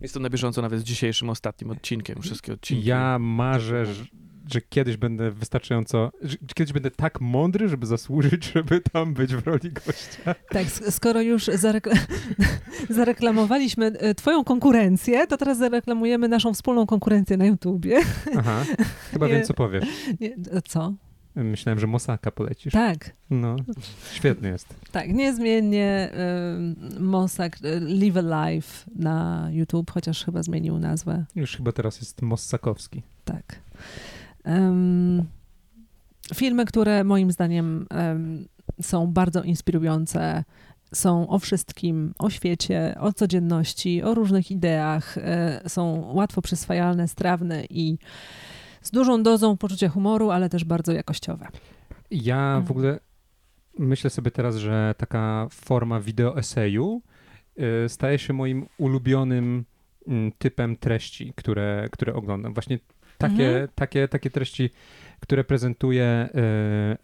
Jest 0.00 0.14
to 0.14 0.20
na 0.20 0.30
bieżąco 0.30 0.62
nawet 0.62 0.80
z 0.80 0.82
dzisiejszym 0.84 1.30
ostatnim 1.30 1.70
odcinkiem, 1.70 2.22
wszystkie 2.22 2.52
odcinki. 2.52 2.84
Ja 2.88 3.18
marzę, 3.18 3.86
że, 3.86 4.04
że 4.52 4.60
kiedyś 4.60 4.96
będę 4.96 5.30
wystarczająco, 5.30 6.10
że 6.22 6.36
kiedyś 6.54 6.72
będę 6.72 6.90
tak 6.90 7.20
mądry, 7.20 7.68
żeby 7.68 7.86
zasłużyć, 7.86 8.44
żeby 8.54 8.80
tam 8.92 9.14
być 9.14 9.34
w 9.34 9.46
roli 9.46 9.70
gościa. 9.72 10.34
Tak, 10.50 10.66
sk- 10.66 10.90
skoro 10.90 11.20
już 11.20 11.44
zarekla- 11.46 11.98
zareklamowaliśmy 12.90 13.86
e, 13.86 14.14
twoją 14.14 14.44
konkurencję, 14.44 15.26
to 15.26 15.36
teraz 15.36 15.58
zareklamujemy 15.58 16.28
naszą 16.28 16.54
wspólną 16.54 16.86
konkurencję 16.86 17.36
na 17.36 17.46
YouTubie. 17.46 18.00
Aha, 18.38 18.64
chyba 19.12 19.26
Nie. 19.28 19.32
wiem, 19.34 19.44
co 19.44 19.54
powiesz. 19.54 19.84
Nie, 20.20 20.34
e, 20.34 20.62
co? 20.62 20.94
Myślałem, 21.36 21.78
że 21.78 21.86
Mosaka 21.86 22.30
polecisz. 22.30 22.72
Tak, 22.72 23.12
No, 23.30 23.56
świetny 24.12 24.48
jest. 24.48 24.74
Tak, 24.92 25.08
niezmiennie 25.12 26.10
y, 26.96 27.00
Mossack 27.00 27.64
y, 27.64 27.80
Live 27.80 28.16
Alive 28.16 28.84
na 28.94 29.48
YouTube, 29.52 29.90
chociaż 29.90 30.24
chyba 30.24 30.42
zmienił 30.42 30.78
nazwę. 30.78 31.24
Już 31.34 31.56
chyba 31.56 31.72
teraz 31.72 32.00
jest 32.00 32.22
Mossakowski. 32.22 33.02
Tak. 33.24 33.60
Em, 34.44 35.24
filmy, 36.34 36.64
które 36.64 37.04
moim 37.04 37.32
zdaniem 37.32 37.86
em, 37.90 38.46
są 38.82 39.06
bardzo 39.06 39.42
inspirujące, 39.42 40.44
są 40.94 41.28
o 41.28 41.38
wszystkim, 41.38 42.14
o 42.18 42.30
świecie, 42.30 42.94
o 43.00 43.12
codzienności, 43.12 44.02
o 44.02 44.14
różnych 44.14 44.50
ideach, 44.50 45.18
e, 45.18 45.60
są 45.68 46.12
łatwo 46.14 46.42
przyswajalne, 46.42 47.08
strawne 47.08 47.64
i 47.70 47.98
z 48.86 48.90
dużą 48.90 49.22
dozą 49.22 49.56
poczucia 49.56 49.88
humoru, 49.88 50.30
ale 50.30 50.48
też 50.48 50.64
bardzo 50.64 50.92
jakościowe. 50.92 51.48
Ja 52.10 52.36
Mhm. 52.46 52.64
w 52.64 52.70
ogóle 52.70 53.00
myślę 53.78 54.10
sobie 54.10 54.30
teraz, 54.30 54.56
że 54.56 54.94
taka 54.98 55.46
forma 55.50 56.00
wideo 56.00 56.38
eseju 56.38 57.02
y, 57.84 57.88
staje 57.88 58.18
się 58.18 58.32
moim 58.32 58.66
ulubionym 58.78 59.64
mm, 60.08 60.32
typem 60.38 60.76
treści, 60.76 61.32
które, 61.36 61.88
które 61.92 62.14
oglądam. 62.14 62.54
Właśnie 62.54 62.78
takie, 63.18 63.48
Mhm. 63.48 63.68
takie, 63.74 64.08
takie 64.08 64.30
treści, 64.30 64.70
które 65.20 65.44
prezentuje 65.44 66.28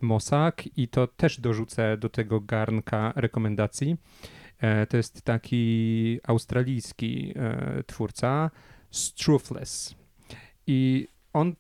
y, 0.01 0.05
Mossack 0.07 0.63
i 0.77 0.89
to 0.89 1.07
też 1.07 1.41
dorzucę 1.41 1.97
do 1.97 2.09
tego 2.09 2.41
garnka 2.41 3.13
rekomendacji. 3.17 3.97
E, 4.61 4.87
To 4.87 4.97
jest 4.97 5.23
taki 5.23 6.21
australijski 6.27 7.33
e, 7.37 7.83
twórca, 7.87 8.51
Struthless. 8.91 9.95
I 10.67 11.09
on 11.33 11.55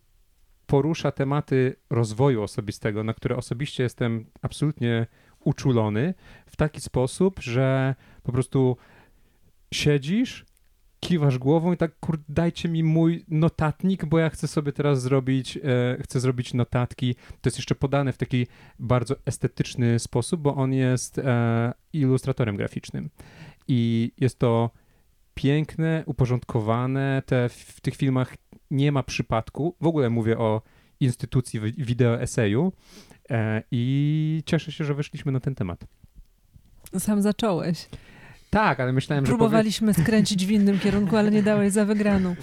porusza 0.72 1.10
tematy 1.10 1.76
rozwoju 1.90 2.42
osobistego, 2.42 3.04
na 3.04 3.14
które 3.14 3.36
osobiście 3.36 3.82
jestem 3.82 4.26
absolutnie 4.42 5.06
uczulony, 5.44 6.14
w 6.46 6.56
taki 6.56 6.80
sposób, 6.80 7.40
że 7.40 7.94
po 8.22 8.32
prostu 8.32 8.76
siedzisz, 9.74 10.46
kiwasz 11.00 11.38
głową 11.38 11.72
i 11.72 11.76
tak, 11.76 11.98
kur, 12.00 12.18
dajcie 12.28 12.68
mi 12.68 12.84
mój 12.84 13.24
notatnik, 13.28 14.04
bo 14.04 14.18
ja 14.18 14.30
chcę 14.30 14.48
sobie 14.48 14.72
teraz 14.72 15.02
zrobić, 15.02 15.56
e, 15.56 15.60
chcę 16.02 16.20
zrobić 16.20 16.54
notatki. 16.54 17.14
To 17.14 17.48
jest 17.48 17.58
jeszcze 17.58 17.74
podane 17.74 18.12
w 18.12 18.18
taki 18.18 18.46
bardzo 18.78 19.14
estetyczny 19.26 19.98
sposób, 19.98 20.40
bo 20.40 20.54
on 20.54 20.72
jest 20.72 21.18
e, 21.18 21.72
ilustratorem 21.92 22.56
graficznym. 22.56 23.10
I 23.68 24.12
jest 24.20 24.38
to 24.38 24.70
piękne, 25.34 26.02
uporządkowane. 26.06 27.22
Te, 27.26 27.48
w 27.48 27.80
tych 27.80 27.96
filmach 27.96 28.36
nie 28.72 28.92
ma 28.92 29.02
przypadku. 29.02 29.74
W 29.80 29.86
ogóle 29.86 30.10
mówię 30.10 30.38
o 30.38 30.62
instytucji 31.00 31.60
wi- 31.60 31.84
wideo 31.84 32.20
eseju 32.20 32.72
e, 33.30 33.62
i 33.70 34.42
cieszę 34.46 34.72
się, 34.72 34.84
że 34.84 34.94
wyszliśmy 34.94 35.32
na 35.32 35.40
ten 35.40 35.54
temat. 35.54 35.84
Sam 36.98 37.22
zacząłeś. 37.22 37.88
Tak, 38.50 38.80
ale 38.80 38.92
myślałem, 38.92 39.26
że 39.26 39.30
powie... 39.32 39.38
Próbowaliśmy 39.38 39.94
skręcić 39.94 40.46
w 40.46 40.50
innym 40.50 40.78
kierunku, 40.78 41.16
ale 41.16 41.30
nie 41.30 41.42
dałeś 41.42 41.72
za 41.72 41.84
wygraną. 41.84 42.34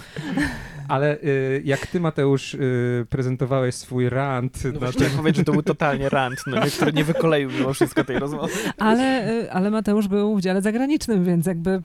Ale 0.88 1.18
y, 1.18 1.62
jak 1.64 1.86
ty, 1.86 2.00
Mateusz, 2.00 2.54
y, 2.54 3.06
prezentowałeś 3.10 3.74
swój 3.74 4.08
rant 4.08 4.64
No 4.64 4.80
na 4.80 4.92
chciałem 4.92 5.12
powiedzieć, 5.12 5.36
że 5.36 5.44
to 5.44 5.52
był 5.52 5.62
totalnie 5.62 6.08
rant, 6.08 6.38
no, 6.46 6.56
który 6.76 6.92
nie 6.92 7.04
wykoleił 7.04 7.50
mimo 7.50 7.72
wszystko 7.74 8.04
tej 8.04 8.18
rozmowy. 8.18 8.52
Ale, 8.78 9.32
y, 9.32 9.52
ale 9.52 9.70
Mateusz 9.70 10.08
był 10.08 10.36
w 10.36 10.40
dziale 10.40 10.62
zagranicznym, 10.62 11.24
więc 11.24 11.46
jakby 11.46 11.82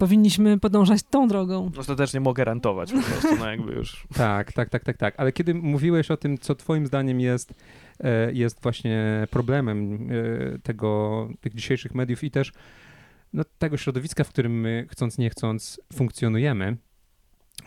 powinniśmy 0.00 0.58
podążać 0.58 1.02
tą 1.02 1.28
drogą. 1.28 1.70
Ostatecznie 1.76 2.20
mogę 2.20 2.44
rantować 2.44 2.92
po 2.92 3.02
prostu, 3.02 3.36
no 3.36 3.50
jakby 3.50 3.72
już. 3.72 4.06
Tak, 4.16 4.52
tak, 4.52 4.68
tak, 4.68 4.84
tak, 4.84 4.96
tak. 4.96 5.14
Ale 5.16 5.32
kiedy 5.32 5.54
mówiłeś 5.54 6.10
o 6.10 6.16
tym, 6.16 6.38
co 6.38 6.54
twoim 6.54 6.86
zdaniem 6.86 7.20
jest, 7.20 7.54
e, 8.00 8.32
jest 8.32 8.62
właśnie 8.62 9.26
problemem 9.30 10.08
e, 10.54 10.58
tego, 10.58 11.28
tych 11.40 11.54
dzisiejszych 11.54 11.94
mediów 11.94 12.24
i 12.24 12.30
też 12.30 12.52
no, 13.32 13.44
tego 13.58 13.76
środowiska, 13.76 14.24
w 14.24 14.28
którym 14.28 14.60
my 14.60 14.86
chcąc 14.90 15.18
nie 15.18 15.30
chcąc 15.30 15.80
funkcjonujemy, 15.92 16.76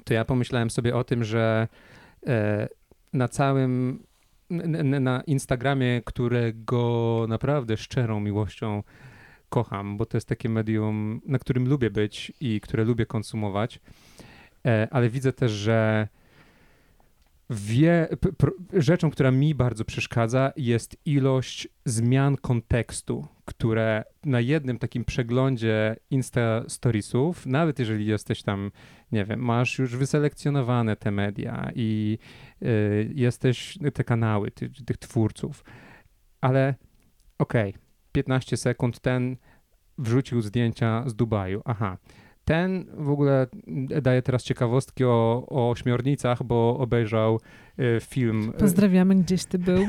to 0.03 0.13
ja 0.13 0.25
pomyślałem 0.25 0.69
sobie 0.69 0.95
o 0.95 1.03
tym, 1.03 1.23
że 1.23 1.67
e, 2.27 2.67
na 3.13 3.27
całym, 3.27 4.03
na 4.99 5.21
Instagramie, 5.21 6.01
którego 6.05 7.25
naprawdę 7.29 7.77
szczerą 7.77 8.19
miłością 8.19 8.83
kocham, 9.53 9.97
bo 9.97 10.05
to 10.05 10.17
jest 10.17 10.27
takie 10.27 10.49
medium, 10.49 11.21
na 11.25 11.39
którym 11.39 11.67
lubię 11.67 11.89
być 11.89 12.33
i 12.39 12.61
które 12.61 12.83
lubię 12.83 13.05
konsumować, 13.05 13.79
ale 14.91 15.09
widzę 15.09 15.33
też, 15.33 15.51
że 15.51 16.07
wie, 17.49 18.07
rzeczą, 18.73 19.11
która 19.11 19.31
mi 19.31 19.55
bardzo 19.55 19.85
przeszkadza, 19.85 20.51
jest 20.57 20.97
ilość 21.05 21.67
zmian 21.85 22.37
kontekstu, 22.37 23.27
które 23.45 24.03
na 24.25 24.39
jednym 24.39 24.79
takim 24.79 25.05
przeglądzie 25.05 25.95
Insta 26.09 26.63
Storiesów, 26.67 27.45
nawet 27.45 27.79
jeżeli 27.79 28.05
jesteś 28.05 28.43
tam, 28.43 28.71
nie 29.11 29.25
wiem, 29.25 29.39
masz 29.39 29.79
już 29.79 29.95
wyselekcjonowane 29.95 30.95
te 30.95 31.11
media 31.11 31.71
i 31.75 32.17
y, 32.61 33.11
jesteś 33.15 33.77
te 33.93 34.03
kanały 34.03 34.51
ty, 34.51 34.69
tych 34.85 34.97
twórców, 34.97 35.63
ale 36.41 36.75
okej, 37.39 37.69
okay, 37.69 37.82
15 38.13 38.57
sekund 38.57 38.99
ten 38.99 39.37
wrzucił 39.97 40.41
zdjęcia 40.41 41.03
z 41.07 41.15
Dubaju. 41.15 41.61
Aha, 41.65 41.97
ten 42.45 42.85
w 42.97 43.09
ogóle 43.09 43.47
daje 44.01 44.21
teraz 44.21 44.43
ciekawostki 44.43 45.03
o, 45.03 45.45
o 45.49 45.69
ośmiornicach, 45.69 46.43
bo 46.43 46.77
obejrzał 46.77 47.39
y, 47.79 47.99
film. 48.01 48.49
Y, 48.49 48.59
Pozdrawiamy, 48.59 49.15
gdzieś 49.15 49.45
ty 49.45 49.59
był. 49.59 49.87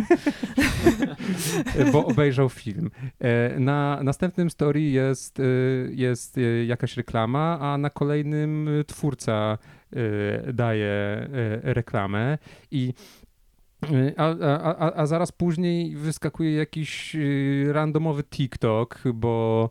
bo 1.93 2.07
obejrzał 2.07 2.49
film. 2.49 2.91
E, 3.19 3.59
na 3.61 4.01
następnym 4.03 4.51
story 4.51 4.81
jest, 4.81 5.41
y, 5.41 5.91
jest 5.95 6.37
jakaś 6.67 6.97
reklama, 6.97 7.59
a 7.61 7.79
na 7.79 7.91
kolejnym 7.91 8.69
twórca 8.87 9.59
daje 10.53 11.29
reklamę 11.63 12.39
i 12.71 12.95
a, 14.17 14.37
a, 14.61 14.95
a, 14.95 15.07
zaraz 15.07 15.33
później 15.33 15.97
wyskakuje 15.97 16.55
jakiś 16.55 17.17
randomowy 17.67 18.25
TikTok, 18.25 19.03
bo 19.15 19.71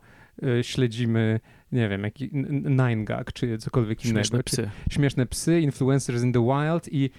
śledzimy 0.61 1.40
nie 1.73 1.90
wiem, 1.90 2.03
jaki 2.03 2.30
Nine 2.64 3.06
Gag, 3.06 3.34
czy 3.34 3.57
cokolwiek 3.57 4.02
Śmieszne 4.02 4.22
innego. 4.22 4.44
Psy. 4.44 4.69
Śmieszne 4.90 5.26
psy, 5.26 5.61
influencers 5.61 6.23
in 6.23 6.34
the 6.34 6.45
wild 6.45 6.94
i, 6.94 7.10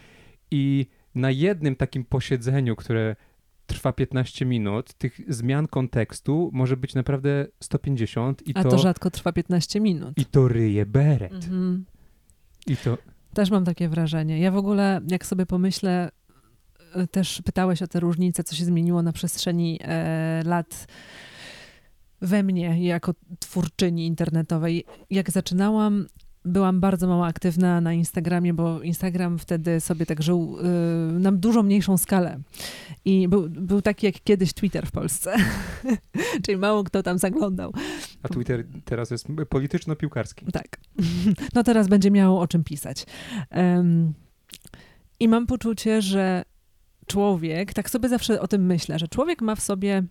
i 0.51 0.87
na 1.15 1.31
jednym 1.31 1.77
takim 1.77 2.05
posiedzeniu, 2.05 2.77
które 2.77 3.17
trwa 3.67 3.93
15 3.93 4.47
minut, 4.47 4.95
tych 4.95 5.21
zmian 5.29 5.67
kontekstu 5.69 6.51
może 6.53 6.77
być 6.77 6.95
naprawdę 6.95 7.47
150 7.61 8.49
i 8.49 8.53
A 8.55 8.63
to... 8.63 8.71
to 8.71 8.79
rzadko 8.79 9.11
trwa 9.11 9.33
15 9.33 9.81
minut. 9.81 10.15
I 10.17 10.25
to 10.25 10.49
ryje 10.49 10.87
beret. 10.87 11.33
Mhm. 11.33 11.85
I 12.67 12.77
to... 12.77 12.99
Też 13.35 13.51
mam 13.51 13.65
takie 13.65 13.89
wrażenie. 13.89 14.39
Ja 14.39 14.51
w 14.51 14.57
ogóle, 14.57 15.01
jak 15.09 15.27
sobie 15.27 15.47
pomyślę, 15.47 16.11
też 17.11 17.43
pytałeś 17.45 17.83
o 17.83 17.87
te 17.87 18.01
różnice, 18.01 18.45
co 18.45 18.57
się 18.57 18.65
zmieniło 18.65 19.03
na 19.03 19.13
przestrzeni 19.13 19.79
e, 19.83 20.43
lat 20.45 20.87
we 22.21 22.43
mnie 22.43 22.85
jako 22.87 23.15
twórczyni 23.39 24.07
internetowej. 24.07 24.85
Jak 25.11 25.31
zaczynałam, 25.31 26.07
byłam 26.45 26.81
bardzo 26.81 27.09
mało 27.09 27.27
aktywna 27.27 27.81
na 27.81 27.93
Instagramie, 27.93 28.55
bo 28.55 28.83
Instagram 28.83 29.39
wtedy 29.39 29.81
sobie 29.81 30.07
tak 30.07 30.23
żył 30.23 30.57
yy, 31.13 31.21
na 31.21 31.33
dużo 31.33 31.63
mniejszą 31.63 31.99
skalę. 31.99 32.41
I 33.05 33.29
był, 33.29 33.49
był 33.51 33.83
taki 33.83 34.07
jak 34.07 34.15
kiedyś 34.25 34.53
Twitter 34.53 34.87
w 34.87 34.91
Polsce. 34.91 35.37
Czyli 36.47 36.59
mało 36.59 36.85
kto 36.85 37.03
tam 37.03 37.19
zaglądał. 37.19 37.73
A 38.23 38.29
Twitter 38.29 38.65
teraz 38.85 39.11
jest 39.11 39.27
polityczno-piłkarski. 39.49 40.47
Tak. 40.53 40.77
No 41.55 41.63
teraz 41.63 41.89
będzie 41.89 42.11
miało 42.11 42.41
o 42.41 42.49
czym 42.49 42.65
pisać. 42.65 43.07
Um, 43.51 44.15
I 45.21 45.29
mam 45.29 45.47
poczucie, 45.47 46.03
że 46.03 46.45
człowiek, 47.15 47.75
tak 47.75 47.91
sobie 47.91 48.09
zawsze 48.09 48.41
o 48.41 48.49
tym 48.49 48.67
myślę, 48.67 48.99
że 48.99 49.09
człowiek 49.09 49.43
ma 49.43 49.55
w 49.55 49.61
sobie 49.61 50.03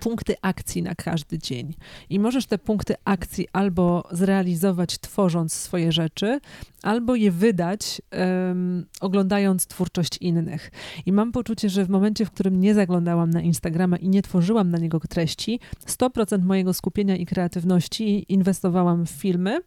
punkty 0.00 0.34
akcji 0.42 0.82
na 0.82 0.94
każdy 0.94 1.38
dzień. 1.38 1.74
I 2.10 2.20
możesz 2.20 2.46
te 2.46 2.58
punkty 2.58 2.94
akcji 3.04 3.48
albo 3.52 4.08
zrealizować 4.10 4.98
tworząc 4.98 5.52
swoje 5.52 5.92
rzeczy, 5.92 6.40
albo 6.82 7.14
je 7.14 7.30
wydać 7.30 8.02
um, 8.12 8.86
oglądając 9.00 9.66
twórczość 9.66 10.18
innych. 10.20 10.70
I 11.06 11.12
mam 11.12 11.32
poczucie, 11.32 11.68
że 11.68 11.84
w 11.84 11.90
momencie, 11.90 12.24
w 12.24 12.30
którym 12.30 12.60
nie 12.60 12.74
zaglądałam 12.74 13.30
na 13.30 13.40
Instagrama 13.40 13.96
i 13.96 14.08
nie 14.08 14.22
tworzyłam 14.22 14.70
na 14.70 14.78
niego 14.78 15.00
treści, 15.00 15.60
100% 15.86 16.42
mojego 16.42 16.74
skupienia 16.74 17.16
i 17.16 17.26
kreatywności 17.26 18.32
inwestowałam 18.32 19.06
w 19.06 19.10
filmy. 19.10 19.60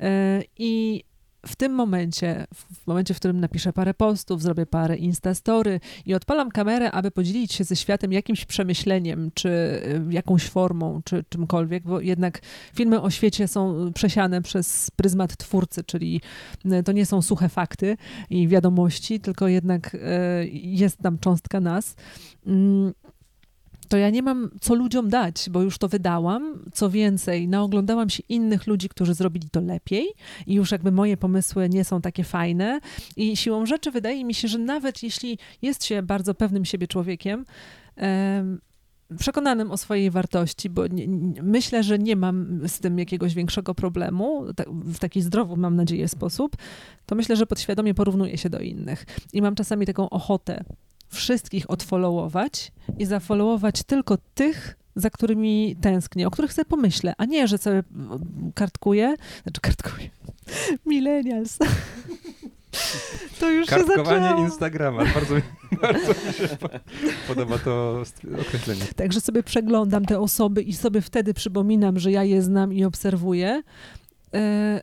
Yy, 0.00 0.06
I 0.58 1.04
w 1.46 1.56
tym 1.56 1.72
momencie, 1.72 2.46
w 2.54 2.86
momencie, 2.86 3.14
w 3.14 3.16
którym 3.16 3.40
napiszę 3.40 3.72
parę 3.72 3.94
postów, 3.94 4.42
zrobię 4.42 4.66
parę 4.66 4.96
instastory 4.96 5.80
i 6.06 6.14
odpalam 6.14 6.50
kamerę, 6.50 6.92
aby 6.92 7.10
podzielić 7.10 7.52
się 7.52 7.64
ze 7.64 7.76
światem 7.76 8.12
jakimś 8.12 8.44
przemyśleniem, 8.44 9.30
czy 9.34 9.48
y, 9.48 10.02
jakąś 10.10 10.48
formą, 10.48 11.00
czy 11.04 11.24
czymkolwiek, 11.28 11.82
bo 11.82 12.00
jednak 12.00 12.40
filmy 12.74 13.00
o 13.00 13.10
świecie 13.10 13.48
są 13.48 13.92
przesiane 13.94 14.42
przez 14.42 14.90
pryzmat 14.96 15.36
twórcy, 15.36 15.84
czyli 15.84 16.20
y, 16.66 16.82
to 16.82 16.92
nie 16.92 17.06
są 17.06 17.22
suche 17.22 17.48
fakty 17.48 17.96
i 18.30 18.48
wiadomości, 18.48 19.20
tylko 19.20 19.48
jednak 19.48 19.94
y, 19.94 19.98
jest 20.52 20.98
tam 20.98 21.18
cząstka 21.18 21.60
nas. 21.60 21.96
To 23.88 23.96
ja 23.96 24.10
nie 24.10 24.22
mam 24.22 24.50
co 24.60 24.74
ludziom 24.74 25.08
dać, 25.08 25.50
bo 25.50 25.62
już 25.62 25.78
to 25.78 25.88
wydałam. 25.88 26.62
Co 26.72 26.90
więcej, 26.90 27.48
naoglądałam 27.48 28.10
się 28.10 28.22
innych 28.28 28.66
ludzi, 28.66 28.88
którzy 28.88 29.14
zrobili 29.14 29.50
to 29.50 29.60
lepiej 29.60 30.06
i 30.46 30.54
już 30.54 30.70
jakby 30.70 30.92
moje 30.92 31.16
pomysły 31.16 31.68
nie 31.68 31.84
są 31.84 32.00
takie 32.00 32.24
fajne. 32.24 32.80
I 33.16 33.36
siłą 33.36 33.66
rzeczy 33.66 33.90
wydaje 33.90 34.24
mi 34.24 34.34
się, 34.34 34.48
że 34.48 34.58
nawet 34.58 35.02
jeśli 35.02 35.38
jest 35.62 35.84
się 35.84 36.02
bardzo 36.02 36.34
pewnym 36.34 36.64
siebie 36.64 36.88
człowiekiem, 36.88 37.44
przekonanym 39.18 39.70
o 39.70 39.76
swojej 39.76 40.10
wartości, 40.10 40.70
bo 40.70 40.86
nie, 40.86 41.06
nie, 41.06 41.42
myślę, 41.42 41.82
że 41.82 41.98
nie 41.98 42.16
mam 42.16 42.60
z 42.68 42.78
tym 42.78 42.98
jakiegoś 42.98 43.34
większego 43.34 43.74
problemu, 43.74 44.44
w 44.68 44.98
taki 44.98 45.22
zdrowy, 45.22 45.56
mam 45.56 45.76
nadzieję, 45.76 46.08
sposób, 46.08 46.56
to 47.06 47.14
myślę, 47.14 47.36
że 47.36 47.46
podświadomie 47.46 47.94
porównuję 47.94 48.38
się 48.38 48.50
do 48.50 48.58
innych. 48.58 49.06
I 49.32 49.42
mam 49.42 49.54
czasami 49.54 49.86
taką 49.86 50.10
ochotę 50.10 50.64
wszystkich 51.14 51.70
odfollowować 51.70 52.72
i 52.98 53.06
zafollowować 53.06 53.82
tylko 53.82 54.18
tych, 54.34 54.76
za 54.96 55.10
którymi 55.10 55.76
tęsknię, 55.80 56.26
o 56.26 56.30
których 56.30 56.52
sobie 56.52 56.64
pomyślę, 56.64 57.14
a 57.18 57.24
nie, 57.24 57.48
że 57.48 57.58
sobie 57.58 57.82
kartkuję, 58.54 59.14
znaczy 59.42 59.60
kartkuję, 59.60 60.10
millennials. 60.86 61.58
To 63.40 63.50
już 63.50 63.66
Kartkowanie 63.66 64.28
się 64.28 64.42
Instagrama. 64.42 65.04
Bardzo, 65.14 65.34
bardzo 65.82 66.08
mi 66.08 66.32
się 66.32 66.56
podoba 67.28 67.58
to 67.58 68.02
określenie. 68.40 68.82
Także 68.96 69.20
sobie 69.20 69.42
przeglądam 69.42 70.04
te 70.04 70.20
osoby 70.20 70.62
i 70.62 70.72
sobie 70.72 71.00
wtedy 71.00 71.34
przypominam, 71.34 71.98
że 71.98 72.12
ja 72.12 72.24
je 72.24 72.42
znam 72.42 72.72
i 72.72 72.84
obserwuję. 72.84 73.62
E, 74.34 74.80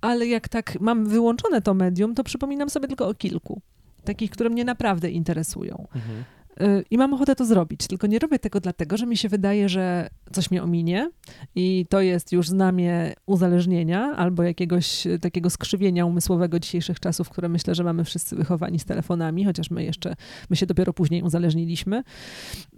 ale 0.00 0.26
jak 0.26 0.48
tak 0.48 0.80
mam 0.80 1.06
wyłączone 1.06 1.62
to 1.62 1.74
medium, 1.74 2.14
to 2.14 2.24
przypominam 2.24 2.70
sobie 2.70 2.88
tylko 2.88 3.08
o 3.08 3.14
kilku 3.14 3.60
takich, 4.06 4.30
które 4.30 4.50
mnie 4.50 4.64
naprawdę 4.64 5.10
interesują. 5.10 5.86
Mhm. 5.94 6.24
Y, 6.60 6.84
I 6.90 6.98
mam 6.98 7.14
ochotę 7.14 7.34
to 7.34 7.44
zrobić, 7.44 7.86
tylko 7.86 8.06
nie 8.06 8.18
robię 8.18 8.38
tego 8.38 8.60
dlatego, 8.60 8.96
że 8.96 9.06
mi 9.06 9.16
się 9.16 9.28
wydaje, 9.28 9.68
że 9.68 10.08
coś 10.32 10.50
mnie 10.50 10.62
ominie 10.62 11.10
i 11.54 11.86
to 11.88 12.00
jest 12.00 12.32
już 12.32 12.48
znamie 12.48 13.12
uzależnienia 13.26 14.16
albo 14.16 14.42
jakiegoś 14.42 15.06
y, 15.06 15.18
takiego 15.18 15.50
skrzywienia 15.50 16.06
umysłowego 16.06 16.60
dzisiejszych 16.60 17.00
czasów, 17.00 17.30
które 17.30 17.48
myślę, 17.48 17.74
że 17.74 17.84
mamy 17.84 18.04
wszyscy 18.04 18.36
wychowani 18.36 18.78
z 18.78 18.84
telefonami, 18.84 19.44
chociaż 19.44 19.70
my 19.70 19.84
jeszcze, 19.84 20.14
my 20.50 20.56
się 20.56 20.66
dopiero 20.66 20.92
później 20.92 21.22
uzależniliśmy. 21.22 22.02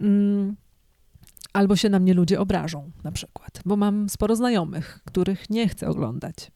Mm, 0.01 0.55
albo 1.53 1.75
się 1.75 1.89
na 1.89 1.99
mnie 1.99 2.13
ludzie 2.13 2.39
obrażą, 2.39 2.91
na 3.03 3.11
przykład, 3.11 3.61
bo 3.65 3.75
mam 3.75 4.09
sporo 4.09 4.35
znajomych, 4.35 4.99
których 5.05 5.49
nie 5.49 5.67
chcę 5.67 5.87
oglądać. 5.87 6.51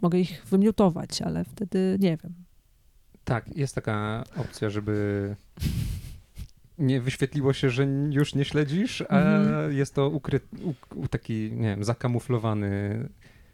Mogę 0.00 0.18
ich 0.18 0.44
wymiutować, 0.50 1.22
ale 1.22 1.44
wtedy 1.44 1.96
nie 2.00 2.16
wiem, 2.16 2.45
tak, 3.26 3.56
jest 3.56 3.74
taka 3.74 4.24
opcja, 4.36 4.70
żeby 4.70 5.34
nie 6.78 7.00
wyświetliło 7.00 7.52
się, 7.52 7.70
że 7.70 7.86
już 8.10 8.34
nie 8.34 8.44
śledzisz, 8.44 9.04
a 9.08 9.18
mhm. 9.18 9.72
jest 9.72 9.94
to 9.94 10.08
ukry... 10.08 10.40
taki, 11.10 11.50
nie 11.52 11.68
wiem, 11.68 11.84
zakamuflowany 11.84 13.08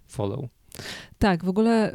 follow. 0.07 0.45
Tak, 1.19 1.45
w 1.45 1.49
ogóle. 1.49 1.93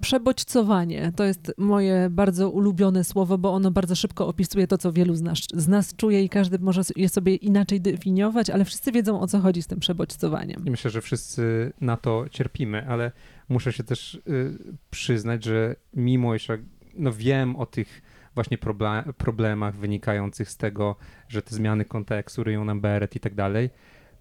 Przebodźcowanie 0.00 1.12
to 1.16 1.24
jest 1.24 1.52
moje 1.58 2.10
bardzo 2.10 2.50
ulubione 2.50 3.04
słowo, 3.04 3.38
bo 3.38 3.52
ono 3.52 3.70
bardzo 3.70 3.94
szybko 3.94 4.26
opisuje 4.26 4.66
to, 4.66 4.78
co 4.78 4.92
wielu 4.92 5.14
z 5.14 5.22
nas, 5.22 5.38
z 5.54 5.68
nas 5.68 5.96
czuje 5.96 6.24
i 6.24 6.28
każdy 6.28 6.58
może 6.58 6.82
je 6.96 7.08
sobie 7.08 7.34
inaczej 7.34 7.80
definiować, 7.80 8.50
ale 8.50 8.64
wszyscy 8.64 8.92
wiedzą, 8.92 9.20
o 9.20 9.26
co 9.26 9.40
chodzi 9.40 9.62
z 9.62 9.66
tym 9.66 9.80
przebodźcowaniem. 9.80 10.64
I 10.66 10.70
myślę, 10.70 10.90
że 10.90 11.00
wszyscy 11.00 11.72
na 11.80 11.96
to 11.96 12.24
cierpimy, 12.30 12.88
ale 12.88 13.12
muszę 13.50 13.72
się 13.72 13.84
też 13.84 14.14
y, 14.14 14.58
przyznać, 14.90 15.44
że 15.44 15.76
mimo 15.94 16.34
iż 16.34 16.48
no 16.94 17.12
wiem 17.12 17.56
o 17.56 17.66
tych 17.66 18.02
właśnie 18.34 18.58
proble 18.58 19.04
problemach 19.18 19.76
wynikających 19.76 20.50
z 20.50 20.56
tego, 20.56 20.96
że 21.28 21.42
te 21.42 21.54
zmiany 21.54 21.84
kontekstu 21.84 22.44
ryją 22.44 22.64
nam 22.64 22.80
beret 22.80 23.16
i 23.16 23.20
tak 23.20 23.34
dalej, 23.34 23.70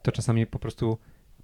to 0.02 0.12
czasami 0.12 0.46
po 0.46 0.60
prostu 0.60 0.98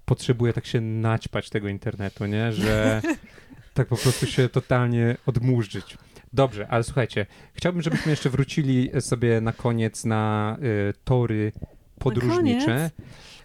potrzebuję 0.06 0.54
tak 0.54 0.66
się 0.66 0.82
naćpać 0.82 1.50
tego 1.50 1.68
internetu, 1.68 2.26
nie? 2.26 2.52
Że 2.52 3.02
tak 3.74 3.88
po 3.88 3.98
prostu 3.98 4.26
się 4.26 4.50
totalnie 4.50 5.18
odmurzyć. 5.26 5.98
Dobrze, 6.34 6.68
ale 6.68 6.84
słuchajcie, 6.84 7.26
chciałbym, 7.54 7.82
żebyśmy 7.82 8.10
jeszcze 8.10 8.30
wrócili 8.30 8.90
sobie 9.00 9.42
na 9.42 9.54
koniec 9.54 10.06
na 10.06 10.58
y, 10.90 10.94
tory 11.04 11.52
podróżnicze. 12.00 12.92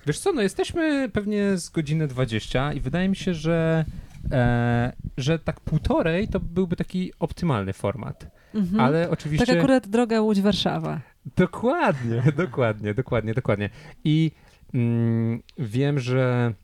Wiesz 0.06 0.18
co, 0.18 0.32
no 0.32 0.42
jesteśmy 0.42 1.08
pewnie 1.08 1.56
z 1.56 1.68
godziny 1.68 2.06
20 2.06 2.72
i 2.72 2.80
wydaje 2.80 3.08
mi 3.08 3.16
się, 3.16 3.34
że, 3.34 3.84
e, 4.32 4.92
że 5.16 5.38
tak 5.38 5.60
półtorej 5.60 6.28
to 6.28 6.40
byłby 6.40 6.76
taki 6.76 7.12
optymalny 7.18 7.72
format. 7.72 8.26
Mhm. 8.54 8.80
Ale 8.80 9.10
oczywiście... 9.10 9.46
Tak 9.46 9.56
akurat 9.56 9.88
droga 9.88 10.20
Łódź-Warszawa. 10.20 10.98
Dokładnie, 11.36 12.22
dokładnie, 12.36 12.94
dokładnie, 12.94 13.34
dokładnie. 13.34 13.70
I 14.04 14.30
mm, 14.74 15.42
wiem, 15.58 15.98
że 15.98 16.54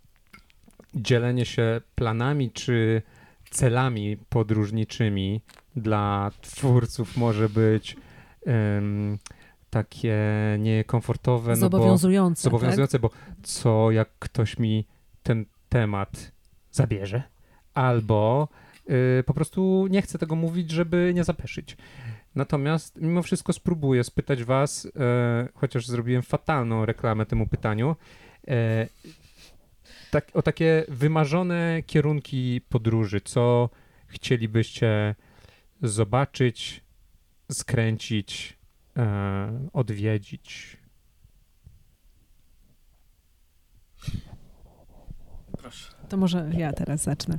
dzielenie 0.95 1.45
się 1.45 1.81
planami 1.95 2.51
czy 2.51 3.03
celami 3.51 4.17
podróżniczymi 4.29 5.41
dla 5.77 6.31
twórców 6.41 7.17
może 7.17 7.49
być 7.49 7.97
um, 8.47 9.19
takie 9.71 10.17
niekomfortowe. 10.59 11.57
Zobowiązujące. 11.57 12.49
No 12.49 12.51
bo, 12.51 12.59
zobowiązujące, 12.59 12.99
tak? 12.99 13.03
bo 13.03 13.11
co 13.43 13.91
jak 13.91 14.09
ktoś 14.19 14.59
mi 14.59 14.87
ten 15.23 15.47
temat 15.69 16.33
zabierze? 16.73 17.23
Albo 17.77 18.49
y, 18.91 19.25
po 19.27 19.35
prostu 19.35 19.87
nie 19.91 20.03
chcę 20.03 20.19
tego 20.19 20.37
mówić, 20.37 20.71
żeby 20.71 21.13
nie 21.15 21.25
zapeszyć. 21.25 21.77
Natomiast 22.35 23.01
mimo 23.01 23.23
wszystko 23.23 23.53
spróbuję 23.53 24.05
spytać 24.05 24.45
was, 24.45 24.85
y, 24.85 24.91
chociaż 25.55 25.87
zrobiłem 25.87 26.23
fatalną 26.23 26.87
reklamę 26.87 27.27
temu 27.27 27.47
pytaniu, 27.47 27.97
y, 28.49 28.53
tak, 30.11 30.31
o 30.35 30.43
takie 30.43 30.85
wymarzone 30.89 31.83
kierunki 31.87 32.61
podróży, 32.69 33.21
co 33.21 33.71
chcielibyście 34.07 35.15
zobaczyć, 35.83 36.85
skręcić, 37.53 38.59
e, 38.97 39.69
odwiedzić? 39.73 40.77
Proszę. 45.59 45.95
To 46.09 46.17
może 46.17 46.51
ja 46.57 46.73
teraz 46.73 47.03
zacznę. 47.03 47.39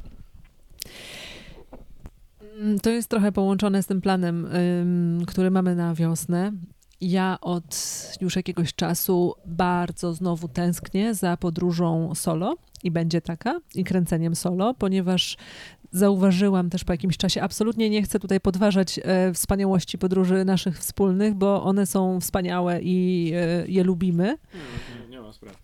Mm, 2.59 2.79
to 2.79 2.89
jest 2.89 3.09
trochę 3.09 3.31
połączone 3.31 3.83
z 3.83 3.87
tym 3.87 4.01
planem, 4.01 4.47
który 5.27 5.51
mamy 5.51 5.75
na 5.75 5.95
wiosnę. 5.95 6.51
Ja 7.01 7.37
od 7.41 7.77
już 8.21 8.35
jakiegoś 8.35 8.75
czasu 8.75 9.35
bardzo 9.45 10.13
znowu 10.13 10.47
tęsknię 10.47 11.13
za 11.13 11.37
podróżą 11.37 12.15
solo 12.15 12.57
i 12.83 12.91
będzie 12.91 13.21
taka, 13.21 13.59
i 13.75 13.83
kręceniem 13.83 14.35
solo, 14.35 14.73
ponieważ 14.73 15.37
zauważyłam 15.91 16.69
też 16.69 16.83
po 16.83 16.93
jakimś 16.93 17.17
czasie, 17.17 17.41
absolutnie 17.41 17.89
nie 17.89 18.03
chcę 18.03 18.19
tutaj 18.19 18.39
podważać 18.39 18.99
e, 19.03 19.33
wspaniałości 19.33 19.97
podróży 19.97 20.45
naszych 20.45 20.79
wspólnych, 20.79 21.33
bo 21.33 21.63
one 21.63 21.85
są 21.85 22.19
wspaniałe 22.19 22.81
i 22.81 23.31
e, 23.35 23.67
je 23.67 23.83
lubimy. 23.83 24.37
Nie, 24.53 25.01
nie, 25.01 25.09
nie 25.09 25.21
ma 25.21 25.33
sprawy. 25.33 25.57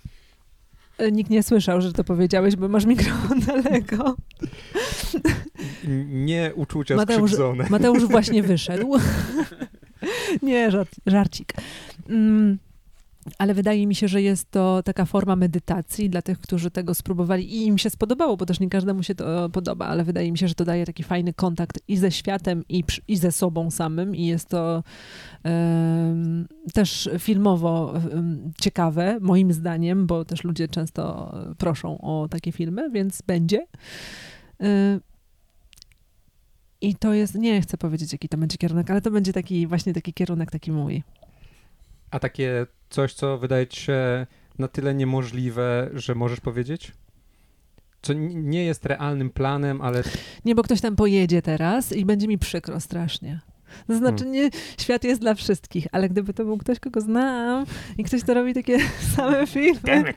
E, 1.04 1.12
nikt 1.12 1.30
nie 1.30 1.44
słyszał, 1.44 1.82
że 1.82 1.94
to 1.94 2.04
powiedziałeś, 2.04 2.56
bo 2.56 2.68
masz 2.68 2.86
mikrofon 2.86 3.40
daleko. 3.48 4.16
Nie 6.08 6.52
uczucia 6.56 6.96
Mateusz, 6.96 7.32
skrzywdzone. 7.32 7.66
Mateusz 7.70 8.06
właśnie 8.06 8.44
wyszedł. 8.44 8.96
nie, 10.42 10.72
żart, 10.72 10.96
żarcik. 11.06 11.54
Mm. 12.10 12.58
Ale 13.38 13.54
wydaje 13.54 13.88
mi 13.88 13.96
się, 13.96 14.08
że 14.08 14.22
jest 14.22 14.52
to 14.52 14.84
taka 14.84 15.06
forma 15.06 15.36
medytacji 15.36 16.10
dla 16.10 16.22
tych, 16.22 16.40
którzy 16.40 16.72
tego 16.72 16.94
spróbowali 16.94 17.56
i 17.56 17.66
im 17.66 17.78
się 17.78 17.90
spodobało, 17.90 18.38
bo 18.38 18.46
też 18.46 18.60
nie 18.60 18.70
każdemu 18.70 19.04
się 19.04 19.16
to 19.16 19.50
podoba, 19.50 19.86
ale 19.86 20.04
wydaje 20.04 20.32
mi 20.32 20.38
się, 20.38 20.48
że 20.48 20.56
to 20.56 20.66
daje 20.66 20.86
taki 20.86 21.04
fajny 21.04 21.34
kontakt 21.34 21.80
i 21.88 21.98
ze 21.98 22.12
światem, 22.12 22.64
i, 22.70 22.84
i 23.08 23.18
ze 23.18 23.32
sobą 23.32 23.72
samym, 23.72 24.16
i 24.16 24.26
jest 24.26 24.50
to 24.50 24.84
um, 25.44 26.48
też 26.74 27.10
filmowo 27.20 27.94
um, 28.14 28.52
ciekawe, 28.62 29.18
moim 29.22 29.54
zdaniem, 29.54 30.08
bo 30.08 30.26
też 30.26 30.44
ludzie 30.44 30.68
często 30.68 31.36
proszą 31.58 32.02
o 32.02 32.28
takie 32.28 32.52
filmy, 32.52 32.90
więc 32.90 33.22
będzie. 33.22 33.68
Um, 34.60 35.00
I 36.82 36.96
to 36.96 37.14
jest, 37.14 37.36
nie 37.36 37.62
chcę 37.62 37.78
powiedzieć, 37.78 38.12
jaki 38.12 38.30
to 38.30 38.38
będzie 38.38 38.58
kierunek, 38.58 38.92
ale 38.92 39.02
to 39.02 39.12
będzie 39.12 39.34
taki 39.34 39.68
właśnie 39.68 39.94
taki 39.94 40.14
kierunek, 40.14 40.52
taki 40.52 40.72
mój. 40.72 41.04
A 42.12 42.20
takie 42.20 42.68
coś, 42.94 43.14
co 43.14 43.38
wydaje 43.38 43.68
ci 43.68 43.82
się 43.82 44.28
na 44.60 44.68
tyle 44.68 44.94
niemożliwe, 44.94 45.90
że 45.94 46.16
możesz 46.16 46.40
powiedzieć? 46.40 46.92
Co 48.02 48.14
nie 48.14 48.66
jest 48.66 48.86
realnym 48.86 49.30
planem, 49.30 49.82
ale. 49.82 50.04
Nie, 50.46 50.56
bo 50.56 50.64
ktoś 50.64 50.82
tam 50.82 50.96
pojedzie 50.96 51.42
teraz 51.42 51.92
i 51.92 52.06
będzie 52.06 52.28
mi 52.28 52.38
przykro 52.38 52.80
strasznie. 52.80 53.40
To 53.88 53.98
znaczy, 53.98 54.26
nie, 54.26 54.50
świat 54.80 55.04
jest 55.04 55.22
dla 55.22 55.34
wszystkich, 55.34 55.88
ale 55.92 56.10
gdyby 56.10 56.34
to 56.34 56.46
był 56.46 56.58
ktoś, 56.58 56.80
kogo 56.80 57.02
znam 57.02 57.66
i 57.98 58.04
ktoś, 58.04 58.24
to 58.24 58.34
robi 58.34 58.54
takie 58.54 58.78
same 59.16 59.48
filmy. 59.48 60.14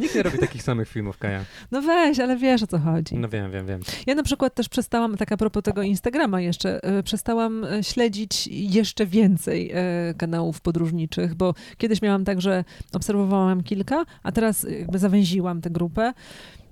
Nikt 0.00 0.14
nie 0.14 0.22
robi 0.22 0.38
takich 0.38 0.62
samych 0.62 0.88
filmów, 0.88 1.18
Kaja. 1.18 1.44
No 1.70 1.82
weź, 1.82 2.18
ale 2.18 2.36
wiesz 2.36 2.62
o 2.62 2.66
co 2.66 2.78
chodzi. 2.78 3.14
No 3.14 3.28
wiem, 3.28 3.50
wiem, 3.50 3.66
wiem. 3.66 3.80
Ja 4.06 4.14
na 4.14 4.22
przykład 4.22 4.54
też 4.54 4.68
przestałam, 4.68 5.16
tak 5.16 5.32
a 5.32 5.36
propos 5.36 5.62
tego 5.62 5.82
Instagrama 5.82 6.40
jeszcze, 6.40 6.84
e, 6.84 7.02
przestałam 7.02 7.64
e, 7.64 7.84
śledzić 7.84 8.46
jeszcze 8.46 9.06
więcej 9.06 9.70
e, 9.74 10.14
kanałów 10.16 10.60
podróżniczych, 10.60 11.34
bo 11.34 11.54
kiedyś 11.78 12.02
miałam 12.02 12.24
tak, 12.24 12.40
że 12.40 12.64
obserwowałam 12.92 13.62
kilka, 13.62 14.04
a 14.22 14.32
teraz 14.32 14.66
jakby 14.78 14.98
zawęziłam 14.98 15.60
tę 15.60 15.70
grupę 15.70 16.12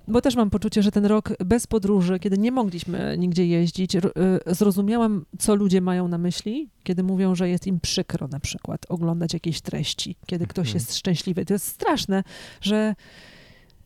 bo 0.07 0.21
też 0.21 0.35
mam 0.35 0.49
poczucie, 0.49 0.83
że 0.83 0.91
ten 0.91 1.05
rok 1.05 1.33
bez 1.45 1.67
podróży, 1.67 2.19
kiedy 2.19 2.37
nie 2.37 2.51
mogliśmy 2.51 3.15
nigdzie 3.17 3.47
jeździć, 3.47 3.95
y, 3.95 4.01
zrozumiałam, 4.45 5.25
co 5.39 5.55
ludzie 5.55 5.81
mają 5.81 6.07
na 6.07 6.17
myśli, 6.17 6.69
kiedy 6.83 7.03
mówią, 7.03 7.35
że 7.35 7.49
jest 7.49 7.67
im 7.67 7.79
przykro 7.79 8.27
na 8.27 8.39
przykład 8.39 8.85
oglądać 8.89 9.33
jakieś 9.33 9.61
treści, 9.61 10.15
kiedy 10.25 10.47
ktoś 10.47 10.67
mhm. 10.67 10.75
jest 10.75 10.95
szczęśliwy. 10.95 11.45
To 11.45 11.53
jest 11.53 11.67
straszne, 11.67 12.23
że 12.61 12.95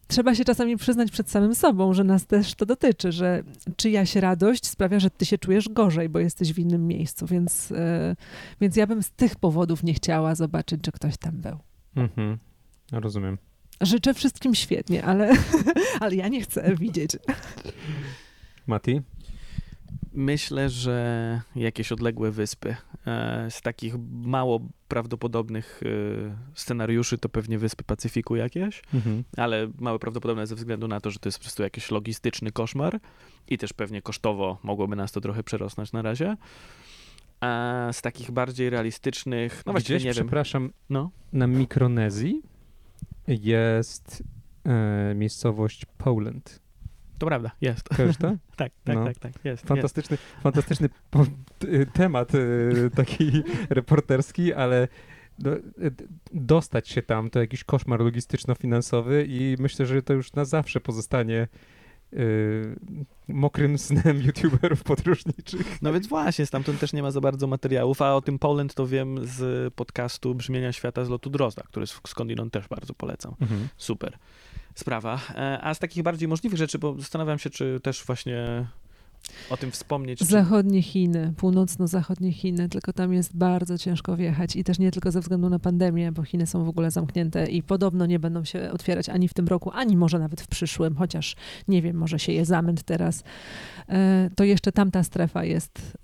trzeba 0.08 0.36
się 0.36 0.46
czasami 0.46 0.78
przyznać 0.78 1.12
przed 1.12 1.30
samym 1.30 1.56
sobą, 1.56 1.94
że 1.94 2.04
nas 2.04 2.26
też 2.26 2.56
to 2.56 2.66
dotyczy, 2.66 3.12
że 3.12 3.44
czyjaś 3.76 4.16
radość 4.16 4.68
sprawia, 4.68 5.00
że 5.00 5.10
ty 5.10 5.26
się 5.26 5.38
czujesz 5.38 5.70
gorzej, 5.70 6.10
bo 6.10 6.20
jesteś 6.20 6.54
w 6.54 6.60
innym 6.60 6.88
miejscu, 6.88 7.26
więc, 7.26 7.72
y, 7.72 7.76
więc 8.62 8.76
ja 8.76 8.88
bym 8.88 9.04
z 9.04 9.12
tych 9.12 9.36
powodów 9.36 9.84
nie 9.84 9.94
chciała 9.94 10.36
zobaczyć, 10.36 10.86
że 10.86 10.92
ktoś 10.92 11.18
tam 11.18 11.42
był. 11.42 11.58
Mhm, 11.96 12.38
rozumiem. 12.92 13.38
Życzę 13.82 14.14
wszystkim 14.14 14.56
świetnie, 14.56 15.06
ale, 15.06 15.34
ale 16.00 16.16
ja 16.16 16.28
nie 16.28 16.42
chcę 16.42 16.76
widzieć. 16.76 17.12
Mati? 18.68 19.02
Myślę, 20.14 20.70
że 20.70 21.42
jakieś 21.56 21.92
odległe 21.92 22.32
wyspy. 22.32 22.76
E, 23.08 23.48
z 23.52 23.62
takich 23.62 23.96
mało 24.12 24.60
prawdopodobnych 24.88 25.82
e, 25.86 26.36
scenariuszy 26.54 27.18
to 27.18 27.30
pewnie 27.30 27.58
wyspy 27.58 27.84
Pacyfiku 27.84 28.36
jakieś, 28.36 28.82
mhm. 28.94 29.24
ale 29.38 29.68
mało 29.80 30.00
prawdopodobne 30.00 30.48
ze 30.48 30.56
względu 30.56 30.88
na 30.88 31.02
to, 31.02 31.12
że 31.12 31.20
to 31.20 31.30
jest 31.30 31.40
po 31.40 31.44
prostu 31.44 31.64
jakiś 31.64 31.92
logistyczny 31.92 32.52
koszmar 32.52 33.00
i 33.48 33.58
też 33.58 33.74
pewnie 33.74 34.02
kosztowo 34.02 34.58
mogłoby 34.64 34.96
nas 34.96 35.12
to 35.12 35.22
trochę 35.22 35.44
przerosnąć 35.44 35.92
na 35.92 36.02
razie. 36.02 36.38
A 37.40 37.90
z 37.92 38.02
takich 38.02 38.32
bardziej 38.32 38.70
realistycznych, 38.70 39.64
no 39.66 39.72
właściwie 39.72 40.00
nie 40.00 40.12
przepraszam, 40.12 40.64
wiem. 40.64 40.74
No? 40.90 41.12
na 41.34 41.48
Mikronezji 41.48 42.42
jest 43.28 44.24
e, 44.66 45.14
miejscowość 45.16 45.86
Poland. 45.98 46.62
To 47.18 47.28
prawda, 47.28 47.52
jest. 47.62 47.90
Kojarzysz 47.90 48.18
to? 48.18 48.28
tak, 48.56 48.72
tak, 48.84 48.96
no. 48.96 49.06
tak, 49.06 49.20
tak, 49.20 49.34
jest. 49.44 49.68
Fantastyczny, 49.68 50.18
jest. 50.18 50.44
fantastyczny 50.44 50.90
temat 51.94 52.32
e, 52.36 52.40
taki 52.96 53.32
reporterski, 53.70 54.54
ale 54.54 54.88
do, 55.40 55.56
e, 55.56 55.60
dostać 56.34 56.90
się 56.90 57.02
tam 57.02 57.30
to 57.30 57.40
jakiś 57.40 57.64
koszmar 57.64 58.00
logistyczno-finansowy 58.00 59.26
i 59.28 59.56
myślę, 59.60 59.86
że 59.86 60.02
to 60.02 60.14
już 60.14 60.34
na 60.34 60.46
zawsze 60.46 60.80
pozostanie 60.80 61.48
Yy, 62.14 62.76
mokrym 63.28 63.78
snem 63.78 64.22
youtuberów 64.26 64.84
podróżniczych. 64.84 65.82
No 65.82 65.94
więc 65.94 66.08
właśnie, 66.08 66.46
stamtąd 66.46 66.80
też 66.80 66.94
nie 66.94 67.02
ma 67.02 67.12
za 67.12 67.22
bardzo 67.22 67.48
materiałów, 67.48 68.02
a 68.02 68.16
o 68.16 68.22
tym 68.22 68.40
Poland 68.40 68.74
to 68.74 68.88
wiem 68.88 69.20
z 69.24 69.74
podcastu 69.74 70.36
Brzmienia 70.36 70.72
Świata 70.72 71.06
z 71.06 71.10
lotu 71.10 71.30
Drozda, 71.30 71.64
który 71.64 71.86
skądinąd 71.88 72.54
też 72.54 72.68
bardzo 72.68 72.94
polecam. 72.94 73.36
Mhm. 73.42 73.68
Super 73.78 74.18
sprawa. 74.76 75.20
E, 75.36 75.60
a 75.62 75.74
z 75.74 75.80
takich 75.80 76.04
bardziej 76.04 76.28
możliwych 76.28 76.58
rzeczy, 76.58 76.80
bo 76.80 76.96
zastanawiam 77.00 77.40
się, 77.40 77.50
czy 77.50 77.80
też 77.84 78.04
właśnie 78.04 78.68
o 79.50 79.58
tym 79.58 79.72
wspomnieć. 79.72 80.20
Czy... 80.20 80.26
Zachodnie 80.26 80.82
Chiny, 80.82 81.34
północno-zachodnie 81.38 82.32
Chiny, 82.32 82.70
tylko 82.70 82.94
tam 82.94 83.14
jest 83.14 83.38
bardzo 83.38 83.78
ciężko 83.78 84.18
wjechać 84.18 84.56
i 84.56 84.64
też 84.64 84.80
nie 84.80 84.92
tylko 84.92 85.12
ze 85.12 85.22
względu 85.22 85.50
na 85.50 85.60
pandemię, 85.60 86.12
bo 86.12 86.24
Chiny 86.24 86.48
są 86.48 86.64
w 86.64 86.70
ogóle 86.70 86.92
zamknięte 86.92 87.46
i 87.46 87.64
podobno 87.64 88.06
nie 88.06 88.20
będą 88.20 88.44
się 88.44 88.72
otwierać 88.72 89.10
ani 89.10 89.28
w 89.28 89.34
tym 89.34 89.48
roku, 89.48 89.72
ani 89.74 89.98
może 89.98 90.20
nawet 90.20 90.42
w 90.42 90.48
przyszłym, 90.48 90.96
chociaż 90.96 91.36
nie 91.68 91.82
wiem, 91.82 91.98
może 91.98 92.20
się 92.20 92.32
je 92.32 92.46
zamęt 92.46 92.84
teraz. 92.84 93.24
E, 93.90 94.30
to 94.36 94.44
jeszcze 94.44 94.72
tamta 94.72 95.04
strefa 95.04 95.44
jest 95.44 95.98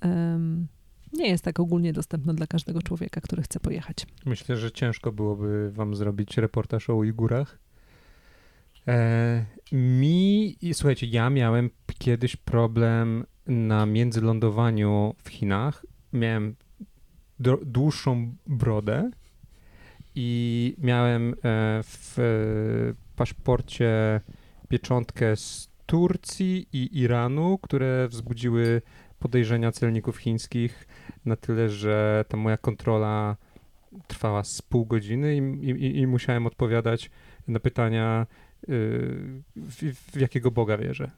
nie 1.14 1.30
jest 1.30 1.44
tak 1.44 1.60
ogólnie 1.60 1.94
dostępna 1.94 2.34
dla 2.34 2.48
każdego 2.48 2.82
człowieka, 2.82 3.22
który 3.22 3.42
chce 3.42 3.60
pojechać. 3.60 4.08
Myślę, 4.26 4.58
że 4.58 4.72
ciężko 4.72 5.12
byłoby 5.12 5.72
wam 5.72 5.96
zrobić 5.96 6.38
reportaż 6.38 6.90
o 6.90 6.96
Ujgurach. 6.96 7.60
E, 8.88 9.46
mi, 9.72 10.58
słuchajcie, 10.74 11.08
ja 11.08 11.30
miałem 11.30 11.70
kiedyś 12.00 12.36
problem 12.36 13.26
na 13.48 13.86
międzylądowaniu 13.86 15.16
w 15.24 15.30
Chinach. 15.30 15.86
Miałem 16.14 16.56
dłuższą 17.66 18.36
brodę 18.48 19.12
i 20.16 20.76
miałem 20.78 21.34
e, 21.34 21.36
w 21.84 22.18
paszporcie 23.16 24.22
pieczątkę 24.70 25.36
z 25.36 25.70
Turcji 25.86 26.68
i 26.74 27.00
Iranu, 27.00 27.58
które 27.58 28.08
wzbudziły 28.08 28.82
podejrzenia 29.20 29.72
celników 29.72 30.18
chińskich 30.18 30.88
na 31.26 31.36
tyle, 31.36 31.70
że 31.70 32.26
ta 32.28 32.38
moja 32.38 32.58
kontrola 32.58 33.36
trwała 34.08 34.44
z 34.44 34.62
pół 34.62 34.86
godziny 34.86 35.38
i, 35.38 35.70
i, 35.70 35.98
i 35.98 36.08
musiałem 36.08 36.48
odpowiadać 36.48 37.10
na 37.48 37.60
pytania, 37.60 38.28
w, 38.68 39.94
w 40.12 40.20
jakiego 40.20 40.52
Boga 40.52 40.78
wierzę. 40.78 41.12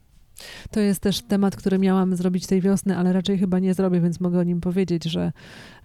To 0.70 0.80
jest 0.80 1.00
też 1.00 1.22
temat, 1.22 1.56
który 1.56 1.78
miałam 1.78 2.16
zrobić 2.16 2.46
tej 2.46 2.60
wiosny, 2.60 2.96
ale 2.96 3.12
raczej 3.12 3.38
chyba 3.38 3.58
nie 3.58 3.74
zrobię, 3.74 4.00
więc 4.00 4.20
mogę 4.20 4.38
o 4.38 4.42
nim 4.42 4.60
powiedzieć, 4.60 5.04
że 5.04 5.32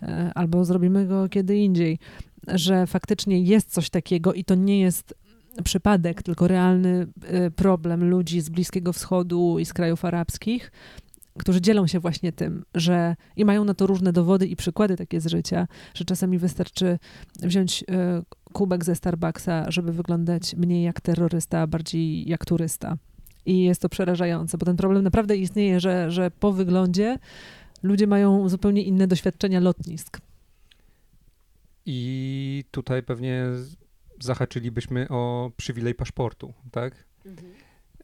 e, 0.02 0.32
albo 0.36 0.65
zrobimy 0.65 1.07
go 1.07 1.30
kiedy 1.30 1.57
indziej, 1.57 1.99
że 2.48 2.88
faktycznie 2.88 3.41
jest 3.41 3.72
coś 3.72 3.90
takiego 3.90 4.34
i 4.34 4.44
to 4.44 4.56
nie 4.56 4.80
jest 4.80 5.15
przypadek, 5.64 6.23
tylko 6.23 6.48
realny 6.48 7.07
e, 7.23 7.52
problem 7.52 8.10
ludzi 8.10 8.41
z 8.41 8.49
Bliskiego 8.49 8.94
Wschodu 8.94 9.60
i 9.60 9.65
z 9.65 9.73
krajów 9.73 10.06
arabskich, 10.06 10.72
którzy 11.40 11.62
dzielą 11.62 11.88
się 11.88 11.99
właśnie 11.99 12.32
tym, 12.32 12.66
że 12.76 13.16
i 13.36 13.45
mają 13.45 13.64
na 13.64 13.74
to 13.74 13.88
różne 13.88 14.14
dowody 14.14 14.48
i 14.48 14.56
przykłady 14.56 14.95
takie 14.95 15.22
z 15.22 15.28
życia, 15.28 15.68
że 15.94 16.06
czasami 16.06 16.38
wystarczy 16.38 16.99
wziąć 17.41 17.84
y, 17.84 17.86
kubek 18.53 18.86
ze 18.86 18.95
Starbucksa, 18.95 19.72
żeby 19.72 19.94
wyglądać 19.94 20.56
mniej 20.56 20.84
jak 20.84 21.02
terrorysta, 21.02 21.60
a 21.60 21.68
bardziej 21.68 22.30
jak 22.30 22.45
turysta. 22.45 22.98
I 23.45 23.64
jest 23.64 23.82
to 23.82 23.90
przerażające, 23.90 24.57
bo 24.57 24.66
ten 24.66 24.78
problem 24.78 25.03
naprawdę 25.03 25.38
istnieje, 25.38 25.80
że, 25.80 26.12
że 26.12 26.32
po 26.32 26.52
wyglądzie 26.52 27.20
ludzie 27.84 28.07
mają 28.07 28.49
zupełnie 28.49 28.82
inne 28.84 29.07
doświadczenia 29.07 29.60
lotnisk. 29.60 30.22
I 31.86 32.64
tutaj 32.72 33.03
pewnie 33.03 33.45
zahaczylibyśmy 34.20 35.07
o 35.10 35.52
przywilej 35.57 35.95
paszportu, 35.95 36.53
tak? 36.72 37.06
Mhm. 37.26 37.53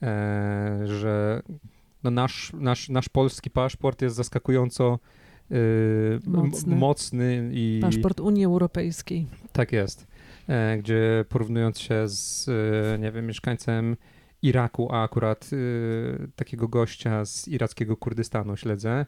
E, 0.01 0.87
że 0.87 1.41
no 2.03 2.11
nasz, 2.11 2.51
nasz, 2.53 2.89
nasz 2.89 3.09
polski 3.09 3.49
paszport 3.49 4.01
jest 4.01 4.15
zaskakująco 4.15 4.99
yy, 5.49 6.19
mocny. 6.27 6.75
mocny. 6.75 7.49
i... 7.53 7.79
Paszport 7.81 8.19
Unii 8.19 8.45
Europejskiej. 8.45 9.27
Tak 9.51 9.71
jest. 9.71 10.07
E, 10.47 10.77
gdzie 10.77 11.25
porównując 11.29 11.79
się 11.79 12.07
z, 12.07 12.49
e, 12.49 12.99
nie 12.99 13.11
wiem, 13.11 13.27
mieszkańcem 13.27 13.97
Iraku, 14.41 14.91
a 14.91 15.03
akurat 15.03 15.49
e, 15.53 16.27
takiego 16.35 16.67
gościa 16.67 17.25
z 17.25 17.47
irackiego 17.47 17.97
Kurdystanu 17.97 18.57
śledzę 18.57 19.05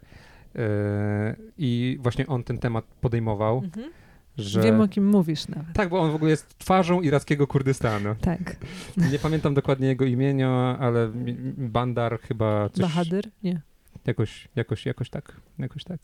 e, 0.56 1.36
i 1.57 1.98
właśnie 2.02 2.28
on 2.28 2.44
ten 2.44 2.57
temat 2.57 2.86
podejmował. 3.02 3.61
Mhm 3.64 4.03
że... 4.38 4.62
Wiem, 4.62 4.82
o 4.82 4.88
kim 4.88 5.08
mówisz 5.08 5.48
nawet. 5.48 5.74
Tak, 5.74 5.90
bo 5.90 6.00
on 6.00 6.12
w 6.12 6.16
ogóle 6.16 6.32
jest 6.32 6.58
twarzą 6.58 7.02
irackiego 7.02 7.48
Kurdystanu. 7.48 8.16
Tak. 8.22 8.56
Nie 9.12 9.20
pamiętam 9.20 9.54
dokładnie 9.54 9.88
jego 9.88 10.06
imienia, 10.06 10.78
ale 10.80 11.12
Bandar 11.58 12.20
chyba 12.20 12.70
coś... 12.70 12.82
Bahadyr? 12.82 13.30
Nie. 13.44 13.62
Jakoś, 14.06 14.48
jakoś, 14.56 14.86
jakoś 14.86 15.10
tak. 15.10 15.42
Jakoś 15.60 15.84
tak. 15.84 16.00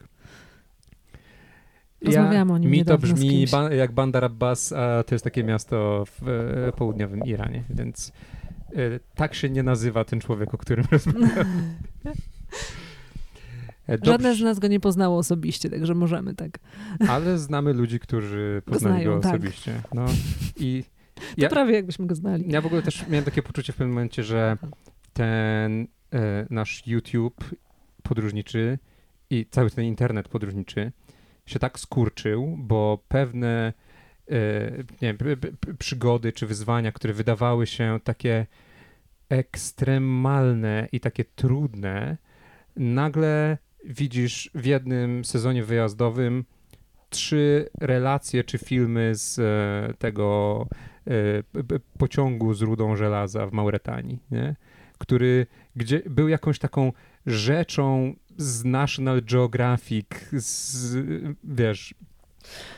Rozmawiałam 2.02 2.50
ja, 2.50 2.56
o 2.56 2.58
nim 2.58 2.72
Mi 2.72 2.86
to 2.86 2.98
brzmi 2.98 3.46
ba 3.52 3.74
jak 3.74 3.92
Bandar 3.92 4.26
Abbas, 4.26 4.74
a 4.74 5.04
to 5.04 5.16
jest 5.16 5.24
takie 5.24 5.44
miasto 5.44 6.06
w 6.06 6.28
e, 6.28 6.72
południowym 6.72 7.24
Iranie, 7.26 7.64
więc 7.70 8.12
e, 8.76 9.00
tak 9.16 9.34
się 9.34 9.50
nie 9.50 9.64
nazywa 9.64 10.04
ten 10.04 10.20
człowiek, 10.20 10.54
o 10.54 10.58
którym 10.58 10.86
rozmawiamy. 10.92 11.76
E, 13.90 13.98
Dobrze. 13.98 14.12
Żadne 14.12 14.36
z 14.36 14.42
nas 14.42 14.60
go 14.60 14.68
nie 14.68 14.80
poznało 14.80 15.18
osobiście, 15.18 15.70
także 15.70 15.96
możemy 15.96 16.36
tak. 16.36 16.60
Ale 17.08 17.38
znamy 17.38 17.74
ludzi, 17.74 18.00
którzy 18.00 18.62
poznali 18.66 18.96
go, 18.96 19.02
znają, 19.02 19.16
go 19.16 19.24
tak. 19.24 19.36
osobiście. 19.36 19.82
No, 19.94 20.06
i 20.58 20.84
to 21.16 21.22
ja, 21.38 21.50
prawie 21.50 21.74
jakbyśmy 21.74 22.08
go 22.08 22.16
znali. 22.16 22.52
Ja 22.52 22.62
w 22.62 22.66
ogóle 22.66 22.82
też 22.82 23.08
miałem 23.08 23.26
takie 23.26 23.42
poczucie 23.42 23.74
w 23.74 23.76
pewnym 23.76 23.94
momencie, 23.94 24.24
że 24.24 24.58
ten 25.14 25.88
e, 26.14 26.46
nasz 26.50 26.88
YouTube 26.88 27.56
podróżniczy 28.04 28.80
i 29.30 29.46
cały 29.52 29.70
ten 29.70 29.86
internet 29.86 30.28
podróżniczy 30.28 30.92
się 31.46 31.60
tak 31.60 31.80
skurczył, 31.80 32.56
bo 32.60 33.04
pewne 33.08 33.74
e, 34.32 34.72
nie 35.02 35.14
wiem, 35.14 35.18
przygody 35.80 36.32
czy 36.32 36.48
wyzwania, 36.48 36.92
które 36.92 37.14
wydawały 37.14 37.68
się 37.68 38.00
takie 38.04 38.46
ekstremalne 39.30 40.88
i 40.92 41.00
takie 41.00 41.26
trudne, 41.26 42.18
nagle 42.76 43.58
widzisz 43.86 44.52
w 44.56 44.66
jednym 44.66 45.26
sezonie 45.26 45.64
wyjazdowym 45.64 46.46
trzy 47.10 47.70
relacje 47.80 48.44
czy 48.44 48.58
filmy 48.58 49.12
z 49.16 49.40
e, 49.40 49.94
tego 49.94 50.68
e, 51.08 51.12
pociągu 51.98 52.54
z 52.54 52.62
rudą 52.62 52.96
żelaza 52.96 53.48
w 53.48 53.52
Mauretanii, 53.52 54.20
nie? 54.32 54.56
który 54.98 55.48
gdzie 55.76 56.02
był 56.10 56.28
jakąś 56.28 56.60
taką 56.60 56.94
rzeczą 57.26 58.16
z 58.38 58.66
National 58.66 59.22
Geographic, 59.22 60.08
z, 60.32 60.98
wiesz, 61.44 61.96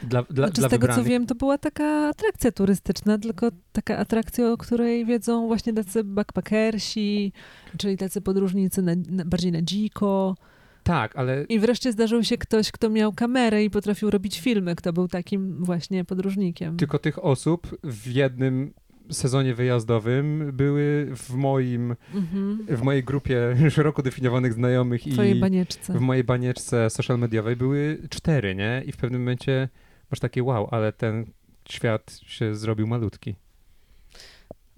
dla, 0.02 0.24
dla, 0.24 0.48
znaczy, 0.48 0.62
dla 0.62 0.70
z 0.70 0.72
tego 0.72 0.82
wybranych. 0.82 1.06
co 1.06 1.10
wiem, 1.10 1.26
to 1.26 1.36
była 1.36 1.58
taka 1.58 2.08
atrakcja 2.08 2.52
turystyczna, 2.52 3.18
tylko 3.18 3.50
taka 3.72 3.98
atrakcja, 3.98 4.52
o 4.52 4.58
której 4.58 5.06
wiedzą 5.06 5.48
właśnie 5.48 5.74
tacy 5.74 6.04
backpackersi, 6.04 7.34
czyli 7.78 7.98
tacy 7.98 8.22
podróżnicy 8.22 8.82
na, 8.82 8.92
na, 9.10 9.26
bardziej 9.26 9.52
na 9.52 9.62
dziko. 9.62 10.36
Tak, 10.84 11.16
ale... 11.16 11.46
I 11.50 11.60
wreszcie 11.60 11.92
zdarzył 11.92 12.24
się 12.24 12.38
ktoś, 12.38 12.72
kto 12.72 12.90
miał 12.90 13.14
kamerę 13.14 13.64
i 13.64 13.70
potrafił 13.70 14.10
robić 14.10 14.40
filmy, 14.40 14.76
kto 14.76 14.94
był 14.94 15.08
takim 15.08 15.64
właśnie 15.64 16.06
podróżnikiem. 16.06 16.78
Tylko 16.78 17.00
tych 17.00 17.26
osób 17.26 17.78
w 17.84 18.08
jednym 18.08 18.74
sezonie 19.12 19.56
wyjazdowym 19.56 20.52
były 20.54 21.08
w 21.16 21.34
moim, 21.34 21.96
mhm. 22.14 22.66
w 22.70 22.82
mojej 22.82 23.04
grupie 23.04 23.56
szeroko 23.70 24.02
definiowanych 24.02 24.54
znajomych 24.54 25.08
i 25.08 25.36
banieczce. 25.36 25.94
w 25.94 26.02
mojej 26.02 26.24
banieczce 26.24 26.90
social 26.90 27.20
mediowej 27.20 27.56
były 27.56 27.98
cztery, 28.10 28.56
nie? 28.56 28.84
I 28.86 28.92
w 28.92 28.98
pewnym 28.98 29.22
momencie 29.22 29.70
masz 30.12 30.20
takie 30.20 30.44
wow, 30.44 30.68
ale 30.72 30.94
ten 30.94 31.26
świat 31.70 32.20
się 32.26 32.56
zrobił 32.56 32.88
malutki 32.88 33.36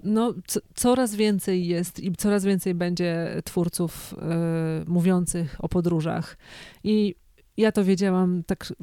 no, 0.03 0.33
coraz 0.75 1.15
więcej 1.15 1.67
jest 1.67 1.99
i 1.99 2.15
coraz 2.15 2.45
więcej 2.45 2.73
będzie 2.73 3.41
twórców 3.43 4.13
y, 4.13 4.89
mówiących 4.89 5.55
o 5.59 5.69
podróżach. 5.69 6.37
I 6.83 7.15
ja 7.57 7.71
to 7.71 7.83
wiedziałam, 7.83 8.43
tak, 8.43 8.73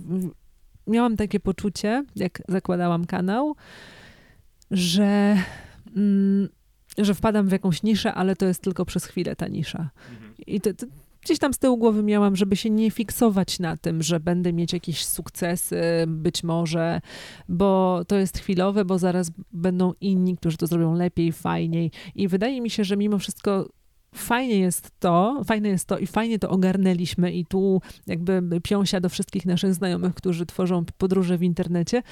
miałam 0.87 1.17
takie 1.17 1.41
poczucie, 1.41 2.05
jak 2.17 2.43
zakładałam 2.49 3.07
kanał, 3.07 3.57
że, 4.71 5.37
mm, 5.97 6.49
że 6.99 7.15
wpadam 7.15 7.49
w 7.49 7.53
jakąś 7.53 7.83
niszę, 7.83 8.15
ale 8.15 8.37
to 8.37 8.47
jest 8.47 8.63
tylko 8.63 8.85
przez 8.85 9.05
chwilę 9.05 9.37
ta 9.37 9.49
nisza. 9.49 9.91
Mhm. 10.11 10.35
I 10.47 10.61
to, 10.61 10.75
to, 10.75 10.87
gdzieś 11.23 11.39
tam 11.39 11.55
z 11.55 11.59
tyłu 11.59 11.77
głowy 11.77 12.03
miałam, 12.03 12.37
żeby 12.37 12.57
się 12.57 12.71
nie 12.71 12.91
fiksować 12.91 13.59
na 13.59 13.77
tym, 13.77 14.03
że 14.03 14.21
będę 14.21 14.53
mieć 14.53 14.73
jakieś 14.73 15.05
sukcesy, 15.07 15.83
być 16.07 16.45
może, 16.45 17.01
bo 17.49 18.03
to 18.09 18.17
jest 18.17 18.39
chwilowe, 18.39 18.85
bo 18.85 18.99
zaraz 18.99 19.31
będą 19.53 19.93
inni, 20.01 20.37
którzy 20.37 20.57
to 20.57 20.67
zrobią 20.67 20.95
lepiej, 20.95 21.33
fajniej. 21.33 21.91
I 22.15 22.29
wydaje 22.29 22.61
mi 22.61 22.71
się, 22.71 22.85
że 22.85 22.97
mimo 22.97 23.19
wszystko 23.19 23.69
fajnie 24.15 24.59
jest 24.59 24.91
to, 25.01 25.43
fajne 25.45 25.69
jest 25.69 25.87
to 25.87 25.99
i 25.99 26.07
fajnie 26.07 26.39
to 26.39 26.51
ogarnęliśmy 26.51 27.33
i 27.33 27.47
tu 27.47 27.81
jakby 28.07 28.61
piąsia 28.63 29.01
do 29.01 29.09
wszystkich 29.09 29.47
naszych 29.47 29.75
znajomych, 29.75 30.15
którzy 30.15 30.47
tworzą 30.47 30.85
podróże 30.99 31.39
w 31.39 31.43
internecie, 31.43 32.03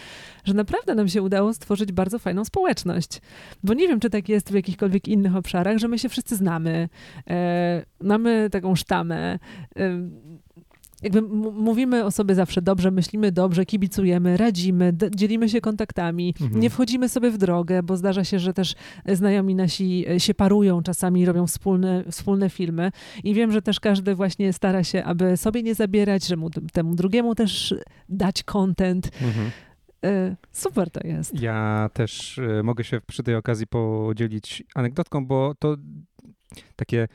że 0.45 0.55
naprawdę 0.55 0.95
nam 0.95 1.09
się 1.09 1.23
udało 1.23 1.55
stworzyć 1.55 1.93
bardzo 1.93 2.19
fajną 2.19 2.45
społeczność. 2.45 3.20
Bo 3.62 3.75
nie 3.75 3.89
wiem, 3.89 4.01
czy 4.01 4.11
tak 4.11 4.29
jest 4.29 4.51
w 4.51 4.55
jakichkolwiek 4.55 5.09
innych 5.09 5.37
obszarach, 5.37 5.79
że 5.79 5.89
my 5.89 5.99
się 5.99 6.09
wszyscy 6.09 6.37
znamy, 6.37 6.89
e, 7.31 7.85
mamy 8.01 8.51
taką 8.51 8.75
sztamę, 8.75 9.39
e, 9.77 9.99
jakby 11.03 11.23
mówimy 11.53 12.05
o 12.05 12.11
sobie 12.11 12.35
zawsze 12.35 12.62
dobrze, 12.62 12.91
myślimy 12.91 13.33
dobrze, 13.33 13.66
kibicujemy, 13.66 14.37
radzimy, 14.37 14.93
dzielimy 15.15 15.49
się 15.49 15.61
kontaktami, 15.61 16.35
Mhm. 16.41 16.61
nie 16.61 16.70
wchodzimy 16.70 17.09
sobie 17.09 17.31
w 17.31 17.39
drogę, 17.39 17.83
bo 17.83 17.97
zdarza 17.97 18.25
się, 18.25 18.39
że 18.39 18.55
też 18.55 18.75
e, 19.05 19.16
znajomi 19.16 19.55
nasi 19.55 20.05
e, 20.11 20.20
się 20.20 20.35
parują 20.35 20.83
czasami, 20.83 21.27
robią 21.27 21.47
wspólne, 21.47 22.05
wspólne 22.11 22.51
filmy 22.51 22.91
i 23.25 23.35
wiem, 23.35 23.53
że 23.53 23.62
też 23.62 23.81
każdy 23.81 24.15
właśnie 24.15 24.53
stara 24.53 24.85
się, 24.85 25.05
aby 25.05 25.37
sobie 25.37 25.62
nie 25.62 25.75
zabierać, 25.75 26.27
że 26.27 26.37
mu, 26.37 26.51
temu 26.51 26.95
drugiemu 26.95 27.35
też 27.35 27.75
dać 28.09 28.43
content. 28.43 29.11
Mhm. 29.23 29.51
E, 30.05 30.37
Super 30.53 30.91
to 30.91 31.07
jest. 31.09 31.41
Ja 31.41 31.91
też 31.93 32.41
mogę 32.65 32.85
się 32.85 33.01
przy 33.07 33.23
tej 33.23 33.35
okazji 33.35 33.66
podzielić 33.66 34.62
anegdotką, 34.75 35.27
bo 35.27 35.55
to 35.59 35.77
takie 36.77 37.09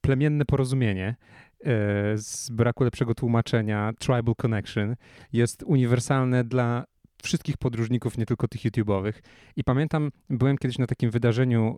plemienne 0.00 0.44
porozumienie 0.44 1.16
z 2.16 2.50
braku 2.50 2.84
lepszego 2.84 3.14
tłumaczenia, 3.14 3.92
tribal 3.98 4.34
connection, 4.36 4.96
jest 5.32 5.62
uniwersalne 5.62 6.44
dla 6.44 6.84
wszystkich 7.22 7.56
podróżników, 7.56 8.18
nie 8.18 8.26
tylko 8.26 8.48
tych 8.48 8.60
YouTube'owych. 8.60 9.12
I 9.56 9.64
pamiętam, 9.64 10.10
byłem 10.30 10.58
kiedyś 10.58 10.78
na 10.78 10.86
takim 10.86 11.10
wydarzeniu 11.10 11.76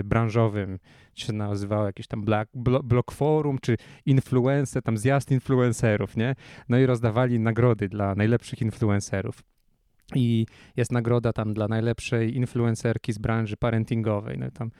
e, 0.00 0.04
branżowym, 0.04 0.78
się 1.14 1.32
nazywało 1.32 1.86
jakieś 1.86 2.06
tam 2.06 2.22
Black, 2.24 2.50
Blo- 2.54 2.82
Block 2.82 3.12
Forum, 3.12 3.58
czy 3.62 3.76
Influencer, 4.06 4.82
tam 4.82 4.98
zjazd 4.98 5.30
influencerów, 5.30 6.16
nie? 6.16 6.34
No 6.68 6.78
i 6.78 6.86
rozdawali 6.86 7.40
nagrody 7.40 7.88
dla 7.88 8.14
najlepszych 8.14 8.62
influencerów. 8.62 9.42
I 10.14 10.46
jest 10.76 10.92
nagroda 10.92 11.32
tam 11.32 11.54
dla 11.54 11.68
najlepszej 11.68 12.36
influencerki 12.36 13.12
z 13.12 13.18
branży 13.18 13.56
parentingowej. 13.56 14.38
No 14.38 14.46
i 14.46 14.50
tam 14.50 14.70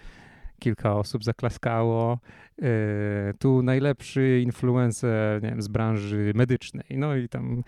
kilka 0.62 0.94
osób 0.96 1.24
zaklaskało. 1.24 2.18
Yy, 2.58 2.68
tu 3.38 3.62
najlepszy 3.62 4.40
influencer 4.40 5.42
nie 5.42 5.48
wiem, 5.48 5.62
z 5.62 5.68
branży 5.68 6.32
medycznej. 6.34 6.86
No 6.90 7.16
i 7.16 7.28
tam 7.28 7.62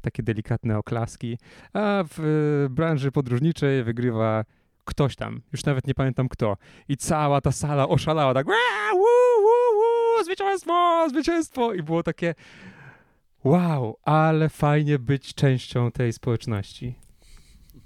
takie 0.00 0.22
delikatne 0.22 0.78
oklaski. 0.78 1.38
A 1.72 2.04
w 2.08 2.20
y, 2.66 2.70
branży 2.70 3.12
podróżniczej 3.12 3.84
wygrywa 3.84 4.44
ktoś 4.84 5.16
tam. 5.16 5.40
Już 5.52 5.64
nawet 5.64 5.86
nie 5.86 5.94
pamiętam 5.94 6.28
kto. 6.28 6.56
I 6.88 6.96
cała 6.96 7.40
ta 7.40 7.52
sala 7.52 7.88
oszalała 7.88 8.34
tak 8.34 8.46
"Ua, 8.46 8.92
wu, 8.92 9.42
wu, 9.42 9.78
wu, 9.78 10.24
zwycięstwo, 10.24 11.06
zwycięstwo. 11.10 11.74
I 11.74 11.82
było 11.82 12.02
takie 12.02 12.34
wow, 13.44 13.96
ale 14.04 14.48
fajnie 14.48 14.98
być 14.98 15.34
częścią 15.34 15.90
tej 15.90 16.12
społeczności. 16.12 16.94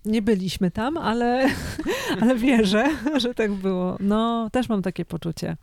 Nie 0.05 0.22
byliśmy 0.22 0.70
tam, 0.70 0.97
ale, 0.97 1.48
ale 2.20 2.36
wierzę, 2.36 2.85
że 3.16 3.35
tak 3.35 3.52
było. 3.52 3.97
No, 4.01 4.51
też 4.52 4.68
mam 4.68 4.82
takie 4.82 5.05
poczucie. 5.05 5.56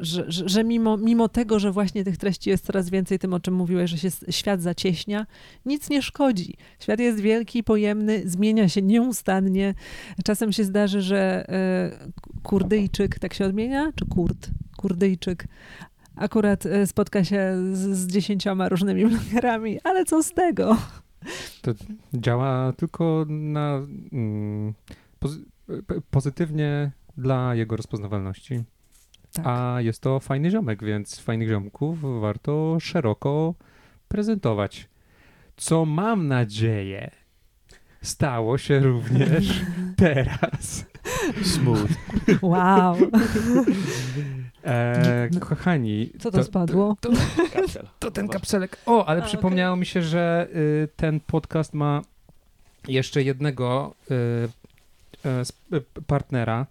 Że, 0.00 0.24
że, 0.28 0.48
że 0.48 0.64
mimo, 0.64 0.96
mimo 0.96 1.28
tego, 1.28 1.58
że 1.58 1.72
właśnie 1.72 2.04
tych 2.04 2.16
treści 2.16 2.50
jest 2.50 2.66
coraz 2.66 2.90
więcej, 2.90 3.18
tym 3.18 3.34
o 3.34 3.40
czym 3.40 3.54
mówiłeś, 3.54 3.90
że 3.90 3.98
się 3.98 4.08
świat 4.30 4.62
zacieśnia, 4.62 5.26
nic 5.66 5.90
nie 5.90 6.02
szkodzi. 6.02 6.56
Świat 6.80 7.00
jest 7.00 7.20
wielki, 7.20 7.64
pojemny, 7.64 8.22
zmienia 8.24 8.68
się 8.68 8.82
nieustannie. 8.82 9.74
Czasem 10.24 10.52
się 10.52 10.64
zdarzy, 10.64 11.02
że 11.02 11.48
e, 11.48 11.90
Kurdyjczyk, 12.42 13.18
tak 13.18 13.34
się 13.34 13.44
odmienia? 13.44 13.92
Czy 13.94 14.06
Kurd? 14.06 14.50
Kurdyjczyk. 14.76 15.46
Akurat 16.16 16.66
e, 16.66 16.86
spotka 16.86 17.24
się 17.24 17.54
z, 17.72 17.96
z 17.96 18.06
dziesięcioma 18.06 18.68
różnymi 18.68 19.06
blogerami, 19.06 19.80
ale 19.84 20.04
co 20.04 20.22
z 20.22 20.32
tego? 20.32 20.76
Działa 22.14 22.72
tylko 22.72 23.26
na 23.28 23.80
mm, 24.12 24.74
pozy- 25.20 25.44
pozytywnie 26.10 26.90
dla 27.16 27.54
jego 27.54 27.76
rozpoznawalności. 27.76 28.64
Tak. 29.32 29.46
A 29.46 29.80
jest 29.80 30.02
to 30.02 30.20
fajny 30.20 30.50
ziomek, 30.50 30.84
więc 30.84 31.20
fajnych 31.20 31.48
ziomków 31.48 32.20
warto 32.20 32.76
szeroko 32.80 33.54
prezentować. 34.08 34.88
Co 35.56 35.84
mam 35.84 36.28
nadzieję 36.28 37.10
stało 38.04 38.58
się 38.58 38.78
również 38.78 39.62
teraz. 39.96 40.86
Smooth. 41.42 41.90
Wow. 42.42 42.96
E, 44.64 45.28
No. 45.32 45.40
kochani, 45.40 46.10
Co 46.20 46.30
to 46.30 46.44
spadło? 46.44 46.96
To, 47.00 47.10
to 47.98 48.10
ten 48.10 48.28
kapselek. 48.28 48.76
O, 48.86 49.06
ale 49.06 49.22
A, 49.22 49.26
przypomniało 49.26 49.76
mi 49.76 49.86
się, 49.86 50.02
że 50.02 50.48
y, 50.54 50.88
ten 50.96 51.20
podcast 51.20 51.74
ma 51.74 52.02
jeszcze 52.88 53.22
jednego 53.22 53.94
y, 54.10 54.14
y, 55.28 55.40
sp- 55.50 55.72
y, 55.76 56.02
partnera. 56.06 56.66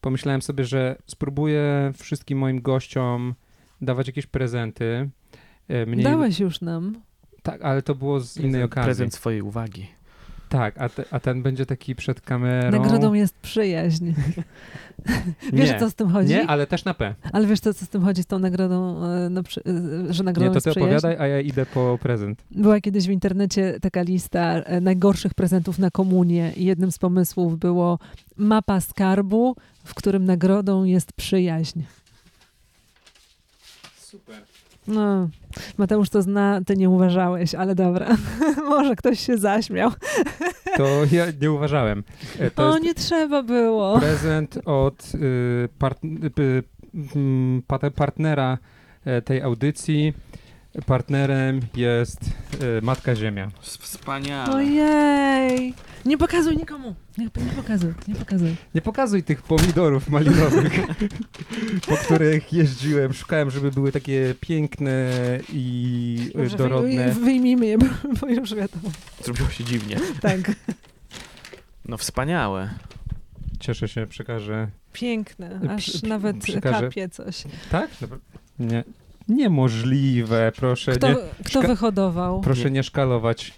Pomyślałem 0.00 0.42
sobie, 0.42 0.64
że 0.64 0.96
spróbuję 1.06 1.92
wszystkim 1.96 2.38
moim 2.38 2.60
gościom 2.62 3.34
dawać 3.80 4.06
jakieś 4.06 4.26
prezenty. 4.26 5.08
Y, 5.70 5.86
Mniej, 5.86 6.04
Dałeś 6.04 6.40
już 6.40 6.60
nam. 6.60 7.00
Tak, 7.42 7.62
ale 7.62 7.82
to 7.82 7.94
było 7.94 8.20
z 8.20 8.36
innej 8.36 8.62
okazji. 8.62 8.84
Prezent 8.86 9.14
swojej 9.14 9.42
uwagi. 9.42 9.86
Tak, 10.56 10.74
a, 10.78 10.88
te, 10.88 11.04
a 11.10 11.20
ten 11.20 11.42
będzie 11.42 11.66
taki 11.66 11.94
przed 11.94 12.20
kamerą. 12.20 12.82
Nagrodą 12.82 13.14
jest 13.14 13.34
przyjaźń. 13.38 14.12
Wiesz, 15.52 15.70
nie, 15.70 15.80
co 15.80 15.90
z 15.90 15.94
tym 15.94 16.10
chodzi? 16.10 16.28
nie, 16.28 16.46
ale 16.46 16.66
też 16.66 16.84
na 16.84 16.94
P. 16.94 17.14
Ale 17.32 17.46
wiesz, 17.46 17.60
co, 17.60 17.74
co 17.74 17.84
z 17.84 17.88
tym 17.88 18.02
chodzi 18.02 18.22
z 18.22 18.26
tą 18.26 18.38
nagrodą, 18.38 19.00
no, 19.30 19.42
przy, 19.42 19.60
że 20.10 20.24
nagrodą 20.24 20.48
Nie, 20.48 20.60
to 20.60 20.72
ty 20.72 20.80
opowiadaj, 20.80 21.16
a 21.18 21.26
ja 21.26 21.40
idę 21.40 21.66
po 21.66 21.98
prezent. 22.02 22.44
Była 22.50 22.80
kiedyś 22.80 23.06
w 23.06 23.10
internecie 23.10 23.80
taka 23.80 24.02
lista 24.02 24.54
e, 24.54 24.80
najgorszych 24.80 25.34
prezentów 25.34 25.78
na 25.78 25.90
komunię 25.90 26.52
i 26.56 26.64
jednym 26.64 26.92
z 26.92 26.98
pomysłów 26.98 27.58
było 27.58 27.98
mapa 28.36 28.80
skarbu, 28.80 29.56
w 29.84 29.94
którym 29.94 30.24
nagrodą 30.24 30.84
jest 30.84 31.12
przyjaźń. 31.12 31.80
Super. 33.96 34.55
No, 34.88 35.28
Mateusz 35.78 36.10
to 36.10 36.22
zna, 36.22 36.60
ty 36.66 36.76
nie 36.76 36.90
uważałeś, 36.90 37.54
ale 37.54 37.74
dobra. 37.74 38.16
Może 38.70 38.96
ktoś 38.96 39.20
się 39.20 39.38
zaśmiał. 39.38 39.90
To 40.76 40.86
ja 41.12 41.24
nie 41.40 41.52
uważałem. 41.52 42.04
E, 42.38 42.50
To 42.50 42.70
o, 42.70 42.78
nie 42.78 42.94
trzeba 42.94 43.42
było. 43.42 43.98
prezent 44.00 44.58
od 44.64 45.12
y, 45.14 45.68
part, 45.78 46.04
y, 46.04 46.62
pat- 47.68 47.90
partnera 47.94 48.58
e, 49.04 49.22
tej 49.22 49.42
audycji. 49.42 50.12
Partnerem 50.86 51.60
jest 51.76 52.20
y, 52.78 52.82
Matka 52.82 53.14
Ziemia. 53.14 53.48
Wspaniale. 53.60 54.54
Ojej. 54.54 55.74
Nie 56.06 56.18
pokazuj 56.18 56.56
nikomu. 56.56 56.94
Nie, 57.18 57.24
nie 57.24 57.52
pokazuj, 57.56 57.94
nie 58.08 58.14
pokazuj. 58.14 58.56
Nie 58.74 58.80
pokazuj 58.82 59.22
tych 59.22 59.42
pomidorów 59.42 60.08
malinowych, 60.08 60.80
po 61.88 61.96
których 61.96 62.52
jeździłem. 62.52 63.12
Szukałem, 63.12 63.50
żeby 63.50 63.70
były 63.70 63.92
takie 63.92 64.34
piękne 64.40 65.10
i 65.52 66.30
Może 66.34 66.56
dorodne. 66.56 67.12
wyj- 67.12 67.24
wyjmijmy 67.24 67.66
je, 67.66 67.78
bo, 67.78 67.86
bo 68.20 68.26
już 68.28 68.54
wiadomo. 68.54 68.90
Zrobiło 69.24 69.48
się 69.48 69.64
dziwnie. 69.64 69.96
Tak. 70.20 70.52
No 71.88 71.96
wspaniałe. 71.96 72.70
Cieszę 73.60 73.88
się, 73.88 74.06
przekażę. 74.06 74.68
Piękne, 74.92 75.60
Przy- 75.78 75.92
aż 75.96 76.02
nawet 76.02 76.38
przekażę. 76.38 76.80
kapie 76.80 77.08
coś. 77.08 77.44
Tak? 77.70 77.90
Dobra. 78.00 78.18
Nie. 78.58 78.84
Niemożliwe, 79.28 80.52
proszę 80.56 80.92
Kto, 80.92 81.08
nie. 81.08 81.14
kto 81.44 81.60
Szka- 81.62 81.66
wyhodował? 81.66 82.40
Proszę 82.40 82.70
nie 82.70 82.82
szkalować. 82.82 83.54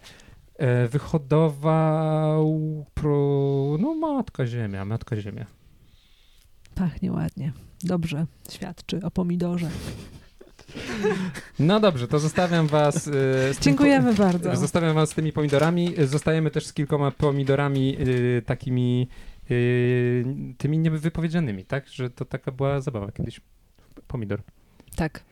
E, 0.58 0.88
wyhodował 0.88 2.60
pro... 2.94 3.76
no 3.80 3.94
matka 3.94 4.46
ziemia, 4.46 4.84
matka 4.84 5.16
ziemia. 5.16 5.46
Pachnie 6.74 7.12
ładnie. 7.12 7.52
Dobrze, 7.82 8.26
świadczy 8.50 9.00
o 9.02 9.10
pomidorze. 9.10 9.70
No 11.58 11.80
dobrze, 11.80 12.08
to 12.08 12.18
zostawiam 12.18 12.66
was 12.66 13.08
e, 13.08 13.10
Dziękujemy 13.60 14.14
po- 14.14 14.22
bardzo. 14.22 14.56
Zostawiam 14.56 14.94
was 14.94 15.10
z 15.10 15.14
tymi 15.14 15.32
pomidorami. 15.32 15.94
Zostajemy 16.04 16.50
też 16.50 16.66
z 16.66 16.72
kilkoma 16.72 17.10
pomidorami 17.10 17.96
e, 18.38 18.42
takimi 18.42 19.08
e, 19.44 19.54
tymi 20.58 20.78
niewypowiedzianymi, 20.78 21.64
tak? 21.64 21.88
Że 21.88 22.10
to 22.10 22.24
taka 22.24 22.52
była 22.52 22.80
zabawa 22.80 23.12
kiedyś. 23.12 23.40
Pomidor. 24.08 24.42
Tak. 24.96 25.24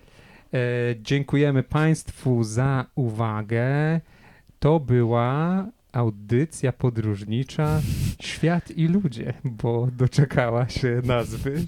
E, 0.55 0.59
dziękujemy 1.03 1.63
Państwu 1.63 2.45
za 2.45 2.87
uwagę. 2.95 4.01
To 4.59 4.81
była 4.81 5.67
audycja 5.93 6.73
podróżnicza 6.73 7.81
Świat 8.21 8.71
i 8.71 8.89
ludzie, 8.89 9.35
bo 9.45 9.89
doczekała 9.93 10.69
się 10.69 11.03
nazwy. 11.05 11.67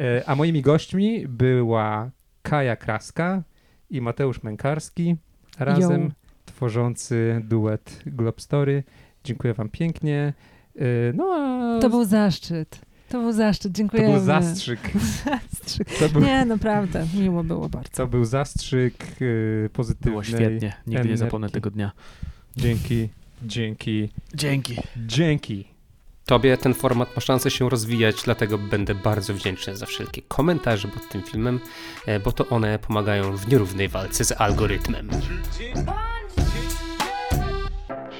E, 0.00 0.28
a 0.28 0.34
moimi 0.34 0.62
gośćmi 0.62 1.28
była 1.28 2.10
Kaja 2.42 2.76
Kraska 2.76 3.42
i 3.90 4.00
Mateusz 4.00 4.42
Mękarski, 4.42 5.16
razem 5.58 6.02
Yo. 6.02 6.10
tworzący 6.44 7.40
duet 7.44 8.02
Globstory. 8.06 8.82
Dziękuję 9.24 9.54
Wam 9.54 9.68
pięknie. 9.68 10.32
E, 10.76 10.82
no 11.14 11.24
a 11.24 11.80
To 11.80 11.90
był 11.90 12.04
zaszczyt. 12.04 12.80
To 13.14 13.20
był 13.20 13.32
zaszczyt, 13.32 13.72
dziękuję. 13.72 14.06
To 14.06 14.12
był 14.12 14.20
zastrzyk. 14.20 14.80
zastrzyk. 15.24 15.98
To 15.98 16.08
był... 16.08 16.22
Nie, 16.22 16.44
naprawdę, 16.44 17.06
miło 17.14 17.44
było 17.44 17.68
bardzo. 17.68 17.90
To 17.92 18.06
był 18.06 18.24
zastrzyk 18.24 19.20
yy, 19.20 19.70
pozytywny. 19.72 20.10
Było 20.10 20.24
świetnie, 20.24 20.48
nigdy 20.52 20.72
energii. 20.86 21.10
nie 21.10 21.16
zapomnę 21.16 21.50
tego 21.50 21.70
dnia. 21.70 21.92
Dzięki, 22.56 23.08
dzięki. 23.42 24.08
Dzięki. 24.34 24.76
Dzięki. 24.96 25.64
Tobie 26.26 26.56
ten 26.56 26.74
format 26.74 27.16
ma 27.16 27.20
szansę 27.20 27.50
się 27.50 27.70
rozwijać, 27.70 28.22
dlatego 28.24 28.58
będę 28.58 28.94
bardzo 28.94 29.34
wdzięczny 29.34 29.76
za 29.76 29.86
wszelkie 29.86 30.22
komentarze 30.22 30.88
pod 30.88 31.08
tym 31.08 31.22
filmem, 31.22 31.60
e, 32.06 32.20
bo 32.20 32.32
to 32.32 32.48
one 32.48 32.78
pomagają 32.78 33.36
w 33.36 33.48
nierównej 33.48 33.88
walce 33.88 34.24
z 34.24 34.40
algorytmem. 34.40 35.10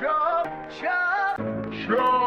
Ciao, 0.00 0.42
ciao, 0.80 1.36
ciao. 1.86 2.23